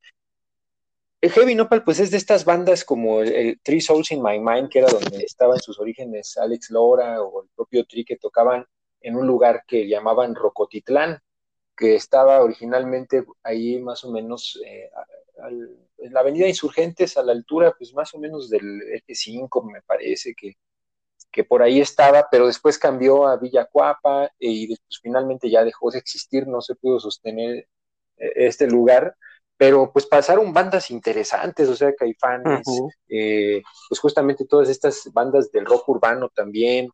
el 1.20 1.30
Heavy 1.32 1.56
Nopal, 1.56 1.82
pues 1.82 1.98
es 1.98 2.12
de 2.12 2.18
estas 2.18 2.44
bandas 2.44 2.84
como 2.84 3.20
el, 3.20 3.32
el, 3.32 3.60
Three 3.64 3.80
Souls 3.80 4.12
in 4.12 4.22
My 4.22 4.38
Mind, 4.38 4.68
que 4.68 4.78
era 4.78 4.92
donde 4.92 5.24
estaba 5.24 5.54
en 5.54 5.60
sus 5.60 5.80
orígenes 5.80 6.36
Alex 6.36 6.70
Lora 6.70 7.20
o 7.20 7.42
el 7.42 7.48
propio 7.56 7.84
Tri, 7.84 8.04
que 8.04 8.16
tocaban 8.16 8.64
en 9.00 9.16
un 9.16 9.26
lugar 9.26 9.64
que 9.66 9.88
llamaban 9.88 10.34
Rocotitlán, 10.34 11.20
que 11.76 11.94
estaba 11.94 12.42
originalmente 12.42 13.24
ahí 13.42 13.80
más 13.80 14.04
o 14.04 14.10
menos 14.10 14.58
eh, 14.66 14.90
al, 15.42 15.76
en 15.98 16.12
la 16.12 16.20
avenida 16.20 16.48
Insurgentes, 16.48 17.16
a 17.16 17.22
la 17.22 17.32
altura, 17.32 17.74
pues 17.76 17.92
más 17.94 18.14
o 18.14 18.18
menos 18.18 18.48
del 18.50 18.82
eje 18.92 19.14
5, 19.14 19.62
me 19.64 19.82
parece 19.82 20.34
que, 20.34 20.56
que 21.30 21.44
por 21.44 21.62
ahí 21.62 21.80
estaba, 21.80 22.28
pero 22.30 22.46
después 22.46 22.78
cambió 22.78 23.26
a 23.26 23.36
Villacuapa 23.36 24.30
y 24.38 24.68
después 24.68 25.00
finalmente 25.02 25.50
ya 25.50 25.64
dejó 25.64 25.90
de 25.90 25.98
existir, 25.98 26.46
no 26.46 26.60
se 26.60 26.74
pudo 26.74 27.00
sostener 27.00 27.68
este 28.16 28.66
lugar, 28.66 29.14
pero 29.56 29.90
pues 29.92 30.06
pasaron 30.06 30.52
bandas 30.52 30.90
interesantes, 30.90 31.68
o 31.68 31.76
sea, 31.76 31.94
Caifanes, 31.94 32.66
uh 32.66 32.88
-huh. 32.88 32.92
eh, 33.08 33.62
pues 33.88 34.00
justamente 34.00 34.46
todas 34.46 34.68
estas 34.68 35.10
bandas 35.12 35.50
del 35.50 35.66
rock 35.66 35.88
urbano 35.88 36.28
también. 36.28 36.88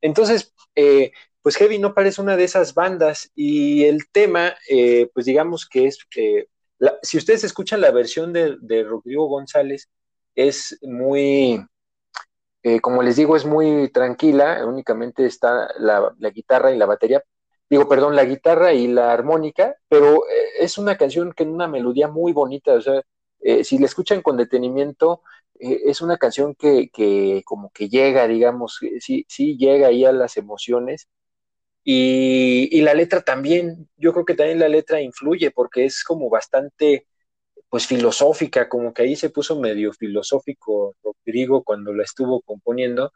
Entonces, 0.00 0.52
eh, 0.74 1.12
pues 1.42 1.56
Heavy 1.56 1.78
no 1.78 1.92
parece 1.94 2.22
una 2.22 2.36
de 2.36 2.44
esas 2.44 2.74
bandas. 2.74 3.30
Y 3.34 3.84
el 3.84 4.08
tema, 4.10 4.54
eh, 4.70 5.10
pues 5.12 5.26
digamos 5.26 5.68
que 5.68 5.86
es, 5.86 5.98
eh, 6.16 6.48
la, 6.78 6.98
si 7.02 7.18
ustedes 7.18 7.44
escuchan 7.44 7.80
la 7.80 7.90
versión 7.90 8.32
de, 8.32 8.84
Rodrigo 8.84 9.26
González, 9.26 9.90
es 10.34 10.78
muy, 10.82 11.64
eh, 12.62 12.80
como 12.80 13.02
les 13.02 13.16
digo, 13.16 13.36
es 13.36 13.44
muy 13.44 13.90
tranquila, 13.92 14.64
únicamente 14.66 15.26
está 15.26 15.68
la, 15.78 16.14
guitarra 16.32 16.72
y 16.72 16.78
la 16.78 16.86
batería, 16.86 17.22
digo, 17.68 17.88
perdón, 17.88 18.16
la 18.16 18.24
guitarra 18.24 18.72
y 18.72 18.88
la 18.88 19.12
armónica, 19.12 19.76
pero 19.88 20.26
eh, 20.28 20.48
es 20.60 20.78
una 20.78 20.96
canción 20.96 21.32
que 21.32 21.42
en 21.44 21.50
una 21.50 21.68
melodía 21.68 22.08
muy 22.08 22.32
bonita, 22.32 22.74
o 22.74 22.80
sea, 22.80 23.02
si 23.64 23.78
la 23.78 23.86
escuchan 23.86 24.22
con 24.22 24.36
detenimiento, 24.36 25.22
es 25.58 26.00
una 26.00 26.16
canción 26.16 26.54
que, 26.54 26.90
que, 26.92 27.42
como 27.44 27.70
que 27.70 27.88
llega, 27.88 28.28
digamos, 28.28 28.78
sí, 29.00 29.26
sí 29.28 29.56
llega 29.56 29.88
ahí 29.88 30.04
a 30.04 30.12
las 30.12 30.36
emociones. 30.36 31.08
Y, 31.84 32.80
la 32.82 32.94
letra 32.94 33.22
también, 33.22 33.88
yo 33.96 34.12
creo 34.12 34.24
que 34.24 34.34
también 34.34 34.58
la 34.60 34.68
letra 34.68 35.00
influye 35.00 35.50
porque 35.50 35.84
es 35.84 36.04
como 36.04 36.30
bastante, 36.30 37.06
pues 37.68 37.86
filosófica, 37.86 38.68
como 38.68 38.92
que 38.94 39.02
ahí 39.02 39.16
se 39.16 39.30
puso 39.30 39.58
medio 39.60 39.92
filosófico 39.92 40.94
Rodrigo 41.02 41.64
cuando 41.64 41.92
la 41.94 42.04
estuvo 42.04 42.42
componiendo, 42.42 43.12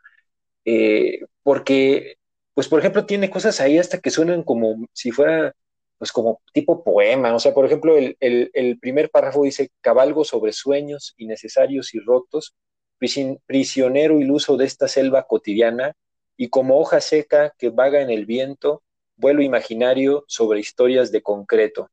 eh, 0.65 1.21
porque, 1.43 2.17
pues 2.55 2.69
por 2.69 2.81
ejemplo, 2.81 3.07
tiene 3.07 3.31
cosas 3.31 3.61
ahí 3.61 3.79
hasta 3.79 4.01
que 4.01 4.11
suenan 4.11 4.43
como 4.45 4.87
si 4.93 5.13
fuera, 5.13 5.55
pues 5.99 6.13
como 6.13 6.41
tipo 6.53 6.85
poema, 6.85 7.35
o 7.35 7.41
sea, 7.41 7.55
por 7.55 7.67
ejemplo, 7.67 7.97
el, 7.97 8.17
el, 8.21 8.51
el 8.55 8.79
primer 8.81 9.11
párrafo 9.11 9.45
dice, 9.45 9.71
cabalgo 9.81 10.25
sobre 10.25 10.53
sueños 10.53 11.15
innecesarios 11.19 11.95
y 11.95 12.01
rotos, 12.01 12.55
prisionero 13.47 14.21
iluso 14.21 14.57
de 14.57 14.65
esta 14.67 14.89
selva 14.89 15.27
cotidiana, 15.27 15.95
y 16.37 16.49
como 16.49 16.79
hoja 16.79 17.01
seca 17.01 17.55
que 17.59 17.71
vaga 17.71 18.01
en 18.01 18.11
el 18.11 18.27
viento, 18.27 18.83
vuelo 19.17 19.43
imaginario 19.43 20.25
sobre 20.29 20.61
historias 20.61 21.11
de 21.13 21.23
concreto. 21.23 21.91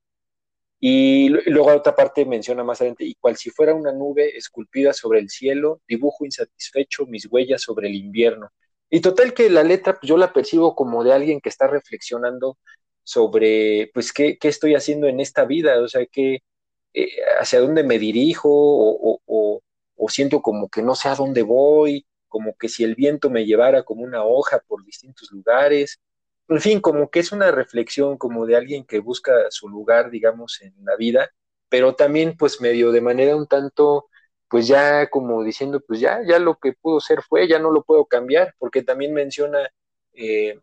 Y 0.79 1.29
luego 1.29 1.73
otra 1.73 1.95
parte 1.95 2.25
menciona 2.25 2.63
más 2.63 2.81
adelante, 2.81 3.05
y 3.05 3.15
cual 3.15 3.37
si 3.37 3.49
fuera 3.49 3.73
una 3.73 3.93
nube 3.93 4.35
esculpida 4.37 4.91
sobre 4.93 5.19
el 5.19 5.29
cielo, 5.29 5.81
dibujo 5.87 6.25
insatisfecho 6.25 7.05
mis 7.05 7.25
huellas 7.31 7.61
sobre 7.61 7.87
el 7.87 7.95
invierno. 7.95 8.49
Y 8.89 8.99
total 9.01 9.33
que 9.33 9.49
la 9.49 9.63
letra 9.63 9.93
pues, 9.93 10.09
yo 10.09 10.17
la 10.17 10.33
percibo 10.33 10.75
como 10.75 11.03
de 11.03 11.13
alguien 11.13 11.39
que 11.41 11.49
está 11.49 11.67
reflexionando 11.67 12.57
sobre, 13.03 13.91
pues, 13.93 14.11
qué, 14.13 14.37
qué 14.37 14.49
estoy 14.49 14.75
haciendo 14.75 15.07
en 15.07 15.19
esta 15.21 15.45
vida, 15.45 15.79
o 15.81 15.87
sea, 15.87 16.05
qué, 16.05 16.39
eh, 16.93 17.09
hacia 17.39 17.59
dónde 17.59 17.83
me 17.83 17.97
dirijo 17.99 18.49
o, 18.51 19.19
o, 19.25 19.61
o, 19.95 20.09
siento 20.09 20.41
como 20.41 20.69
que 20.69 20.81
no 20.83 20.95
sé 20.95 21.09
a 21.09 21.15
dónde 21.15 21.41
voy, 21.43 22.05
como 22.33 22.55
que 22.57 22.67
si 22.67 22.83
el 22.83 22.95
viento 22.95 23.29
me 23.29 23.45
llevara 23.45 23.83
como 23.83 24.01
una 24.01 24.23
hoja 24.25 24.57
por 24.67 24.83
distintos 24.83 25.31
lugares, 25.31 25.99
en 26.47 26.59
fin, 26.61 26.81
como 26.81 27.11
que 27.11 27.19
es 27.19 27.31
una 27.31 27.51
reflexión 27.51 28.17
como 28.17 28.47
de 28.47 28.55
alguien 28.55 28.85
que 28.85 28.97
busca 28.97 29.33
su 29.51 29.69
lugar, 29.69 30.09
digamos, 30.09 30.59
en 30.63 30.73
la 30.83 30.95
vida, 30.95 31.29
pero 31.69 31.93
también 31.95 32.35
pues 32.35 32.59
medio 32.59 32.91
de 32.91 33.01
manera 33.01 33.35
un 33.35 33.45
tanto, 33.47 34.09
pues 34.47 34.67
ya 34.67 35.09
como 35.11 35.43
diciendo, 35.43 35.79
pues 35.87 35.99
ya, 35.99 36.21
ya 36.27 36.39
lo 36.39 36.57
que 36.57 36.73
pudo 36.73 36.99
ser 36.99 37.21
fue, 37.21 37.47
ya 37.47 37.59
no 37.59 37.69
lo 37.71 37.83
puedo 37.83 38.05
cambiar, 38.05 38.55
porque 38.57 38.81
también 38.81 39.13
menciona 39.13 39.69
eh, 40.13 40.59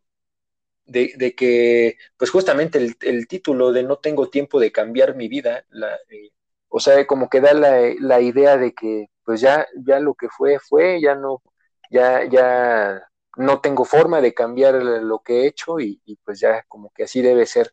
de, 0.86 1.34
que, 1.36 1.98
pues 2.16 2.30
justamente 2.30 2.78
el, 3.02 3.28
título 3.28 3.72
de 3.72 3.84
No 3.84 3.98
tengo 3.98 4.28
tiempo 4.28 4.58
de 4.58 4.72
cambiar 4.72 5.14
mi 5.14 5.28
vida, 5.28 5.64
la, 5.70 5.94
eh, 6.08 6.30
o 6.68 6.80
sea, 6.80 7.06
como 7.06 7.28
que 7.30 7.40
da 7.40 7.54
la, 7.54 7.94
la 8.00 8.20
idea 8.20 8.56
de 8.56 8.72
que 8.74 9.06
pues 9.24 9.40
ya, 9.40 9.66
ya 9.86 10.00
lo 10.00 10.14
que 10.14 10.28
fue, 10.28 10.58
fue, 10.58 11.00
ya 11.00 11.14
no, 11.14 11.40
ya, 11.90 12.24
ya 12.24 13.10
no 13.36 13.60
tengo 13.60 13.84
forma 13.84 14.20
de 14.20 14.34
cambiar 14.34 14.74
lo 14.82 15.20
que 15.20 15.42
he 15.42 15.46
hecho 15.46 15.80
y, 15.80 16.00
pues 16.24 16.40
ya 16.40 16.64
como 16.68 16.90
que 16.92 17.04
así 17.04 17.22
debe 17.22 17.46
ser. 17.46 17.72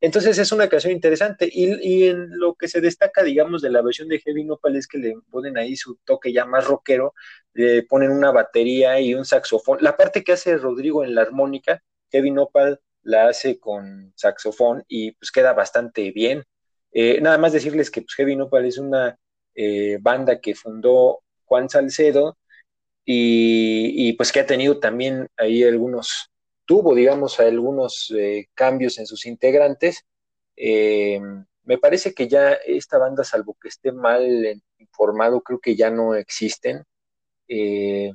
Entonces 0.00 0.38
es 0.38 0.52
una 0.52 0.68
canción 0.68 0.92
interesante 0.92 1.48
y, 1.50 2.04
en 2.04 2.38
lo 2.38 2.54
que 2.54 2.68
se 2.68 2.80
destaca, 2.80 3.22
digamos, 3.22 3.62
de 3.62 3.70
la 3.70 3.82
versión 3.82 4.08
de 4.08 4.20
Heavy 4.20 4.44
Nopal 4.44 4.76
es 4.76 4.86
que 4.86 4.98
le 4.98 5.14
ponen 5.30 5.56
ahí 5.56 5.76
su 5.76 5.96
toque 6.04 6.32
ya 6.32 6.44
más 6.44 6.66
rockero, 6.66 7.14
le 7.54 7.84
ponen 7.84 8.10
una 8.10 8.30
batería 8.30 9.00
y 9.00 9.14
un 9.14 9.24
saxofón. 9.24 9.78
La 9.80 9.96
parte 9.96 10.22
que 10.22 10.32
hace 10.32 10.56
Rodrigo 10.58 11.04
en 11.04 11.14
la 11.14 11.22
armónica, 11.22 11.82
Heavy 12.10 12.30
Nopal 12.30 12.80
la 13.02 13.28
hace 13.28 13.58
con 13.58 14.12
saxofón 14.16 14.84
y 14.88 15.12
pues 15.12 15.30
queda 15.30 15.52
bastante 15.54 16.10
bien. 16.10 16.44
Eh, 16.92 17.20
nada 17.20 17.38
más 17.38 17.52
decirles 17.52 17.90
que 17.90 18.02
pues, 18.02 18.14
Heavy 18.14 18.36
Nopal 18.36 18.66
es 18.66 18.78
una 18.78 19.18
eh, 19.54 19.98
banda 20.00 20.40
que 20.40 20.54
fundó 20.54 21.20
Juan 21.44 21.68
Salcedo 21.70 22.38
y, 23.04 24.12
pues 24.14 24.32
que 24.32 24.40
ha 24.40 24.46
tenido 24.46 24.80
también 24.80 25.28
ahí 25.36 25.62
algunos, 25.62 26.30
tuvo 26.64 26.94
digamos 26.94 27.38
algunos 27.40 28.12
eh, 28.16 28.48
cambios 28.54 28.98
en 28.98 29.06
sus 29.06 29.26
integrantes. 29.26 30.04
Eh, 30.56 31.20
me 31.64 31.78
parece 31.78 32.14
que 32.14 32.28
ya 32.28 32.52
esta 32.52 32.98
banda, 32.98 33.24
salvo 33.24 33.56
que 33.60 33.68
esté 33.68 33.92
mal 33.92 34.62
informado, 34.78 35.40
creo 35.42 35.58
que 35.60 35.76
ya 35.76 35.90
no 35.90 36.14
existen. 36.14 36.84
Eh, 37.48 38.12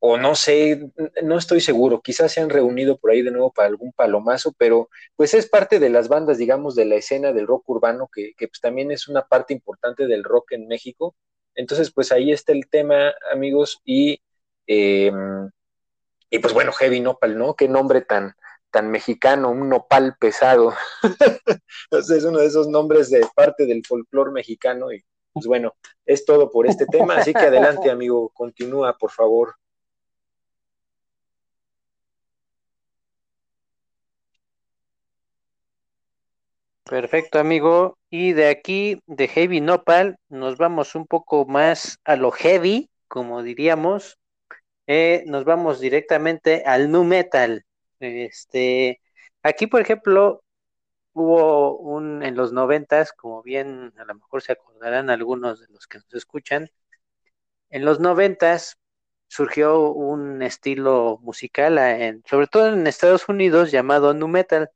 o 0.00 0.16
no 0.16 0.34
sé, 0.34 0.90
no 1.22 1.36
estoy 1.36 1.60
seguro, 1.60 2.00
quizás 2.00 2.32
se 2.32 2.40
han 2.40 2.48
reunido 2.48 2.96
por 2.96 3.10
ahí 3.10 3.20
de 3.22 3.30
nuevo 3.30 3.52
para 3.52 3.68
algún 3.68 3.92
palomazo, 3.92 4.54
pero 4.56 4.88
pues 5.14 5.34
es 5.34 5.46
parte 5.46 5.78
de 5.78 5.90
las 5.90 6.08
bandas, 6.08 6.38
digamos, 6.38 6.74
de 6.74 6.86
la 6.86 6.96
escena 6.96 7.32
del 7.34 7.46
rock 7.46 7.68
urbano, 7.68 8.08
que, 8.12 8.32
pues 8.38 8.60
también 8.62 8.90
es 8.90 9.08
una 9.08 9.26
parte 9.28 9.52
importante 9.52 10.06
del 10.06 10.24
rock 10.24 10.52
en 10.52 10.68
México, 10.68 11.14
entonces, 11.54 11.92
pues 11.92 12.12
ahí 12.12 12.32
está 12.32 12.52
el 12.52 12.68
tema, 12.68 13.12
amigos, 13.32 13.80
y, 13.84 14.20
em, 14.66 15.50
y 16.30 16.38
pues 16.38 16.54
bueno, 16.54 16.72
Heavy 16.72 17.00
Nopal, 17.00 17.36
¿no? 17.36 17.54
Qué 17.54 17.68
nombre 17.68 18.02
tan, 18.02 18.34
tan 18.70 18.90
mexicano, 18.90 19.50
un 19.50 19.68
nopal 19.68 20.16
pesado. 20.18 20.74
Entonces, 21.90 22.18
es 22.18 22.24
uno 22.24 22.38
de 22.38 22.46
esos 22.46 22.68
nombres 22.68 23.10
de 23.10 23.26
parte 23.34 23.66
del 23.66 23.84
folclore 23.86 24.32
mexicano 24.32 24.92
y 24.92 25.04
pues 25.32 25.46
bueno, 25.46 25.74
es 26.06 26.24
todo 26.24 26.50
por 26.50 26.66
este 26.66 26.86
tema, 26.86 27.16
así 27.16 27.32
que 27.32 27.46
adelante, 27.46 27.90
amigo, 27.90 28.30
continúa, 28.30 28.96
por 28.98 29.10
favor. 29.12 29.54
Perfecto, 36.90 37.38
amigo. 37.38 37.98
Y 38.10 38.32
de 38.32 38.48
aquí, 38.48 39.00
de 39.06 39.28
Heavy 39.28 39.60
Nopal, 39.60 40.18
nos 40.28 40.56
vamos 40.58 40.96
un 40.96 41.06
poco 41.06 41.46
más 41.46 42.00
a 42.04 42.16
lo 42.16 42.32
heavy, 42.32 42.90
como 43.06 43.44
diríamos. 43.44 44.18
Eh, 44.88 45.22
nos 45.26 45.44
vamos 45.44 45.78
directamente 45.78 46.64
al 46.66 46.90
nu 46.90 47.04
metal. 47.04 47.64
Este, 48.00 49.00
aquí, 49.44 49.68
por 49.68 49.80
ejemplo, 49.80 50.42
hubo 51.12 51.78
un 51.78 52.24
en 52.24 52.34
los 52.34 52.52
noventas, 52.52 53.12
como 53.12 53.40
bien 53.44 53.92
a 53.96 54.04
lo 54.04 54.16
mejor 54.16 54.42
se 54.42 54.52
acordarán 54.52 55.10
algunos 55.10 55.60
de 55.60 55.68
los 55.68 55.86
que 55.86 55.98
nos 55.98 56.12
escuchan, 56.14 56.70
en 57.70 57.84
los 57.84 58.00
noventas 58.00 58.78
surgió 59.28 59.92
un 59.92 60.42
estilo 60.42 61.18
musical, 61.22 61.78
en, 61.78 62.24
sobre 62.28 62.48
todo 62.48 62.68
en 62.72 62.86
Estados 62.88 63.28
Unidos, 63.28 63.70
llamado 63.70 64.12
nu 64.12 64.26
metal 64.26 64.70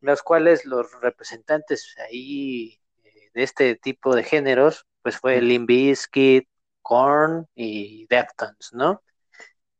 los 0.00 0.22
cuales 0.22 0.64
los 0.64 1.00
representantes 1.00 1.94
ahí 1.98 2.80
eh, 3.04 3.30
de 3.34 3.42
este 3.42 3.74
tipo 3.76 4.14
de 4.14 4.22
géneros, 4.22 4.86
pues 5.02 5.18
fue 5.18 5.40
Limp 5.40 5.68
Bizkit, 5.68 6.48
Korn 6.82 7.46
y 7.54 8.06
Deftones, 8.08 8.70
¿no? 8.72 9.02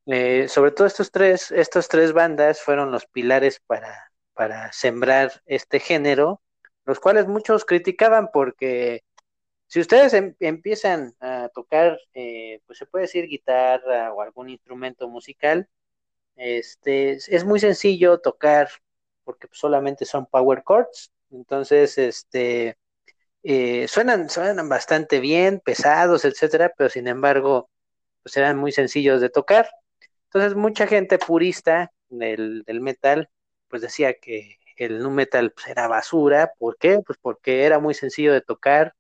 Eh, 0.07 0.49
sobre 0.49 0.71
todo 0.71 0.87
estos 0.87 1.11
tres, 1.11 1.51
estas 1.51 1.89
tres 1.89 2.13
bandas 2.13 2.63
fueron 2.63 2.91
los 2.91 3.07
pilares 3.07 3.61
para, 3.67 4.11
para 4.33 4.73
sembrar 4.73 5.43
este 5.47 5.81
género, 5.81 6.43
los 6.87 6.99
cuales 7.01 7.27
muchos 7.27 7.65
criticaban 7.65 8.31
porque 8.33 9.05
si 9.67 9.81
ustedes 9.81 10.15
em, 10.15 10.35
empiezan 10.41 11.15
a 11.21 11.51
tocar, 11.55 11.99
eh, 12.15 12.61
pues 12.67 12.79
se 12.79 12.87
puede 12.87 13.05
decir 13.05 13.27
guitarra 13.29 14.13
o 14.15 14.23
algún 14.23 14.49
instrumento 14.49 15.09
musical, 15.09 15.69
este, 16.37 17.13
es 17.13 17.45
muy 17.45 17.61
sencillo 17.61 18.21
tocar 18.21 18.71
porque 19.29 19.47
solamente 19.53 20.07
son 20.07 20.25
power 20.25 20.63
chords, 20.67 21.13
entonces 21.31 21.99
este 21.99 22.79
eh, 23.43 23.87
suenan, 23.87 24.31
suenan 24.31 24.71
bastante 24.71 25.21
bien, 25.21 25.61
pesados, 25.63 26.25
etcétera, 26.25 26.73
pero 26.75 26.89
sin 26.89 27.09
embargo, 27.09 27.69
pues 28.23 28.39
eran 28.39 28.57
muy 28.57 28.73
sencillos 28.73 29.21
de 29.21 29.29
tocar. 29.29 29.69
Entonces, 30.25 30.55
mucha 30.57 30.87
gente 30.87 31.19
purista 31.19 31.93
del, 32.09 32.65
metal, 32.81 33.29
pues 33.69 33.83
decía 33.83 34.15
que 34.15 34.57
el 34.77 35.01
nu 35.01 35.11
metal 35.11 35.53
pues, 35.53 35.67
era 35.69 35.89
basura. 35.89 36.53
¿Por 36.59 36.79
qué? 36.79 37.01
Pues 37.07 37.19
porque 37.21 37.65
era 37.65 37.79
muy 37.81 37.93
sencillo 37.93 38.33
de 38.33 38.41
tocar, 38.41 38.95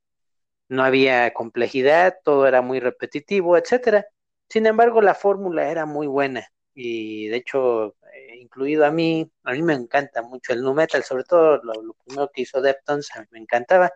no 0.69 0.85
había 0.85 1.33
complejidad, 1.33 2.19
todo 2.25 2.47
era 2.47 2.63
muy 2.63 2.81
repetitivo, 2.81 3.57
etcétera. 3.57 4.07
Sin 4.51 4.67
embargo, 4.67 5.01
la 5.03 5.15
fórmula 5.15 5.71
era 5.71 5.87
muy 5.87 6.07
buena 6.07 6.49
y 6.75 7.29
de 7.29 7.37
hecho 7.39 7.97
incluido 8.41 8.85
a 8.87 8.91
mí, 8.91 9.31
a 9.45 9.53
mí 9.53 9.63
me 9.63 9.75
encanta 9.75 10.23
mucho 10.23 10.53
el 10.53 10.63
nu 10.63 10.75
metal, 10.75 11.05
sobre 11.05 11.25
todo 11.25 11.59
lo, 11.63 11.95
primero 12.05 12.31
que 12.33 12.43
hizo 12.43 12.61
Deftones, 12.61 13.11
a 13.15 13.21
mí 13.21 13.27
me 13.31 13.39
encantaba. 13.41 13.93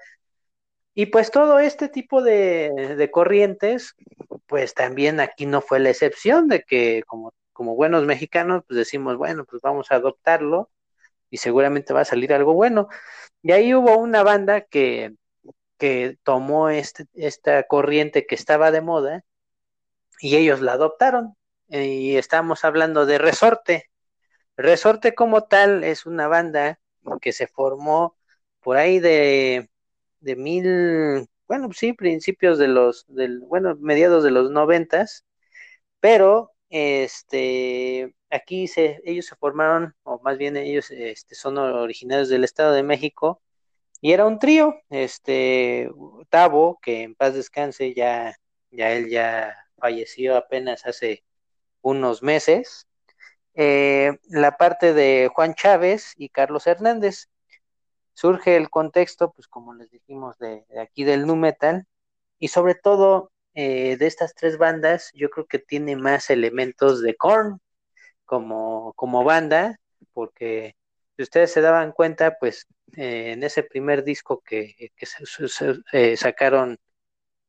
Y 0.94 1.06
pues 1.06 1.31
todo 1.31 1.59
este 1.59 1.89
tipo 1.89 2.23
de, 2.23 3.09
corrientes, 3.12 3.94
pues 4.47 4.74
también 4.74 5.20
aquí 5.20 5.47
no 5.47 5.62
fue 5.62 5.81
la 5.81 5.90
excepción 5.90 6.48
de 6.48 6.62
que 6.62 7.02
como, 7.06 7.32
como 7.52 7.74
buenos 7.77 8.05
mexicanos, 8.05 8.62
pues 8.66 8.77
decimos, 8.77 9.16
bueno, 9.16 9.44
pues 9.47 9.62
vamos 9.62 9.90
a 9.90 9.97
adoptarlo 9.97 10.70
y 11.31 11.39
seguramente 11.39 11.94
va 11.94 12.02
a 12.02 12.05
salir 12.05 12.32
algo 12.35 12.55
bueno. 12.55 12.89
Y 13.43 13.52
ahí 13.52 13.74
hubo 13.74 13.97
una 13.97 14.23
banda 14.23 14.62
que, 14.62 15.14
que 15.78 16.19
tomó 16.24 16.69
este, 16.70 17.06
esta 17.14 17.64
corriente 17.64 18.27
que 18.27 18.35
estaba 18.35 18.70
de 18.70 18.82
moda 18.82 19.24
y 20.20 20.36
ellos 20.36 20.60
la 20.60 20.74
adoptaron. 20.74 21.36
Y 21.69 22.16
estamos 22.16 22.64
hablando 22.64 23.06
de 23.06 23.19
Resorte. 23.19 23.90
Resorte 24.56 25.14
como 25.14 25.44
tal 25.44 25.84
es 25.84 26.06
una 26.06 26.28
banda 26.28 26.80
que 27.20 27.32
se 27.32 27.46
formó 27.46 28.16
por 28.60 28.76
ahí 28.76 29.00
de, 29.00 29.70
de 30.20 30.36
mil, 30.36 31.28
bueno, 31.48 31.70
sí, 31.72 31.92
principios 31.92 32.58
de 32.58 32.68
los, 32.68 33.04
del, 33.08 33.40
bueno, 33.40 33.76
mediados 33.80 34.24
de 34.24 34.30
los 34.30 34.50
noventas, 34.50 35.24
pero 36.00 36.52
este, 36.70 38.14
aquí 38.30 38.68
se, 38.68 39.00
ellos 39.04 39.26
se 39.26 39.36
formaron, 39.36 39.94
o 40.04 40.20
más 40.22 40.38
bien 40.38 40.56
ellos 40.56 40.90
este, 40.90 41.34
son 41.34 41.58
originarios 41.58 42.28
del 42.28 42.44
Estado 42.44 42.72
de 42.72 42.82
México, 42.82 43.42
y 44.00 44.12
era 44.12 44.26
un 44.26 44.38
trío, 44.38 44.74
este, 44.90 45.90
Tavo, 46.28 46.78
que 46.82 47.02
en 47.02 47.14
paz 47.14 47.34
descanse, 47.34 47.94
ya, 47.94 48.36
ya 48.70 48.92
él 48.92 49.08
ya 49.10 49.56
falleció 49.76 50.36
apenas 50.36 50.86
hace 50.86 51.24
unos 51.82 52.22
meses, 52.22 52.88
eh, 53.54 54.18
la 54.28 54.56
parte 54.56 54.94
de 54.94 55.30
Juan 55.34 55.54
Chávez 55.54 56.14
y 56.16 56.28
Carlos 56.28 56.66
Hernández. 56.66 57.28
Surge 58.14 58.56
el 58.56 58.70
contexto, 58.70 59.32
pues 59.32 59.48
como 59.48 59.74
les 59.74 59.90
dijimos, 59.90 60.38
de, 60.38 60.66
aquí 60.80 61.04
del 61.04 61.26
nu 61.26 61.36
metal, 61.36 61.86
y 62.38 62.48
sobre 62.48 62.74
todo 62.74 63.32
eh, 63.54 63.96
de 63.98 64.06
estas 64.06 64.34
tres 64.34 64.58
bandas, 64.58 65.10
yo 65.14 65.30
creo 65.30 65.46
que 65.46 65.58
tiene 65.58 65.96
más 65.96 66.30
elementos 66.30 67.02
de 67.02 67.16
Korn 67.16 67.60
como, 68.24 68.92
como 68.94 69.24
banda, 69.24 69.78
porque 70.12 70.76
si 71.16 71.22
ustedes 71.22 71.52
se 71.52 71.60
daban 71.60 71.92
cuenta, 71.92 72.36
pues 72.38 72.66
eh, 72.96 73.32
en 73.32 73.42
ese 73.42 73.62
primer 73.62 74.04
disco 74.04 74.42
que, 74.44 74.74
eh, 75.92 76.16
sacaron 76.16 76.78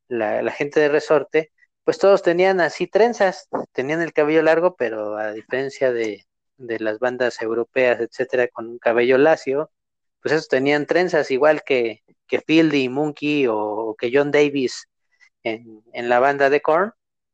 la, 0.08 0.50
gente 0.52 0.80
de 0.80 0.88
Resorte, 0.88 1.52
pues 1.84 1.98
todos 1.98 2.22
tenían 2.22 2.60
así 2.60 2.86
trenzas, 2.86 3.48
tenían 3.72 4.02
el 4.02 4.12
cabello 4.12 4.42
largo, 4.42 4.76
pero 4.76 5.16
a 5.16 5.32
diferencia 5.32 5.92
de, 5.92 6.26
las 6.56 6.98
bandas 6.98 7.42
europeas, 7.42 8.00
etcétera, 8.00 8.48
con 8.48 8.68
un 8.68 8.78
cabello 8.78 9.18
lacio, 9.18 9.70
pues 10.22 10.32
esos 10.32 10.48
tenían 10.48 10.86
trenzas 10.86 11.30
igual 11.30 11.62
que, 11.64 12.02
que 12.26 12.40
Fieldy, 12.40 12.88
Monkey 12.88 13.46
o, 13.48 13.96
que 13.98 14.10
John 14.12 14.30
Davis 14.30 14.88
en, 15.42 15.82
en 15.92 16.08
la 16.08 16.20
banda 16.20 16.50
de 16.50 16.62
Korn, 16.62 16.92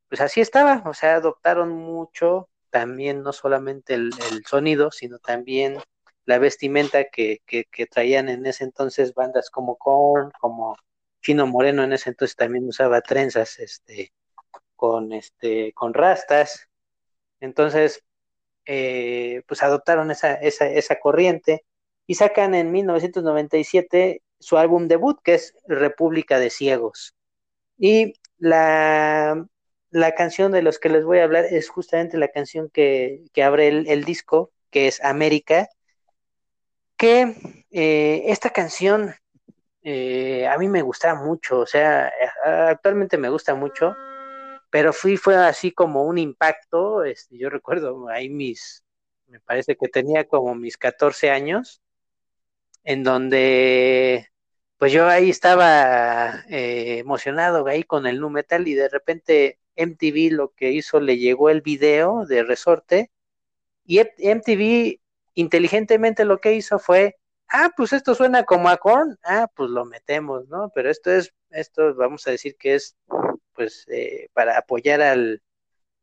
pues 0.08 0.20
así 0.20 0.40
estaba, 0.40 0.82
o 0.86 0.94
sea, 0.94 1.16
adoptaron 1.16 1.70
mucho 1.70 2.48
también 2.70 3.22
no 3.22 3.32
solamente 3.32 3.94
el, 3.94 4.12
sonido, 4.46 4.90
sino 4.90 5.18
también 5.18 5.78
la 6.24 6.38
vestimenta 6.38 7.04
que, 7.04 7.40
que, 7.46 7.86
traían 7.86 8.28
en 8.28 8.46
ese 8.46 8.64
entonces 8.64 9.14
bandas 9.14 9.50
como 9.50 9.76
Korn, 9.76 10.32
como 10.40 10.76
Chino 11.22 11.46
Moreno 11.46 11.84
en 11.84 11.92
ese 11.92 12.10
entonces 12.10 12.36
también 12.36 12.66
usaba 12.66 13.00
trenzas, 13.02 13.58
este, 13.58 14.12
con 14.80 15.12
este, 15.12 15.74
con 15.74 15.92
rastas. 15.92 16.70
Entonces, 17.38 18.02
eh, 18.64 19.42
pues 19.46 19.62
adoptaron 19.62 20.10
esa, 20.10 20.32
esa, 20.34 20.66
esa 20.66 20.98
corriente 20.98 21.66
y 22.06 22.14
sacan 22.14 22.54
en 22.54 22.72
1997 22.72 24.22
su 24.38 24.56
álbum 24.56 24.88
debut, 24.88 25.20
que 25.22 25.34
es 25.34 25.54
República 25.66 26.38
de 26.38 26.48
Ciegos. 26.48 27.14
Y 27.76 28.14
la, 28.38 29.46
la 29.90 30.14
canción 30.14 30.50
de 30.50 30.62
los 30.62 30.78
que 30.78 30.88
les 30.88 31.04
voy 31.04 31.18
a 31.18 31.24
hablar 31.24 31.44
es 31.44 31.68
justamente 31.68 32.16
la 32.16 32.28
canción 32.28 32.70
que, 32.70 33.24
abre 33.44 33.68
el, 33.68 34.04
disco, 34.04 34.50
que 34.70 34.88
es 34.88 35.04
América, 35.04 35.68
que 36.96 37.36
eh, 37.70 38.22
esta 38.28 38.48
canción 38.48 39.14
eh, 39.82 40.46
a 40.46 40.56
mí 40.56 40.68
me 40.68 40.80
gusta 40.80 41.14
mucho, 41.14 41.60
o 41.60 41.66
sea, 41.66 42.10
actualmente 42.44 43.18
me 43.18 43.28
gusta 43.28 43.54
mucho, 43.54 43.94
pero 44.70 44.92
fui, 44.92 45.16
fue 45.16 45.36
así 45.36 45.72
como 45.72 46.04
un 46.04 46.18
impacto, 46.18 47.04
este, 47.04 47.38
yo 47.38 47.50
recuerdo 47.50 48.08
ahí 48.08 48.30
mis, 48.30 48.84
me 49.26 49.40
parece 49.40 49.76
que 49.76 49.88
tenía 49.88 50.26
como 50.28 50.54
mis 50.54 50.76
14 50.78 51.30
años, 51.30 51.82
en 52.84 53.02
donde 53.04 54.30
pues 54.78 54.92
yo 54.92 55.06
ahí 55.08 55.30
estaba 55.30 56.44
eh, 56.48 56.98
emocionado 56.98 57.66
ahí 57.66 57.84
con 57.84 58.06
el 58.06 58.18
nu 58.20 58.30
metal 58.30 58.66
y 58.66 58.74
de 58.74 58.88
repente 58.88 59.58
MTV 59.76 60.32
lo 60.32 60.52
que 60.54 60.72
hizo, 60.72 61.00
le 61.00 61.18
llegó 61.18 61.50
el 61.50 61.60
video 61.60 62.24
de 62.26 62.42
resorte 62.44 63.10
y 63.84 64.00
MTV 64.00 65.00
inteligentemente 65.34 66.24
lo 66.24 66.38
que 66.40 66.54
hizo 66.54 66.78
fue, 66.78 67.16
ah, 67.48 67.70
pues 67.76 67.92
esto 67.92 68.14
suena 68.14 68.44
como 68.44 68.68
a 68.68 68.78
Korn, 68.78 69.18
ah, 69.24 69.48
pues 69.54 69.70
lo 69.70 69.84
metemos, 69.84 70.48
¿no? 70.48 70.70
Pero 70.74 70.90
esto 70.90 71.10
es, 71.10 71.34
esto 71.50 71.94
vamos 71.94 72.26
a 72.26 72.30
decir 72.30 72.56
que 72.56 72.76
es, 72.76 72.96
pues, 73.60 73.84
eh, 73.88 74.30
para 74.32 74.56
apoyar 74.56 75.02
al, 75.02 75.42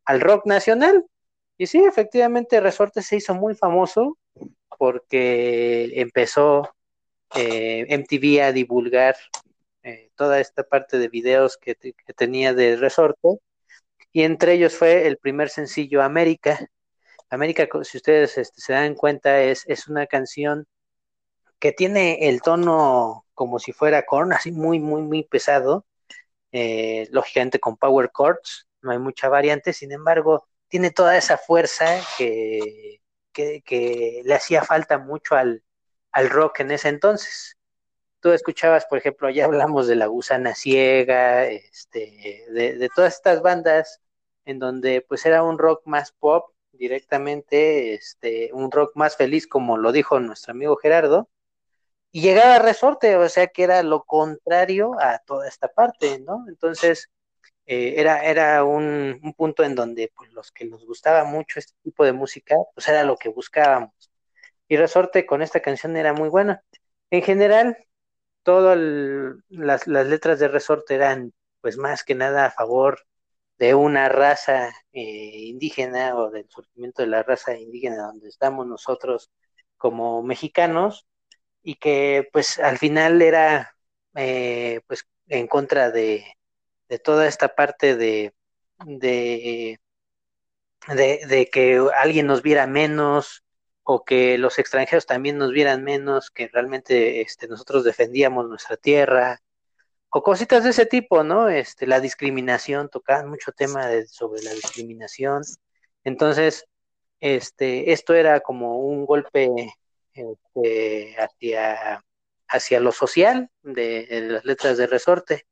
al 0.06 0.22
rock 0.22 0.46
nacional. 0.46 1.08
Y 1.58 1.66
sí, 1.66 1.84
efectivamente, 1.84 2.62
Resorte 2.62 3.02
se 3.02 3.16
hizo 3.16 3.34
muy 3.34 3.56
famoso 3.56 4.20
porque 4.78 5.92
empezó 5.96 6.70
eh, 7.36 7.88
MTV 7.90 8.44
a 8.44 8.52
divulgar 8.52 9.16
eh, 9.82 10.12
toda 10.16 10.40
esta 10.40 10.62
parte 10.66 11.00
de 11.00 11.08
videos 11.08 11.58
que, 11.58 11.76
tenía 12.16 12.54
de 12.54 12.76
Resorte 12.76 13.40
y 14.14 14.22
entre 14.22 14.54
ellos 14.54 14.76
fue 14.76 15.08
el 15.08 15.18
primer 15.18 15.50
sencillo 15.50 16.04
América. 16.04 16.60
América, 17.32 17.68
si 17.82 17.98
ustedes 17.98 18.38
este, 18.38 18.62
se 18.62 18.74
dan 18.74 18.94
cuenta, 18.94 19.42
es, 19.42 19.64
es 19.66 19.88
una 19.88 20.06
canción 20.06 20.68
que 21.58 21.72
tiene 21.72 22.30
el 22.30 22.40
tono 22.44 23.26
como 23.34 23.58
si 23.58 23.72
fuera 23.72 24.06
corn, 24.06 24.32
así 24.32 24.52
muy, 24.52 24.80
muy, 24.80 25.02
muy 25.02 25.24
pesado, 25.24 25.86
eh, 26.52 27.07
lógicamente 27.11 27.60
con 27.60 27.78
power 27.78 28.11
chords, 28.15 28.68
no 28.82 28.91
hay 28.91 28.99
mucha 28.99 29.30
variante, 29.30 29.74
sin 29.74 29.91
embargo, 29.91 30.48
tiene 30.68 30.91
toda 30.91 31.18
esa 31.18 31.38
fuerza 31.38 32.02
que, 32.18 33.02
que, 33.34 34.22
le 34.24 34.34
hacía 34.34 34.64
falta 34.64 34.98
mucho 34.98 35.36
al, 35.36 35.64
al 36.11 36.30
rock 36.30 36.61
en 36.61 36.72
ese 36.72 36.90
entonces. 36.90 37.57
Tú 38.19 38.32
escuchabas, 38.32 38.86
por 38.86 38.98
ejemplo, 38.98 39.30
ya 39.30 39.45
hablamos 39.45 39.88
de 39.88 39.95
La 39.95 40.07
Gusana 40.07 40.56
Ciega, 40.56 41.45
este, 41.45 42.45
de, 42.49 42.90
todas 42.95 43.15
estas 43.15 43.41
bandas 43.41 44.02
en 44.45 44.60
donde 44.60 45.02
pues 45.07 45.26
era 45.26 45.44
un 45.44 45.57
rock 45.57 45.84
más 45.86 46.11
pop 46.14 46.53
directamente, 46.72 47.94
este, 47.94 48.52
un 48.53 48.72
rock 48.72 48.91
más 48.95 49.18
feliz, 49.18 49.48
como 49.48 49.78
lo 49.78 49.91
dijo 49.91 50.19
nuestro 50.19 50.52
amigo 50.52 50.78
Gerardo, 50.78 51.30
y 52.18 52.22
llegaba 52.22 52.56
a 52.56 52.60
Resorte, 52.60 53.15
o 53.15 53.30
sea 53.30 53.45
que 53.45 53.61
era 53.64 53.84
lo 53.84 54.03
contrario 54.03 54.94
a 54.99 55.19
toda 55.19 55.48
esta 55.48 55.68
parte, 55.68 56.19
¿no? 56.19 56.45
Entonces, 56.49 57.11
eh, 57.68 57.94
era, 57.98 58.23
era 58.23 58.64
un, 58.64 59.19
un, 59.23 59.34
punto 59.35 59.64
en 59.64 59.76
donde 59.76 60.11
pues, 60.15 60.31
los 60.34 60.52
que 60.52 60.65
nos 60.65 60.84
gustaba 60.84 61.26
mucho 61.26 61.60
este 61.60 61.73
tipo 61.84 62.03
de 62.06 62.14
música, 62.14 62.56
pues 62.73 62.88
era 62.88 63.03
lo 63.03 63.18
que 63.18 63.30
buscábamos. 63.30 63.91
Y 64.68 64.77
Resorte 64.77 65.27
con 65.27 65.44
esta 65.44 65.61
canción 65.61 65.95
era 65.95 66.14
muy 66.14 66.30
buena. 66.30 66.64
En 67.11 67.22
general, 67.22 67.77
todas 68.44 68.80
las, 69.49 69.88
letras 69.88 70.39
de 70.39 70.48
resorte 70.48 70.95
eran 70.95 71.34
pues 71.61 71.77
más 71.77 72.03
que 72.03 72.15
nada 72.15 72.45
a 72.45 72.52
favor 72.52 73.06
de 73.60 73.76
una 73.76 74.10
raza 74.10 74.69
eh, 74.91 75.02
indígena 75.49 76.15
o 76.15 76.31
del 76.31 76.49
surgimiento 76.49 77.03
de 77.03 77.10
la 77.10 77.23
raza 77.23 77.57
indígena 77.57 78.07
donde 78.07 78.30
estamos 78.30 78.65
nosotros 78.68 79.31
como 79.77 80.23
mexicanos 80.23 81.07
y 81.68 81.76
que 81.76 82.30
pues 82.31 82.60
al 82.60 82.77
final 82.77 83.22
era 83.22 83.76
eh, 84.15 84.80
pues 84.88 85.06
en 85.27 85.48
contra 85.48 85.91
de, 85.91 86.23
de, 86.88 86.98
toda 86.98 87.27
esta 87.27 87.56
parte 87.56 87.98
de, 87.98 88.34
de, 88.85 89.77
de 90.88 91.49
que 91.52 91.85
alguien 92.02 92.26
nos 92.26 92.41
viera 92.41 92.68
menos, 92.68 93.44
o 93.84 94.06
que 94.06 94.38
los 94.38 94.60
extranjeros 94.60 95.06
también 95.06 95.38
nos 95.38 95.52
vieran 95.52 95.84
menos, 95.84 96.31
que 96.31 96.48
realmente 96.48 97.19
este, 97.19 97.49
nosotros 97.49 97.84
defendíamos 97.84 98.48
nuestra 98.48 98.77
tierra, 98.77 99.41
o 100.10 100.23
cositas 100.23 100.64
de 100.64 100.69
ese 100.69 100.85
tipo, 100.85 101.26
¿no? 101.26 101.49
Este, 101.49 101.85
la 101.85 101.99
discriminación, 101.99 102.88
tocaban 102.89 103.27
mucho 103.30 103.52
tema 103.52 103.89
sobre 104.07 104.41
la 104.41 104.53
discriminación. 104.53 105.44
Entonces, 106.06 106.65
este, 107.19 107.91
esto 107.91 108.14
era 108.14 108.39
como 108.39 108.80
un 108.80 109.06
golpe 109.06 109.49
este, 110.18 111.15
hacia, 111.18 112.03
hacia 112.48 112.80
lo 112.80 112.91
social 112.91 113.49
de, 113.61 114.07
las 114.30 114.45
letras 114.45 114.77
de 114.77 114.88
resorte. 114.88 115.45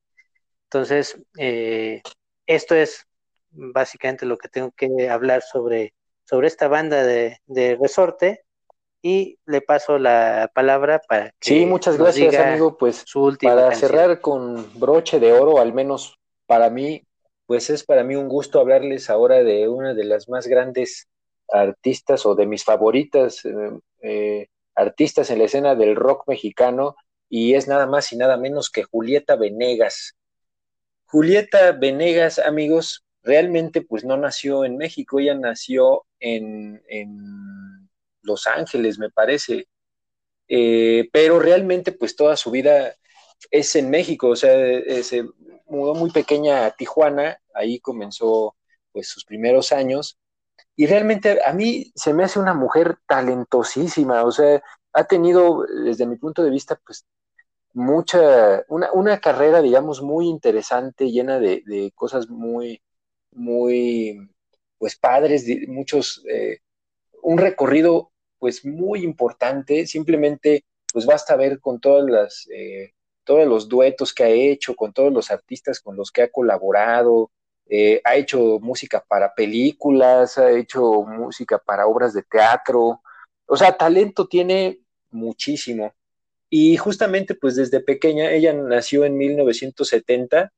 Entonces, 0.66 1.18
eh, 1.38 2.02
esto 2.46 2.76
es 2.76 3.06
básicamente 3.52 4.26
lo 4.26 4.38
que 4.38 4.50
tengo 4.50 4.72
que 4.72 5.10
hablar 5.10 5.42
sobre 5.42 5.94
sobre 6.26 6.48
esta 6.48 6.68
banda 6.68 7.04
de, 7.04 7.40
resorte 7.80 8.44
y 9.02 9.38
le 9.46 9.62
paso 9.62 10.00
la 10.00 10.52
palabra 10.54 11.00
para 11.08 11.28
que 11.40 11.50
sí 11.50 11.66
muchas 11.66 11.98
gracias 11.98 12.36
amigo 12.36 12.78
pues 12.78 13.04
su 13.06 13.38
para 13.42 13.74
cerrar 13.76 14.20
con 14.20 14.68
broche 14.80 15.20
de 15.20 15.32
oro 15.32 15.60
al 15.60 15.74
menos 15.74 16.18
para 16.48 16.70
mí 16.70 17.04
pues 17.46 17.70
es 17.70 17.84
para 17.84 18.04
mí 18.04 18.16
un 18.16 18.28
gusto 18.28 18.60
hablarles 18.60 19.10
ahora 19.10 19.44
de 19.44 19.68
una 19.68 19.94
de 19.94 20.06
las 20.06 20.28
más 20.28 20.48
grandes 20.48 21.08
artistas 21.50 22.26
o 22.26 22.34
de 22.34 22.48
mis 22.48 22.64
favoritas 22.64 23.46
eh, 23.46 23.80
eh, 24.02 24.48
artistas 24.76 25.30
en 25.30 25.40
la 25.40 25.46
escena 25.46 25.76
del 25.76 25.96
rock 25.96 26.28
mexicano 26.28 26.96
y 27.30 27.56
es 27.56 27.68
nada 27.68 27.88
más 27.88 28.12
y 28.12 28.18
nada 28.18 28.38
menos 28.38 28.70
que 28.70 28.84
Julieta 28.84 29.36
Venegas. 29.36 30.16
Julieta 31.06 31.72
Venegas, 31.72 32.40
amigos, 32.40 33.06
realmente 33.24 33.82
pues 33.82 34.04
no 34.04 34.18
nació 34.18 34.66
en 34.66 34.78
México, 34.78 35.20
ella 35.20 35.36
nació 35.36 36.06
en, 36.20 36.82
Los 38.22 38.48
Ángeles, 38.48 38.98
me 38.98 39.12
parece, 39.12 39.68
eh, 40.48 41.10
pero 41.12 41.40
realmente 41.40 41.92
pues 41.92 42.16
toda 42.16 42.36
su 42.38 42.52
vida 42.52 42.96
es 43.52 43.76
en 43.76 43.90
México, 43.90 44.30
o 44.30 44.36
sea, 44.36 44.54
eh, 44.56 45.04
se 45.04 45.26
mudó 45.68 45.94
muy 45.96 46.12
pequeña 46.12 46.66
a 46.66 46.72
Tijuana, 46.72 47.40
ahí 47.54 47.80
comenzó 47.80 48.56
pues 48.92 49.08
sus 49.10 49.26
primeros 49.26 49.72
años, 49.72 50.18
y 50.76 50.88
realmente 50.88 51.40
a 51.46 51.54
mí 51.54 51.92
se 51.96 52.14
me 52.14 52.24
hace 52.24 52.40
una 52.40 52.54
mujer 52.54 52.98
talentosísima, 53.08 54.24
o 54.24 54.32
sea, 54.32 54.62
ha 54.94 55.04
tenido 55.06 55.66
desde 55.86 56.06
mi 56.06 56.18
punto 56.18 56.44
de 56.44 56.52
vista 56.52 56.80
pues 56.86 57.06
mucha, 57.74 58.64
una, 58.70 59.20
carrera 59.20 59.62
digamos 59.62 60.02
muy 60.02 60.28
interesante, 60.28 61.12
llena 61.12 61.40
de 61.40 61.92
cosas 61.96 62.30
muy, 62.30 62.82
muy, 63.36 64.30
pues 64.78 64.96
padres, 64.98 65.46
muchos, 65.68 66.24
eh, 66.30 66.60
un 67.22 67.38
recorrido 67.38 68.12
pues 68.40 68.66
muy 68.66 69.04
importante, 69.04 69.88
simplemente 69.88 70.66
pues 70.94 71.06
basta 71.06 71.36
ver 71.36 71.60
con 71.60 71.80
todas 71.80 72.06
las, 72.10 72.48
eh, 72.54 72.94
todos 73.24 73.48
los 73.48 73.68
duetos 73.68 74.14
que 74.14 74.24
ha 74.24 74.30
hecho, 74.30 74.76
con 74.76 74.94
todos 74.94 75.12
los 75.12 75.32
artistas 75.32 75.80
con 75.80 75.96
los 75.96 76.12
que 76.12 76.24
ha 76.24 76.32
colaborado, 76.32 77.32
eh, 77.68 78.02
ha 78.04 78.16
hecho 78.16 78.60
música 78.60 79.04
para 79.08 79.34
películas, 79.34 80.38
ha 80.38 80.52
hecho 80.52 81.04
música 81.04 81.58
para 81.58 81.88
obras 81.88 82.14
de 82.14 82.24
teatro, 82.24 83.02
o 83.48 83.58
sea, 83.58 83.78
talento 83.78 84.28
tiene 84.28 84.82
muchísimo. 85.12 85.94
Y 86.50 86.78
justamente 86.78 87.36
pues 87.36 87.56
desde 87.56 87.82
pequeña, 87.82 88.32
ella 88.32 88.54
nació 88.54 89.06
en 89.06 89.18
1970 89.18 90.54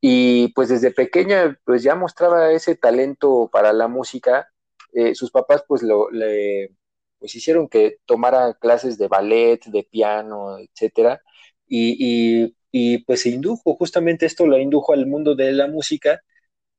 y 0.00 0.48
pues 0.54 0.68
desde 0.68 0.92
pequeña 0.92 1.58
pues 1.64 1.82
ya 1.82 1.94
mostraba 1.94 2.52
ese 2.52 2.76
talento 2.76 3.48
para 3.52 3.72
la 3.72 3.88
música. 3.88 4.48
Eh, 4.92 5.14
sus 5.14 5.30
papás 5.30 5.64
pues 5.66 5.82
lo, 5.82 6.10
le 6.10 6.74
pues 7.18 7.34
hicieron 7.36 7.68
que 7.68 7.98
tomara 8.06 8.54
clases 8.54 8.98
de 8.98 9.08
ballet, 9.08 9.64
de 9.66 9.84
piano, 9.84 10.58
etcétera. 10.58 11.22
Y, 11.68 12.52
y, 12.72 12.98
pues 13.04 13.22
se 13.22 13.30
indujo, 13.30 13.74
justamente 13.76 14.26
esto 14.26 14.46
lo 14.46 14.58
indujo 14.58 14.92
al 14.92 15.06
mundo 15.06 15.34
de 15.34 15.52
la 15.52 15.68
música 15.68 16.22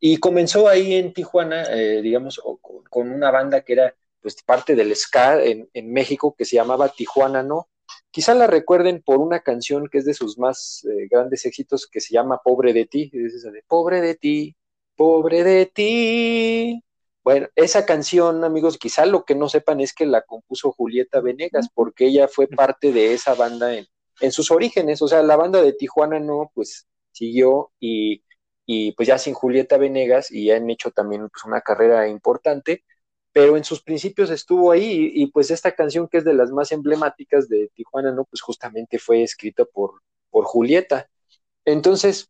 y 0.06 0.18
comenzó 0.18 0.68
ahí 0.68 0.96
en 0.96 1.14
Tijuana, 1.14 1.64
eh, 1.72 2.02
digamos, 2.02 2.42
con, 2.90 3.10
una 3.10 3.32
banda 3.32 3.62
que 3.62 3.72
era 3.72 3.96
pues 4.20 4.36
parte 4.44 4.76
del 4.76 4.94
ska 4.98 5.42
en, 5.42 5.70
en 5.74 5.94
México 5.94 6.36
que 6.38 6.44
se 6.44 6.58
llamaba 6.58 6.90
Tijuana 6.90 7.42
No 7.42 7.70
Quizá 8.12 8.36
la 8.36 8.48
recuerden 8.48 9.02
por 9.02 9.20
una 9.20 9.40
canción 9.40 9.88
que 9.88 10.00
es 10.00 10.06
de 10.06 10.14
sus 10.14 10.38
más 10.38 10.84
eh, 10.84 11.08
grandes 11.10 11.46
éxitos 11.46 11.88
que 11.88 12.02
se 12.02 12.14
llama 12.14 12.42
Pobre 12.44 12.74
de 12.74 12.86
ti. 12.86 13.10
Es 13.14 13.34
esa 13.34 13.50
de 13.50 13.64
Pobre 13.66 14.02
de 14.02 14.16
ti, 14.16 14.58
pobre 14.98 15.46
de 15.46 15.68
ti. 15.68 16.84
Bueno, 17.24 17.48
esa 17.56 17.86
canción, 17.86 18.44
amigos, 18.44 18.78
quizá 18.78 19.06
lo 19.06 19.24
que 19.24 19.36
no 19.36 19.48
sepan 19.48 19.80
es 19.80 19.94
que 19.94 20.06
la 20.06 20.24
compuso 20.24 20.74
Julieta 20.74 21.22
Venegas, 21.22 21.70
porque 21.74 22.08
ella 22.08 22.28
fue 22.28 22.48
parte 22.48 22.92
de 22.92 23.14
esa 23.14 23.36
banda 23.36 23.74
en, 23.74 23.88
en 24.20 24.32
sus 24.34 24.52
orígenes. 24.52 25.02
O 25.02 25.08
sea, 25.08 25.24
la 25.24 25.38
banda 25.38 25.62
de 25.62 25.72
Tijuana 25.72 26.20
no, 26.20 26.52
pues 26.54 26.88
siguió 27.14 27.72
y, 27.80 28.22
y 28.65 28.94
pues 28.94 29.07
ya 29.07 29.18
sin 29.18 29.34
Julieta 29.34 29.77
Venegas 29.77 30.31
y 30.31 30.52
han 30.52 30.69
hecho 30.69 30.91
también 30.91 31.30
pues, 31.30 31.44
una 31.45 31.61
carrera 31.61 32.07
importante 32.07 32.84
pero 33.34 33.57
en 33.57 33.64
sus 33.64 33.81
principios 33.81 34.30
estuvo 34.30 34.72
ahí 34.72 35.11
y, 35.14 35.27
pues 35.27 35.49
esta 35.49 35.72
canción 35.73 36.07
que 36.07 36.19
es 36.19 36.23
de 36.23 36.35
las 36.35 36.52
más 36.52 36.72
emblemáticas 36.72 37.49
de 37.49 37.69
Tijuana, 37.73 38.11
¿no? 38.11 38.26
Pues 38.26 38.41
justamente 38.41 38.99
fue 38.99 39.23
escrita 39.23 39.65
por, 39.65 40.03
por 40.30 40.45
Julieta. 40.45 41.10
Entonces, 41.65 42.30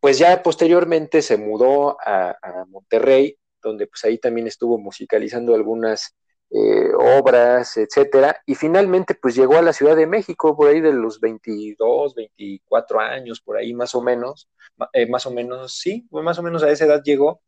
pues 0.00 0.18
ya 0.18 0.42
posteriormente 0.42 1.20
se 1.22 1.36
mudó 1.36 1.98
a, 2.00 2.36
Monterrey, 2.68 3.38
donde 3.60 3.88
pues 3.88 4.04
ahí 4.04 4.18
también 4.18 4.46
estuvo 4.46 4.78
musicalizando 4.78 5.54
algunas 5.54 6.14
eh, 6.50 6.90
obras, 6.98 7.76
etcétera, 7.76 8.42
y 8.44 8.54
finalmente 8.56 9.14
pues 9.14 9.36
llegó 9.36 9.56
a 9.56 9.62
la 9.62 9.72
Ciudad 9.72 9.96
de 9.96 10.06
México 10.06 10.56
por 10.56 10.68
ahí 10.68 10.80
de 10.80 10.92
los 10.92 11.20
22, 11.20 12.14
24 12.14 13.00
años, 13.00 13.40
por 13.40 13.56
ahí 13.56 13.72
más 13.72 13.94
o 13.94 14.02
menos, 14.02 14.48
eh, 14.92 15.06
más 15.08 15.26
o 15.26 15.30
menos, 15.30 15.74
sí, 15.74 16.08
más 16.10 16.38
o 16.38 16.42
menos 16.42 16.62
a 16.62 16.70
esa 16.70 16.86
edad 16.86 17.02
llegó, 17.04 17.40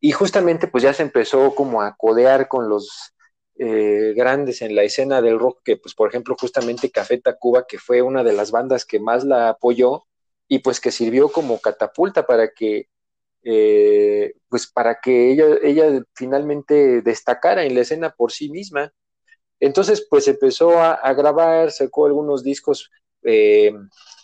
y 0.00 0.12
justamente 0.12 0.68
pues 0.68 0.82
ya 0.84 0.92
se 0.94 1.02
empezó 1.02 1.54
como 1.54 1.82
a 1.82 1.96
codear 1.96 2.48
con 2.48 2.68
los 2.68 3.12
eh, 3.58 4.12
grandes 4.16 4.62
en 4.62 4.74
la 4.74 4.82
escena 4.82 5.22
del 5.22 5.38
rock, 5.38 5.60
que 5.64 5.76
pues 5.76 5.94
por 5.94 6.08
ejemplo 6.08 6.36
justamente 6.38 6.90
Café 6.90 7.18
Tacuba, 7.18 7.66
que 7.66 7.78
fue 7.78 8.02
una 8.02 8.22
de 8.24 8.32
las 8.32 8.50
bandas 8.50 8.84
que 8.84 9.00
más 9.00 9.24
la 9.24 9.50
apoyó 9.50 10.04
y 10.48 10.60
pues 10.60 10.80
que 10.80 10.92
sirvió 10.92 11.30
como 11.30 11.58
catapulta 11.60 12.26
para 12.26 12.50
que 12.52 12.88
eh, 13.48 14.34
pues 14.48 14.66
para 14.66 14.98
que 15.00 15.30
ella, 15.30 15.46
ella 15.62 16.02
finalmente 16.14 17.00
destacara 17.02 17.64
en 17.64 17.76
la 17.76 17.82
escena 17.82 18.10
por 18.10 18.32
sí 18.32 18.50
misma. 18.50 18.92
Entonces 19.60 20.04
pues 20.10 20.26
empezó 20.26 20.80
a, 20.80 21.12
grabar, 21.14 21.70
sacó 21.70 22.06
algunos 22.06 22.42
discos 22.42 22.90
eh, 23.22 23.72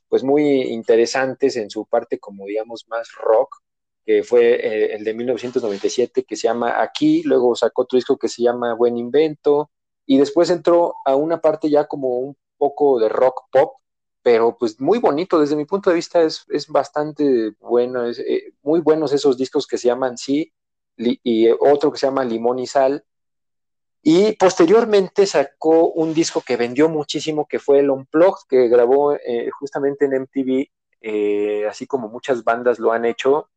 pues 0.08 0.24
muy 0.24 0.62
interesantes 0.62 1.56
en 1.56 1.70
su 1.70 1.86
parte 1.86 2.18
como 2.18 2.46
digamos 2.46 2.86
más 2.88 3.08
rock, 3.12 3.62
que 4.04 4.24
fue 4.24 4.54
eh, 4.56 4.94
el 4.96 5.04
de 5.04 5.14
1997, 5.14 6.24
que 6.24 6.36
se 6.36 6.48
llama 6.48 6.82
Aquí, 6.82 7.22
luego 7.22 7.54
sacó 7.54 7.82
otro 7.82 7.96
disco 7.96 8.18
que 8.18 8.28
se 8.28 8.42
llama 8.42 8.74
Buen 8.74 8.96
Invento, 8.96 9.70
y 10.04 10.18
después 10.18 10.50
entró 10.50 10.94
a 11.06 11.14
una 11.14 11.40
parte 11.40 11.70
ya 11.70 11.86
como 11.86 12.18
un 12.18 12.36
poco 12.58 12.98
de 12.98 13.08
rock 13.08 13.42
pop, 13.52 13.74
pero 14.22 14.56
pues 14.58 14.80
muy 14.80 14.98
bonito, 14.98 15.40
desde 15.40 15.56
mi 15.56 15.64
punto 15.64 15.90
de 15.90 15.96
vista 15.96 16.22
es, 16.22 16.44
es 16.48 16.68
bastante 16.68 17.52
bueno, 17.60 18.06
es, 18.06 18.18
eh, 18.20 18.54
muy 18.62 18.80
buenos 18.80 19.12
esos 19.12 19.36
discos 19.36 19.66
que 19.66 19.78
se 19.78 19.88
llaman 19.88 20.18
Sí, 20.18 20.52
y 20.96 21.48
otro 21.48 21.90
que 21.92 21.98
se 21.98 22.06
llama 22.06 22.24
Limón 22.24 22.58
y 22.58 22.66
Sal, 22.66 23.04
y 24.02 24.32
posteriormente 24.32 25.26
sacó 25.26 25.92
un 25.92 26.12
disco 26.14 26.42
que 26.42 26.56
vendió 26.56 26.88
muchísimo, 26.88 27.46
que 27.46 27.58
fue 27.58 27.80
el 27.80 27.90
Unplugged, 27.90 28.48
que 28.48 28.68
grabó 28.68 29.14
eh, 29.14 29.50
justamente 29.58 30.06
en 30.06 30.14
MTV, 30.14 31.68
así 31.68 31.86
como 31.86 32.08
muchas 32.08 32.44
bandas 32.44 32.78
lo 32.78 32.92
han 32.92 33.04
hecho, 33.04 33.48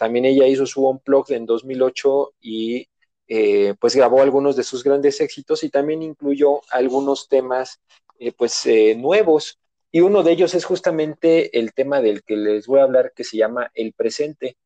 también 0.00 0.24
ella 0.24 0.46
hizo 0.46 0.64
su 0.64 0.88
Unplugged 0.88 1.36
en 1.36 1.44
2008 1.44 2.32
y 2.40 2.88
eh, 3.28 3.74
pues 3.78 3.94
grabó 3.94 4.22
algunos 4.22 4.56
de 4.56 4.64
sus 4.64 4.82
grandes 4.82 5.20
éxitos 5.20 5.62
y 5.62 5.68
también 5.68 6.02
incluyó 6.02 6.62
algunos 6.70 7.28
temas 7.28 7.80
eh, 8.18 8.32
pues 8.32 8.64
eh, 8.64 8.96
nuevos. 8.96 9.59
Y 9.92 10.00
uno 10.00 10.22
de 10.22 10.32
ellos 10.32 10.54
es 10.54 10.64
justamente 10.64 11.58
el 11.58 11.72
tema 11.72 12.00
del 12.00 12.22
que 12.22 12.36
les 12.36 12.66
voy 12.66 12.80
a 12.80 12.84
hablar 12.84 13.12
que 13.14 13.24
se 13.24 13.36
llama 13.36 13.70
El 13.74 13.92
Presente. 13.92 14.56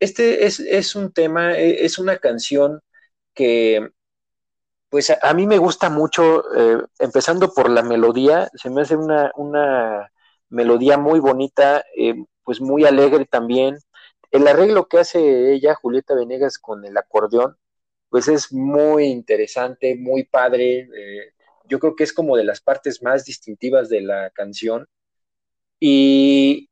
Este 0.00 0.46
es, 0.46 0.94
un 0.96 1.12
tema, 1.12 1.56
es 1.56 1.98
una 1.98 2.18
canción 2.18 2.80
que 3.34 3.90
pues 4.88 5.10
a, 5.10 5.34
mí 5.34 5.46
me 5.46 5.58
gusta 5.58 5.90
mucho, 5.90 6.44
empezando 6.98 7.52
por 7.52 7.70
la 7.70 7.82
melodía, 7.82 8.48
se 8.54 8.70
me 8.70 8.82
hace 8.82 8.96
una, 8.96 9.32
una 9.36 10.10
melodía 10.48 10.96
muy 10.96 11.20
bonita, 11.20 11.84
pues 12.44 12.60
muy 12.60 12.84
alegre 12.84 13.26
también, 13.26 13.78
el 14.30 14.46
arreglo 14.48 14.86
que 14.86 14.98
hace 14.98 15.52
ella, 15.52 15.74
Julieta 15.74 16.14
Venegas, 16.14 16.58
con 16.58 16.84
el 16.84 16.96
acordeón, 16.96 17.56
pues 18.08 18.28
es 18.28 18.52
muy 18.52 19.04
interesante, 19.06 19.96
muy 19.96 20.24
padre. 20.24 20.88
Eh, 20.94 21.32
yo 21.68 21.78
creo 21.78 21.96
que 21.96 22.04
es 22.04 22.12
como 22.12 22.36
de 22.36 22.44
las 22.44 22.60
partes 22.60 23.02
más 23.02 23.24
distintivas 23.24 23.88
de 23.88 24.00
la 24.02 24.30
canción. 24.30 24.86
Y, 25.80 26.70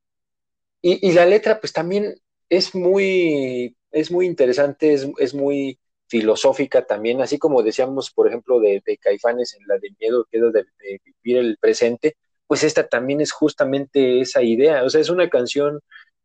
y, 0.82 1.12
la 1.12 1.26
letra, 1.26 1.60
pues 1.60 1.72
también 1.72 2.14
es 2.48 2.74
muy, 2.74 3.76
es 3.90 4.10
muy 4.10 4.26
interesante, 4.26 4.94
es, 4.94 5.34
muy 5.34 5.78
filosófica 6.08 6.86
también, 6.86 7.20
así 7.20 7.38
como 7.38 7.62
decíamos, 7.62 8.10
por 8.10 8.28
ejemplo, 8.28 8.60
de, 8.60 8.82
Caifanes 9.00 9.54
en 9.54 9.66
la 9.66 9.78
de 9.78 9.90
miedo, 10.00 10.26
que 10.30 10.38
es 10.38 10.52
de, 10.52 10.64
de 10.80 11.00
vivir 11.22 11.38
el 11.38 11.58
presente, 11.58 12.16
pues 12.46 12.64
esta 12.64 12.88
también 12.88 13.20
es 13.20 13.32
justamente 13.32 14.20
esa 14.20 14.42
idea. 14.42 14.84
O 14.84 14.90
sea, 14.90 15.00
es 15.00 15.10
una 15.10 15.28
canción 15.30 15.80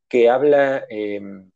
que 0.10 0.30
habla, 0.30 0.86
em, 0.90 1.52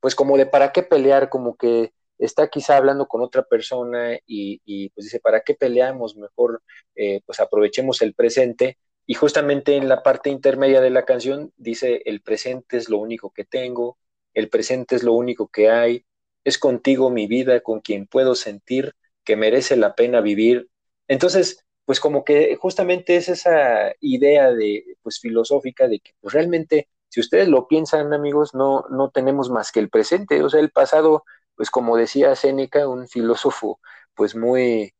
pues 0.00 0.14
como 0.14 0.36
de 0.36 0.46
para 0.46 0.72
qué 0.72 0.82
pelear, 0.82 1.30
como 1.30 1.56
que 1.56 1.92
está 2.20 2.48
quizá 2.48 2.76
hablando 2.76 3.06
con 3.06 3.22
otra 3.22 3.42
persona 3.42 4.18
y, 4.26 4.90
pues 4.90 5.06
dice, 5.06 5.20
¿para 5.20 5.40
qué 5.40 5.54
peleamos? 5.54 6.16
Mejor 6.16 6.62
eh, 6.94 7.20
pues 7.26 7.40
aprovechemos 7.40 8.02
el 8.02 8.14
presente. 8.14 8.78
Y 9.06 9.14
justamente 9.14 9.76
en 9.76 9.88
la 9.88 10.02
parte 10.02 10.30
intermedia 10.30 10.80
de 10.80 10.90
la 10.90 11.04
canción 11.04 11.52
dice, 11.56 12.02
el 12.04 12.22
presente 12.22 12.76
es 12.76 12.88
lo 12.88 12.98
único 12.98 13.32
que 13.32 13.44
tengo, 13.44 13.98
el 14.34 14.48
presente 14.48 14.96
es 14.96 15.02
lo 15.02 15.14
único 15.14 15.48
que 15.48 15.70
hay, 15.70 16.04
es 16.44 16.58
contigo 16.58 17.10
mi 17.10 17.26
vida, 17.26 17.60
con 17.60 17.80
quien 17.80 18.06
puedo 18.06 18.34
sentir 18.34 18.94
que 19.24 19.36
merece 19.36 19.76
la 19.76 19.94
pena 19.94 20.20
vivir. 20.20 20.68
Entonces, 21.08 21.64
pues 21.84 22.00
como 22.00 22.24
que 22.24 22.56
justamente 22.56 23.16
es 23.16 23.28
esa 23.28 23.92
idea 24.00 24.52
de, 24.52 24.84
pues 25.02 25.18
filosófica 25.20 25.88
de 25.88 26.00
que 26.00 26.12
pues 26.20 26.34
realmente 26.34 26.88
si 27.10 27.20
ustedes 27.20 27.48
lo 27.48 27.66
piensan, 27.66 28.12
amigos, 28.14 28.54
no, 28.54 28.84
no 28.90 29.10
tenemos 29.10 29.50
más 29.50 29.72
que 29.72 29.80
el 29.80 29.90
presente. 29.90 30.42
O 30.42 30.48
sea, 30.48 30.60
el 30.60 30.70
pasado, 30.70 31.24
pues 31.60 31.70
como 31.70 31.98
decía 31.98 32.34
Séneca, 32.36 32.88
un 32.88 33.06
filósofo 33.06 33.80
pues 34.14 34.34
muy 34.34 34.94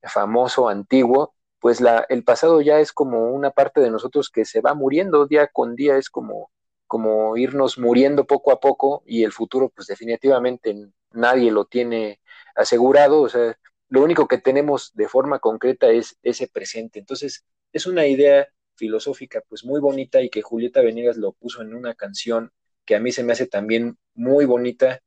famoso, 0.00 0.68
antiguo, 0.68 1.34
pues 1.58 1.80
la, 1.80 2.06
el 2.08 2.22
pasado 2.22 2.60
ya 2.60 2.78
es 2.78 2.92
como 2.92 3.32
una 3.32 3.50
parte 3.50 3.80
de 3.80 3.90
nosotros 3.90 4.30
que 4.30 4.44
se 4.44 4.60
va 4.60 4.74
muriendo 4.74 5.26
día 5.26 5.48
con 5.48 5.74
día, 5.74 5.96
es 5.96 6.10
como, 6.10 6.52
como 6.86 7.36
irnos 7.36 7.78
muriendo 7.78 8.28
poco 8.28 8.52
a 8.52 8.60
poco 8.60 9.02
y 9.04 9.24
el 9.24 9.32
futuro 9.32 9.70
pues 9.74 9.88
definitivamente 9.88 10.88
nadie 11.10 11.50
lo 11.50 11.64
tiene 11.64 12.20
asegurado, 12.54 13.22
o 13.22 13.28
sea, 13.28 13.58
lo 13.88 14.04
único 14.04 14.28
que 14.28 14.38
tenemos 14.38 14.92
de 14.94 15.08
forma 15.08 15.40
concreta 15.40 15.88
es 15.88 16.16
ese 16.22 16.46
presente. 16.46 17.00
Entonces, 17.00 17.44
es 17.72 17.88
una 17.88 18.06
idea 18.06 18.46
filosófica 18.76 19.42
pues 19.48 19.64
muy 19.64 19.80
bonita 19.80 20.22
y 20.22 20.30
que 20.30 20.42
Julieta 20.42 20.80
Venegas 20.80 21.16
lo 21.16 21.32
puso 21.32 21.60
en 21.62 21.74
una 21.74 21.94
canción 21.96 22.52
que 22.84 22.94
a 22.94 23.00
mí 23.00 23.10
se 23.10 23.24
me 23.24 23.32
hace 23.32 23.48
también 23.48 23.98
muy 24.14 24.44
bonita 24.44 25.00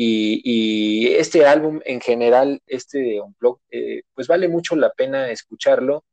y, 0.00 1.08
este 1.16 1.44
álbum 1.44 1.80
en 1.84 2.00
general, 2.00 2.62
este 2.66 3.20
Unplugged, 3.20 3.60
eh, 3.70 4.02
pues 4.14 4.28
vale 4.28 4.48
mucho 4.48 4.76
la 4.76 4.90
pena 4.92 5.30
escucharlo. 5.30 6.04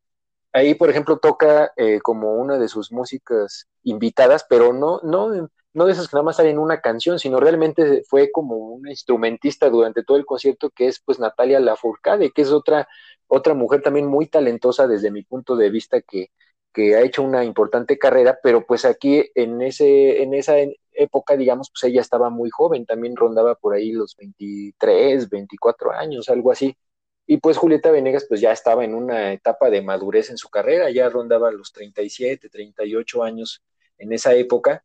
Ahí, 0.53 0.73
por 0.73 0.89
ejemplo, 0.89 1.19
toca 1.19 1.71
eh, 1.77 1.99
como 2.01 2.33
una 2.35 2.57
de 2.57 2.67
sus 2.67 2.91
músicas 2.91 3.67
invitadas, 3.83 4.45
pero 4.49 4.73
no, 4.73 5.01
no, 5.03 5.49
no 5.73 5.85
de 5.85 5.91
esas 5.91 6.07
que 6.07 6.15
nada 6.15 6.23
más 6.23 6.37
salen 6.37 6.53
en 6.53 6.59
una 6.59 6.81
canción, 6.81 7.19
sino 7.19 7.39
realmente 7.39 8.03
fue 8.09 8.31
como 8.31 8.57
una 8.57 8.89
instrumentista 8.89 9.69
durante 9.69 10.03
todo 10.03 10.17
el 10.17 10.25
concierto, 10.25 10.71
que 10.71 10.87
es 10.87 10.99
pues 10.99 11.19
Natalia 11.19 11.59
Lafourcade, 11.59 12.31
que 12.31 12.41
es 12.41 12.51
otra, 12.51 12.87
otra 13.27 13.53
mujer 13.53 13.83
también 13.83 14.07
muy 14.07 14.27
talentosa 14.27 14.87
desde 14.87 15.11
mi 15.11 15.23
punto 15.23 15.55
de 15.55 15.69
vista 15.69 16.01
que, 16.01 16.31
que 16.75 16.95
ha 16.95 17.01
hecho 17.01 17.23
una 17.23 17.45
importante 17.45 17.97
carrera, 17.97 18.37
pero 18.43 18.65
pues 18.65 18.83
aquí 18.85 19.23
en, 19.33 19.61
ese, 19.61 20.21
en 20.21 20.33
esa 20.33 20.55
época, 20.91 21.37
digamos, 21.37 21.71
pues 21.71 21.85
ella 21.85 22.01
estaba 22.01 22.29
muy 22.29 22.49
joven, 22.49 22.85
también 22.85 23.15
rondaba 23.15 23.55
por 23.55 23.73
ahí 23.73 23.93
los 23.93 24.15
23, 24.17 25.29
24 25.29 25.91
años, 25.93 26.27
algo 26.29 26.51
así. 26.51 26.77
Y 27.25 27.37
pues 27.37 27.57
Julieta 27.57 27.91
Venegas 27.91 28.25
pues 28.27 28.41
ya 28.41 28.51
estaba 28.51 28.83
en 28.83 28.93
una 28.93 29.31
etapa 29.33 29.69
de 29.69 29.81
madurez 29.81 30.29
en 30.29 30.37
su 30.37 30.49
carrera, 30.49 30.91
ya 30.91 31.09
rondaba 31.09 31.49
los 31.51 31.71
37, 31.71 32.49
38 32.49 33.23
años 33.23 33.63
en 33.97 34.11
esa 34.13 34.33
época. 34.35 34.83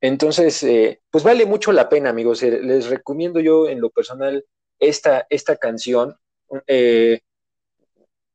Entonces, 0.00 0.62
eh, 0.62 1.00
pues 1.10 1.24
vale 1.24 1.44
mucho 1.44 1.72
la 1.72 1.88
pena, 1.88 2.10
amigos. 2.10 2.42
Eh, 2.42 2.60
les 2.62 2.88
recomiendo 2.88 3.40
yo 3.40 3.68
en 3.68 3.80
lo 3.80 3.90
personal 3.90 4.44
esta, 4.78 5.26
esta 5.28 5.56
canción. 5.56 6.16
Eh, 6.66 7.20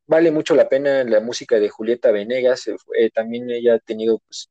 vale 0.08 0.32
mucho 0.32 0.56
la 0.56 0.70
pena 0.70 1.04
la 1.04 1.20
música 1.20 1.60
de 1.60 1.70
Julieta 1.70 2.12
Venegas. 2.12 2.70
también 3.14 3.50
ella 3.50 3.76
ha 3.76 3.80
tenido, 3.80 4.20
pues, 4.20 4.50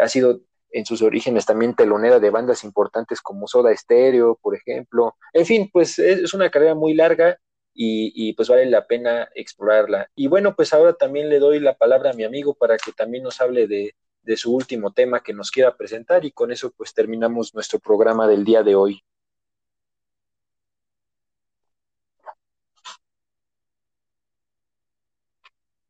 ha 0.00 0.08
sido 0.08 0.40
en 0.70 0.84
sus 0.84 1.02
orígenes 1.02 1.46
también 1.46 1.74
telonera 1.74 2.20
de 2.20 2.30
bandas 2.30 2.64
importantes 2.64 3.20
como 3.20 3.46
Soda 3.46 3.74
Stereo, 3.76 4.38
por 4.40 4.54
ejemplo. 4.54 5.16
En 5.32 5.46
fin, 5.46 5.70
pues 5.72 5.98
es 5.98 6.34
una 6.34 6.50
carrera 6.50 6.74
muy 6.74 6.94
larga 6.94 7.38
y, 7.80 8.32
pues 8.34 8.48
vale 8.48 8.66
la 8.66 8.86
pena 8.86 9.28
explorarla. 9.34 10.10
Y 10.16 10.26
bueno, 10.26 10.56
pues 10.56 10.72
ahora 10.72 10.94
también 10.94 11.28
le 11.28 11.38
doy 11.38 11.60
la 11.60 11.76
palabra 11.76 12.10
a 12.10 12.14
mi 12.14 12.24
amigo 12.24 12.54
para 12.54 12.76
que 12.76 12.92
también 12.92 13.22
nos 13.22 13.40
hable 13.40 13.68
de, 13.68 13.94
de 14.22 14.36
su 14.36 14.52
último 14.54 14.92
tema 14.92 15.22
que 15.22 15.32
nos 15.32 15.50
quiera 15.50 15.76
presentar 15.76 16.24
y 16.24 16.32
con 16.32 16.50
eso 16.50 16.72
pues 16.76 16.92
terminamos 16.92 17.54
nuestro 17.54 17.78
programa 17.78 18.26
del 18.26 18.44
día 18.44 18.62
de 18.64 18.74
hoy. 18.74 19.02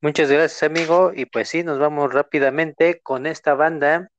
Muchas 0.01 0.31
gracias 0.31 0.63
amigo 0.63 1.11
y 1.13 1.27
pues 1.27 1.49
sí, 1.49 1.65
nos 1.65 1.81
vamos 1.81 2.15
rápidamente 2.15 3.01
con 3.01 3.27
esta 3.27 3.55
banda 3.55 4.13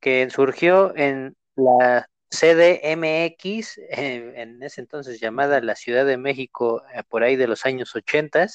que 0.00 0.30
surgió 0.30 0.96
en 0.96 1.36
la 1.56 2.08
CDMX, 2.30 3.76
eh, 3.90 4.32
en 4.36 4.62
ese 4.62 4.80
entonces 4.80 5.20
llamada 5.20 5.60
la 5.60 5.76
Ciudad 5.76 6.06
de 6.06 6.16
México, 6.16 6.82
eh, 6.94 7.02
por 7.06 7.22
ahí 7.22 7.36
de 7.36 7.46
los 7.46 7.66
años 7.66 7.94
80, 7.94 8.46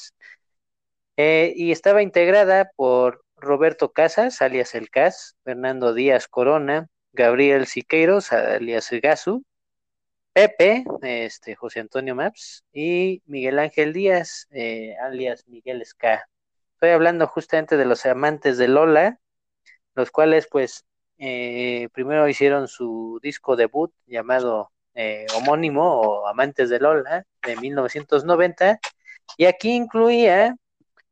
eh, 1.18 1.54
y 1.56 1.72
estaba 1.72 2.02
integrada 2.02 2.72
por 2.76 3.24
Roberto 3.36 3.92
Casas, 3.92 4.42
alias 4.42 4.74
El 4.74 4.90
Cas, 4.90 5.36
Fernando 5.44 5.94
Díaz 5.94 6.28
Corona, 6.28 6.88
Gabriel 7.14 7.68
Siqueiros, 7.68 8.32
alias 8.32 8.90
Gasu, 9.04 9.44
Pepe, 10.34 10.84
este, 11.04 11.56
José 11.56 11.80
Antonio 11.82 12.16
Maps, 12.16 12.64
y 12.74 13.22
Miguel 13.28 13.60
Ángel 13.60 13.94
Díaz, 13.94 14.48
alias 15.00 15.48
Miguel 15.48 15.86
Ska. 15.86 16.26
Estoy 16.80 16.92
hablando 16.92 17.28
justamente 17.28 17.76
de 17.76 17.84
los 17.84 18.06
amantes 18.06 18.58
de 18.58 18.70
Lola, 18.70 19.20
los 19.96 20.12
cuales 20.12 20.48
pues 20.50 20.86
eh, 21.18 21.90
primero 21.92 22.26
hicieron 22.30 22.70
su 22.70 23.20
disco 23.22 23.58
debut 23.58 23.92
llamado 24.06 24.72
eh, 24.94 25.26
homónimo 25.36 26.00
o 26.00 26.28
Amantes 26.28 26.70
de 26.70 26.80
Lola 26.80 27.26
de 27.42 27.58
1990 27.58 28.80
y 29.36 29.44
aquí 29.44 29.72
incluía 29.74 30.56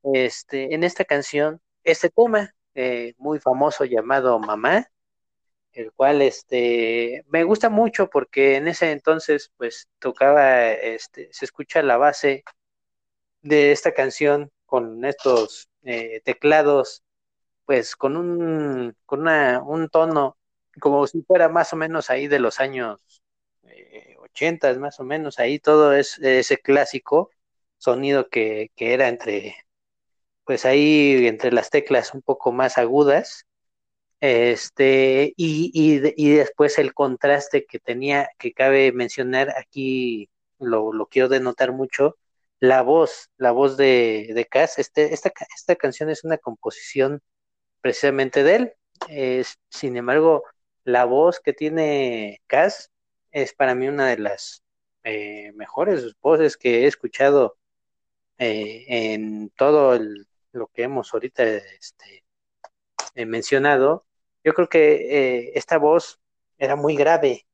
este, 0.04 0.74
en 0.74 0.86
esta 0.86 1.04
canción 1.04 1.60
este 1.84 2.10
tema 2.12 2.54
eh, 2.74 3.14
muy 3.18 3.40
famoso 3.40 3.84
llamado 3.84 4.40
Mamá, 4.40 4.88
el 5.74 5.92
cual 5.92 6.22
este, 6.22 7.26
me 7.28 7.44
gusta 7.44 7.70
mucho 7.70 8.10
porque 8.10 8.56
en 8.56 8.70
ese 8.70 8.92
entonces 8.92 9.52
pues 9.58 9.90
tocaba, 10.00 10.72
este, 10.72 11.28
se 11.34 11.44
escucha 11.44 11.82
la 11.84 11.98
base 11.98 12.46
de 13.42 13.74
esta 13.74 13.94
canción 13.94 14.50
con 14.68 15.04
estos 15.06 15.70
teclados 16.26 17.04
pues 17.66 17.96
con 17.96 18.18
un, 18.18 18.96
con 19.06 19.22
una, 19.22 19.62
un 19.64 19.90
tono 19.90 20.38
como 20.80 21.08
si 21.08 21.22
fuera 21.24 21.50
más 21.50 21.74
o 21.74 21.76
menos 21.76 22.10
ahí 22.10 22.28
de 22.28 22.40
los 22.40 22.60
años 22.60 23.00
eh, 23.64 24.16
80, 24.20 24.74
más 24.80 25.00
o 25.00 25.04
menos, 25.04 25.40
ahí 25.40 25.60
todo 25.60 25.94
es 25.94 26.18
ese 26.20 26.58
clásico 26.58 27.32
sonido 27.78 28.30
que, 28.30 28.72
que 28.76 28.94
era 28.94 29.10
entre, 29.10 29.56
pues 30.46 30.66
ahí 30.66 31.28
entre 31.28 31.52
las 31.52 31.70
teclas 31.70 32.14
un 32.14 32.22
poco 32.22 32.52
más 32.52 32.78
agudas, 32.78 33.46
este, 34.22 35.34
y, 35.38 35.72
y, 35.74 36.14
y, 36.18 36.36
después 36.38 36.80
el 36.80 36.94
contraste 36.94 37.66
que 37.66 37.80
tenía, 37.80 38.30
que 38.40 38.54
cabe 38.54 38.92
mencionar 38.92 39.54
aquí, 39.58 40.30
lo, 40.60 40.94
lo 40.94 41.08
quiero 41.08 41.30
denotar 41.30 41.72
mucho, 41.74 42.18
la 42.60 42.82
voz, 42.82 43.30
la 43.38 43.52
voz 43.52 43.78
de, 43.78 44.32
de 44.34 44.46
Cass, 44.46 44.80
este, 44.80 45.14
esta, 45.14 45.32
esta 45.56 45.76
canción 45.76 46.10
es 46.10 46.24
una 46.24 46.38
composición 46.38 47.22
precisamente 47.82 48.44
de 48.44 48.56
él. 48.56 48.74
Sin 49.70 49.96
embargo, 49.98 50.44
la 50.84 51.06
voz 51.06 51.40
que 51.40 51.54
tiene 51.54 52.42
Cass 52.48 52.92
es 53.32 53.54
para 53.54 53.76
mí 53.76 53.88
una 53.88 54.08
de 54.08 54.18
las 54.18 54.64
eh, 55.04 55.52
mejores 55.54 56.16
voces 56.22 56.58
que 56.58 56.84
he 56.84 56.88
escuchado 56.88 57.58
eh, 58.38 58.86
en 58.88 59.50
todo 59.52 60.00
lo 60.52 60.68
que 60.68 60.84
hemos 60.84 61.14
ahorita 61.14 61.44
este, 61.44 62.26
eh, 63.16 63.26
mencionado. 63.26 64.06
Yo 64.44 64.54
creo 64.54 64.70
que 64.70 65.52
esta 65.56 65.78
voz 65.78 66.20
era 66.58 66.76
muy 66.76 66.96
grave, 66.96 67.46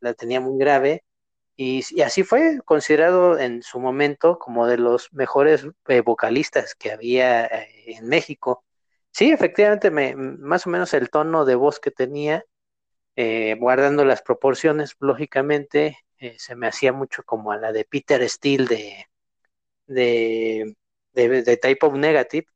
la 0.00 0.14
tenía 0.14 0.40
muy 0.40 0.58
grave, 0.58 1.04
y, 1.56 2.00
así 2.02 2.22
fue 2.24 2.60
considerado 2.64 3.38
en 3.38 3.62
su 3.62 3.78
momento 3.80 4.38
como 4.38 4.66
de 4.66 4.78
los 4.78 5.12
mejores 5.12 5.66
vocalistas 6.04 6.74
que 6.74 6.92
había 6.92 7.46
en 7.86 8.08
México. 8.08 8.64
Sí, 9.12 9.30
efectivamente, 9.30 9.90
me, 9.90 10.16
más 10.16 10.66
o 10.66 10.70
menos 10.70 10.92
el 10.94 11.10
tono 11.10 11.44
de 11.44 11.54
voz 11.54 11.78
que 11.78 11.92
tenía, 11.92 12.44
eh, 13.16 13.56
guardando 13.60 14.04
las 14.04 14.22
proporciones, 14.22 14.96
lógicamente, 14.98 15.98
eh, 16.18 16.36
se 16.38 16.56
me 16.56 16.66
hacía 16.66 16.92
mucho 16.92 17.22
como 17.24 17.52
a 17.52 17.56
la 17.56 17.72
de 17.72 17.84
Peter 17.84 18.28
Steele 18.28 18.66
de, 19.86 20.74
de, 21.12 21.42
de, 21.42 21.56
Type 21.56 21.86
of 21.86 21.94
Negative, 21.94 22.46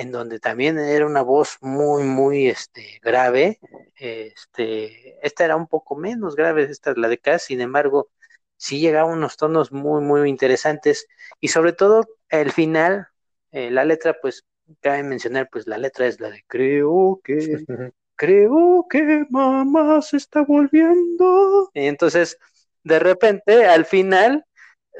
en 0.00 0.12
donde 0.12 0.40
también 0.40 0.78
era 0.78 1.04
una 1.04 1.20
voz 1.20 1.58
muy, 1.60 2.04
muy 2.04 2.48
este, 2.48 2.98
grave. 3.02 3.60
Este, 3.96 5.18
esta 5.26 5.44
era 5.44 5.56
un 5.56 5.66
poco 5.66 5.94
menos 5.94 6.36
grave, 6.36 6.62
esta 6.62 6.92
es 6.92 6.96
la 6.96 7.08
de 7.08 7.18
Cass, 7.18 7.42
sin 7.42 7.60
embargo, 7.60 8.08
sí 8.56 8.80
llegaba 8.80 9.10
a 9.10 9.12
unos 9.12 9.36
tonos 9.36 9.72
muy, 9.72 10.00
muy 10.00 10.30
interesantes 10.30 11.06
y 11.38 11.48
sobre 11.48 11.74
todo 11.74 12.08
el 12.30 12.50
final, 12.50 13.08
eh, 13.52 13.70
la 13.70 13.84
letra 13.84 14.16
pues 14.22 14.46
cabe 14.80 15.02
mencionar, 15.02 15.50
pues 15.52 15.66
la 15.66 15.76
letra 15.76 16.06
es 16.06 16.18
la 16.18 16.30
de 16.30 16.44
creo 16.46 17.20
que, 17.22 17.36
creo 18.16 18.86
que 18.88 19.26
mamá 19.28 20.00
se 20.00 20.16
está 20.16 20.44
volviendo. 20.44 21.70
Y 21.74 21.88
entonces, 21.88 22.38
de 22.84 23.00
repente, 23.00 23.66
al 23.66 23.84
final, 23.84 24.46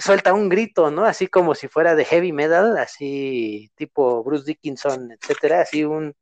suelta 0.00 0.34
un 0.34 0.48
grito, 0.48 0.90
¿no? 0.90 1.04
Así 1.04 1.28
como 1.28 1.54
si 1.54 1.68
fuera 1.68 1.94
de 1.94 2.04
heavy 2.04 2.32
metal, 2.32 2.78
así 2.78 3.70
tipo 3.76 4.24
Bruce 4.24 4.44
Dickinson, 4.46 5.12
etcétera, 5.12 5.60
así 5.60 5.84
un, 5.84 6.14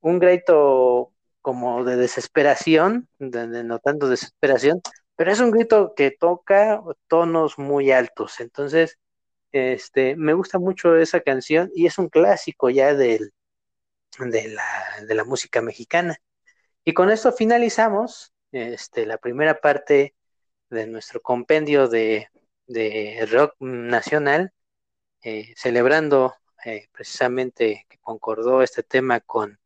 un 0.00 0.18
grito 0.18 1.12
como 1.40 1.84
de 1.84 1.96
desesperación, 1.96 3.08
de, 3.18 3.64
notando 3.64 4.08
desesperación, 4.08 4.82
pero 5.16 5.32
es 5.32 5.40
un 5.40 5.50
grito 5.50 5.94
que 5.94 6.10
toca 6.10 6.82
tonos 7.08 7.58
muy 7.58 7.92
altos. 7.92 8.40
Entonces, 8.40 8.98
este, 9.52 10.16
me 10.16 10.34
gusta 10.34 10.58
mucho 10.58 10.96
esa 10.96 11.20
canción 11.20 11.70
y 11.74 11.86
es 11.86 11.98
un 11.98 12.08
clásico 12.08 12.70
ya 12.70 12.94
del, 12.94 13.32
de, 14.18 14.48
la, 14.48 14.64
de 15.06 15.14
la 15.14 15.24
música 15.24 15.62
mexicana. 15.62 16.18
Y 16.84 16.94
con 16.94 17.10
esto 17.10 17.32
finalizamos 17.32 18.32
este, 18.52 19.06
la 19.06 19.18
primera 19.18 19.60
parte 19.60 20.14
de 20.70 20.86
nuestro 20.86 21.20
compendio 21.20 21.88
de, 21.88 22.28
de 22.72 23.26
rock 23.30 23.54
nacional, 23.60 24.52
eh, 25.22 25.54
celebrando 25.56 26.34
eh, 26.64 26.88
precisamente 26.92 27.86
que 27.88 27.98
concordó 27.98 28.62
este 28.62 28.82
tema 28.82 29.20
con, 29.20 29.58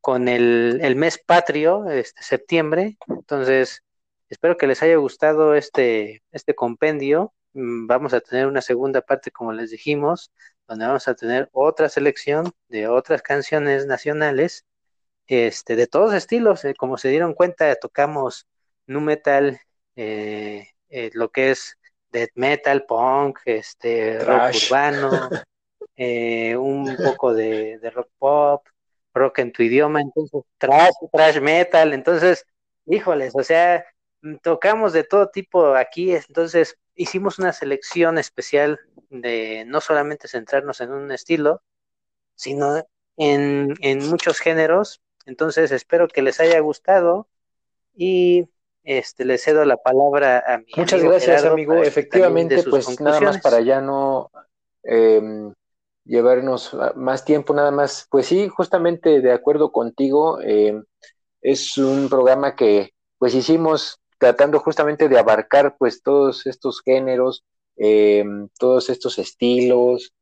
con 0.00 0.28
el, 0.28 0.80
el, 0.82 0.96
mes 0.96 1.18
patrio, 1.18 1.90
este 1.90 2.22
septiembre. 2.22 2.98
Entonces, 3.08 3.82
espero 4.28 4.56
que 4.56 4.66
les 4.66 4.82
haya 4.82 4.96
gustado 4.96 5.54
este, 5.54 6.22
este 6.32 6.54
compendio 6.54 7.34
Mm, 7.54 7.86
vamos 7.86 8.12
a 8.14 8.20
tener 8.20 8.46
una 8.46 8.60
segunda 8.62 9.00
parte, 9.02 9.30
como 9.30 9.52
les 9.52 9.70
dijimos, 9.70 10.32
donde 10.66 10.86
vamos 10.86 11.06
a 11.08 11.14
tener 11.14 11.48
otra 11.52 11.88
selección 11.88 12.52
de 12.68 12.88
otras 12.88 13.22
canciones 13.22 13.86
nacionales, 13.86 14.66
este, 15.26 15.76
de 15.76 15.86
todos 15.86 16.14
estilos, 16.14 16.64
eh, 16.64 16.74
como 16.76 16.98
se 16.98 17.08
dieron 17.10 17.34
cuenta, 17.34 17.74
tocamos 17.76 18.46
nu 18.86 19.00
metal, 19.00 19.60
lo 21.14 21.30
que 21.30 21.50
es 21.50 21.78
death 22.14 22.30
metal, 22.36 22.84
punk, 22.86 23.40
este, 23.44 24.18
rock 24.20 24.54
urbano, 24.66 25.10
un 26.58 26.96
poco 26.96 27.34
de, 27.34 27.78
de, 27.78 27.90
rock 27.90 28.08
pop, 28.18 28.66
rock 29.12 29.40
en 29.40 29.52
tu 29.52 29.62
idioma, 29.62 30.00
entonces 30.00 30.42
trash, 30.56 30.94
trash 31.12 31.40
metal, 31.40 31.92
entonces, 31.92 32.46
híjoles, 32.86 33.34
o 33.34 33.42
sea, 33.42 33.84
mm, 34.22 34.36
tocamos 34.36 34.92
de 34.92 35.04
todo 35.04 35.28
tipo 35.28 35.74
aquí, 35.74 36.14
entonces 36.14 36.78
hicimos 36.94 37.38
una 37.38 37.52
selección 37.52 38.18
especial 38.18 38.78
de 39.10 39.64
no 39.66 39.80
solamente 39.80 40.28
centrarnos 40.28 40.80
en 40.80 40.92
un 40.92 41.12
estilo, 41.12 41.62
sino 42.34 42.84
en, 43.16 44.08
muchos 44.08 44.38
géneros. 44.38 45.00
Entonces 45.26 45.72
espero 45.72 46.08
que 46.08 46.22
les 46.22 46.40
haya 46.40 46.60
gustado 46.60 47.28
y 47.96 48.48
este, 48.84 49.24
le 49.24 49.38
cedo 49.38 49.64
la 49.64 49.76
palabra 49.76 50.44
a 50.46 50.58
mi 50.58 50.66
Muchas 50.76 51.00
amigo 51.00 51.10
gracias, 51.10 51.36
Gerardo 51.40 51.54
amigo. 51.54 51.74
Efectivamente, 51.82 52.62
pues 52.62 53.00
nada 53.00 53.20
más 53.20 53.40
para 53.40 53.60
ya 53.60 53.80
no 53.80 54.30
em, 54.82 55.52
llevarnos 56.04 56.76
más 56.94 57.24
tiempo, 57.24 57.54
nada 57.54 57.70
más. 57.70 58.06
Pues 58.10 58.26
sí, 58.26 58.48
justamente 58.48 59.20
de 59.20 59.32
acuerdo 59.32 59.72
contigo, 59.72 60.40
em, 60.40 60.84
es 61.40 61.76
un 61.76 62.08
programa 62.08 62.54
que 62.54 62.90
pues 63.18 63.34
hicimos 63.34 63.98
tratando 64.18 64.58
justamente 64.60 65.08
de 65.08 65.18
abarcar 65.18 65.76
pues 65.78 66.02
todos 66.02 66.46
estos 66.46 66.80
géneros, 66.82 67.44
em, 67.76 68.48
todos 68.58 68.88
estos 68.88 69.18
estilos, 69.18 70.13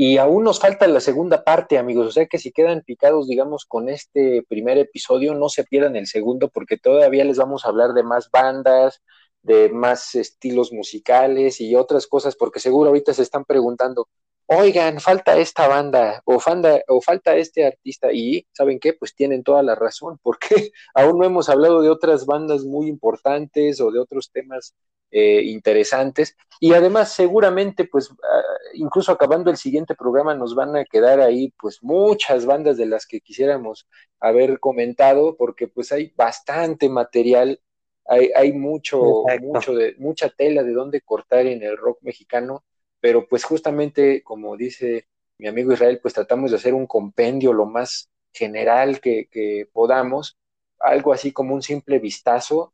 y 0.00 0.18
aún 0.18 0.44
nos 0.44 0.60
falta 0.60 0.86
la 0.86 1.00
segunda 1.00 1.42
parte, 1.42 1.76
amigos. 1.76 2.06
O 2.06 2.12
sea 2.12 2.26
que 2.26 2.38
si 2.38 2.52
quedan 2.52 2.82
picados, 2.82 3.26
digamos, 3.26 3.66
con 3.66 3.88
este 3.88 4.44
primer 4.48 4.78
episodio, 4.78 5.34
no 5.34 5.48
se 5.48 5.64
pierdan 5.64 5.96
el 5.96 6.06
segundo, 6.06 6.50
porque 6.50 6.78
todavía 6.78 7.24
les 7.24 7.36
vamos 7.36 7.64
a 7.64 7.70
hablar 7.70 7.94
de 7.94 8.04
más 8.04 8.30
bandas, 8.30 9.02
de 9.42 9.70
más 9.70 10.14
estilos 10.14 10.72
musicales 10.72 11.60
y 11.60 11.74
otras 11.74 12.06
cosas, 12.06 12.36
porque 12.36 12.60
seguro 12.60 12.90
ahorita 12.90 13.12
se 13.12 13.22
están 13.22 13.44
preguntando, 13.44 14.08
oigan, 14.48 14.98
falta 14.98 15.36
esta 15.36 15.68
banda, 15.68 16.22
o, 16.24 16.40
fanda, 16.40 16.80
o 16.88 17.00
falta 17.02 17.36
este 17.36 17.66
artista, 17.66 18.10
y 18.12 18.46
¿saben 18.52 18.80
qué? 18.80 18.94
Pues 18.94 19.14
tienen 19.14 19.42
toda 19.42 19.62
la 19.62 19.74
razón, 19.74 20.18
porque 20.22 20.70
aún 20.94 21.18
no 21.18 21.26
hemos 21.26 21.48
hablado 21.48 21.82
de 21.82 21.90
otras 21.90 22.26
bandas 22.26 22.64
muy 22.64 22.88
importantes 22.88 23.80
o 23.80 23.90
de 23.90 24.00
otros 24.00 24.30
temas 24.32 24.74
eh, 25.10 25.42
interesantes. 25.42 26.36
Y 26.60 26.72
además, 26.72 27.12
seguramente, 27.12 27.84
pues, 27.84 28.10
ah, 28.10 28.42
incluso 28.74 29.12
acabando 29.12 29.50
el 29.50 29.58
siguiente 29.58 29.94
programa, 29.94 30.34
nos 30.34 30.54
van 30.54 30.76
a 30.76 30.84
quedar 30.84 31.20
ahí, 31.20 31.52
pues, 31.60 31.82
muchas 31.82 32.46
bandas 32.46 32.78
de 32.78 32.86
las 32.86 33.06
que 33.06 33.20
quisiéramos 33.20 33.86
haber 34.18 34.58
comentado, 34.60 35.36
porque 35.36 35.68
pues 35.68 35.92
hay 35.92 36.12
bastante 36.16 36.88
material, 36.88 37.60
hay, 38.06 38.30
hay 38.34 38.52
mucho, 38.52 39.22
Exacto. 39.28 39.46
mucho 39.46 39.74
de, 39.74 39.94
mucha 39.98 40.30
tela 40.30 40.62
de 40.62 40.72
dónde 40.72 41.02
cortar 41.02 41.46
en 41.46 41.62
el 41.62 41.76
rock 41.76 41.98
mexicano, 42.02 42.64
pero 43.00 43.26
pues 43.28 43.44
justamente, 43.44 44.22
como 44.22 44.56
dice 44.56 45.06
mi 45.38 45.46
amigo 45.46 45.72
Israel, 45.72 46.00
pues 46.00 46.14
tratamos 46.14 46.50
de 46.50 46.56
hacer 46.56 46.74
un 46.74 46.86
compendio 46.86 47.52
lo 47.52 47.66
más 47.66 48.10
general 48.32 49.00
que, 49.00 49.68
podamos, 49.72 50.38
algo 50.80 51.12
así 51.12 51.32
como 51.32 51.54
un 51.54 51.62
simple 51.62 51.98
vistazo 51.98 52.72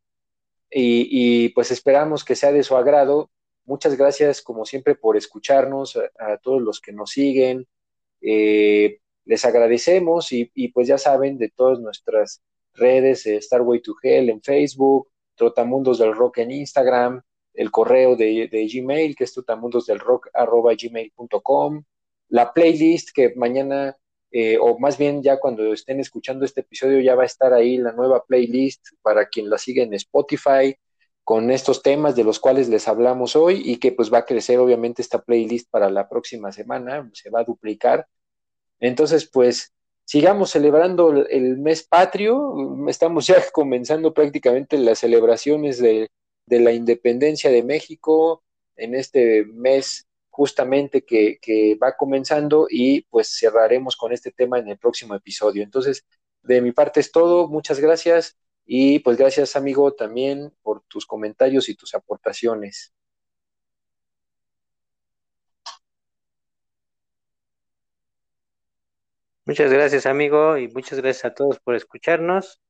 y, 0.70 1.50
pues 1.50 1.70
esperamos 1.70 2.24
que 2.24 2.34
sea 2.34 2.52
de 2.52 2.64
su 2.64 2.76
agrado. 2.76 3.30
Muchas 3.64 3.96
gracias, 3.96 4.42
como 4.42 4.64
siempre, 4.64 4.94
por 4.94 5.16
escucharnos, 5.16 5.96
a, 6.18 6.36
todos 6.38 6.60
los 6.60 6.80
que 6.80 6.92
nos 6.92 7.10
siguen. 7.10 7.66
Eh, 8.20 8.98
les 9.24 9.44
agradecemos 9.44 10.32
y, 10.32 10.50
y, 10.54 10.68
pues 10.68 10.88
ya 10.88 10.98
saben 10.98 11.38
de 11.38 11.50
todas 11.50 11.78
nuestras 11.80 12.42
redes, 12.74 13.26
eh, 13.26 13.40
Starway 13.40 13.80
to 13.80 13.94
Hell 14.02 14.30
en 14.30 14.42
Facebook, 14.42 15.08
Trotamundos 15.36 15.98
del 15.98 16.14
Rock 16.14 16.38
en 16.38 16.50
Instagram, 16.50 17.22
el 17.54 17.70
correo 17.70 18.16
de, 18.16 18.68
Gmail, 18.72 19.16
que 19.16 19.24
es 19.24 19.32
trotamundosdelrock.gmail.com, 19.32 21.82
la 22.28 22.52
playlist 22.52 23.10
que 23.14 23.32
mañana 23.36 23.96
eh, 24.36 24.58
o 24.60 24.76
más 24.80 24.98
bien 24.98 25.22
ya 25.22 25.38
cuando 25.38 25.72
estén 25.72 26.00
escuchando 26.00 26.44
este 26.44 26.62
episodio 26.62 27.00
ya 27.00 27.14
va 27.14 27.22
a 27.22 27.26
estar 27.26 27.54
ahí 27.54 27.76
la 27.76 27.92
nueva 27.92 28.24
playlist 28.24 28.84
para 29.00 29.28
quien 29.28 29.48
la 29.48 29.58
sigue 29.58 29.82
en 29.82 29.94
Spotify 29.94 30.74
con 31.22 31.52
estos 31.52 31.82
temas 31.82 32.16
de 32.16 32.24
los 32.24 32.40
cuales 32.40 32.68
les 32.68 32.88
hablamos 32.88 33.36
hoy 33.36 33.62
y 33.64 33.76
que 33.76 33.92
pues 33.92 34.12
va 34.12 34.18
a 34.18 34.24
crecer 34.24 34.58
obviamente 34.58 35.02
esta 35.02 35.22
playlist 35.22 35.70
para 35.70 35.88
la 35.88 36.08
próxima 36.08 36.50
semana, 36.50 37.08
se 37.14 37.30
va 37.30 37.40
a 37.40 37.44
duplicar. 37.44 38.08
Entonces 38.80 39.30
pues 39.32 39.72
sigamos 40.04 40.50
celebrando 40.50 41.12
el 41.12 41.58
mes 41.58 41.84
patrio, 41.84 42.56
estamos 42.88 43.28
ya 43.28 43.36
comenzando 43.52 44.12
prácticamente 44.12 44.76
las 44.78 44.98
celebraciones 44.98 45.78
de, 45.78 46.10
de 46.46 46.60
la 46.60 46.72
independencia 46.72 47.50
de 47.50 47.62
México 47.62 48.42
en 48.76 48.94
este 48.94 49.44
mes 49.46 50.06
justamente 50.30 51.04
que, 51.04 51.38
que, 51.40 51.76
va 51.76 51.96
comenzando 51.96 52.66
y 52.68 53.02
pues 53.02 53.28
cerraremos 53.38 53.96
con 53.96 54.12
este 54.12 54.32
tema 54.32 54.58
en 54.58 54.68
el 54.68 54.78
próximo 54.78 55.14
episodio. 55.14 55.62
Entonces, 55.62 56.04
de 56.42 56.60
mi 56.60 56.72
parte 56.72 57.00
es 57.00 57.12
todo, 57.12 57.48
muchas 57.48 57.80
gracias 57.80 58.36
y 58.66 58.98
pues 59.00 59.16
gracias 59.16 59.56
amigo 59.56 59.92
también 59.94 60.52
por 60.62 60.82
tus 60.88 61.06
comentarios 61.06 61.68
y 61.68 61.76
tus 61.76 61.94
aportaciones. 61.94 62.92
Muchas 69.46 69.70
gracias 69.72 70.06
amigo 70.06 70.56
y 70.58 70.68
muchas 70.68 70.98
gracias 71.00 71.24
a 71.26 71.34
todos 71.34 71.58
por 71.60 71.74
escucharnos. 71.74 72.60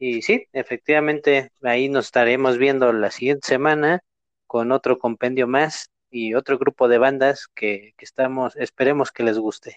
Y 0.00 0.22
sí, 0.22 0.46
efectivamente, 0.52 1.52
ahí 1.62 1.88
nos 1.88 2.06
estaremos 2.06 2.58
viendo 2.58 2.92
la 2.92 3.10
siguiente 3.12 3.46
semana 3.46 4.00
con 4.48 4.72
otro 4.72 4.98
compendio 4.98 5.46
más 5.46 5.90
y 6.10 6.34
otro 6.34 6.58
grupo 6.58 6.88
de 6.88 6.98
bandas 6.98 7.46
que, 7.54 7.92
que 7.96 8.04
estamos, 8.04 8.56
esperemos 8.56 9.12
que 9.12 9.22
les 9.22 9.38
guste. 9.38 9.76